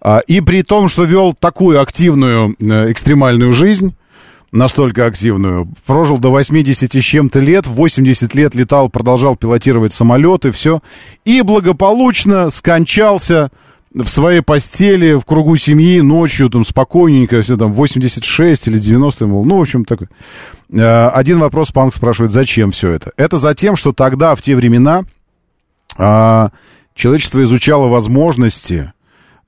А, 0.00 0.18
и 0.18 0.40
при 0.40 0.62
том, 0.62 0.88
что 0.88 1.04
вел 1.04 1.34
такую 1.34 1.80
активную 1.80 2.56
э, 2.60 2.92
экстремальную 2.92 3.52
жизнь, 3.52 3.94
настолько 4.54 5.06
активную, 5.06 5.68
прожил 5.84 6.18
до 6.18 6.30
80 6.30 6.94
с 6.94 7.04
чем-то 7.04 7.40
лет, 7.40 7.66
80 7.66 8.34
лет 8.34 8.54
летал, 8.54 8.88
продолжал 8.88 9.36
пилотировать 9.36 9.92
самолеты, 9.92 10.52
все, 10.52 10.80
и 11.24 11.42
благополучно 11.42 12.50
скончался 12.50 13.50
в 13.94 14.08
своей 14.08 14.40
постели, 14.40 15.14
в 15.14 15.24
кругу 15.24 15.56
семьи, 15.56 16.00
ночью, 16.00 16.50
там, 16.50 16.64
спокойненько, 16.64 17.40
все 17.42 17.56
там, 17.56 17.72
86 17.72 18.68
или 18.68 18.78
90, 18.78 19.26
мол, 19.26 19.44
ну, 19.44 19.58
в 19.58 19.62
общем, 19.62 19.84
такой. 19.84 20.08
Э, 20.72 21.08
Один 21.08 21.38
вопрос 21.38 21.70
Панк 21.70 21.94
спрашивает, 21.94 22.32
зачем 22.32 22.72
все 22.72 22.90
это? 22.90 23.12
Это 23.16 23.38
за 23.38 23.54
тем, 23.54 23.76
что 23.76 23.92
тогда, 23.92 24.34
в 24.34 24.42
те 24.42 24.56
времена, 24.56 25.04
а, 25.96 26.50
человечество 26.94 27.42
изучало 27.44 27.86
возможности 27.86 28.92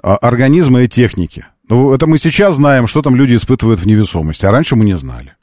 а, 0.01 0.16
организма 0.16 0.82
и 0.82 0.89
техники. 0.89 1.47
Ну, 1.68 1.93
это 1.93 2.06
мы 2.06 2.18
сейчас 2.18 2.56
знаем, 2.56 2.86
что 2.86 3.02
там 3.02 3.16
люди 3.16 3.35
испытывают 3.35 3.81
в 3.81 3.86
невесомости, 3.86 4.47
а 4.47 4.52
раньше 4.52 4.77
мы 4.77 4.85
не 4.85 4.97
знали. 4.97 5.35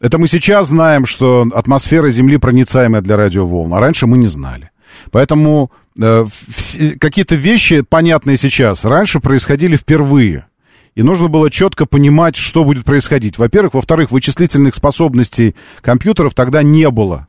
Это 0.00 0.16
мы 0.16 0.28
сейчас 0.28 0.68
знаем, 0.68 1.04
что 1.04 1.46
атмосфера 1.52 2.08
Земли 2.08 2.38
проницаемая 2.38 3.02
для 3.02 3.16
радиоволн, 3.16 3.74
а 3.74 3.80
раньше 3.80 4.06
мы 4.06 4.16
не 4.16 4.28
знали. 4.28 4.70
Поэтому 5.10 5.70
какие-то 5.98 7.34
вещи, 7.34 7.82
понятные 7.82 8.36
сейчас, 8.36 8.84
раньше 8.84 9.20
происходили 9.20 9.76
впервые. 9.76 10.46
И 10.94 11.02
нужно 11.02 11.28
было 11.28 11.48
четко 11.48 11.86
понимать, 11.86 12.34
что 12.34 12.64
будет 12.64 12.84
происходить. 12.84 13.38
Во-первых. 13.38 13.74
Во-вторых, 13.74 14.10
вычислительных 14.10 14.74
способностей 14.74 15.54
компьютеров 15.80 16.34
тогда 16.34 16.62
не 16.64 16.90
было. 16.90 17.28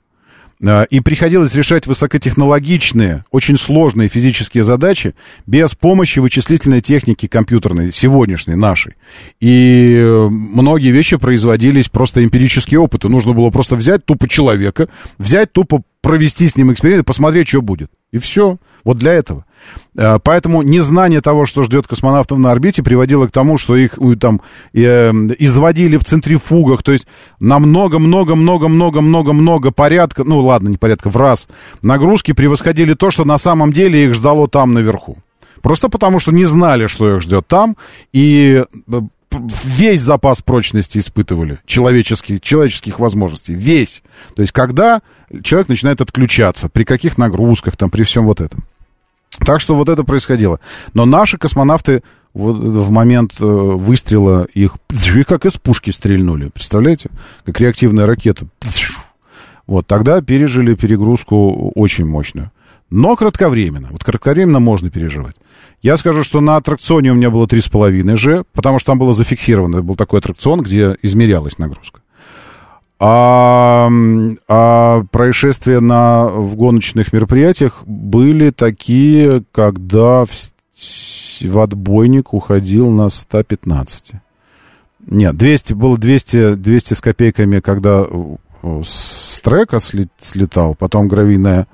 Э, 0.59 0.85
И 0.89 0.99
приходилось 1.01 1.53
решать 1.53 1.85
высокотехнологичные, 1.85 3.25
очень 3.29 3.57
сложные 3.57 4.09
физические 4.09 4.63
задачи 4.63 5.13
без 5.45 5.75
помощи 5.75 6.17
вычислительной 6.17 6.81
техники 6.81 7.27
компьютерной, 7.27 7.91
сегодняшней, 7.91 8.55
нашей. 8.55 8.93
И 9.39 9.95
э, 9.99 10.27
многие 10.29 10.89
вещи 10.89 11.17
производились 11.17 11.89
просто 11.89 12.23
эмпирические 12.23 12.79
опыты. 12.79 13.07
Нужно 13.07 13.33
было 13.33 13.51
просто 13.51 13.75
взять 13.75 14.03
тупо 14.03 14.27
человека, 14.27 14.89
взять 15.19 15.53
тупо 15.53 15.83
провести 16.01 16.47
с 16.47 16.55
ним 16.55 16.73
эксперимент 16.73 17.05
посмотреть, 17.05 17.49
что 17.49 17.61
будет. 17.61 17.91
И 18.11 18.17
все. 18.17 18.57
Вот 18.83 18.97
для 18.97 19.13
этого. 19.13 19.45
Э, 19.95 20.19
Поэтому 20.23 20.61
незнание 20.61 21.21
того, 21.21 21.45
что 21.45 21.63
ждет 21.63 21.87
космонавтов 21.87 22.37
на 22.39 22.51
орбите, 22.51 22.83
приводило 22.83 23.27
к 23.27 23.31
тому, 23.31 23.57
что 23.57 23.75
их 23.75 23.97
там 24.19 24.41
э, 24.73 25.11
изводили 25.39 25.97
в 25.97 26.03
центрифугах, 26.03 26.83
то 26.83 26.91
есть 26.91 27.07
на 27.39 27.57
много-много-много-много-много-много 27.59 29.71
порядка, 29.71 30.23
ну 30.23 30.39
ладно, 30.39 30.69
не 30.69 30.77
порядка, 30.77 31.09
в 31.09 31.17
раз 31.17 31.47
нагрузки 31.81 32.33
превосходили 32.33 32.93
то, 32.93 33.09
что 33.11 33.25
на 33.25 33.37
самом 33.37 33.73
деле 33.73 34.05
их 34.05 34.13
ждало 34.13 34.47
там 34.47 34.73
наверху. 34.73 35.17
Просто 35.61 35.89
потому, 35.89 36.19
что 36.19 36.31
не 36.31 36.45
знали, 36.45 36.87
что 36.87 37.17
их 37.17 37.21
ждет 37.21 37.45
там, 37.47 37.75
и 38.13 38.63
э, 38.91 39.01
весь 39.31 40.01
запас 40.01 40.41
прочности 40.41 40.97
испытывали, 40.97 41.59
человеческих, 41.65 42.41
человеческих 42.41 42.99
возможностей, 42.99 43.53
весь. 43.53 44.01
То 44.35 44.41
есть, 44.41 44.51
когда 44.51 45.01
человек 45.43 45.69
начинает 45.69 46.01
отключаться, 46.01 46.69
при 46.69 46.83
каких 46.83 47.17
нагрузках, 47.17 47.77
там, 47.77 47.89
при 47.89 48.03
всем 48.03 48.25
вот 48.25 48.41
этом. 48.41 48.63
Так 49.39 49.61
что 49.61 49.75
вот 49.75 49.89
это 49.89 50.03
происходило. 50.03 50.59
Но 50.93 51.05
наши 51.05 51.37
космонавты 51.37 52.03
вот 52.33 52.57
в 52.57 52.89
момент 52.91 53.35
э, 53.39 53.43
выстрела 53.43 54.45
их 54.53 54.75
как 55.27 55.45
из 55.45 55.53
пушки 55.53 55.91
стрельнули. 55.91 56.49
Представляете? 56.49 57.09
Как 57.45 57.59
реактивная 57.59 58.05
ракета. 58.05 58.47
Вот 59.65 59.87
тогда 59.87 60.21
пережили 60.21 60.73
перегрузку 60.75 61.71
очень 61.75 62.05
мощную. 62.05 62.51
Но 62.89 63.15
кратковременно. 63.15 63.89
Вот 63.91 64.03
кратковременно 64.03 64.59
можно 64.59 64.89
переживать. 64.89 65.35
Я 65.81 65.95
скажу, 65.95 66.23
что 66.23 66.41
на 66.41 66.57
аттракционе 66.57 67.11
у 67.11 67.15
меня 67.15 67.29
было 67.29 67.45
3,5 67.45 68.15
G, 68.15 68.43
потому 68.53 68.79
что 68.79 68.91
там 68.91 68.99
было 68.99 69.13
зафиксировано. 69.13 69.81
Был 69.81 69.95
такой 69.95 70.19
аттракцион, 70.19 70.61
где 70.61 70.97
измерялась 71.01 71.57
нагрузка. 71.57 72.01
А, 73.01 73.89
а 74.49 75.03
происшествия 75.11 75.79
на, 75.79 76.25
в 76.25 76.55
гоночных 76.55 77.13
мероприятиях 77.13 77.83
были 77.85 78.49
такие, 78.49 79.43
когда 79.53 80.25
в, 80.25 80.31
в 81.41 81.59
отбойник 81.59 82.33
уходил 82.33 82.89
на 82.91 83.07
115. 83.07 84.11
Нет, 85.07 85.37
200, 85.37 85.73
было 85.73 85.97
200, 85.97 86.55
200 86.55 86.93
с 86.93 87.01
копейками, 87.01 87.61
когда 87.61 88.05
э, 88.05 88.81
с 88.83 89.39
трека 89.39 89.79
слетал, 89.79 90.75
потом 90.75 91.07
гравийная 91.07 91.67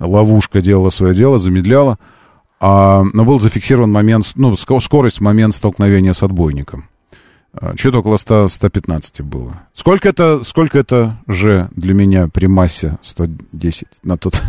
ловушка 0.00 0.60
делала 0.60 0.90
свое 0.90 1.14
дело, 1.14 1.38
замедляла, 1.38 1.98
а, 2.60 3.02
но 3.12 3.24
был 3.24 3.40
зафиксирован 3.40 3.90
момент, 3.90 4.32
ну, 4.34 4.52
ско- 4.54 4.80
скорость 4.80 5.18
в 5.18 5.22
момент 5.22 5.54
столкновения 5.54 6.12
с 6.12 6.22
отбойником. 6.22 6.88
Что-то 7.76 7.98
около 8.00 8.18
100, 8.18 8.48
115 8.48 9.22
было. 9.22 9.60
Сколько 9.74 10.08
это, 10.10 10.42
сколько 10.44 10.78
это 10.78 11.18
же 11.26 11.68
для 11.74 11.94
меня 11.94 12.28
при 12.28 12.46
массе 12.46 12.98
110 13.02 13.86
на 14.04 14.16
тот, 14.16 14.40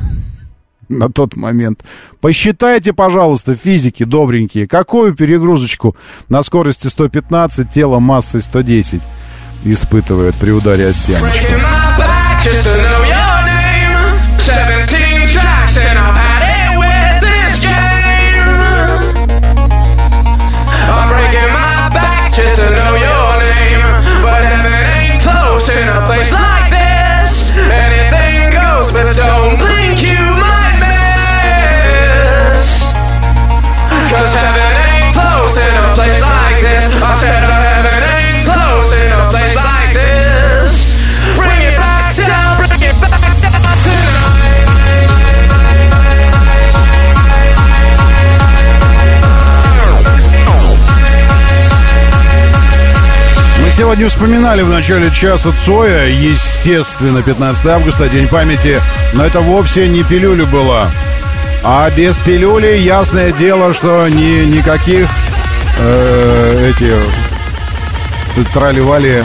на 0.89 1.09
тот 1.09 1.35
момент? 1.35 1.83
Посчитайте, 2.21 2.93
пожалуйста, 2.93 3.55
физики 3.55 4.03
добренькие, 4.03 4.67
какую 4.67 5.15
перегрузочку 5.15 5.95
на 6.27 6.43
скорости 6.43 6.87
115 6.87 7.71
тело 7.71 7.99
массой 7.99 8.41
110 8.41 9.01
испытывает 9.63 10.35
при 10.35 10.51
ударе 10.51 10.87
о 10.87 10.93
стеночку. 10.93 11.53
Сегодня 53.89 54.07
вспоминали 54.07 54.61
в 54.61 54.69
начале 54.69 55.09
часа 55.09 55.51
Цоя, 55.51 56.05
естественно, 56.09 57.23
15 57.23 57.65
августа, 57.65 58.07
День 58.07 58.27
памяти, 58.27 58.79
но 59.13 59.25
это 59.25 59.39
вовсе 59.39 59.87
не 59.87 60.03
пилюля 60.03 60.45
была. 60.45 60.91
А 61.63 61.89
без 61.89 62.15
пилюли, 62.17 62.77
ясное 62.77 63.31
дело, 63.31 63.73
что 63.73 64.07
ни, 64.07 64.45
никаких 64.45 65.07
э, 65.79 66.69
эти 66.69 66.93
трали-вали, 68.53 69.23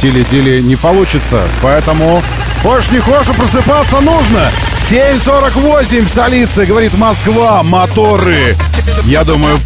тили-тили 0.00 0.62
не 0.62 0.74
получится. 0.74 1.40
Поэтому, 1.62 2.24
хочешь 2.60 2.90
не 2.90 2.98
хочешь, 2.98 3.32
просыпаться 3.36 4.00
нужно. 4.00 4.50
7.48 4.90 6.06
в 6.06 6.08
столице, 6.08 6.64
говорит 6.64 6.98
Москва, 6.98 7.62
моторы. 7.62 8.56
Я 9.04 9.22
думаю, 9.22 9.56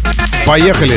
поехали. 0.45 0.93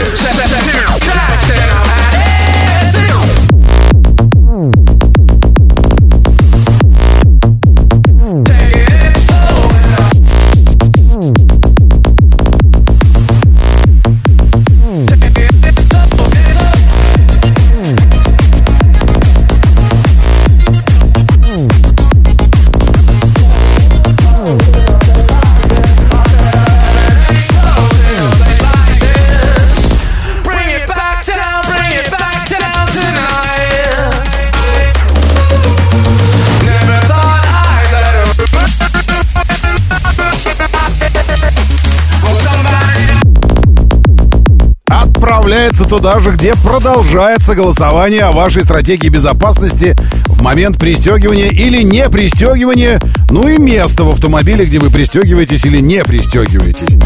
Направляется 45.50 45.84
туда 45.84 46.20
же, 46.20 46.30
где 46.30 46.54
продолжается 46.54 47.56
голосование 47.56 48.22
о 48.22 48.30
вашей 48.30 48.62
стратегии 48.62 49.08
безопасности 49.08 49.96
в 50.26 50.42
момент 50.42 50.78
пристегивания 50.78 51.48
или 51.48 51.82
не 51.82 52.08
пристегивания, 52.08 53.00
ну 53.30 53.48
и 53.48 53.58
место 53.58 54.04
в 54.04 54.10
автомобиле, 54.10 54.64
где 54.64 54.78
вы 54.78 54.90
пристегиваетесь 54.90 55.64
или 55.64 55.78
не 55.78 56.04
пристегиваетесь. 56.04 56.96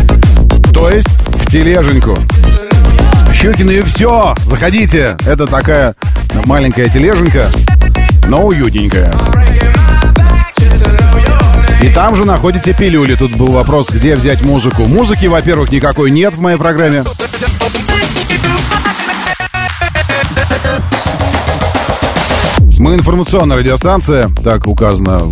То 0.74 0.90
есть 0.90 1.08
в 1.08 1.50
тележеньку. 1.50 2.18
Щукины 3.32 3.78
и 3.78 3.80
все. 3.80 4.34
Заходите. 4.44 5.16
Это 5.26 5.46
такая 5.46 5.94
маленькая 6.44 6.90
тележенька, 6.90 7.50
но 8.28 8.44
уютненькая. 8.44 9.10
И 11.82 11.88
там 11.88 12.14
же 12.14 12.26
находите 12.26 12.74
пилюли. 12.74 13.14
Тут 13.14 13.36
был 13.36 13.48
вопрос, 13.48 13.90
где 13.90 14.16
взять 14.16 14.42
музыку. 14.42 14.82
Музыки, 14.82 15.26
во-первых, 15.26 15.72
никакой 15.72 16.10
нет 16.10 16.34
в 16.34 16.42
моей 16.42 16.58
программе. 16.58 17.04
Мы 22.84 22.96
информационная 22.96 23.56
радиостанция, 23.56 24.28
так 24.44 24.66
указано 24.66 25.22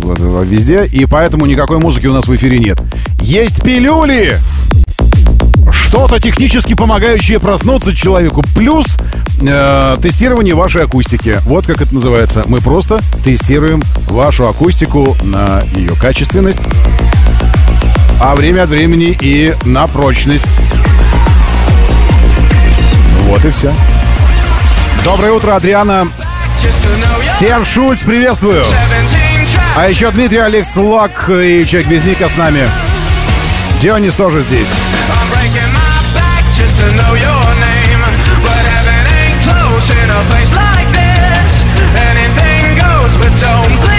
везде, 0.43 0.87
и 0.87 1.05
поэтому 1.05 1.45
никакой 1.45 1.77
музыки 1.77 2.07
у 2.07 2.13
нас 2.13 2.25
в 2.25 2.35
эфире 2.35 2.57
нет. 2.57 2.81
Есть 3.21 3.61
пилюли! 3.61 4.39
Что-то 5.71 6.19
технически 6.19 6.73
помогающее 6.73 7.39
проснуться 7.39 7.95
человеку. 7.95 8.43
Плюс 8.55 8.97
э, 9.39 9.97
тестирование 10.01 10.55
вашей 10.55 10.81
акустики. 10.81 11.37
Вот 11.43 11.67
как 11.67 11.79
это 11.83 11.93
называется. 11.93 12.43
Мы 12.47 12.59
просто 12.59 12.99
тестируем 13.23 13.83
вашу 14.07 14.47
акустику 14.47 15.15
на 15.21 15.61
ее 15.75 15.93
качественность, 15.93 16.61
а 18.19 18.33
время 18.33 18.63
от 18.63 18.69
времени 18.69 19.15
и 19.21 19.53
на 19.63 19.85
прочность. 19.85 20.57
Вот 23.27 23.45
и 23.45 23.51
все. 23.51 23.71
Доброе 25.05 25.33
утро, 25.33 25.55
Адриана. 25.55 26.07
Всем 27.35 27.65
Шульц, 27.65 28.01
приветствую. 28.01 28.63
А 29.75 29.89
еще 29.89 30.11
Дмитрий 30.11 30.37
Алекс 30.37 30.75
Лак 30.75 31.29
и 31.29 31.65
Человек 31.65 31.87
без 31.87 32.03
ника 32.03 32.29
с 32.29 32.37
нами. 32.37 32.61
Дионис 33.81 34.15
тоже 34.15 34.41
здесь. 34.41 34.69
Anything 41.95 42.75
goes, 42.75 43.15
but 43.17 43.31
don't 43.39 43.92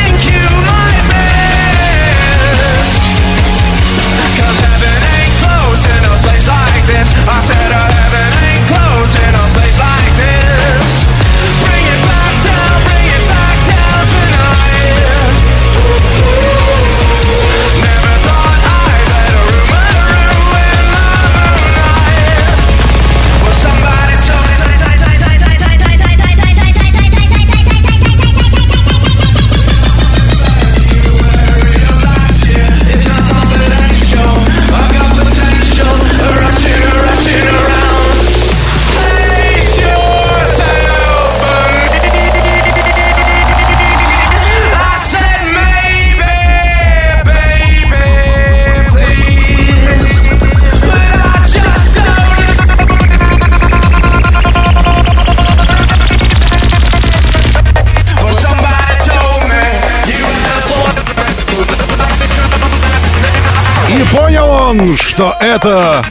что 65.14 65.32
это 65.38 66.04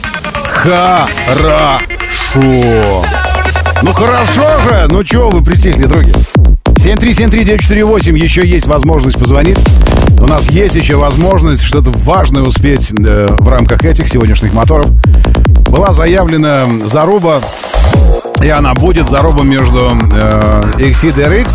хорошо. 0.46 1.60
Ну 3.82 3.92
хорошо 3.92 4.42
же! 4.62 4.86
Ну 4.88 5.04
чего 5.04 5.28
вы 5.28 5.44
притихли, 5.44 5.82
други? 5.82 6.10
7373948, 6.76 8.16
еще 8.16 8.46
есть 8.46 8.66
возможность 8.66 9.18
позвонить. 9.18 9.58
У 10.18 10.26
нас 10.26 10.48
есть 10.48 10.74
еще 10.74 10.96
возможность 10.96 11.62
что-то 11.62 11.90
важное 11.90 12.42
успеть 12.42 12.92
э, 12.98 13.26
в 13.28 13.46
рамках 13.46 13.84
этих 13.84 14.08
сегодняшних 14.08 14.54
моторов. 14.54 14.86
Была 15.66 15.92
заявлена 15.92 16.66
заруба, 16.86 17.42
и 18.42 18.48
она 18.48 18.72
будет 18.72 19.10
заруба 19.10 19.44
между 19.44 19.98
э, 20.14 20.62
Exceed 20.78 21.16
и. 21.16 21.52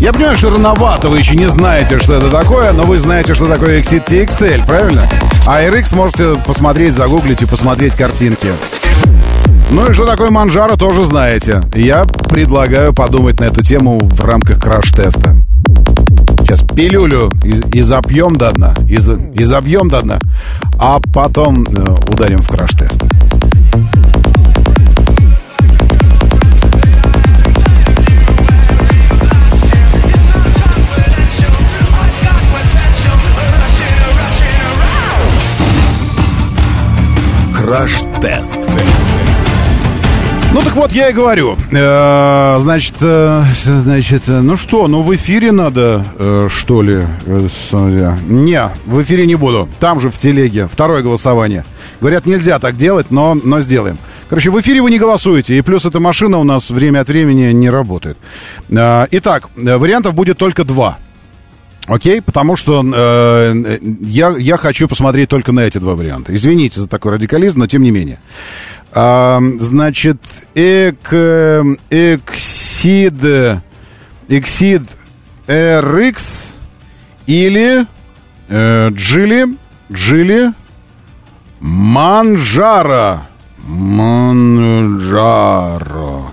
Я 0.00 0.12
понимаю, 0.12 0.36
что 0.36 0.50
рановато, 0.50 1.08
вы 1.08 1.18
еще 1.18 1.36
не 1.36 1.46
знаете, 1.46 2.00
что 2.00 2.14
это 2.14 2.30
такое, 2.30 2.72
но 2.72 2.82
вы 2.82 2.98
знаете, 2.98 3.34
что 3.34 3.46
такое 3.46 3.80
Exceed 3.80 4.04
TXL, 4.06 4.66
правильно? 4.66 5.08
А 5.46 5.62
RX 5.62 5.94
можете 5.94 6.36
посмотреть, 6.46 6.94
загуглить 6.94 7.42
и 7.42 7.46
посмотреть 7.46 7.94
картинки. 7.94 8.48
Ну 9.70 9.88
и 9.88 9.92
что 9.92 10.04
такое 10.04 10.30
манжара, 10.30 10.76
тоже 10.76 11.04
знаете. 11.04 11.62
Я 11.74 12.04
предлагаю 12.04 12.92
подумать 12.92 13.40
на 13.40 13.44
эту 13.44 13.62
тему 13.62 14.00
в 14.00 14.24
рамках 14.24 14.60
краш-теста. 14.60 15.44
Сейчас 16.40 16.62
пилюлю 16.62 17.30
и, 17.44 17.78
и 17.78 17.82
запьем 17.82 18.34
до 18.34 18.50
дна, 18.50 18.74
и, 18.88 18.94
и 18.94 19.44
забьем 19.44 19.88
до 19.88 20.02
дна, 20.02 20.18
а 20.78 20.98
потом 21.12 21.64
э, 21.64 21.96
ударим 22.08 22.38
в 22.38 22.48
краш-тест. 22.48 23.00
Краш-тест. 37.70 38.56
Ну 40.52 40.60
так 40.62 40.74
вот, 40.74 40.90
я 40.90 41.10
и 41.10 41.12
говорю. 41.12 41.56
Э, 41.70 42.56
значит, 42.58 42.96
э, 43.00 43.44
значит, 43.64 44.28
э, 44.28 44.40
ну 44.40 44.56
что, 44.56 44.88
ну 44.88 45.02
в 45.02 45.14
эфире 45.14 45.52
надо, 45.52 46.04
э, 46.18 46.48
что 46.50 46.82
ли? 46.82 47.06
Э, 47.26 47.48
э, 47.72 48.12
Не, 48.26 48.70
в 48.86 49.00
эфире 49.04 49.24
не 49.24 49.36
буду. 49.36 49.68
Там 49.78 50.00
же 50.00 50.10
в 50.10 50.18
телеге. 50.18 50.66
Второе 50.66 51.02
голосование. 51.02 51.64
Говорят, 52.00 52.26
нельзя 52.26 52.58
так 52.58 52.74
делать, 52.74 53.12
но, 53.12 53.34
но 53.36 53.60
сделаем. 53.60 53.98
Короче, 54.28 54.50
в 54.50 54.60
эфире 54.60 54.82
вы 54.82 54.90
не 54.90 54.98
голосуете. 54.98 55.56
И 55.56 55.60
плюс 55.60 55.86
эта 55.86 56.00
машина 56.00 56.38
у 56.38 56.44
нас 56.44 56.70
время 56.70 57.02
от 57.02 57.08
времени 57.08 57.52
не 57.52 57.70
работает. 57.70 58.18
Итак, 58.68 59.48
вариантов 59.54 60.14
будет 60.14 60.38
только 60.38 60.64
два. 60.64 60.98
Окей, 61.90 62.22
потому 62.22 62.54
что 62.54 62.84
э, 62.84 63.78
я, 64.00 64.30
я 64.38 64.56
хочу 64.56 64.86
посмотреть 64.86 65.28
только 65.28 65.50
на 65.50 65.58
эти 65.60 65.78
два 65.78 65.96
варианта. 65.96 66.32
Извините 66.32 66.80
за 66.80 66.86
такой 66.86 67.14
радикализм, 67.14 67.58
но 67.58 67.66
тем 67.66 67.82
не 67.82 67.90
менее. 67.90 68.20
А, 68.92 69.40
значит, 69.58 70.18
эк, 70.54 71.12
эксид, 71.90 73.14
эксид 74.28 74.82
RX 75.48 76.22
или 77.26 77.86
э, 78.48 78.90
Джили, 78.90 79.46
Джили 79.92 80.52
Манжара. 81.58 83.26
Манжаро. 83.66 85.02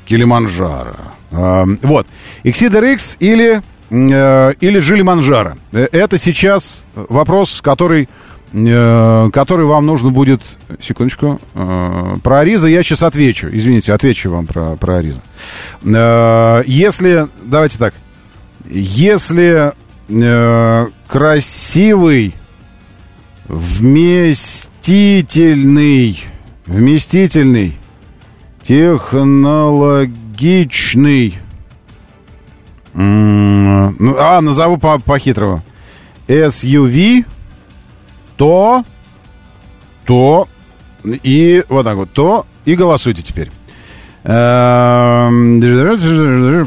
Килиманджаро. 0.06 0.96
А, 1.32 1.66
вот. 1.82 2.06
Exceed 2.44 2.72
RX 2.72 3.18
или, 3.20 3.62
или 3.90 4.80
Джили 4.80 5.02
Манжаро. 5.02 5.56
Э, 5.72 5.88
Это 5.92 6.18
сейчас 6.18 6.86
вопрос, 6.96 7.62
который, 7.62 8.10
э, 8.54 9.30
который 9.32 9.66
вам 9.66 9.86
нужно 9.86 10.12
будет... 10.12 10.42
Секундочку. 10.82 11.40
Э, 11.56 12.16
Про 12.24 12.40
Ариза 12.40 12.68
я 12.68 12.84
сейчас 12.84 13.04
отвечу. 13.04 13.50
Извините, 13.52 13.94
отвечу 13.94 14.32
вам 14.32 14.48
про, 14.48 14.76
про 14.76 14.98
Ариза. 14.98 15.22
Э, 15.84 16.64
Если... 16.66 17.28
Давайте 17.44 17.78
так. 17.78 17.94
Если 18.70 19.72
э, 20.10 20.88
красивый, 21.08 22.36
вместительный, 23.48 26.20
вместительный, 26.66 27.78
технологичный, 28.68 31.38
ну, 33.04 34.16
а, 34.18 34.42
назову 34.42 34.78
по- 34.78 35.00
по-хитрому, 35.00 35.62
SUV, 36.28 37.26
то, 38.38 38.84
то, 40.06 40.48
и 41.04 41.64
вот 41.70 41.84
так 41.84 41.96
вот, 41.96 42.12
то, 42.12 42.46
и 42.66 42.76
голосуйте 42.76 43.22
теперь. 43.22 43.52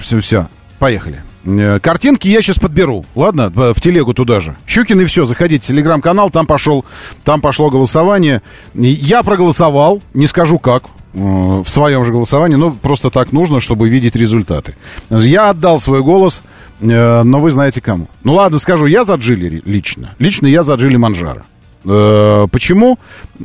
Все, 0.01 0.20
все, 0.20 0.48
поехали. 0.78 1.23
Э, 1.44 1.81
Картинки 1.81 2.28
я 2.28 2.43
сейчас 2.43 2.59
подберу, 2.59 3.05
ладно, 3.15 3.51
в 3.55 3.81
телегу 3.81 4.15
туда 4.15 4.40
же. 4.40 4.57
Щукин 4.66 5.01
и 5.01 5.05
все, 5.07 5.24
заходите 5.24 5.65
в 5.65 5.66
телеграм-канал, 5.66 6.31
там 6.31 6.47
пошел, 6.47 6.85
там 7.24 7.40
пошло 7.40 7.70
голосование. 7.70 8.43
Я 8.74 9.23
проголосовал, 9.23 10.02
не 10.15 10.27
скажу 10.27 10.59
как, 10.59 10.85
в 11.12 11.69
своем 11.69 12.05
же 12.05 12.12
голосовании, 12.12 12.57
но 12.57 12.70
просто 12.70 13.11
так 13.11 13.32
нужно, 13.32 13.61
чтобы 13.61 13.89
видеть 13.89 14.16
результаты. 14.16 14.77
Я 15.11 15.51
отдал 15.51 15.81
свой 15.81 16.03
голос, 16.03 16.43
э, 16.81 17.23
но 17.23 17.41
вы 17.41 17.51
знаете 17.51 17.81
кому. 17.81 18.09
Ну 18.23 18.35
ладно, 18.35 18.59
скажу, 18.59 18.87
я 18.87 19.05
за 19.05 19.15
Джили 19.15 19.62
лично. 19.65 20.15
Лично 20.19 20.47
я 20.47 20.62
за 20.62 20.74
Джили 20.74 20.97
Манжара. 20.97 21.45
Э, 21.85 22.47
Почему? 22.51 22.99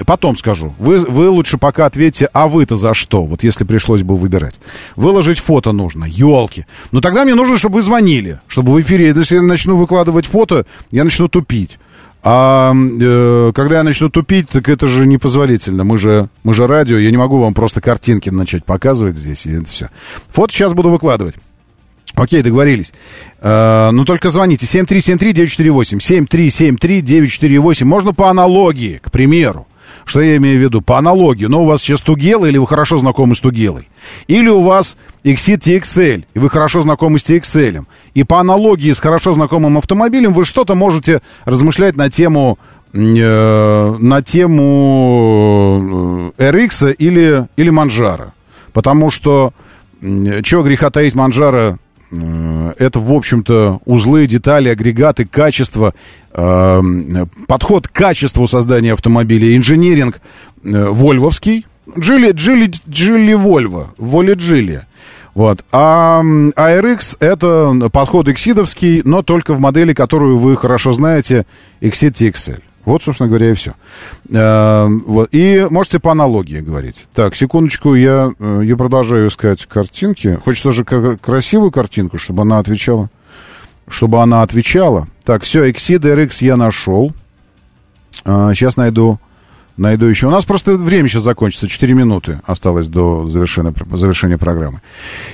Потом 0.05 0.37
скажу. 0.37 0.73
Вы, 0.77 0.99
вы 0.99 1.29
лучше 1.29 1.57
пока 1.57 1.85
ответьте, 1.85 2.27
а 2.33 2.47
вы-то 2.47 2.75
за 2.75 2.93
что? 2.93 3.23
Вот 3.23 3.43
если 3.43 3.63
пришлось 3.63 4.03
бы 4.03 4.15
выбирать. 4.15 4.59
Выложить 4.95 5.39
фото 5.39 5.71
нужно, 5.71 6.05
елки. 6.05 6.65
Но 6.91 7.01
тогда 7.01 7.23
мне 7.23 7.35
нужно, 7.35 7.57
чтобы 7.57 7.75
вы 7.75 7.81
звонили. 7.81 8.39
Чтобы 8.47 8.73
в 8.73 8.81
эфире, 8.81 9.07
если 9.07 9.35
я 9.35 9.41
начну 9.41 9.77
выкладывать 9.77 10.25
фото, 10.25 10.65
я 10.91 11.03
начну 11.03 11.27
тупить. 11.29 11.79
А 12.27 12.73
э, 12.73 13.51
когда 13.53 13.75
я 13.75 13.83
начну 13.83 14.09
тупить, 14.09 14.49
так 14.49 14.67
это 14.67 14.87
же 14.87 15.05
непозволительно. 15.05 15.83
Мы 15.83 15.99
же, 15.99 16.27
мы 16.43 16.55
же 16.55 16.65
радио, 16.65 16.97
я 16.97 17.11
не 17.11 17.17
могу 17.17 17.37
вам 17.37 17.53
просто 17.53 17.81
картинки 17.81 18.31
начать 18.31 18.65
показывать 18.65 19.15
здесь, 19.15 19.45
и 19.45 19.51
это 19.51 19.65
все. 19.65 19.89
Фото 20.29 20.51
сейчас 20.51 20.73
буду 20.73 20.89
выкладывать. 20.89 21.35
Окей, 22.15 22.41
договорились. 22.41 22.93
Э, 23.41 23.91
ну, 23.91 24.05
только 24.05 24.31
звоните. 24.31 24.65
7373-948. 24.65 25.99
7373-948. 25.99 27.85
Можно 27.85 28.11
по 28.11 28.31
аналогии, 28.31 28.99
к 29.03 29.11
примеру. 29.11 29.67
Что 30.05 30.21
я 30.21 30.37
имею 30.37 30.59
в 30.59 30.61
виду? 30.61 30.81
По 30.81 30.97
аналогии. 30.97 31.45
Но 31.45 31.63
у 31.63 31.65
вас 31.65 31.81
сейчас 31.81 32.01
Тугела, 32.01 32.45
или 32.45 32.57
вы 32.57 32.67
хорошо 32.67 32.97
знакомы 32.97 33.35
с 33.35 33.39
Тугелой. 33.39 33.89
Или 34.27 34.49
у 34.49 34.61
вас 34.61 34.97
Exit 35.23 35.61
TXL, 35.61 36.25
и 36.33 36.39
вы 36.39 36.49
хорошо 36.49 36.81
знакомы 36.81 37.19
с 37.19 37.29
TXL. 37.29 37.85
И 38.13 38.23
по 38.23 38.39
аналогии 38.39 38.91
с 38.91 38.99
хорошо 38.99 39.33
знакомым 39.33 39.77
автомобилем 39.77 40.33
вы 40.33 40.45
что-то 40.45 40.75
можете 40.75 41.21
размышлять 41.45 41.95
на 41.95 42.09
тему 42.09 42.57
э, 42.93 43.95
на 43.99 44.21
тему 44.21 44.71
э, 46.37 46.51
RX 46.51 46.93
или, 46.93 47.47
или 47.57 47.69
Манжара. 47.69 48.33
Потому 48.73 49.11
что, 49.11 49.53
э, 50.01 50.41
чего 50.43 50.63
греха 50.63 50.89
таить, 50.89 51.15
Манжара 51.15 51.65
Э, 51.65 51.77
это, 52.11 52.99
в 52.99 53.11
общем-то, 53.11 53.79
узлы, 53.85 54.27
детали, 54.27 54.69
агрегаты, 54.69 55.25
качество, 55.25 55.93
э, 56.33 56.81
подход 57.47 57.87
к 57.87 57.91
качеству 57.91 58.47
создания 58.47 58.93
автомобиля, 58.93 59.55
инженеринг 59.55 60.21
э, 60.63 60.89
вольвовский. 60.89 61.65
Джили, 61.97 62.31
Джили, 62.31 62.71
Джили 62.89 63.33
Вольво, 63.33 63.93
Воли 63.97 64.33
Джили. 64.33 64.83
Вот. 65.35 65.63
А 65.71 66.21
ARX 66.23 67.17
это 67.19 67.89
подход 67.89 68.29
эксидовский, 68.29 69.01
но 69.03 69.21
только 69.21 69.53
в 69.53 69.59
модели, 69.59 69.93
которую 69.93 70.37
вы 70.37 70.55
хорошо 70.55 70.93
знаете, 70.93 71.45
Exit 71.81 72.13
TXL. 72.13 72.61
Вот, 72.85 73.03
собственно 73.03 73.27
говоря, 73.29 73.51
и 73.51 73.53
все. 73.55 73.73
Э, 74.29 74.87
вот. 74.87 75.29
И 75.31 75.67
можете 75.69 75.99
по 75.99 76.11
аналогии 76.11 76.59
говорить. 76.59 77.07
Так, 77.13 77.35
секундочку, 77.35 77.95
я, 77.95 78.31
э, 78.39 78.61
я 78.63 78.77
продолжаю 78.77 79.27
искать 79.27 79.65
картинки. 79.65 80.39
Хочется 80.43 80.71
же 80.71 80.85
красивую 80.85 81.71
картинку, 81.71 82.17
чтобы 82.17 82.43
она 82.43 82.59
отвечала. 82.59 83.09
Чтобы 83.87 84.21
она 84.21 84.41
отвечала. 84.41 85.07
Так, 85.23 85.43
все, 85.43 85.69
Exceed 85.69 85.99
RX 85.99 86.37
я 86.45 86.57
нашел. 86.57 87.11
Сейчас 88.23 88.77
найду, 88.77 89.19
найду 89.77 90.05
еще. 90.05 90.27
У 90.27 90.29
нас 90.29 90.45
просто 90.45 90.75
время 90.75 91.09
сейчас 91.09 91.23
закончится. 91.23 91.67
4 91.67 91.93
минуты 91.93 92.39
осталось 92.45 92.87
до 92.87 93.27
завершения, 93.27 93.73
завершения 93.91 94.37
программы. 94.37 94.81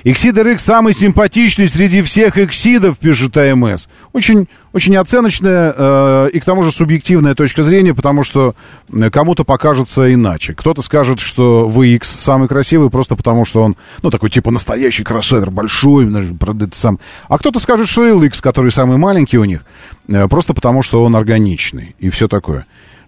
Exceed 0.03 0.34
RX 0.34 0.59
самый 0.59 0.93
симпатичный 0.93 1.68
среди 1.68 2.01
всех 2.01 2.38
эксидов, 2.38 2.97
пишет 2.97 3.38
АМС. 3.38 3.88
Очень, 4.13 4.47
очень 4.73 4.95
оценочная 4.97 5.73
э, 5.77 6.30
и 6.34 6.39
к 6.39 6.45
тому 6.45 6.63
же 6.63 6.72
субъективная 6.72 7.35
точка 7.35 7.63
зрения, 7.63 7.93
потому 7.93 8.23
что 8.23 8.55
э, 8.91 9.09
кому-то 9.11 9.43
покажется 9.43 10.11
иначе. 10.13 10.53
Кто-то 10.53 10.81
скажет, 10.81 11.19
что 11.19 11.72
VX 11.73 12.03
самый 12.03 12.47
красивый 12.47 12.89
просто 12.89 13.15
потому, 13.15 13.45
что 13.45 13.61
он, 13.61 13.76
ну, 14.01 14.09
такой 14.09 14.30
типа 14.30 14.49
настоящий 14.51 15.03
кроссовер, 15.03 15.51
большой, 15.51 16.11
это 16.11 16.69
сам. 16.72 16.99
А 17.27 17.38
кто-то 17.38 17.59
скажет, 17.59 17.88
что 17.88 18.07
LX, 18.07 18.41
который 18.41 18.72
самый 18.72 18.97
маленький 18.97 19.38
у 19.38 19.43
них, 19.43 19.63
э, 20.07 20.27
просто 20.27 20.53
потому, 20.53 20.81
что 20.81 21.03
он 21.03 21.15
органичный 21.15 21.95
и 21.99 22.09
все 22.09 22.27
такое. 22.27 22.65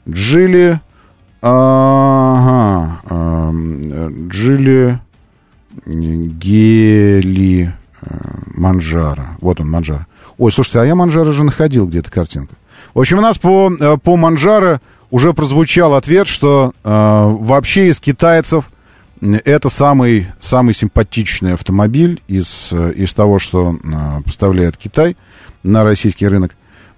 Джили... 0.07 0.79
Ага. 1.45 3.01
эм, 3.09 4.29
Джили... 4.29 4.99
Гели... 5.85 7.73
э, 8.01 8.05
Манжара. 8.55 9.37
Вот 9.41 9.59
он, 9.59 9.69
Манжара. 9.69 10.07
Ой, 10.37 10.51
слушайте, 10.53 10.79
а 10.79 10.85
я 10.85 10.95
Манжара 10.95 11.33
же 11.33 11.43
находил 11.43 11.85
где-то 11.87 12.09
картинку. 12.09 12.55
В 12.93 12.99
общем, 12.99 13.17
у 13.17 13.21
нас 13.21 13.37
по, 13.37 13.69
э, 13.77 13.97
по 13.97 14.15
Манжара 14.15 14.79
уже 15.11 15.33
прозвучал 15.33 15.95
ответ, 15.95 16.27
что 16.27 16.71
э, 16.81 16.89
вообще 16.89 17.89
из 17.89 17.99
китайцев 17.99 18.69
это 19.21 19.67
самый, 19.67 20.27
самый 20.39 20.73
симпатичный 20.73 21.53
автомобиль 21.53 22.21
из, 22.27 22.69
э, 22.71 22.93
из 22.93 23.13
того, 23.13 23.39
что 23.39 23.75
э, 23.75 24.21
поставляет 24.23 24.77
Китай 24.77 25.17
на 25.61 25.83
российский 25.83 26.27
рынок. 26.27 26.55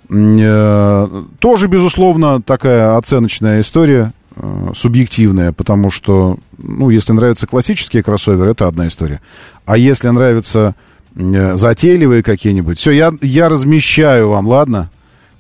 Э, 0.10 1.24
тоже, 1.40 1.68
безусловно, 1.68 2.42
такая 2.42 2.98
оценочная 2.98 3.62
история, 3.62 4.14
э, 4.36 4.72
субъективная, 4.76 5.52
потому 5.52 5.92
что, 5.92 6.38
ну, 6.58 6.90
если 6.90 7.14
нравятся 7.14 7.48
классические 7.48 8.04
кроссоверы, 8.04 8.52
это 8.52 8.68
одна 8.68 8.88
история. 8.88 9.22
А 9.66 9.78
если 9.78 10.10
нравятся 10.10 10.76
э, 11.16 11.58
затейливые 11.58 12.24
какие-нибудь, 12.24 12.80
все, 12.80 12.92
я, 12.92 13.12
я 13.22 13.50
размещаю 13.50 14.30
вам, 14.30 14.48
ладно? 14.48 14.90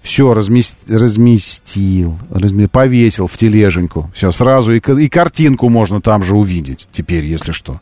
Все, 0.05 0.35
разместил, 0.35 2.15
разме- 2.29 2.67
повесил 2.67 3.25
в 3.25 3.35
тележеньку. 3.37 4.11
Все, 4.13 4.31
сразу 4.31 4.71
и, 4.71 4.79
и 4.79 5.09
картинку 5.09 5.67
можно 5.67 5.99
там 5.99 6.23
же 6.23 6.35
увидеть 6.35 6.87
теперь, 6.91 7.25
если 7.25 7.51
что. 7.51 7.81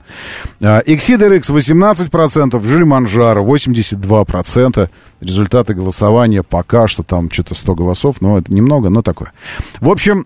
А, 0.61 0.81
Exceed 0.83 1.19
RX 1.19 1.53
18%, 1.53 2.65
Жиль 2.65 2.85
Манжара 2.85 3.41
82%. 3.41 4.89
Результаты 5.19 5.73
голосования 5.73 6.43
пока 6.43 6.87
что 6.87 7.03
там 7.03 7.29
что-то 7.29 7.55
100 7.55 7.75
голосов, 7.75 8.21
но 8.21 8.37
это 8.37 8.53
немного, 8.53 8.87
но 8.87 9.01
такое. 9.01 9.33
В 9.81 9.89
общем, 9.89 10.25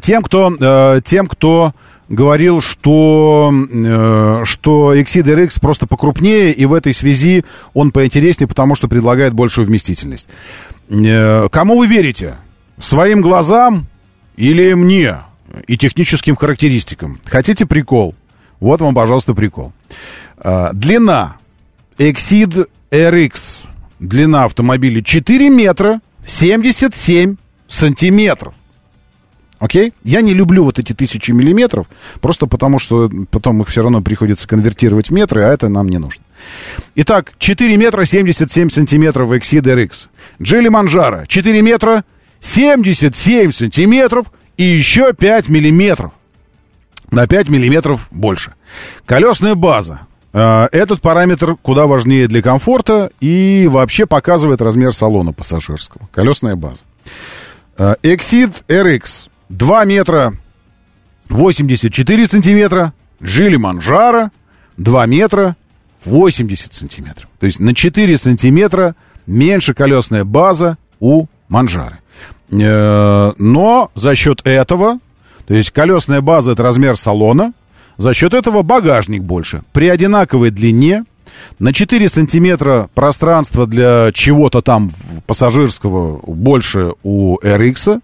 тем, 0.00 0.22
кто, 0.22 0.54
э, 0.58 1.00
тем, 1.04 1.26
кто 1.26 1.72
говорил, 2.08 2.60
что, 2.60 3.52
э, 3.52 4.42
что 4.44 4.94
Exceed 4.94 5.24
RX 5.24 5.60
просто 5.60 5.86
покрупнее, 5.86 6.52
и 6.52 6.64
в 6.64 6.72
этой 6.72 6.94
связи 6.94 7.44
он 7.74 7.90
поинтереснее, 7.90 8.48
потому 8.48 8.74
что 8.74 8.88
предлагает 8.88 9.34
большую 9.34 9.66
вместительность. 9.66 10.28
Э, 10.88 11.48
Кому 11.50 11.78
вы 11.78 11.86
верите? 11.86 12.36
Своим 12.78 13.20
глазам 13.20 13.86
или 14.36 14.74
мне 14.74 15.18
и 15.66 15.76
техническим 15.76 16.36
характеристикам? 16.36 17.20
Хотите 17.24 17.66
прикол? 17.66 18.14
Вот 18.60 18.80
вам, 18.80 18.94
пожалуйста, 18.94 19.34
прикол. 19.34 19.72
Длина 20.72 21.36
Exceed 21.98 22.68
RX, 22.90 23.66
длина 23.98 24.44
автомобиля 24.44 25.02
4 25.02 25.48
метра 25.50 26.00
77 26.26 27.36
сантиметров. 27.68 28.54
Окей? 29.58 29.94
Я 30.04 30.20
не 30.20 30.34
люблю 30.34 30.64
вот 30.64 30.78
эти 30.78 30.92
тысячи 30.92 31.30
миллиметров, 31.30 31.86
просто 32.20 32.46
потому 32.46 32.78
что 32.78 33.10
потом 33.30 33.62
их 33.62 33.68
все 33.68 33.82
равно 33.82 34.02
приходится 34.02 34.46
конвертировать 34.46 35.08
в 35.08 35.12
метры, 35.12 35.42
а 35.42 35.48
это 35.52 35.68
нам 35.68 35.88
не 35.88 35.98
нужно. 35.98 36.22
Итак, 36.94 37.32
4 37.38 37.76
метра 37.76 38.04
77 38.04 38.68
сантиметров 38.70 39.28
в 39.28 39.32
Exceed 39.32 39.62
RX. 39.62 40.08
Джили 40.42 40.68
Манжара 40.68 41.24
4 41.26 41.62
метра 41.62 42.04
77 42.40 43.52
сантиметров 43.52 44.26
и 44.58 44.64
еще 44.64 45.14
5 45.14 45.48
миллиметров. 45.48 46.12
На 47.10 47.26
5 47.26 47.48
миллиметров 47.48 48.08
больше. 48.10 48.54
Колесная 49.06 49.54
база. 49.54 50.00
Э, 50.32 50.68
Этот 50.72 51.00
параметр 51.00 51.56
куда 51.62 51.86
важнее 51.86 52.26
для 52.28 52.42
комфорта 52.42 53.10
и 53.20 53.68
вообще 53.70 54.06
показывает 54.06 54.60
размер 54.60 54.92
салона 54.92 55.32
пассажирского. 55.32 56.08
Колесная 56.12 56.56
база. 56.56 56.80
Э, 57.78 57.94
Exceed 58.02 58.52
RX 58.68 59.28
2 59.48 59.84
метра 59.84 60.34
84 61.28 62.26
сантиметра. 62.26 62.92
Жили 63.20 63.56
Манжара 63.56 64.30
2 64.76 65.06
метра 65.06 65.56
80 66.04 66.74
сантиметров. 66.74 67.28
То 67.38 67.46
есть 67.46 67.60
на 67.60 67.74
4 67.74 68.16
сантиметра 68.16 68.94
меньше 69.26 69.74
колесная 69.74 70.24
база 70.24 70.78
у 71.00 71.26
Манжары. 71.48 71.98
Э, 72.50 73.32
Но 73.38 73.90
за 73.94 74.14
счет 74.14 74.40
этого, 74.44 74.98
то 75.46 75.54
есть 75.54 75.70
колесная 75.70 76.20
база 76.20 76.52
это 76.52 76.62
размер 76.62 76.96
салона, 76.96 77.52
за 77.96 78.14
счет 78.14 78.34
этого 78.34 78.62
багажник 78.62 79.22
больше. 79.22 79.62
При 79.72 79.88
одинаковой 79.88 80.50
длине 80.50 81.04
на 81.58 81.72
4 81.72 82.08
сантиметра 82.08 82.88
пространства 82.94 83.66
для 83.66 84.10
чего-то 84.12 84.60
там 84.60 84.92
пассажирского 85.26 86.20
больше 86.26 86.92
у 87.02 87.38
RX, 87.38 88.00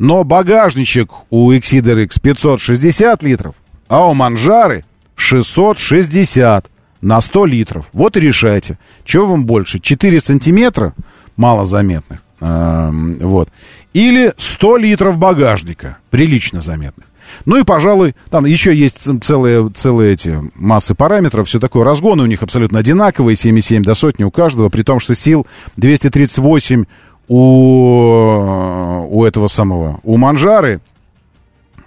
но 0.00 0.24
багажничек 0.24 1.10
у 1.28 1.52
Exceed 1.52 1.82
RX 1.82 2.20
560 2.20 3.22
литров, 3.22 3.54
а 3.86 4.08
у 4.08 4.14
Манжары 4.14 4.86
660 5.14 6.70
на 7.02 7.20
100 7.20 7.44
литров. 7.44 7.86
Вот 7.92 8.16
и 8.16 8.20
решайте, 8.20 8.78
что 9.04 9.26
вам 9.26 9.44
больше, 9.44 9.78
4 9.78 10.18
сантиметра 10.20 10.94
малозаметных, 11.36 12.22
эм, 12.40 13.18
вот, 13.18 13.50
или 13.92 14.32
100 14.38 14.78
литров 14.78 15.18
багажника, 15.18 15.98
прилично 16.08 16.62
заметных. 16.62 17.06
Ну 17.44 17.56
и, 17.56 17.62
пожалуй, 17.62 18.14
там 18.30 18.46
еще 18.46 18.74
есть 18.74 19.06
целые, 19.22 19.70
целые 19.70 20.14
эти 20.14 20.40
массы 20.54 20.94
параметров, 20.94 21.46
все 21.46 21.60
такое. 21.60 21.84
Разгоны 21.84 22.22
у 22.22 22.26
них 22.26 22.42
абсолютно 22.42 22.78
одинаковые, 22.78 23.36
7,7 23.36 23.82
до 23.82 23.94
сотни 23.94 24.24
у 24.24 24.30
каждого, 24.30 24.70
при 24.70 24.82
том, 24.82 24.98
что 24.98 25.14
сил 25.14 25.46
238 25.76 26.86
у, 27.30 29.06
у 29.08 29.24
этого 29.24 29.46
самого, 29.46 30.00
у 30.02 30.16
Манжары, 30.16 30.80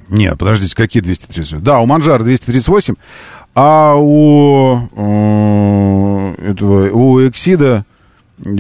нет, 0.08 0.38
подождите, 0.38 0.74
какие 0.74 1.04
238? 1.04 1.60
Да, 1.60 1.80
у 1.80 1.86
Манжара 1.86 2.24
238, 2.24 2.96
а 3.54 3.96
у, 3.96 4.90
у 4.96 6.34
этого, 6.42 6.90
у 6.92 7.28
Эксида 7.28 7.86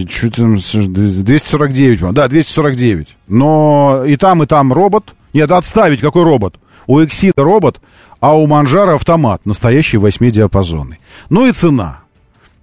что 0.09 0.29
там, 0.29 0.57
249, 0.57 2.13
да, 2.13 2.27
249. 2.27 3.17
Но 3.27 4.03
и 4.05 4.15
там, 4.17 4.43
и 4.43 4.45
там 4.45 4.71
робот. 4.71 5.15
Нет, 5.33 5.51
отставить, 5.51 6.01
какой 6.01 6.23
робот? 6.23 6.59
У 6.85 7.03
Эксида 7.03 7.43
робот, 7.43 7.81
а 8.19 8.37
у 8.37 8.45
Манжара 8.45 8.95
автомат, 8.95 9.45
настоящий 9.45 9.97
восьмидиапазонный. 9.97 10.99
Ну 11.29 11.47
и 11.47 11.51
цена. 11.53 12.02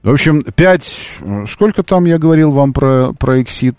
В 0.02 0.10
общем, 0.10 0.40
5... 0.43 0.97
Сколько 1.47 1.82
там 1.82 2.06
я 2.06 2.18
говорил 2.18 2.52
вам 2.52 2.72
про, 2.72 3.12
про 3.12 3.40
Exit? 3.40 3.77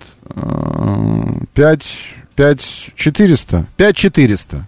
5... 1.54 2.16
5 2.36 2.92
400? 2.96 3.68
5 3.78 3.96
400. 3.96 4.68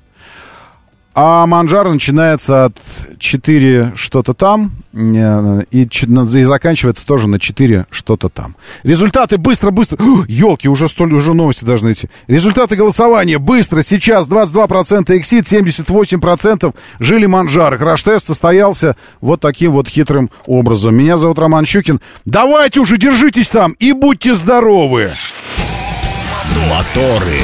А 1.16 1.46
манжар 1.46 1.88
начинается 1.90 2.66
от 2.66 2.82
4 3.20 3.94
что-то 3.96 4.34
там 4.34 4.72
и, 4.94 5.68
и 5.72 6.44
заканчивается 6.44 7.06
тоже 7.06 7.28
на 7.28 7.40
4 7.40 7.86
что-то 7.92 8.30
там. 8.30 8.56
Результаты 8.84 9.38
быстро-быстро. 9.38 9.98
Елки, 10.28 10.68
уже 10.68 10.88
столь 10.88 11.14
уже 11.14 11.34
новости 11.34 11.66
должны 11.66 11.92
идти. 11.92 12.10
Результаты 12.28 12.76
голосования 12.76 13.38
быстро. 13.38 13.84
Сейчас 13.84 14.28
22% 14.28 15.06
Exit, 15.08 15.46
78% 15.46 16.74
жили 17.00 17.26
манжары. 17.28 17.78
Краш-тест 17.78 18.26
состоялся 18.26 18.96
вот 19.22 19.40
таким 19.40 19.72
вот 19.72 19.88
хитрым 19.88 20.32
образом. 20.48 20.96
Меня 20.96 21.18
зовут 21.18 21.38
Роман 21.38 21.66
Щукин. 21.66 22.02
Давайте 22.26 22.80
уже, 22.80 22.98
держитесь 22.98 23.50
там 23.50 23.74
и 23.74 23.92
будьте 23.92 24.34
здоровы. 24.34 25.12
Моторы. 26.70 27.40